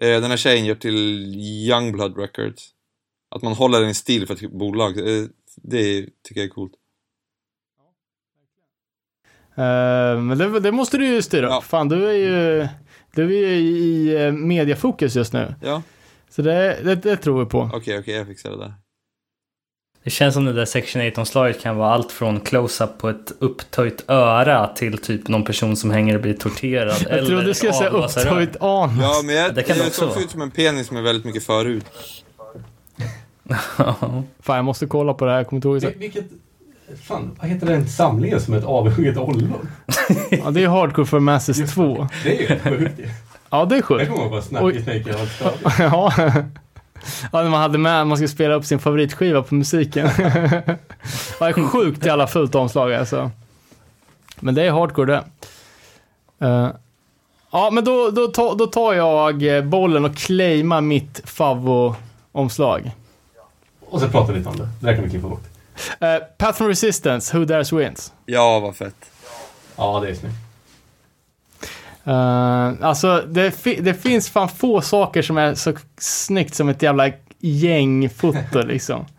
eh, 0.00 0.20
den 0.20 0.30
här 0.30 0.36
tjejen 0.36 0.66
gör 0.66 0.74
till 0.74 1.34
Youngblood 1.68 2.18
Records. 2.18 2.68
Att 3.30 3.42
man 3.42 3.52
håller 3.52 3.82
en 3.82 3.94
stil 3.94 4.26
för 4.26 4.34
ett 4.34 4.52
bolag, 4.52 4.98
eh, 4.98 5.24
det 5.56 6.06
tycker 6.22 6.40
jag 6.40 6.44
är 6.44 6.48
coolt. 6.48 6.72
Eh, 9.54 10.20
men 10.20 10.38
det, 10.38 10.60
det 10.60 10.72
måste 10.72 10.98
du 10.98 11.06
ju 11.06 11.22
styra 11.22 11.46
upp. 11.46 11.52
Ja. 11.52 11.60
Fan, 11.60 11.88
du 11.88 12.08
är 12.08 12.12
ju, 12.12 12.68
du 13.14 13.24
är 13.24 13.54
ju 13.54 13.56
i 13.56 14.24
eh, 14.26 14.32
mediafokus 14.32 15.16
just 15.16 15.32
nu. 15.32 15.54
Ja, 15.62 15.82
Så 16.30 16.42
det, 16.42 16.78
det, 16.84 16.94
det 16.94 17.16
tror 17.16 17.40
vi 17.44 17.50
på. 17.50 17.70
okej, 17.74 17.98
okej, 17.98 18.14
jag 18.14 18.26
fixar 18.26 18.50
det 18.50 18.58
där. 18.58 18.74
Det 20.04 20.10
känns 20.10 20.34
som 20.34 20.44
det 20.44 20.52
där 20.52 20.64
Section 20.64 21.02
8-omslaget 21.02 21.62
kan 21.62 21.76
vara 21.76 21.92
allt 21.94 22.12
från 22.12 22.40
close-up 22.40 22.98
på 22.98 23.08
ett 23.08 23.32
upptöjt 23.38 24.04
öra 24.10 24.66
till 24.66 24.98
typ 24.98 25.28
någon 25.28 25.44
person 25.44 25.76
som 25.76 25.90
hänger 25.90 26.14
och 26.14 26.20
blir 26.20 26.34
torterad. 26.34 27.06
Jag 27.10 27.26
trodde 27.26 27.44
du 27.44 27.54
skulle 27.54 27.72
säga 27.72 27.90
upptöjt 27.90 28.56
an. 28.60 28.98
Ja, 29.00 29.20
men 29.24 29.34
jag, 29.34 29.54
Det 29.54 29.62
kan 29.62 29.76
det 29.76 29.82
det 29.82 29.88
också 29.88 30.10
såg 30.10 30.22
ut 30.22 30.30
som 30.30 30.42
en 30.42 30.50
penis 30.50 30.90
med 30.90 31.02
väldigt 31.02 31.24
mycket 31.24 31.44
förut. 31.44 31.84
Fan, 34.40 34.56
jag 34.56 34.64
måste 34.64 34.86
kolla 34.86 35.14
på 35.14 35.24
det 35.24 35.30
här. 35.30 35.38
Jag 35.38 35.46
kommer 35.48 35.66
inte 35.66 35.86
ihåg. 35.86 35.94
Vilket... 35.98 36.24
Fan, 37.02 37.36
vad 37.40 37.50
heter 37.50 37.66
den 37.66 37.88
samlingen 37.88 38.40
som 38.40 38.54
är 38.54 38.58
ett 38.58 38.64
avhugget 38.64 39.16
ollon? 39.16 39.68
Ja, 40.30 40.50
det 40.50 40.64
är 40.64 40.68
Hardcore 40.68 41.06
for 41.06 41.20
Masses 41.20 41.74
2. 41.74 42.08
Det 42.24 42.44
är 42.44 42.50
ju 42.50 42.58
sjukt 42.58 42.98
ju. 42.98 43.08
Ja, 43.50 43.64
det 43.64 43.76
är 43.76 43.82
sjukt. 43.82 44.10
kommer 44.10 44.28
vad 44.28 44.38
Oj. 44.38 44.44
Snacky 44.44 44.82
Snake 44.82 45.18
har 45.18 45.26
stört. 45.26 45.78
Ja. 45.78 46.12
Ja, 47.32 47.42
när 47.42 47.50
man 47.50 47.60
hade 47.60 47.78
med, 47.78 48.06
man 48.06 48.16
skulle 48.16 48.28
spela 48.28 48.54
upp 48.54 48.64
sin 48.64 48.78
favoritskiva 48.78 49.42
på 49.42 49.54
musiken. 49.54 50.08
Det 51.38 51.44
är 51.44 51.68
sjukt 51.68 52.06
jävla 52.06 52.26
fult 52.26 52.54
omslag 52.54 52.94
alltså. 52.94 53.30
Men 54.40 54.54
det 54.54 54.62
är 54.62 54.70
hardcore 54.70 55.12
det. 55.12 55.24
Eh, 56.46 56.68
ja, 57.50 57.70
men 57.72 57.84
då, 57.84 58.10
då, 58.10 58.26
ta, 58.26 58.54
då 58.54 58.66
tar 58.66 58.94
jag 58.94 59.56
eh, 59.56 59.64
bollen 59.64 60.04
och 60.04 60.16
claimar 60.16 60.80
mitt 60.80 61.20
favvo-omslag. 61.24 62.90
Och 63.80 64.00
så 64.00 64.08
pratar 64.08 64.32
vi 64.32 64.38
lite 64.38 64.50
om 64.50 64.56
det. 64.56 64.68
Det 64.80 64.86
där 64.86 64.94
kan 64.94 65.04
vi 65.04 65.10
klippa 65.10 65.28
bort. 65.28 65.49
Uh, 66.02 66.18
Path 66.38 66.58
from 66.58 66.68
Resistance, 66.68 67.36
Who 67.38 67.44
Dares 67.44 67.72
Wins. 67.72 68.12
Ja, 68.26 68.60
vad 68.60 68.76
fett. 68.76 68.94
Ja, 69.76 70.00
det 70.00 70.10
är 70.10 70.14
snyggt. 70.14 70.34
Uh, 72.06 72.86
alltså, 72.86 73.24
det, 73.28 73.50
fi- 73.50 73.80
det 73.80 73.94
finns 73.94 74.30
fan 74.30 74.48
få 74.48 74.80
saker 74.80 75.22
som 75.22 75.38
är 75.38 75.54
så 75.54 75.72
snyggt 75.98 76.54
som 76.54 76.68
ett 76.68 76.82
jävla 76.82 77.10
gängfoto 77.38 78.62
liksom. 78.62 79.04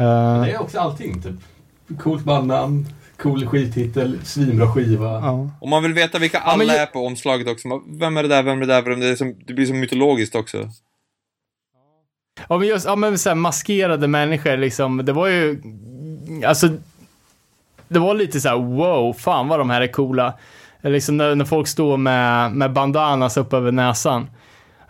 Uh, 0.00 0.42
Det 0.44 0.50
är 0.52 0.60
också 0.60 0.78
allting, 0.78 1.22
typ. 1.22 1.34
Coolt 2.02 2.24
bandnamn, 2.24 2.86
cool 3.22 3.46
skivtitel, 3.46 4.18
svinbra 4.24 4.72
skiva. 4.72 5.06
ja. 5.12 5.50
Om 5.60 5.70
man 5.70 5.82
vill 5.82 5.92
veta 5.94 6.18
vilka 6.18 6.38
alla 6.38 6.56
men 6.58 6.66
ju- 6.66 6.72
är 6.72 6.86
på 6.86 7.06
omslaget 7.06 7.48
också, 7.48 7.68
vem 8.00 8.16
är 8.16 8.22
det 8.22 8.28
där, 8.28 8.42
vem 8.42 8.56
är 8.62 8.66
det 8.66 8.72
där, 8.74 8.82
vem 8.82 9.02
är 9.02 9.06
det, 9.06 9.16
som, 9.16 9.34
det 9.46 9.54
blir 9.54 9.66
så 9.66 9.74
mytologiskt 9.74 10.34
också. 10.34 10.68
Ja 12.48 12.58
men 12.58 12.68
just, 12.68 12.86
ja 12.86 12.96
men 12.96 13.18
så 13.18 13.28
här, 13.28 13.36
maskerade 13.36 14.08
människor 14.08 14.56
liksom, 14.56 15.04
det 15.04 15.12
var 15.12 15.26
ju, 15.26 15.62
alltså, 16.46 16.68
det 17.88 17.98
var 17.98 18.14
lite 18.14 18.40
så 18.40 18.48
här: 18.48 18.56
wow, 18.56 19.12
fan 19.12 19.48
vad 19.48 19.58
de 19.58 19.70
här 19.70 19.80
är 19.80 19.86
coola. 19.86 20.32
Liksom 20.82 21.16
när, 21.16 21.34
när 21.34 21.44
folk 21.44 21.68
står 21.68 21.96
med, 21.96 22.52
med 22.52 22.72
bandanas 22.72 23.36
upp 23.36 23.52
över 23.52 23.72
näsan. 23.72 24.30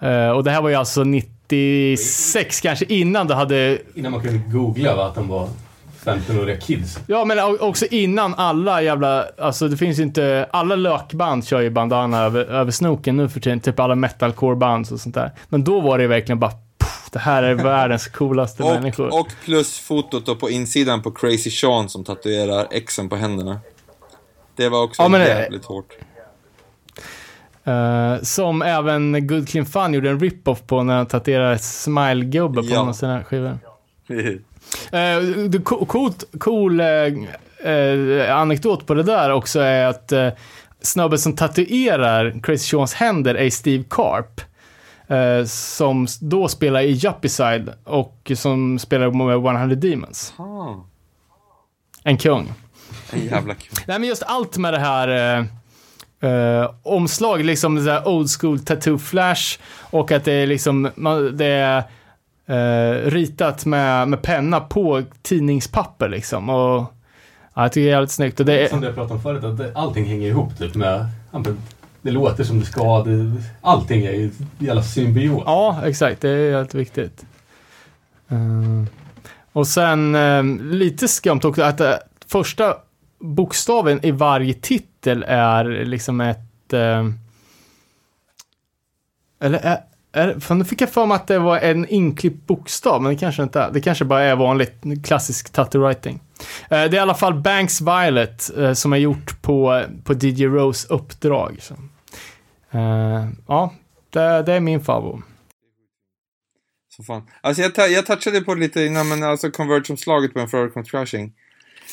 Eh, 0.00 0.28
och 0.28 0.44
det 0.44 0.50
här 0.50 0.62
var 0.62 0.68
ju 0.68 0.74
alltså 0.74 1.04
96 1.04 2.60
kanske 2.60 2.84
innan 2.84 3.26
det 3.26 3.34
hade, 3.34 3.78
Innan 3.94 4.12
man 4.12 4.20
kunde 4.22 4.38
googla 4.38 4.96
va, 4.96 5.06
att 5.06 5.14
de 5.14 5.28
var 5.28 5.48
15-åriga 6.04 6.56
kids. 6.56 6.98
ja 7.06 7.24
men 7.24 7.38
också 7.60 7.86
innan 7.90 8.34
alla 8.34 8.82
jävla, 8.82 9.24
alltså 9.38 9.68
det 9.68 9.76
finns 9.76 9.98
ju 9.98 10.02
inte, 10.02 10.46
alla 10.50 10.76
lökband 10.76 11.46
kör 11.46 11.60
ju 11.60 11.70
bandana 11.70 12.18
över, 12.18 12.44
över 12.44 12.70
snoken 12.70 13.16
nu 13.16 13.28
för 13.28 13.40
tiden, 13.40 13.60
typ 13.60 13.80
alla 13.80 13.94
metalcore-band 13.94 14.92
och 14.92 15.00
sånt 15.00 15.14
där. 15.14 15.32
Men 15.48 15.64
då 15.64 15.80
var 15.80 15.98
det 15.98 16.02
ju 16.02 16.08
verkligen 16.08 16.38
bara, 16.38 16.52
det 17.12 17.18
här 17.18 17.42
är 17.42 17.54
världens 17.54 18.06
coolaste 18.06 18.62
människor. 18.62 19.06
Och, 19.08 19.20
och 19.20 19.28
plus 19.44 19.78
fotot 19.78 20.26
då 20.26 20.34
på 20.34 20.50
insidan 20.50 21.02
på 21.02 21.10
Crazy 21.10 21.50
Sean 21.50 21.88
som 21.88 22.04
tatuerar 22.04 22.80
Xen 22.86 23.08
på 23.08 23.16
händerna. 23.16 23.60
Det 24.56 24.68
var 24.68 24.82
också 24.82 25.02
Ja, 25.02 25.08
det- 25.08 25.28
jävligt 25.28 25.64
hårt. 25.64 25.96
Eh, 27.64 28.22
som 28.22 28.62
även 28.62 29.26
Good 29.26 29.48
Clean 29.48 29.66
Fun 29.66 29.94
gjorde 29.94 30.10
en 30.10 30.20
rip-off 30.20 30.62
på 30.66 30.82
när 30.82 30.96
han 30.96 31.06
tatuerade 31.06 31.58
smile-gubbe 31.58 32.62
på 32.62 32.68
Ja. 32.68 32.76
någon 32.78 32.88
av 32.88 32.92
sina 32.92 33.24
skivor. 33.24 33.58
Uh, 34.10 34.18
det 35.48 35.58
cool 36.38 36.80
eh, 36.80 36.86
eh, 37.72 38.36
anekdot 38.36 38.86
på 38.86 38.94
det 38.94 39.02
där 39.02 39.30
också 39.32 39.60
är 39.60 39.86
att 39.86 40.12
uh, 40.12 40.28
snubben 40.82 41.18
som 41.18 41.36
tatuerar 41.36 42.40
Crazy 42.42 42.64
Seans 42.70 42.94
händer 42.94 43.34
är 43.34 43.50
Steve 43.50 43.84
Carp. 43.90 44.40
Eh, 45.08 45.44
som 45.46 46.06
då 46.20 46.48
spelar 46.48 46.80
i 46.80 46.90
Juppicide 46.90 47.74
och 47.84 48.32
som 48.36 48.78
spelar 48.78 49.10
med 49.10 49.34
100 49.56 49.74
Demons. 49.76 50.34
Ah, 50.36 50.74
En 52.04 52.18
kung. 52.18 52.52
en 53.12 53.24
jävla 53.24 53.54
kul. 53.54 53.72
Nej 53.86 53.98
men 53.98 54.08
just 54.08 54.22
allt 54.22 54.56
med 54.58 54.72
det 54.74 54.78
här 54.80 55.08
eh, 55.08 55.44
eh, 56.30 56.70
omslag, 56.82 57.44
liksom 57.44 57.74
det 57.74 57.84
där 57.84 58.08
old 58.08 58.28
school 58.40 58.58
tattoo 58.60 58.98
flash 58.98 59.58
och 59.90 60.12
att 60.12 60.24
det 60.24 60.32
är 60.32 60.46
liksom, 60.46 60.90
man, 60.96 61.36
det 61.36 61.46
är 61.46 61.82
eh, 62.46 63.10
ritat 63.10 63.64
med, 63.66 64.08
med 64.08 64.22
penna 64.22 64.60
på 64.60 65.02
tidningspapper 65.22 66.08
liksom. 66.08 66.48
Och 66.48 66.84
ja, 67.54 67.62
jag 67.62 67.72
tycker 67.72 67.84
det 67.84 67.90
är 67.90 67.92
jävligt 67.92 68.10
snyggt. 68.10 68.40
Och 68.40 68.46
det 68.46 68.70
Som 68.70 68.82
är, 68.82 68.86
jag 68.86 68.94
pratade 68.94 69.14
om 69.14 69.22
förut, 69.22 69.44
att 69.44 69.58
det- 69.58 69.72
allting 69.74 70.04
hänger 70.04 70.26
ihop 70.28 70.58
typ 70.58 70.74
med... 70.74 71.06
Det 72.02 72.10
låter 72.10 72.44
som 72.44 72.60
det 72.60 72.66
ska. 72.66 73.02
Det, 73.02 73.42
allting 73.60 74.04
är 74.04 74.12
ju 74.12 74.30
jävla 74.58 74.82
symbios. 74.82 75.42
ja, 75.46 75.80
exakt. 75.84 76.20
Det 76.20 76.30
är 76.30 76.56
helt 76.56 76.74
viktigt. 76.74 77.26
Uh, 78.32 78.84
och 79.52 79.66
sen 79.66 80.14
uh, 80.14 80.62
lite 80.72 81.08
skumt 81.08 81.40
också 81.44 81.62
att 81.62 81.80
uh, 81.80 81.94
första 82.26 82.76
bokstaven 83.18 84.04
i 84.04 84.10
varje 84.10 84.54
titel 84.54 85.24
är 85.28 85.64
liksom 85.84 86.20
ett... 86.20 86.72
Eller 89.40 89.80
är, 90.12 90.40
fan, 90.40 90.58
nu 90.58 90.64
fick 90.64 90.80
jag 90.80 90.90
för 90.90 91.06
mig 91.06 91.14
att 91.14 91.26
det 91.26 91.38
var 91.38 91.58
en 91.58 91.88
inklippt 91.88 92.46
bokstav, 92.46 93.02
men 93.02 93.12
det 93.12 93.18
kanske 93.18 93.42
inte 93.42 93.60
är. 93.60 93.70
Det 93.70 93.80
kanske 93.80 94.04
bara 94.04 94.22
är 94.22 94.36
vanligt 94.36 94.74
klassisk 95.04 95.52
tattoo 95.52 95.82
writing. 95.82 96.20
Eh, 96.62 96.68
det 96.68 96.76
är 96.76 96.94
i 96.94 96.98
alla 96.98 97.14
fall 97.14 97.34
Banks 97.34 97.80
Violet 97.80 98.56
eh, 98.58 98.72
som 98.72 98.92
är 98.92 98.96
gjort 98.96 99.42
på, 99.42 99.84
på 100.04 100.12
DJ 100.12 100.46
Rose 100.46 100.88
uppdrag. 100.88 101.56
Så. 101.60 101.74
Eh, 102.70 103.28
ja, 103.46 103.74
det, 104.10 104.42
det 104.42 104.52
är 104.52 104.60
min 104.60 104.80
favorit. 104.80 105.24
Så 106.96 107.02
fan. 107.02 107.22
Alltså 107.40 107.62
jag, 107.62 107.90
jag 107.90 108.06
touchade 108.06 108.40
på 108.40 108.54
det 108.54 108.60
lite 108.60 108.84
innan, 108.84 109.08
men 109.08 109.22
alltså 109.22 109.50
Converge-omslaget 109.50 110.34
på 110.34 110.40
en 110.40 110.48
Florida 110.48 110.72
Comes 110.72 110.90
Crashing. 110.90 111.32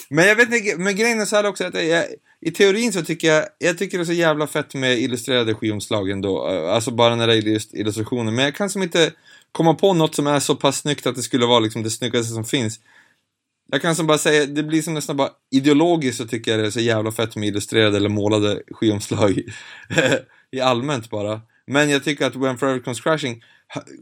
Men 0.10 0.28
jag 0.28 0.36
vet 0.36 0.54
inte, 0.54 0.78
men 0.78 0.96
grejen 0.96 1.22
är 1.22 1.26
så 1.26 1.36
här 1.36 1.46
också 1.46 1.64
att 1.64 1.88
jag, 1.88 2.06
i 2.42 2.52
teorin 2.52 2.94
så 2.94 3.02
tycker 3.02 3.28
jag, 3.28 3.46
jag 3.58 3.78
tycker 3.78 3.98
det 3.98 4.04
är 4.04 4.06
så 4.06 4.14
jävla 4.14 4.48
fett 4.48 4.74
med 4.74 5.00
illustrerade 5.00 5.54
skivomslag 5.54 6.10
ändå. 6.10 6.48
Alltså 6.48 6.92
bara 6.92 7.16
när 7.16 7.28
det 7.28 7.34
är 7.34 7.42
just 7.42 7.74
illustrationer. 7.74 8.32
Men 8.32 8.46
jag 8.46 8.56
kan 8.56 8.70
som 8.70 8.84
inte 8.84 9.12
komma 9.52 9.74
på 9.74 9.94
något 9.94 10.16
som 10.16 10.28
är 10.28 10.40
så 10.40 10.56
pass 10.56 10.78
snyggt 10.78 11.08
att 11.08 11.16
det 11.16 11.22
skulle 11.22 11.46
vara 11.46 11.60
liksom 11.60 11.84
det 11.84 11.90
snyggaste 11.90 12.34
som 12.34 12.46
finns. 12.46 12.80
Jag 13.72 13.82
kan 13.82 13.96
som 13.96 14.08
bara 14.08 14.18
säga, 14.18 14.46
det 14.46 14.64
blir 14.64 14.82
som 14.82 14.94
nästan 14.94 15.18
bara 15.18 15.30
ideologiskt 15.52 16.18
så 16.18 16.28
tycker 16.28 16.52
jag 16.52 16.60
det 16.60 16.66
är 16.68 16.72
så 16.72 16.80
jävla 16.80 17.12
fett 17.12 17.36
med 17.36 17.48
illustrerade 17.48 17.98
eller 17.98 18.10
målade 18.10 18.62
skivomslag. 18.72 19.42
I 20.52 20.60
allmänt 20.62 21.10
bara. 21.10 21.42
Men 21.68 21.90
jag 21.90 22.04
tycker 22.04 22.26
att 22.26 22.36
When 22.36 22.58
Forever 22.58 22.80
Comes 22.80 23.02
Crashing, 23.02 23.44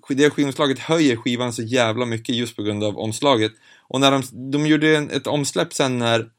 det 0.09 0.29
skivomslaget 0.29 0.79
höjer 0.79 1.15
skivan 1.15 1.53
så 1.53 1.61
jävla 1.61 2.05
mycket 2.05 2.35
just 2.35 2.55
på 2.55 2.63
grund 2.63 2.83
av 2.83 2.97
omslaget. 2.97 3.51
Och 3.81 3.99
när 3.99 4.11
de, 4.11 4.51
de 4.51 4.67
gjorde 4.67 4.97
en, 4.97 5.09
ett 5.09 5.27
omsläpp 5.27 5.73
sen 5.73 5.99
när 5.99 6.29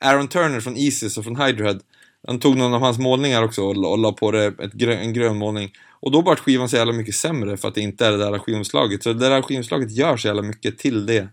Aaron 0.00 0.28
Turner 0.28 0.60
från 0.60 0.76
Isis 0.76 1.18
och 1.18 1.24
från 1.24 1.40
Hydrohead, 1.40 1.80
de 2.26 2.40
tog 2.40 2.56
någon 2.56 2.74
av 2.74 2.80
hans 2.80 2.98
målningar 2.98 3.42
också 3.42 3.62
och, 3.62 3.90
och 3.90 3.98
la 3.98 4.12
på 4.12 4.30
det 4.30 4.44
ett 4.46 4.72
grö, 4.72 4.94
en 4.94 5.12
grön 5.12 5.36
målning. 5.36 5.72
Och 6.00 6.12
då 6.12 6.20
vart 6.20 6.38
skivan 6.38 6.68
så 6.68 6.76
jävla 6.76 6.92
mycket 6.92 7.14
sämre 7.14 7.56
för 7.56 7.68
att 7.68 7.74
det 7.74 7.80
inte 7.80 8.06
är 8.06 8.10
det 8.10 8.18
där 8.18 8.38
skivomslaget. 8.38 9.02
Så 9.02 9.12
det 9.12 9.28
där 9.28 9.42
skivomslaget 9.42 9.90
gör 9.90 10.16
så 10.16 10.26
jävla 10.26 10.42
mycket 10.42 10.78
till 10.78 11.06
det. 11.06 11.28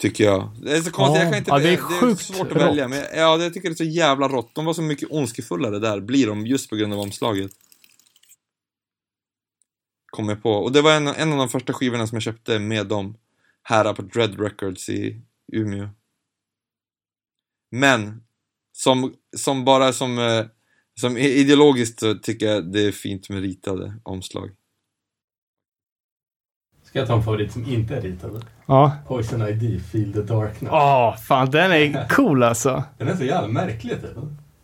Tycker 0.00 0.24
jag. 0.24 0.50
Det 0.62 0.76
är 0.76 0.80
så 0.80 0.90
konstigt, 0.90 1.16
Ja, 1.16 1.24
jag 1.24 1.32
kan 1.32 1.38
inte... 1.38 1.50
ja, 1.50 1.58
det 1.58 1.64
är 1.64 1.70
det 1.70 1.72
är 1.72 1.76
sjukt 1.76 2.20
svårt 2.22 2.52
att 2.52 2.56
välja, 2.56 2.84
rått. 2.84 2.90
men 2.90 2.98
jag, 2.98 3.08
ja, 3.16 3.42
jag 3.42 3.54
tycker 3.54 3.68
det 3.68 3.72
är 3.72 3.76
så 3.76 3.84
jävla 3.84 4.28
rått. 4.28 4.54
De 4.54 4.64
var 4.64 4.74
så 4.74 4.82
mycket 4.82 5.08
ondskefullare 5.10 5.78
där, 5.78 6.00
blir 6.00 6.26
de, 6.26 6.46
just 6.46 6.70
på 6.70 6.76
grund 6.76 6.92
av 6.92 7.00
omslaget. 7.00 7.50
Kom 10.10 10.28
jag 10.28 10.42
på. 10.42 10.50
Och 10.52 10.72
det 10.72 10.82
var 10.82 10.92
en, 10.92 11.06
en 11.06 11.32
av 11.32 11.38
de 11.38 11.48
första 11.48 11.72
skivorna 11.72 12.06
som 12.06 12.16
jag 12.16 12.22
köpte 12.22 12.58
med 12.58 12.86
dem. 12.86 13.16
Här 13.62 13.94
på 13.94 14.02
Dread 14.02 14.40
Records 14.40 14.88
i 14.88 15.22
Umeå. 15.52 15.88
Men, 17.70 18.22
som, 18.72 19.14
som 19.36 19.64
bara 19.64 19.92
som, 19.92 20.18
eh, 20.18 20.44
som 21.00 21.16
ideologiskt 21.16 22.00
så 22.00 22.14
tycker 22.14 22.46
jag 22.46 22.72
det 22.72 22.86
är 22.86 22.92
fint 22.92 23.28
med 23.28 23.42
ritade 23.42 23.94
omslag. 24.02 24.50
Ska 26.88 26.98
jag 26.98 27.08
ta 27.08 27.16
en 27.16 27.22
favorit 27.22 27.52
som 27.52 27.66
inte 27.66 27.96
är 27.96 28.00
ritad? 28.00 28.44
Ja. 28.66 28.96
Poison 29.06 29.48
ID, 29.48 29.82
Feel 29.82 30.12
the 30.12 30.22
Darkness. 30.22 30.72
Åh, 30.72 31.16
fan 31.16 31.50
den 31.50 31.72
är 31.72 32.08
cool 32.08 32.42
alltså. 32.42 32.84
Den 32.98 33.08
är 33.08 33.16
så 33.16 33.24
jävla 33.24 33.48
märklig 33.48 34.00
typ. 34.00 34.10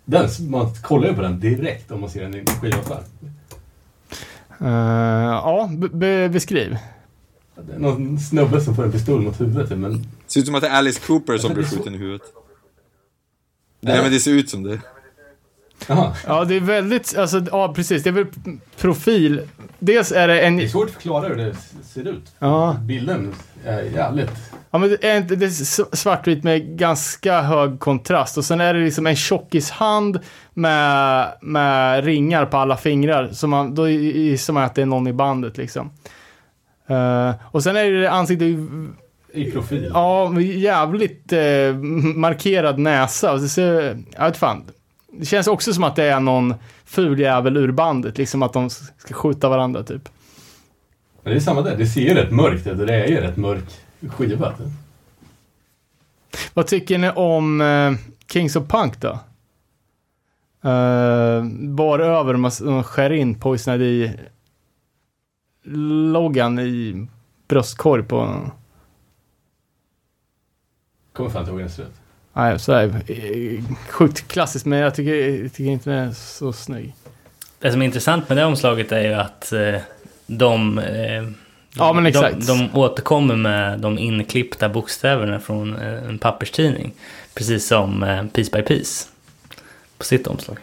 Den, 0.05 0.29
man 0.51 0.75
kollar 0.83 1.09
ju 1.09 1.15
på 1.15 1.23
den 1.23 1.41
direkt 1.41 1.91
om 1.91 2.01
man 2.01 2.11
ser 2.11 2.23
den 2.23 2.35
i 2.35 2.45
skivaffär. 2.47 3.03
Uh, 4.63 4.69
ja, 4.69 5.71
be- 5.79 5.89
be- 5.89 6.29
beskriv. 6.29 6.77
Det 7.67 7.73
är 7.75 7.79
någon 7.79 8.19
snubbe 8.19 8.61
som 8.61 8.75
får 8.77 8.85
en 8.85 8.93
pistol 8.93 9.21
mot 9.23 9.41
huvudet 9.41 9.79
men 9.79 10.07
Ser 10.27 10.41
ut 10.41 10.47
som 10.47 10.55
att 10.55 10.61
det 10.63 10.69
är 10.69 10.73
Alice 10.73 11.01
Cooper 11.07 11.39
som 11.39 11.51
Alltså, 11.51 11.55
blir 11.55 11.65
skjuten 11.79 11.95
i 11.95 11.99
huvudet. 11.99 12.23
Nej 13.81 14.03
men 14.03 14.13
det 14.13 14.21
ser 14.21 14.31
ut 14.31 14.51
som 14.51 14.63
det. 14.63 14.81
Jaha. 15.89 16.13
Ja, 16.27 16.45
det 16.45 16.55
är 16.57 16.61
väldigt, 16.61 17.17
alltså, 17.19 17.43
ja 17.53 17.73
precis, 17.77 18.03
det 18.03 18.11
är 18.11 18.13
väl 18.13 18.27
profil. 18.81 19.41
Dels 19.79 20.13
är 20.13 20.29
det 20.29 20.41
en, 20.41 20.57
Det 20.57 20.65
är 20.65 20.69
svårt 20.69 20.89
att 20.89 20.95
förklara 20.95 21.29
hur 21.29 21.37
det 21.37 21.55
ser 21.85 22.09
ut. 22.09 22.33
Ja. 22.39 22.77
Bilden 22.81 23.35
är 23.67 23.83
jävligt... 23.83 24.31
ja 24.71 24.79
men 24.79 24.89
det 24.91 25.05
är, 25.09 25.17
inte- 25.17 25.37
det 25.37 25.47
är 25.47 25.97
svartvitt 25.97 26.45
med 26.45 26.79
ganska 26.79 27.41
hög 27.41 27.79
kontrast 27.81 28.39
och 28.39 28.45
sen 28.45 28.61
är 28.61 28.75
det 28.75 28.81
liksom 28.81 29.07
en 29.07 29.17
tjockishand 29.17 30.19
med, 30.55 31.29
med 31.43 32.05
ringar 32.05 32.47
på 32.47 32.57
alla 32.57 32.77
fingrar. 32.77 33.29
Så 33.33 33.47
man, 33.47 33.75
då 33.75 33.89
gissar 33.89 34.53
man 34.53 34.63
att 34.65 34.75
det 34.75 34.83
är 34.83 34.87
någon 34.87 35.07
i 35.07 35.13
bandet 35.13 35.57
liksom. 35.57 35.91
Eh, 36.87 37.31
och 37.51 37.63
sen 37.63 37.77
är 37.77 37.91
det 37.91 38.11
ansiktet 38.11 38.49
I 39.33 39.51
profil. 39.51 39.91
Ja, 39.95 40.41
jävligt 40.41 41.33
eh, 41.33 41.75
markerad 42.15 42.79
näsa. 42.79 43.33
Och 43.33 43.41
så 43.41 43.61
jag 43.61 44.25
vet 44.25 44.37
fan. 44.37 44.65
Det 45.19 45.25
känns 45.25 45.47
också 45.47 45.75
som 45.75 45.85
att 45.85 45.97
det 45.97 46.05
är 46.05 46.21
någon 46.21 46.55
ful 46.85 47.19
jävel 47.21 47.57
ur 47.57 47.73
bandet. 47.73 48.19
Liksom 48.19 48.43
att 48.43 48.53
de 48.53 48.71
ska 48.71 49.15
skjuta 49.15 49.49
varandra 49.49 49.83
typ. 49.83 50.09
Men 51.23 51.33
det 51.33 51.39
är 51.39 51.41
samma 51.41 51.63
där. 51.63 51.77
Det 51.77 51.87
ser 51.87 52.01
ju 52.01 52.15
rätt 52.15 52.33
mörkt 52.33 52.67
ut 52.67 52.81
och 52.81 52.87
det 52.87 52.95
är 52.95 53.09
ju 53.09 53.17
rätt 53.17 53.37
mörk 53.37 53.65
skiva. 54.09 54.53
typ. 54.53 54.67
Vad 56.55 56.67
tycker 56.67 56.99
ni 56.99 57.11
om 57.11 57.61
eh, 57.61 57.93
Kings 58.33 58.57
of 58.57 58.69
Punk 58.69 59.01
då? 59.01 59.19
Uh, 60.65 61.45
bar 61.61 61.99
över, 61.99 62.37
man, 62.37 62.85
skär 62.85 63.11
in 63.13 63.41
Poison 63.41 63.81
ID 63.81 64.19
loggan 66.13 66.59
i 66.59 67.07
bröstkorg 67.49 68.03
på... 68.03 68.51
Kommer 71.13 71.31
fan 71.31 71.41
inte 71.41 71.51
ihåg 71.51 71.61
hur 71.61 71.67
den 71.67 71.75
ser 71.75 71.83
ut. 71.83 72.01
Nej, 72.37 72.59
sådär. 72.59 73.03
eh, 73.07 73.65
Sjukt 73.89 74.29
klassiskt, 74.29 74.67
men 74.67 74.79
jag 74.79 74.95
tycker, 74.95 75.15
jag 75.43 75.53
tycker 75.53 75.71
inte 75.71 75.91
den 75.91 76.09
är 76.09 76.13
så 76.13 76.53
snygg. 76.53 76.95
Det 77.59 77.73
som 77.73 77.83
är 77.83 77.87
intressant 77.87 78.29
med 78.29 78.39
det 78.39 78.45
omslaget 78.45 78.93
är 78.93 79.01
ju 79.03 79.15
att 79.15 79.53
eh, 79.53 79.81
de, 80.27 80.79
eh, 80.79 81.25
Ja, 81.77 82.09
exakt. 82.09 82.47
de, 82.47 82.59
de 82.73 82.79
återkommer 82.79 83.37
med 83.37 83.81
de 83.81 83.99
inklippta 83.99 84.69
bokstäverna 84.69 85.41
från 85.41 85.75
en 85.77 86.19
papperstidning. 86.19 86.93
Precis 87.35 87.67
som 87.67 88.07
Piece 88.33 88.51
by 88.53 88.63
Piece 88.63 89.09
på 89.99 90.05
sitt 90.05 90.27
omslag. 90.27 90.59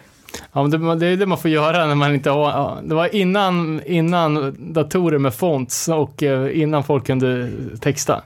Ja, 0.52 0.62
men 0.66 0.98
det, 0.98 1.06
är 1.06 1.16
det 1.16 1.26
man 1.26 1.38
får 1.38 1.50
göra 1.50 1.86
när 1.86 1.94
man 1.94 2.14
inte 2.14 2.30
har... 2.30 2.78
Det 2.82 2.94
var 2.94 3.14
innan, 3.14 3.82
innan 3.86 4.56
datorer 4.72 5.18
med 5.18 5.34
fonts 5.34 5.88
och 5.88 6.22
innan 6.52 6.84
folk 6.84 7.06
kunde 7.06 7.50
texta. 7.80 8.22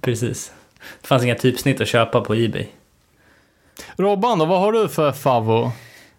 Precis. 0.00 0.52
Det 1.00 1.06
fanns 1.08 1.22
inga 1.24 1.34
typsnitt 1.34 1.80
att 1.80 1.88
köpa 1.88 2.20
på 2.20 2.34
Ebay. 2.34 2.66
Robban 3.96 4.38
då, 4.38 4.44
vad 4.44 4.60
har 4.60 4.72
du 4.72 4.88
för 4.88 5.12
favvo? 5.12 5.72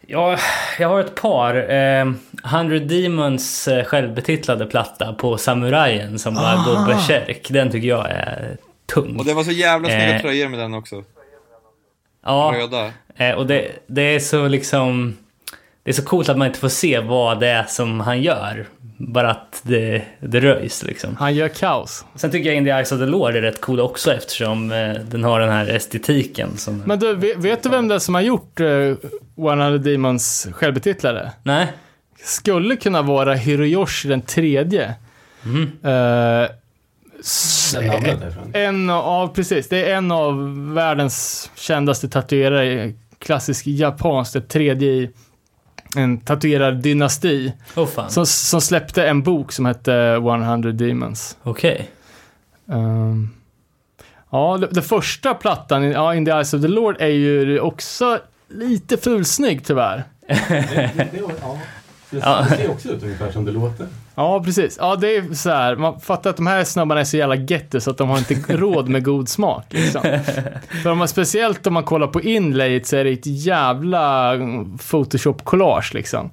Ja, 0.07 0.37
jag 0.79 0.89
har 0.89 0.99
ett 0.99 1.15
par. 1.15 1.55
Eh, 1.71 2.11
100 2.45 2.79
Demons 2.79 3.67
eh, 3.67 3.83
självbetitlade 3.85 4.65
platta 4.65 5.13
på 5.13 5.37
Samurajen 5.37 6.19
som 6.19 6.33
bara 6.35 6.53
Ah. 6.53 6.65
går 6.65 6.85
berserk. 6.87 7.47
Den 7.49 7.71
tycker 7.71 7.87
jag 7.87 8.09
är 8.09 8.57
tung. 8.93 9.15
Och 9.19 9.25
det 9.25 9.33
var 9.33 9.43
så 9.43 9.51
jävla 9.51 9.87
snygga 9.87 10.15
Eh. 10.15 10.21
tröjor 10.21 10.49
med 10.49 10.59
den 10.59 10.73
också. 10.73 11.03
Ja, 12.25 12.53
Röda. 12.57 12.91
eh, 13.15 13.35
och 13.35 13.47
det, 13.47 13.71
det 13.87 14.01
är 14.01 14.19
så 14.19 14.47
liksom... 14.47 15.17
Det 15.83 15.89
är 15.91 15.93
så 15.93 16.05
coolt 16.05 16.29
att 16.29 16.37
man 16.37 16.47
inte 16.47 16.59
får 16.59 16.69
se 16.69 16.99
vad 16.99 17.39
det 17.39 17.47
är 17.47 17.63
som 17.63 17.99
han 17.99 18.21
gör. 18.21 18.65
Bara 19.07 19.31
att 19.31 19.61
det, 19.63 20.03
det 20.19 20.39
röjs 20.39 20.83
liksom. 20.83 21.15
Han 21.15 21.35
gör 21.35 21.47
kaos. 21.47 22.05
Sen 22.15 22.31
tycker 22.31 22.49
jag 22.49 22.57
In 22.57 22.65
the 22.65 22.69
Eyes 22.69 22.91
of 22.91 22.99
the 22.99 23.05
Lord 23.05 23.35
är 23.35 23.41
rätt 23.41 23.61
cool 23.61 23.79
också 23.79 24.13
eftersom 24.13 24.71
eh, 24.71 24.93
den 24.93 25.23
har 25.23 25.39
den 25.39 25.49
här 25.49 25.67
estetiken 25.67 26.57
som... 26.57 26.83
Men 26.85 26.99
du, 26.99 27.15
vet, 27.15 27.37
vet 27.37 27.63
du 27.63 27.69
vem 27.69 27.87
det 27.87 27.95
är 27.95 27.99
som 27.99 28.15
har 28.15 28.21
gjort 28.21 28.59
uh, 28.59 28.95
100 29.37 29.77
Demons 29.77 30.47
självbetitlade? 30.51 31.31
Nej? 31.43 31.67
Skulle 32.23 32.75
kunna 32.75 33.01
vara 33.01 33.33
Hiroyoshi 33.33 34.07
den 34.07 34.21
tredje. 34.21 34.93
Mhm. 35.43 35.71
Eh. 35.83 36.49
En 38.53 38.89
av, 38.89 39.27
precis, 39.27 39.69
det 39.69 39.89
är 39.89 39.95
en 39.95 40.11
av 40.11 40.33
världens 40.73 41.49
kändaste 41.55 42.09
tatuerare, 42.09 42.93
klassisk 43.19 43.67
japansk, 43.67 44.33
det 44.33 44.41
tredje 44.41 44.89
i 44.89 45.09
en 45.95 46.19
tatuerad 46.19 46.81
dynasti, 46.81 47.53
fan. 47.95 48.09
som, 48.11 48.25
som 48.25 48.61
släppte 48.61 49.07
en 49.07 49.23
bok 49.23 49.51
som 49.51 49.65
hette 49.65 49.93
100 49.93 50.71
Demons. 50.71 51.37
Okej. 51.43 51.91
Um, 52.65 53.29
ja, 54.29 54.57
det, 54.57 54.67
det 54.71 54.81
första 54.81 55.33
plattan, 55.33 55.83
ja, 55.83 56.15
In 56.15 56.25
the 56.25 56.31
Eyes 56.31 56.53
of 56.53 56.61
the 56.61 56.67
Lord, 56.67 56.95
är 56.99 57.07
ju 57.07 57.59
också 57.59 58.19
lite 58.49 58.97
fulsnygg 58.97 59.65
tyvärr. 59.65 60.03
Det, 60.27 60.91
det, 60.95 61.07
det, 61.11 61.21
ja. 61.41 61.59
Det, 62.19 62.55
ser 62.57 62.71
också 62.71 62.89
ut 62.89 63.03
ungefär 63.03 63.31
som 63.31 63.45
det 63.45 63.51
låter. 63.51 63.87
Ja, 64.15 64.43
precis. 64.43 64.77
Ja, 64.81 64.95
det 64.95 65.15
är 65.15 65.33
så 65.33 65.49
här. 65.49 65.75
Man 65.75 65.99
fattar 65.99 66.29
att 66.29 66.37
de 66.37 66.47
här 66.47 66.63
snubbarna 66.63 67.01
är 67.01 67.05
så 67.05 67.17
jävla 67.17 67.35
getto 67.35 67.79
så 67.79 67.91
att 67.91 67.97
de 67.97 68.09
har 68.09 68.17
inte 68.17 68.35
råd 68.57 68.89
med 68.89 69.03
god 69.03 69.29
smak. 69.29 69.65
Liksom. 69.69 70.01
För 70.83 70.91
om 70.91 70.97
man, 70.97 71.07
speciellt 71.07 71.67
om 71.67 71.73
man 71.73 71.83
kollar 71.83 72.07
på 72.07 72.21
inlayet 72.21 72.87
så 72.87 72.95
är 72.95 73.03
det 73.03 73.09
ett 73.09 73.25
jävla 73.25 74.33
Photoshop-collage 74.77 75.93
liksom. 75.93 76.31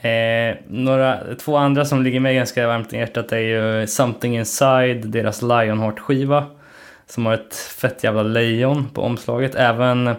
Eh, 0.00 0.56
några, 0.68 1.18
två 1.34 1.56
andra 1.56 1.84
som 1.84 2.02
ligger 2.02 2.20
mig 2.20 2.34
ganska 2.34 2.66
varmt 2.66 2.92
i 2.92 2.96
hjärtat 2.96 3.32
är 3.32 3.38
ju 3.38 3.86
Something 3.86 4.36
Inside, 4.36 5.06
deras 5.06 5.42
Lionheart-skiva. 5.42 6.44
Som 7.06 7.26
har 7.26 7.34
ett 7.34 7.56
fett 7.56 8.04
jävla 8.04 8.22
lejon 8.22 8.88
på 8.94 9.02
omslaget. 9.02 9.54
Även 9.54 10.14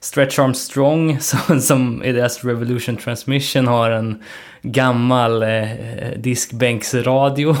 Stretch 0.00 0.38
Armstrong 0.38 1.20
som, 1.20 1.60
som 1.60 2.02
i 2.04 2.12
deras 2.12 2.44
Revolution 2.44 2.96
Transmission 2.96 3.66
har 3.66 3.90
en 3.90 4.22
gammal 4.62 5.42
eh, 5.42 5.68
diskbänksradio. 6.16 7.56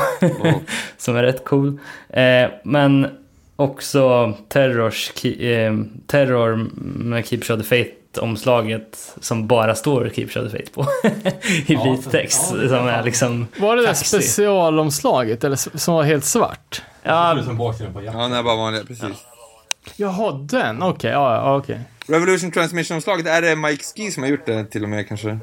som 0.98 1.16
är 1.16 1.22
rätt 1.22 1.44
cool. 1.44 1.78
Eh, 2.08 2.50
men 2.64 3.06
också 3.56 4.34
Terrors, 4.48 5.12
ki- 5.14 5.66
eh, 5.66 5.84
Terror 6.06 6.66
med 7.04 7.26
Keep 7.26 7.44
Show 7.44 7.56
the 7.56 7.64
Faith 7.64 7.90
omslaget 8.20 9.14
som 9.20 9.46
bara 9.46 9.74
står 9.74 10.10
Keep 10.14 10.28
Show 10.30 10.44
the 10.44 10.50
Faith 10.50 10.72
på. 10.72 10.86
I 11.66 11.74
Ja, 11.74 11.82
vit 11.92 12.10
text. 12.10 12.50
ja, 12.52 12.56
det 12.56 12.68
som 12.68 12.88
är 12.88 13.02
liksom... 13.02 13.46
Var 13.58 13.76
det 13.76 13.82
det 13.82 13.88
Kaxig. 13.88 14.06
specialomslaget 14.06 15.44
eller 15.44 15.78
som 15.78 15.94
var 15.94 16.02
helt 16.02 16.24
svart? 16.24 16.82
Det 17.02 17.08
Ja, 17.08 17.42
som 17.44 17.56
baksidan 17.56 17.92
på 17.92 18.02
jackan. 18.02 18.32
Ja, 18.32 18.38
är 18.38 18.42
bara 18.42 18.56
vanliga, 18.56 18.82
precis. 18.84 19.04
Jaha, 19.96 20.32
den. 20.32 20.82
Okej, 20.82 21.10
ja, 21.10 21.34
ja, 21.36 21.56
okej. 21.56 21.80
Revolution 22.06 22.50
Transmission-omslaget, 22.50 23.26
är 23.26 23.42
det 23.42 23.56
Mike 23.56 23.84
Ski 23.84 24.10
som 24.10 24.22
har 24.22 24.30
gjort 24.30 24.46
det 24.46 24.64
till 24.64 24.82
och 24.82 24.88
med 24.88 25.08
kanske? 25.08 25.38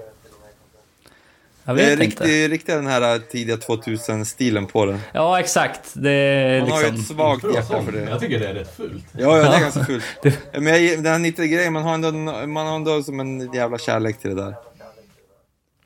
jag 1.64 1.76
Det 1.76 1.84
är 1.84 1.90
vet 1.98 2.04
inte. 2.04 2.24
riktigt, 2.24 2.50
riktigt 2.52 2.76
den 2.76 2.88
här 2.88 3.20
tidiga 3.20 3.56
2000-stilen 3.56 4.66
på 4.66 4.86
den. 4.86 5.00
Ja, 5.14 5.40
exakt. 5.40 5.82
Det 5.94 6.12
är 6.12 6.62
Man 6.62 6.72
har 6.72 6.82
ju 6.82 6.88
ett 6.88 6.94
liksom... 6.94 7.16
svagt 7.16 7.42
Bra 7.42 7.54
hjärta 7.54 7.82
för 7.84 7.92
det. 7.92 8.10
Jag 8.10 8.20
tycker 8.20 8.40
det 8.40 8.48
är 8.48 8.54
rätt 8.54 8.76
fult. 8.76 9.06
Ja, 9.12 9.38
ja, 9.38 9.50
det 9.50 9.56
är 9.56 9.60
ganska 9.60 9.84
fult. 9.86 10.04
Men 10.54 10.66
jag, 10.86 11.04
den 11.04 11.06
här 11.06 11.20
90 11.20 11.46
grejen, 11.48 11.74
man 11.74 11.84
har 11.84 11.94
ändå, 11.94 12.12
man 12.48 12.68
har 12.68 12.76
ändå 12.76 13.04
som 13.04 13.20
en 13.20 13.54
jävla 13.54 13.78
kärlek 13.78 14.20
till 14.20 14.36
det 14.36 14.44
där. 14.44 14.56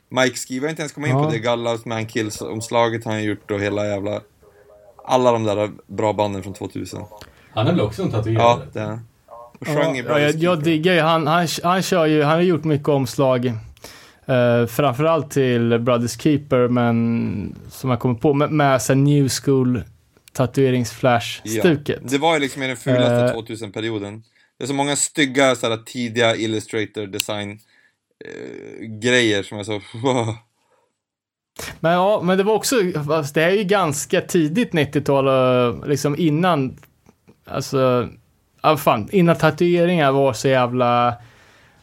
Mike 0.10 0.38
Ski, 0.38 0.56
inte 0.56 0.68
ens 0.82 0.92
kommit 0.92 1.10
in 1.10 1.18
Ja. 1.18 1.24
på 1.24 1.32
det. 1.32 1.40
Gallows 1.40 1.86
Man 1.86 2.08
Kills-omslaget 2.08 3.06
har 3.06 3.12
han 3.12 3.24
gjort 3.24 3.52
och 3.52 3.60
hela 3.60 3.88
jävla... 3.88 4.22
Alla 5.06 5.32
de 5.32 5.44
där 5.44 5.72
bra 5.88 6.14
banden 6.14 6.44
från 6.44 6.54
2000. 6.54 7.04
Han 7.53 7.68
är 7.68 7.72
väl 7.72 7.82
också 7.82 8.03
en 8.03 8.11
tatuerare? 8.11 8.44
Ja, 8.44 8.61
det 8.73 8.80
är 8.80 8.86
han. 8.86 9.07
Och 9.60 9.68
sjöng 9.68 9.95
Ja, 9.95 10.19
jag, 10.19 10.36
jag 10.36 10.64
diggar 10.64 10.94
ju, 10.94 10.99
han, 10.99 11.28
han, 11.28 11.48
han 11.64 11.82
kör 11.82 12.06
ju, 12.06 12.23
han 12.23 12.34
har 12.34 12.41
gjort 12.41 12.64
mycket 12.64 12.88
omslag. 12.88 13.53
Uh, 14.30 14.65
framförallt 14.68 15.32
till 15.32 15.80
Brothers 15.80 16.22
Keeper, 16.22 16.68
men 16.68 17.56
som 17.69 17.90
jag 17.90 17.99
kommer 17.99 18.15
på 18.15 18.34
med, 18.34 18.52
med 18.52 18.82
så 18.82 18.94
new 18.94 19.30
school 19.30 19.84
tatueringsflash-stuket. 20.34 21.99
Ja, 22.02 22.10
det 22.10 22.18
var 22.18 22.34
ju 22.34 22.40
liksom 22.40 22.64
i 22.64 22.68
den 22.68 22.78
fulaste 22.78 23.14
Eh. 23.14 23.34
2000-perioden. 23.34 24.23
Det 24.57 24.64
är 24.64 24.68
så 24.68 24.73
många 24.73 24.95
stygga 24.95 25.56
sådär, 25.56 25.78
tidiga 25.78 26.36
Illustrator 26.36 27.07
design 27.07 27.60
eh, 28.26 28.86
grejer 28.86 29.44
som 29.44 29.60
är 29.60 29.64
så... 29.64 29.82
Men 31.80 31.91
ja, 31.91 32.22
men 32.23 32.38
det 32.38 32.44
var 32.44 32.53
också, 32.53 32.76
det 33.34 33.44
är 33.44 33.52
ju 33.52 33.64
ganska 33.64 34.22
tidigt 34.22 34.72
90-tal, 34.72 35.28
och 35.28 35.90
liksom 35.90 36.15
innan, 36.18 36.78
alltså, 37.45 38.07
ja 38.61 38.77
fan, 38.77 39.09
innan 39.11 39.35
tatueringar 39.35 40.11
var 40.11 40.34
så 40.34 40.47
jävla, 40.47 41.13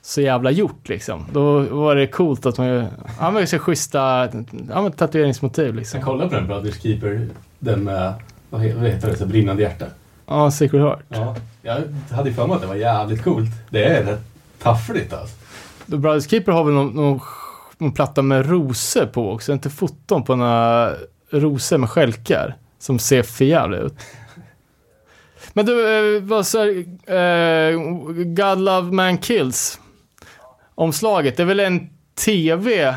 så 0.02 0.20
jävla 0.20 0.50
gjort 0.50 0.88
liksom. 0.88 1.26
Då 1.32 1.58
var 1.60 1.94
det 1.94 2.06
coolt 2.06 2.46
att 2.46 2.58
man 2.58 2.86
ja 3.20 3.30
men 3.30 3.46
så 3.46 3.58
schyssta, 3.58 4.28
ja 4.68 4.82
men 4.82 4.92
tatueringsmotiv 4.92 5.74
liksom. 5.74 5.98
Jag 6.00 6.06
kollade 6.06 6.30
på 6.30 6.36
den 6.36 6.46
Brothers 6.46 6.80
Keeper, 6.82 7.28
den 7.58 7.84
med, 7.84 8.14
vad 8.50 8.60
he- 8.60 8.80
vad 8.80 8.90
heter 8.90 9.10
det, 9.10 9.16
så 9.16 9.26
brinnande 9.26 9.62
hjärta. 9.62 9.86
Ja, 10.26 10.50
Secret 10.50 10.82
Heart. 10.82 11.00
Ja, 11.08 11.36
jag 11.62 11.76
hade 12.16 12.28
ju 12.28 12.34
för 12.34 12.46
mig 12.46 12.54
att 12.54 12.60
det 12.60 12.66
var 12.66 12.74
jävligt 12.74 13.24
coolt. 13.24 13.50
Det 13.70 13.84
är 13.84 14.04
rätt 14.04 14.20
taffligt 14.62 15.12
alltså. 15.12 15.36
The 15.90 15.96
Brothers 15.96 16.30
Keeper 16.30 16.52
har 16.52 16.64
väl 16.64 16.74
någon, 16.74 16.88
någon, 16.94 17.20
någon 17.78 17.92
platta 17.92 18.22
med 18.22 18.50
rosor 18.50 19.06
på 19.06 19.32
också, 19.32 19.52
inte 19.52 19.70
foton 19.70 20.24
på 20.24 20.36
några 20.36 20.92
rosor 21.30 21.78
med 21.78 21.90
skälkar 21.90 22.56
som 22.78 22.98
ser 22.98 23.22
för 23.22 23.44
jävla 23.44 23.76
ut. 23.76 23.94
Men 25.58 25.66
du, 25.66 26.16
eh, 26.16 26.22
vad 26.22 26.46
sa 26.46 26.66
eh, 26.66 27.72
God 28.24 28.58
Love 28.58 28.92
Man 28.92 29.18
Kills? 29.18 29.80
Omslaget, 30.74 31.36
det 31.36 31.42
är 31.42 31.46
väl 31.46 31.60
en 31.60 31.88
TV 32.24 32.94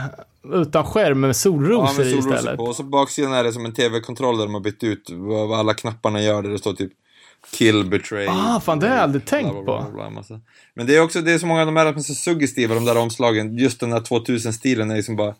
utan 0.53 0.85
skärm 0.85 1.19
med 1.19 1.27
Ja, 1.27 1.33
solrosor 1.33 1.97
med 1.97 2.07
i 2.07 2.09
solrosor 2.11 2.35
istället? 2.35 2.57
på. 2.57 2.63
Och 2.63 2.75
så 2.75 2.83
baksidan 2.83 3.33
är 3.33 3.43
det 3.43 3.53
som 3.53 3.65
en 3.65 3.73
TV-kontroll 3.73 4.37
där 4.37 4.45
de 4.45 4.53
har 4.53 4.61
bytt 4.61 4.83
ut 4.83 5.09
vad, 5.11 5.59
alla 5.59 5.73
knapparna 5.73 6.21
gör. 6.21 6.41
Där 6.41 6.49
det 6.49 6.57
står 6.57 6.73
typ 6.73 6.91
Kill, 7.51 7.85
Betray. 7.85 8.27
Ah, 8.27 8.59
fan, 8.59 8.79
det 8.79 8.87
har 8.87 8.95
jag 8.95 9.03
aldrig 9.03 9.25
tänkt 9.25 9.51
bla, 9.51 9.63
bla, 9.63 9.85
på. 9.85 9.91
bla. 9.91 10.23
Men 10.73 10.87
det 10.87 10.95
är 10.95 11.01
också, 11.01 11.21
det 11.21 11.31
är 11.31 11.37
så 11.37 11.45
många 11.45 11.61
av 11.61 11.65
de 11.65 11.75
här 11.75 11.91
som 11.91 11.97
är 11.99 12.03
så 12.03 12.13
suggestiva, 12.13 12.75
de 12.75 12.85
där 12.85 12.97
omslagen. 12.97 13.57
Just 13.57 13.79
den 13.79 13.89
där 13.89 13.99
2000-stilen 13.99 14.91
är 14.91 14.95
liksom 14.95 15.15
bara... 15.15 15.35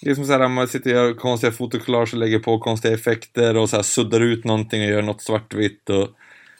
Det 0.00 0.10
är 0.10 0.14
som 0.14 0.26
såhär, 0.26 0.48
man 0.48 0.68
sitter 0.68 0.90
och 0.90 0.96
gör 0.96 1.14
konstiga 1.14 1.52
fotokollage 1.52 2.14
och 2.14 2.18
lägger 2.18 2.38
på 2.38 2.58
konstiga 2.58 2.94
effekter 2.94 3.56
och 3.56 3.70
så 3.70 3.76
här 3.76 3.82
suddar 3.82 4.20
ut 4.20 4.44
någonting 4.44 4.82
och 4.82 4.88
gör 4.88 5.02
något 5.02 5.22
svartvitt 5.22 5.90
och 5.90 6.08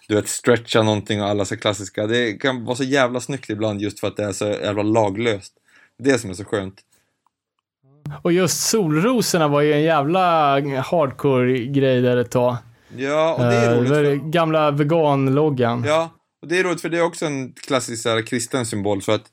du 0.08 0.14
vet, 0.14 0.28
stretcha 0.28 0.82
någonting 0.82 1.22
och 1.22 1.28
alla 1.28 1.44
så 1.44 1.56
klassiska. 1.56 2.06
Det 2.06 2.32
kan 2.32 2.64
vara 2.64 2.76
så 2.76 2.84
jävla 2.84 3.20
snyggt 3.20 3.50
ibland 3.50 3.80
just 3.80 4.00
för 4.00 4.08
att 4.08 4.16
det 4.16 4.24
är 4.24 4.32
så 4.32 4.44
jävla 4.44 4.82
laglöst. 4.82 5.52
Det 5.98 6.10
är 6.10 6.12
det 6.12 6.18
som 6.18 6.30
är 6.30 6.34
så 6.34 6.44
skönt. 6.44 6.80
Och 8.22 8.32
just 8.32 8.60
solrosorna 8.60 9.48
var 9.48 9.60
ju 9.60 9.72
en 9.72 9.82
jävla 9.82 10.54
hardcore-grej 10.80 12.00
där 12.00 12.16
ett 12.16 12.30
tag. 12.30 12.56
Ja, 12.96 13.34
och 13.34 13.44
det 13.44 13.54
är 13.54 13.72
Eh, 13.72 13.78
roligt. 13.78 13.88
För... 13.88 14.30
gamla 14.30 14.70
vegan-loggan. 14.70 15.84
Ja, 15.86 16.10
och 16.42 16.48
det 16.48 16.58
är 16.58 16.64
roligt 16.64 16.80
för 16.80 16.88
det 16.88 16.98
är 16.98 17.02
också 17.02 17.26
en 17.26 17.52
klassisk 17.52 18.04
här, 18.04 18.22
kristen 18.22 18.66
symbol 18.66 19.02
för 19.02 19.14
att 19.14 19.24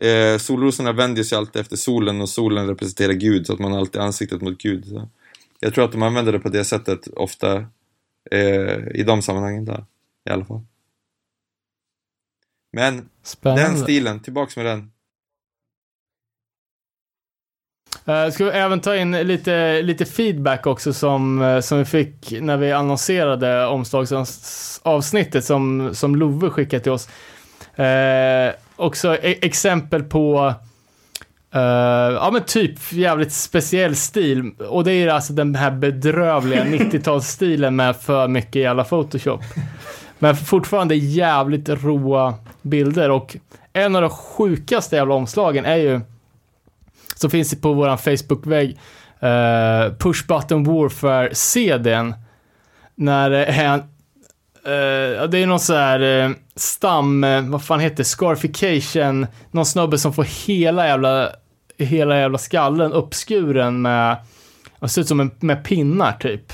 eh, 0.00 0.38
solrosorna 0.38 0.92
vänder 0.92 1.22
sig 1.22 1.38
alltid 1.38 1.62
efter 1.62 1.76
solen 1.76 2.20
och 2.20 2.28
solen 2.28 2.66
representerar 2.66 3.12
Gud 3.12 3.46
så 3.46 3.52
att 3.52 3.58
man 3.58 3.74
alltid 3.74 4.00
ansiktet 4.00 4.40
mot 4.40 4.58
Gud. 4.58 4.86
Så. 4.86 5.08
Jag 5.60 5.74
tror 5.74 5.84
att 5.84 5.92
de 5.92 6.02
använder 6.02 6.32
det 6.32 6.38
på 6.38 6.48
det 6.48 6.64
sättet 6.64 7.08
ofta 7.16 7.56
eh, 8.30 8.86
i 8.94 9.04
de 9.06 9.22
sammanhangen 9.22 9.64
där, 9.64 9.84
i 10.26 10.30
alla 10.30 10.44
fall. 10.44 10.60
Men 12.72 13.08
Spännande. 13.22 13.62
den 13.62 13.78
stilen, 13.78 14.20
tillbaks 14.20 14.56
med 14.56 14.66
den. 14.66 14.90
Uh, 18.08 18.30
ska 18.30 18.44
vi 18.44 18.50
även 18.50 18.80
ta 18.80 18.96
in 18.96 19.12
lite, 19.12 19.82
lite 19.82 20.04
feedback 20.04 20.66
också 20.66 20.92
som, 20.92 21.42
eh, 21.42 21.60
som 21.60 21.78
vi 21.78 21.84
fick 21.84 22.32
när 22.40 22.56
vi 22.56 22.72
annonserade 22.72 23.66
omslagsavsnittet 23.66 25.44
som, 25.44 25.94
som 25.94 26.16
Love 26.16 26.50
skickade 26.50 26.82
till 26.82 26.92
oss. 26.92 27.08
Uh, 27.78 28.54
också 28.76 29.16
e- 29.16 29.38
exempel 29.42 30.02
på 30.02 30.54
eh, 31.54 31.60
ja 32.14 32.30
men 32.32 32.42
typ 32.44 32.92
jävligt 32.92 33.32
speciell 33.32 33.96
stil. 33.96 34.52
Och 34.68 34.84
det 34.84 34.92
är 34.92 35.08
alltså 35.08 35.32
den 35.32 35.54
här 35.54 35.70
bedrövliga 35.70 36.64
90-talsstilen 36.64 37.70
med 37.70 37.96
för 37.96 38.28
mycket 38.28 38.62
jävla 38.62 38.84
Photoshop. 38.84 39.40
Men 40.18 40.36
fortfarande 40.36 40.94
jävligt 40.94 41.68
råa 41.68 42.34
bilder 42.62 43.10
och 43.10 43.36
en 43.72 43.96
av 43.96 44.02
de 44.02 44.10
sjukaste 44.10 44.96
jävla 44.96 45.14
omslagen 45.14 45.64
är 45.64 45.76
ju 45.76 46.00
som 47.14 47.30
finns 47.30 47.60
på 47.60 47.72
vår 47.72 47.96
Facebook-vägg, 47.96 48.70
uh, 49.22 49.96
Push 49.98 50.26
Button 50.26 50.66
Warfare-CDn. 50.66 52.14
När 52.94 53.30
det 53.30 53.44
en, 53.44 53.80
eh, 54.66 55.28
det 55.28 55.38
är 55.38 55.46
någon 55.46 55.60
så 55.60 55.74
här 55.74 56.00
eh, 56.00 56.30
stam, 56.56 57.24
eh, 57.24 57.42
vad 57.42 57.64
fan 57.64 57.80
heter 57.80 57.96
det, 57.96 58.04
scarification, 58.04 59.26
någon 59.50 59.66
snubbe 59.66 59.98
som 59.98 60.12
får 60.12 60.46
hela 60.46 60.86
jävla, 60.86 61.30
hela 61.78 62.18
jävla 62.18 62.38
skallen 62.38 62.92
uppskuren 62.92 63.82
med, 63.82 64.16
det 64.80 64.88
ser 64.88 65.00
ut 65.00 65.08
som 65.08 65.20
en, 65.20 65.30
med 65.40 65.64
pinnar 65.64 66.12
typ. 66.12 66.52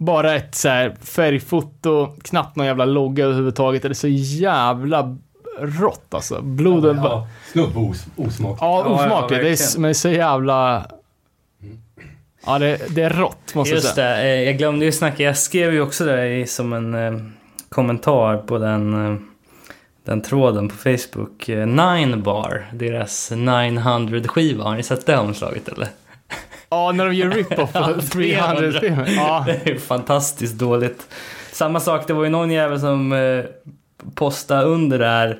Bara 0.00 0.34
ett 0.34 0.54
så 0.54 0.68
här 0.68 0.96
färgfoto, 1.00 2.16
knappt 2.22 2.56
någon 2.56 2.66
jävla 2.66 2.84
logga 2.84 3.24
överhuvudtaget. 3.24 3.82
Det 3.82 3.88
är 3.88 3.94
så 3.94 4.08
jävla 4.08 5.16
rått 5.58 6.14
alltså. 6.14 6.42
Bloden 6.42 6.96
bara... 6.96 7.12
Ja, 7.12 7.28
snudd 7.52 7.74
på 7.74 7.80
os 7.80 8.06
osmak. 8.16 8.58
Ja, 8.60 8.84
osmakligt. 8.84 9.12
ja, 9.12 9.28
det 9.28 9.34
är, 9.34 9.50
verkligen. 9.50 9.72
men 9.74 9.82
det 9.82 9.88
är 9.88 9.94
så 9.94 10.08
jävla... 10.08 10.86
Ja, 12.46 12.58
det, 12.58 12.94
det 12.94 13.02
är 13.02 13.10
rått 13.10 13.54
måste 13.54 13.74
jag 13.74 13.82
Just 13.82 13.94
säga. 13.94 14.16
det, 14.16 14.22
eh, 14.22 14.42
jag 14.42 14.58
glömde 14.58 14.84
ju 14.84 14.92
snacka. 14.92 15.22
Jag 15.22 15.36
skrev 15.38 15.72
ju 15.72 15.80
också 15.80 16.04
det 16.04 16.50
som 16.50 16.72
en 16.72 16.94
eh, 16.94 17.20
kommentar 17.68 18.36
på 18.36 18.58
den, 18.58 19.12
eh, 19.12 19.20
den 20.04 20.22
tråden 20.22 20.68
på 20.68 20.76
Facebook. 20.76 21.48
Nine 21.48 22.22
Bar, 22.22 22.66
deras 22.72 23.32
900-skiva. 23.32 24.64
Har 24.64 24.76
ni 24.76 24.82
sett 24.82 25.06
det 25.06 25.16
omslaget 25.16 25.68
eller? 25.68 25.88
Ja, 26.70 26.92
när 26.92 27.06
de 27.06 27.14
gör 27.14 27.30
rip-off 27.30 27.72
på 27.72 28.00
300 28.12 28.80
filmer. 28.80 29.06
Ja, 29.16 29.44
Det 29.46 29.70
är 29.70 29.78
fantastiskt 29.78 30.54
dåligt. 30.58 31.06
Samma 31.52 31.80
sak, 31.80 32.06
det 32.06 32.12
var 32.12 32.24
ju 32.24 32.30
någon 32.30 32.50
jävel 32.50 32.80
som 32.80 33.12
eh, 33.12 33.44
postade 34.14 34.64
under 34.64 34.98
där 34.98 35.38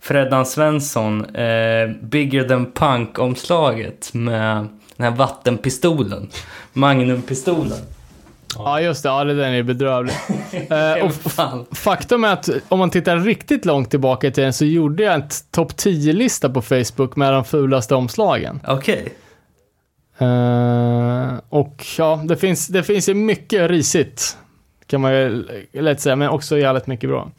Freddan 0.00 0.46
Svensson, 0.46 1.34
eh, 1.34 1.88
Bigger 2.02 2.48
than 2.48 2.72
Punk-omslaget 2.72 4.14
med 4.14 4.56
den 4.96 5.04
här 5.06 5.16
vattenpistolen. 5.16 6.28
Magnumpistolen. 6.72 7.78
ja, 8.56 8.80
just 8.80 9.02
det. 9.02 9.08
Ja, 9.08 9.24
det 9.24 9.34
där 9.34 9.52
är 9.52 9.62
bedrövlig. 9.62 10.14
Eh, 10.70 11.04
och 11.04 11.12
faktum 11.76 12.24
är 12.24 12.32
att 12.32 12.48
om 12.68 12.78
man 12.78 12.90
tittar 12.90 13.16
riktigt 13.16 13.64
långt 13.64 13.90
tillbaka 13.90 14.26
i 14.26 14.32
tiden 14.32 14.52
så 14.52 14.64
gjorde 14.64 15.02
jag 15.02 15.14
en 15.14 15.22
topp 15.50 15.72
10-lista 15.72 16.48
på 16.48 16.62
Facebook 16.62 17.16
med 17.16 17.32
de 17.32 17.44
fulaste 17.44 17.94
omslagen. 17.94 18.60
Okej. 18.66 19.14
Eh, 20.18 21.40
och 21.48 21.86
ja, 21.98 22.22
det 22.24 22.36
finns, 22.36 22.66
det 22.66 22.82
finns 22.82 23.08
ju 23.08 23.14
mycket 23.14 23.70
risigt. 23.70 24.36
Kan 24.86 25.00
man 25.00 25.12
ju 25.12 25.44
lätt 25.72 26.00
säga, 26.00 26.16
men 26.16 26.28
också 26.28 26.58
jävligt 26.58 26.86
mycket 26.86 27.10
bra. 27.10 27.30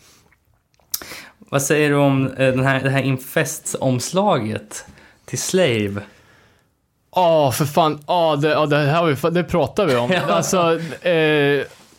Vad 1.40 1.62
säger 1.62 1.90
du 1.90 1.96
om 1.96 2.28
eh, 2.28 2.34
den 2.38 2.66
här, 2.66 2.84
det 2.84 2.90
här 2.90 3.02
Infest-omslaget 3.02 4.86
till 5.26 5.40
Slave? 5.40 6.02
Ja, 7.16 7.52
för 7.52 7.66
fan. 7.66 8.00
Ja, 8.08 8.36
det, 8.36 8.50
ja, 8.50 8.66
det 8.66 8.78
här 8.78 9.06
vi, 9.06 9.30
det 9.30 9.44
pratar 9.44 9.86
vi 9.86 9.96
om. 9.96 10.12
Ja. 10.28 10.34
Alltså, 10.34 10.80
eh, 11.02 11.14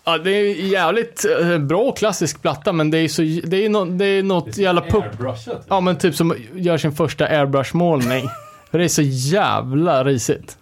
ja, 0.04 0.18
det 0.24 0.30
är 0.30 0.54
jävligt 0.64 1.24
eh, 1.40 1.58
bra 1.58 1.80
och 1.80 1.96
klassisk 1.96 2.42
platta, 2.42 2.72
men 2.72 2.90
det 2.90 2.98
är 2.98 3.08
så, 3.08 3.22
det 3.22 3.64
är, 3.64 3.68
no, 3.68 3.84
det 3.84 4.04
är 4.04 4.22
något 4.22 4.56
jävla 4.56 4.80
pupp. 4.80 5.04
Airbrushat. 5.04 5.66
Ja, 5.68 5.80
men 5.80 5.98
typ 5.98 6.14
som 6.14 6.34
gör 6.54 6.78
sin 6.78 6.92
första 6.92 7.26
airbrush-målning. 7.26 8.28
för 8.70 8.78
det 8.78 8.84
är 8.84 8.88
så 8.88 9.02
jävla 9.02 10.04
risigt. 10.04 10.58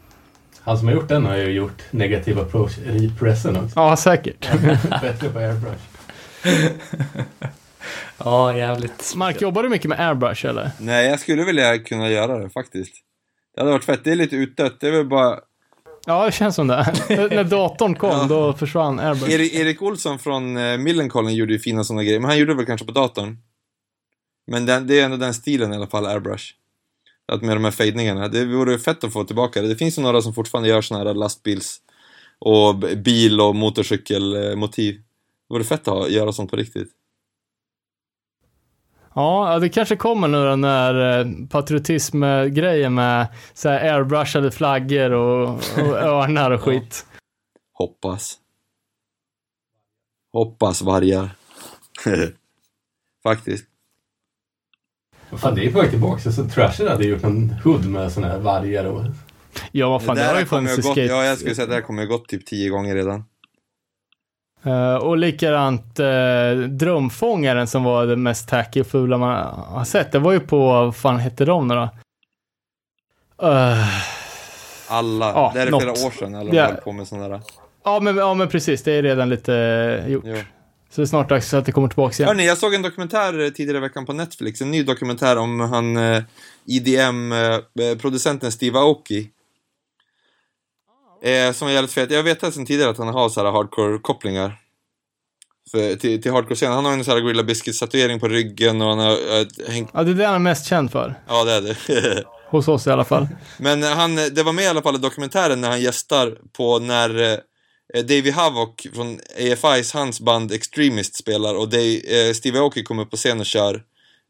Han 0.65 0.79
som 0.79 0.89
har 0.89 0.95
gjort 0.95 1.09
den 1.09 1.25
har 1.25 1.37
ju 1.37 1.51
gjort 1.51 1.83
negativ 1.91 2.39
approach 2.39 2.79
repressen 2.79 3.57
också. 3.57 3.73
Ja, 3.81 3.97
säkert. 3.97 4.49
Bättre 5.03 5.29
på 5.29 5.39
airbrush. 5.39 5.83
Ja, 8.25 8.57
jävligt. 8.57 9.15
Mark, 9.17 9.41
jobbar 9.43 9.63
du 9.63 9.69
mycket 9.69 9.89
med 9.89 10.01
airbrush 10.09 10.47
eller? 10.47 10.71
Nej, 10.81 11.07
jag 11.07 11.21
skulle 11.21 11.45
vilja 11.45 11.79
kunna 11.79 12.11
göra 12.11 12.39
det 12.39 12.51
faktiskt. 12.51 12.95
Det 13.55 13.61
hade 13.61 13.73
varit 13.73 13.85
fett. 13.85 14.01
Det 14.05 14.11
är 14.13 14.17
lite 14.17 14.37
utdött. 14.37 14.81
Det 14.81 14.89
är 14.89 14.91
väl 14.93 15.07
bara... 15.07 15.39
Ja, 16.07 16.27
det 16.27 16.33
känns 16.33 16.55
som 16.57 16.67
det. 16.67 16.95
När 17.09 17.45
datorn 17.45 17.95
kom, 17.95 18.11
Ja. 18.11 18.25
då 18.29 18.53
försvann 18.53 19.01
airbrush. 19.01 19.33
Erik, 19.35 19.55
Erik 19.55 19.83
Olsson 19.83 20.19
från 20.19 20.57
uh, 20.57 20.79
Millencolin 20.79 21.35
gjorde 21.35 21.53
ju 21.53 21.59
fina 21.59 21.85
sådana 21.85 22.03
grejer, 22.03 22.21
men 22.21 22.31
han 22.31 22.39
gjorde 22.39 22.53
det 22.53 22.57
väl 22.57 22.67
kanske 22.67 22.87
på 22.87 22.93
datorn. 22.93 23.39
Men 24.47 24.67
den, 24.67 24.87
det 24.87 25.01
är 25.01 25.05
ändå 25.05 25.17
den 25.17 25.35
stilen 25.35 25.73
i 25.73 25.77
alla 25.77 25.87
fall, 25.87 26.07
airbrush. 26.07 26.45
Att 27.33 27.43
med 27.43 27.57
de 27.57 27.65
här 27.65 27.71
fejdningarna. 27.71 28.29
Det 28.29 28.45
vore 28.45 28.79
fett 28.79 29.05
att 29.05 29.13
få 29.13 29.25
tillbaka 29.25 29.63
det. 29.63 29.69
Det 29.69 29.77
finns 29.77 29.99
ju 29.99 30.03
några 30.03 30.23
som 30.23 30.35
fortfarande 30.35 30.69
gör 30.69 30.83
såna 30.83 31.05
här 31.05 31.15
lastbils 31.15 31.81
och 32.39 32.75
bil 32.77 33.41
och 33.41 33.57
motorcykelmotiv. 33.57 34.95
Det 34.95 35.55
vore 35.55 35.65
fett 35.65 35.89
att 35.89 35.95
ha, 35.95 36.09
göra 36.09 36.33
sånt 36.33 36.51
på 36.51 36.57
riktigt. 36.57 36.89
Ja, 39.15 39.53
ja, 39.53 39.59
det 39.59 39.69
kanske 39.69 39.97
kommer 39.97 40.29
nu 40.29 40.45
då 40.45 40.57
när 40.57 41.21
eh, 41.21 41.27
patriotism-grejen 41.51 42.95
med 42.95 43.27
så 43.55 43.69
här 43.69 43.95
airbrushade 43.95 44.51
flaggor 44.51 45.11
och, 45.13 45.49
och 45.51 45.97
örnar 46.03 46.51
och 46.51 46.61
skit. 46.61 47.07
Hoppas. 47.73 48.39
Hoppas 50.33 50.83
vargar. 50.83 51.31
Faktiskt. 53.23 53.72
Fan, 55.37 55.55
det 55.55 55.67
är 55.67 55.73
på 55.73 55.81
väg 55.81 55.91
tillbaka. 55.91 56.33
Så 56.33 56.45
Trasher 56.49 56.89
hade 56.89 57.05
gjort 57.07 57.25
en 57.25 57.51
hood 57.65 57.85
med 57.87 58.13
såna 58.13 58.29
här 58.29 58.39
vargar 58.39 58.85
och... 58.85 59.03
Ja, 59.73 59.89
vad 59.89 60.03
fan, 60.03 60.17
det, 60.17 60.23
där 60.23 60.33
har 60.33 60.41
ju 60.41 60.47
kommer 60.47 60.69
funnits 60.69 60.79
i 60.79 60.83
skate. 60.83 61.01
Ja, 61.01 61.25
jag 61.25 61.39
skulle 61.39 61.55
säga 61.55 61.63
att 61.65 61.69
det 61.71 61.75
här 61.75 61.83
kommer 61.83 62.03
ju 62.03 62.09
gått 62.09 62.29
typ 62.29 62.47
tio 62.47 62.71
gånger 62.71 62.95
redan. 62.95 63.25
Eh, 64.65 64.95
och 64.95 65.17
likadant 65.17 66.01
uh, 66.01 66.69
drömfångaren 66.69 67.67
som 67.67 67.85
var 67.85 68.07
det 68.07 68.17
mest 68.17 68.49
tacky 68.49 68.81
och 68.81 68.87
fula 68.87 69.19
man 69.19 69.55
har 69.67 69.85
sett. 69.85 70.13
Det 70.13 70.19
var 70.19 70.33
ju 70.33 70.41
på, 70.41 70.59
vad 70.67 70.97
fan 70.97 71.19
hette 71.19 71.45
de 71.45 71.69
nu 71.69 71.75
då? 71.75 71.89
Eh, 73.49 73.89
Alla. 74.89 75.27
Ja, 75.35 75.51
det 75.55 75.59
här 75.61 75.67
är 75.67 75.71
något. 75.71 75.83
flera 75.83 76.07
år 76.07 76.11
sedan 76.11 76.35
alla 76.35 76.55
Ja. 76.55 76.67
höll 76.67 76.77
på 76.77 76.93
med 76.93 77.09
sådana 77.09 77.29
där. 77.29 77.41
ja, 77.85 78.01
men, 78.01 78.17
ja, 78.17 78.35
men 78.35 78.49
precis. 78.49 78.83
Det 78.83 78.93
är 78.93 79.03
redan 79.03 79.29
lite 79.29 80.05
gjort. 80.09 80.25
Ja. 80.27 80.37
Så 80.93 81.01
det 81.01 81.05
är 81.05 81.07
snart 81.07 81.29
dags 81.29 81.55
att 81.55 81.67
det 81.67 81.73
kommer 81.73 81.89
tillbaka 81.89 82.15
igen. 82.15 82.29
Hörni, 82.29 82.47
jag 82.47 82.59
såg 82.59 82.75
en 82.75 82.83
dokumentär 82.83 83.41
eh, 83.41 83.49
tidigare 83.49 83.79
i 83.79 83.81
veckan 83.81 84.07
på 84.07 84.13
Netflix, 84.13 84.61
en 84.61 84.71
ny 84.71 84.83
dokumentär 84.83 85.37
om 85.39 85.61
han 85.61 85.97
eh, 85.97 86.23
IDM-producenten 86.67 88.53
Steve 88.53 88.79
Aoki. 88.79 89.31
Eh, 91.23 91.53
som 91.53 91.67
var 91.67 91.73
jävligt 91.73 91.93
fet. 91.93 92.11
Jag 92.11 92.23
vet 92.23 92.41
sedan 92.41 92.67
tidigare 92.67 92.91
att 92.91 92.99
han 92.99 93.09
har 93.09 93.29
så 93.29 93.45
här 93.45 93.53
hardcore-kopplingar. 93.53 94.59
Till, 95.73 96.23
till 96.23 96.33
hardcore-scenen. 96.33 96.75
Han 96.75 96.85
har 96.85 96.93
en 96.93 97.05
sån 97.05 97.15
här 97.15 97.21
Gorilla 97.21 97.43
Biscuit-statuering 97.43 98.21
på 98.21 98.29
ryggen 98.29 98.83
och 98.83 98.89
han 98.89 98.99
har 98.99 99.13
eh, 99.13 99.47
hängt... 99.69 99.91
Ja, 99.95 100.03
det 100.03 100.11
är 100.11 100.15
det 100.15 100.27
han 100.27 100.35
är 100.35 100.39
mest 100.39 100.67
känd 100.67 100.93
för. 100.93 101.15
Ja, 101.29 101.45
det 101.45 101.53
är 101.53 101.61
det. 101.61 102.25
Hos 102.51 102.69
oss 102.69 102.87
i 102.87 102.91
alla 102.91 103.05
fall. 103.05 103.29
Men 103.59 103.83
han, 103.83 104.15
det 104.15 104.43
var 104.43 104.53
med 104.53 104.65
i 104.65 104.69
alla 104.69 104.83
fall 104.83 104.95
i 104.95 104.99
dokumentären 104.99 105.61
när 105.61 105.69
han 105.69 105.81
gästar 105.81 106.39
på 106.57 106.79
när 106.79 107.33
eh, 107.33 107.39
Davey 107.95 108.31
Havok 108.31 108.87
från 108.95 109.21
AFI's, 109.39 109.95
hans 109.95 110.21
band 110.21 110.53
Extremist 110.53 111.17
spelar 111.17 111.55
och 111.55 111.69
Dave, 111.69 112.29
eh, 112.29 112.33
Steve 112.33 112.59
Aoki 112.59 112.83
kommer 112.83 113.03
upp 113.03 113.11
på 113.11 113.17
scen 113.17 113.41
och 113.41 113.47
kör 113.47 113.83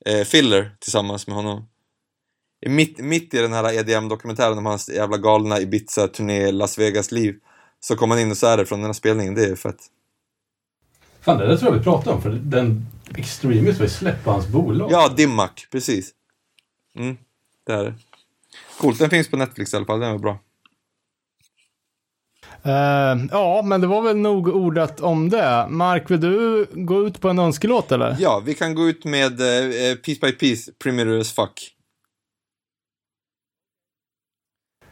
eh, 0.06 0.24
Filler 0.24 0.76
tillsammans 0.80 1.26
med 1.26 1.36
honom. 1.36 1.68
Mitt, 2.66 2.98
mitt 2.98 3.34
i 3.34 3.38
den 3.38 3.52
här 3.52 3.72
EDM-dokumentären 3.72 4.58
om 4.58 4.66
hans 4.66 4.88
jävla 4.88 5.16
galna 5.16 5.60
Ibiza-turné 5.60 6.52
Las 6.52 6.78
Vegas-liv 6.78 7.34
så 7.80 7.96
kommer 7.96 8.14
han 8.14 8.22
in 8.22 8.30
och 8.30 8.36
så 8.36 8.46
är 8.46 8.56
det 8.56 8.66
från 8.66 8.78
den 8.78 8.86
här 8.86 8.92
spelningen, 8.92 9.34
det 9.34 9.44
är 9.44 9.56
fett. 9.56 9.86
Fan, 11.20 11.38
det 11.38 11.46
där 11.46 11.56
tror 11.56 11.72
jag 11.72 11.78
vi 11.78 11.84
pratade 11.84 12.16
om. 12.16 12.22
För 12.22 12.30
den 12.30 12.86
Extremist 13.16 13.78
var 13.78 13.86
ju 13.86 13.90
släppt 13.90 14.24
på 14.24 14.30
hans 14.30 14.48
bolag. 14.48 14.92
Ja, 14.92 15.08
Dimmak, 15.08 15.66
precis. 15.70 16.10
Mm, 16.98 17.16
det 17.66 17.72
är 17.72 17.84
det. 17.84 17.94
Coolt, 18.78 18.98
den 18.98 19.10
finns 19.10 19.30
på 19.30 19.36
Netflix 19.36 19.72
i 19.72 19.76
alla 19.76 19.86
fall, 19.86 20.00
den 20.00 20.12
var 20.12 20.18
bra. 20.18 20.38
Eh, 22.64 23.24
ja, 23.30 23.62
men 23.64 23.80
det 23.80 23.86
var 23.86 24.02
väl 24.02 24.16
nog 24.16 24.48
ordat 24.48 25.00
om 25.00 25.28
det. 25.28 25.66
Mark, 25.68 26.10
vill 26.10 26.20
du 26.20 26.66
gå 26.72 27.06
ut 27.06 27.20
på 27.20 27.28
en 27.28 27.38
önskelåt 27.38 27.92
eller? 27.92 28.16
Ja, 28.18 28.42
vi 28.44 28.54
kan 28.54 28.74
gå 28.74 28.88
ut 28.88 29.04
med 29.04 29.40
eh, 29.40 29.94
Piece 29.94 30.20
by 30.20 30.32
Piece, 30.32 30.72
Primitive 30.82 31.20
as 31.20 31.32
Fuck. 31.32 31.68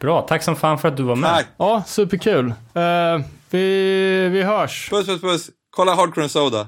Bra, 0.00 0.22
tack 0.22 0.42
som 0.42 0.56
fan 0.56 0.78
för 0.78 0.88
att 0.88 0.96
du 0.96 1.02
var 1.02 1.16
med. 1.16 1.30
Tack! 1.30 1.46
Ja, 1.56 1.82
superkul. 1.86 2.48
Eh, 2.74 3.18
vi, 3.50 4.28
vi 4.28 4.42
hörs. 4.42 4.90
Puss, 4.90 5.06
puss, 5.06 5.20
puss. 5.20 5.50
Kolla 5.70 5.94
Hardcore 5.94 6.28
Soda. 6.28 6.66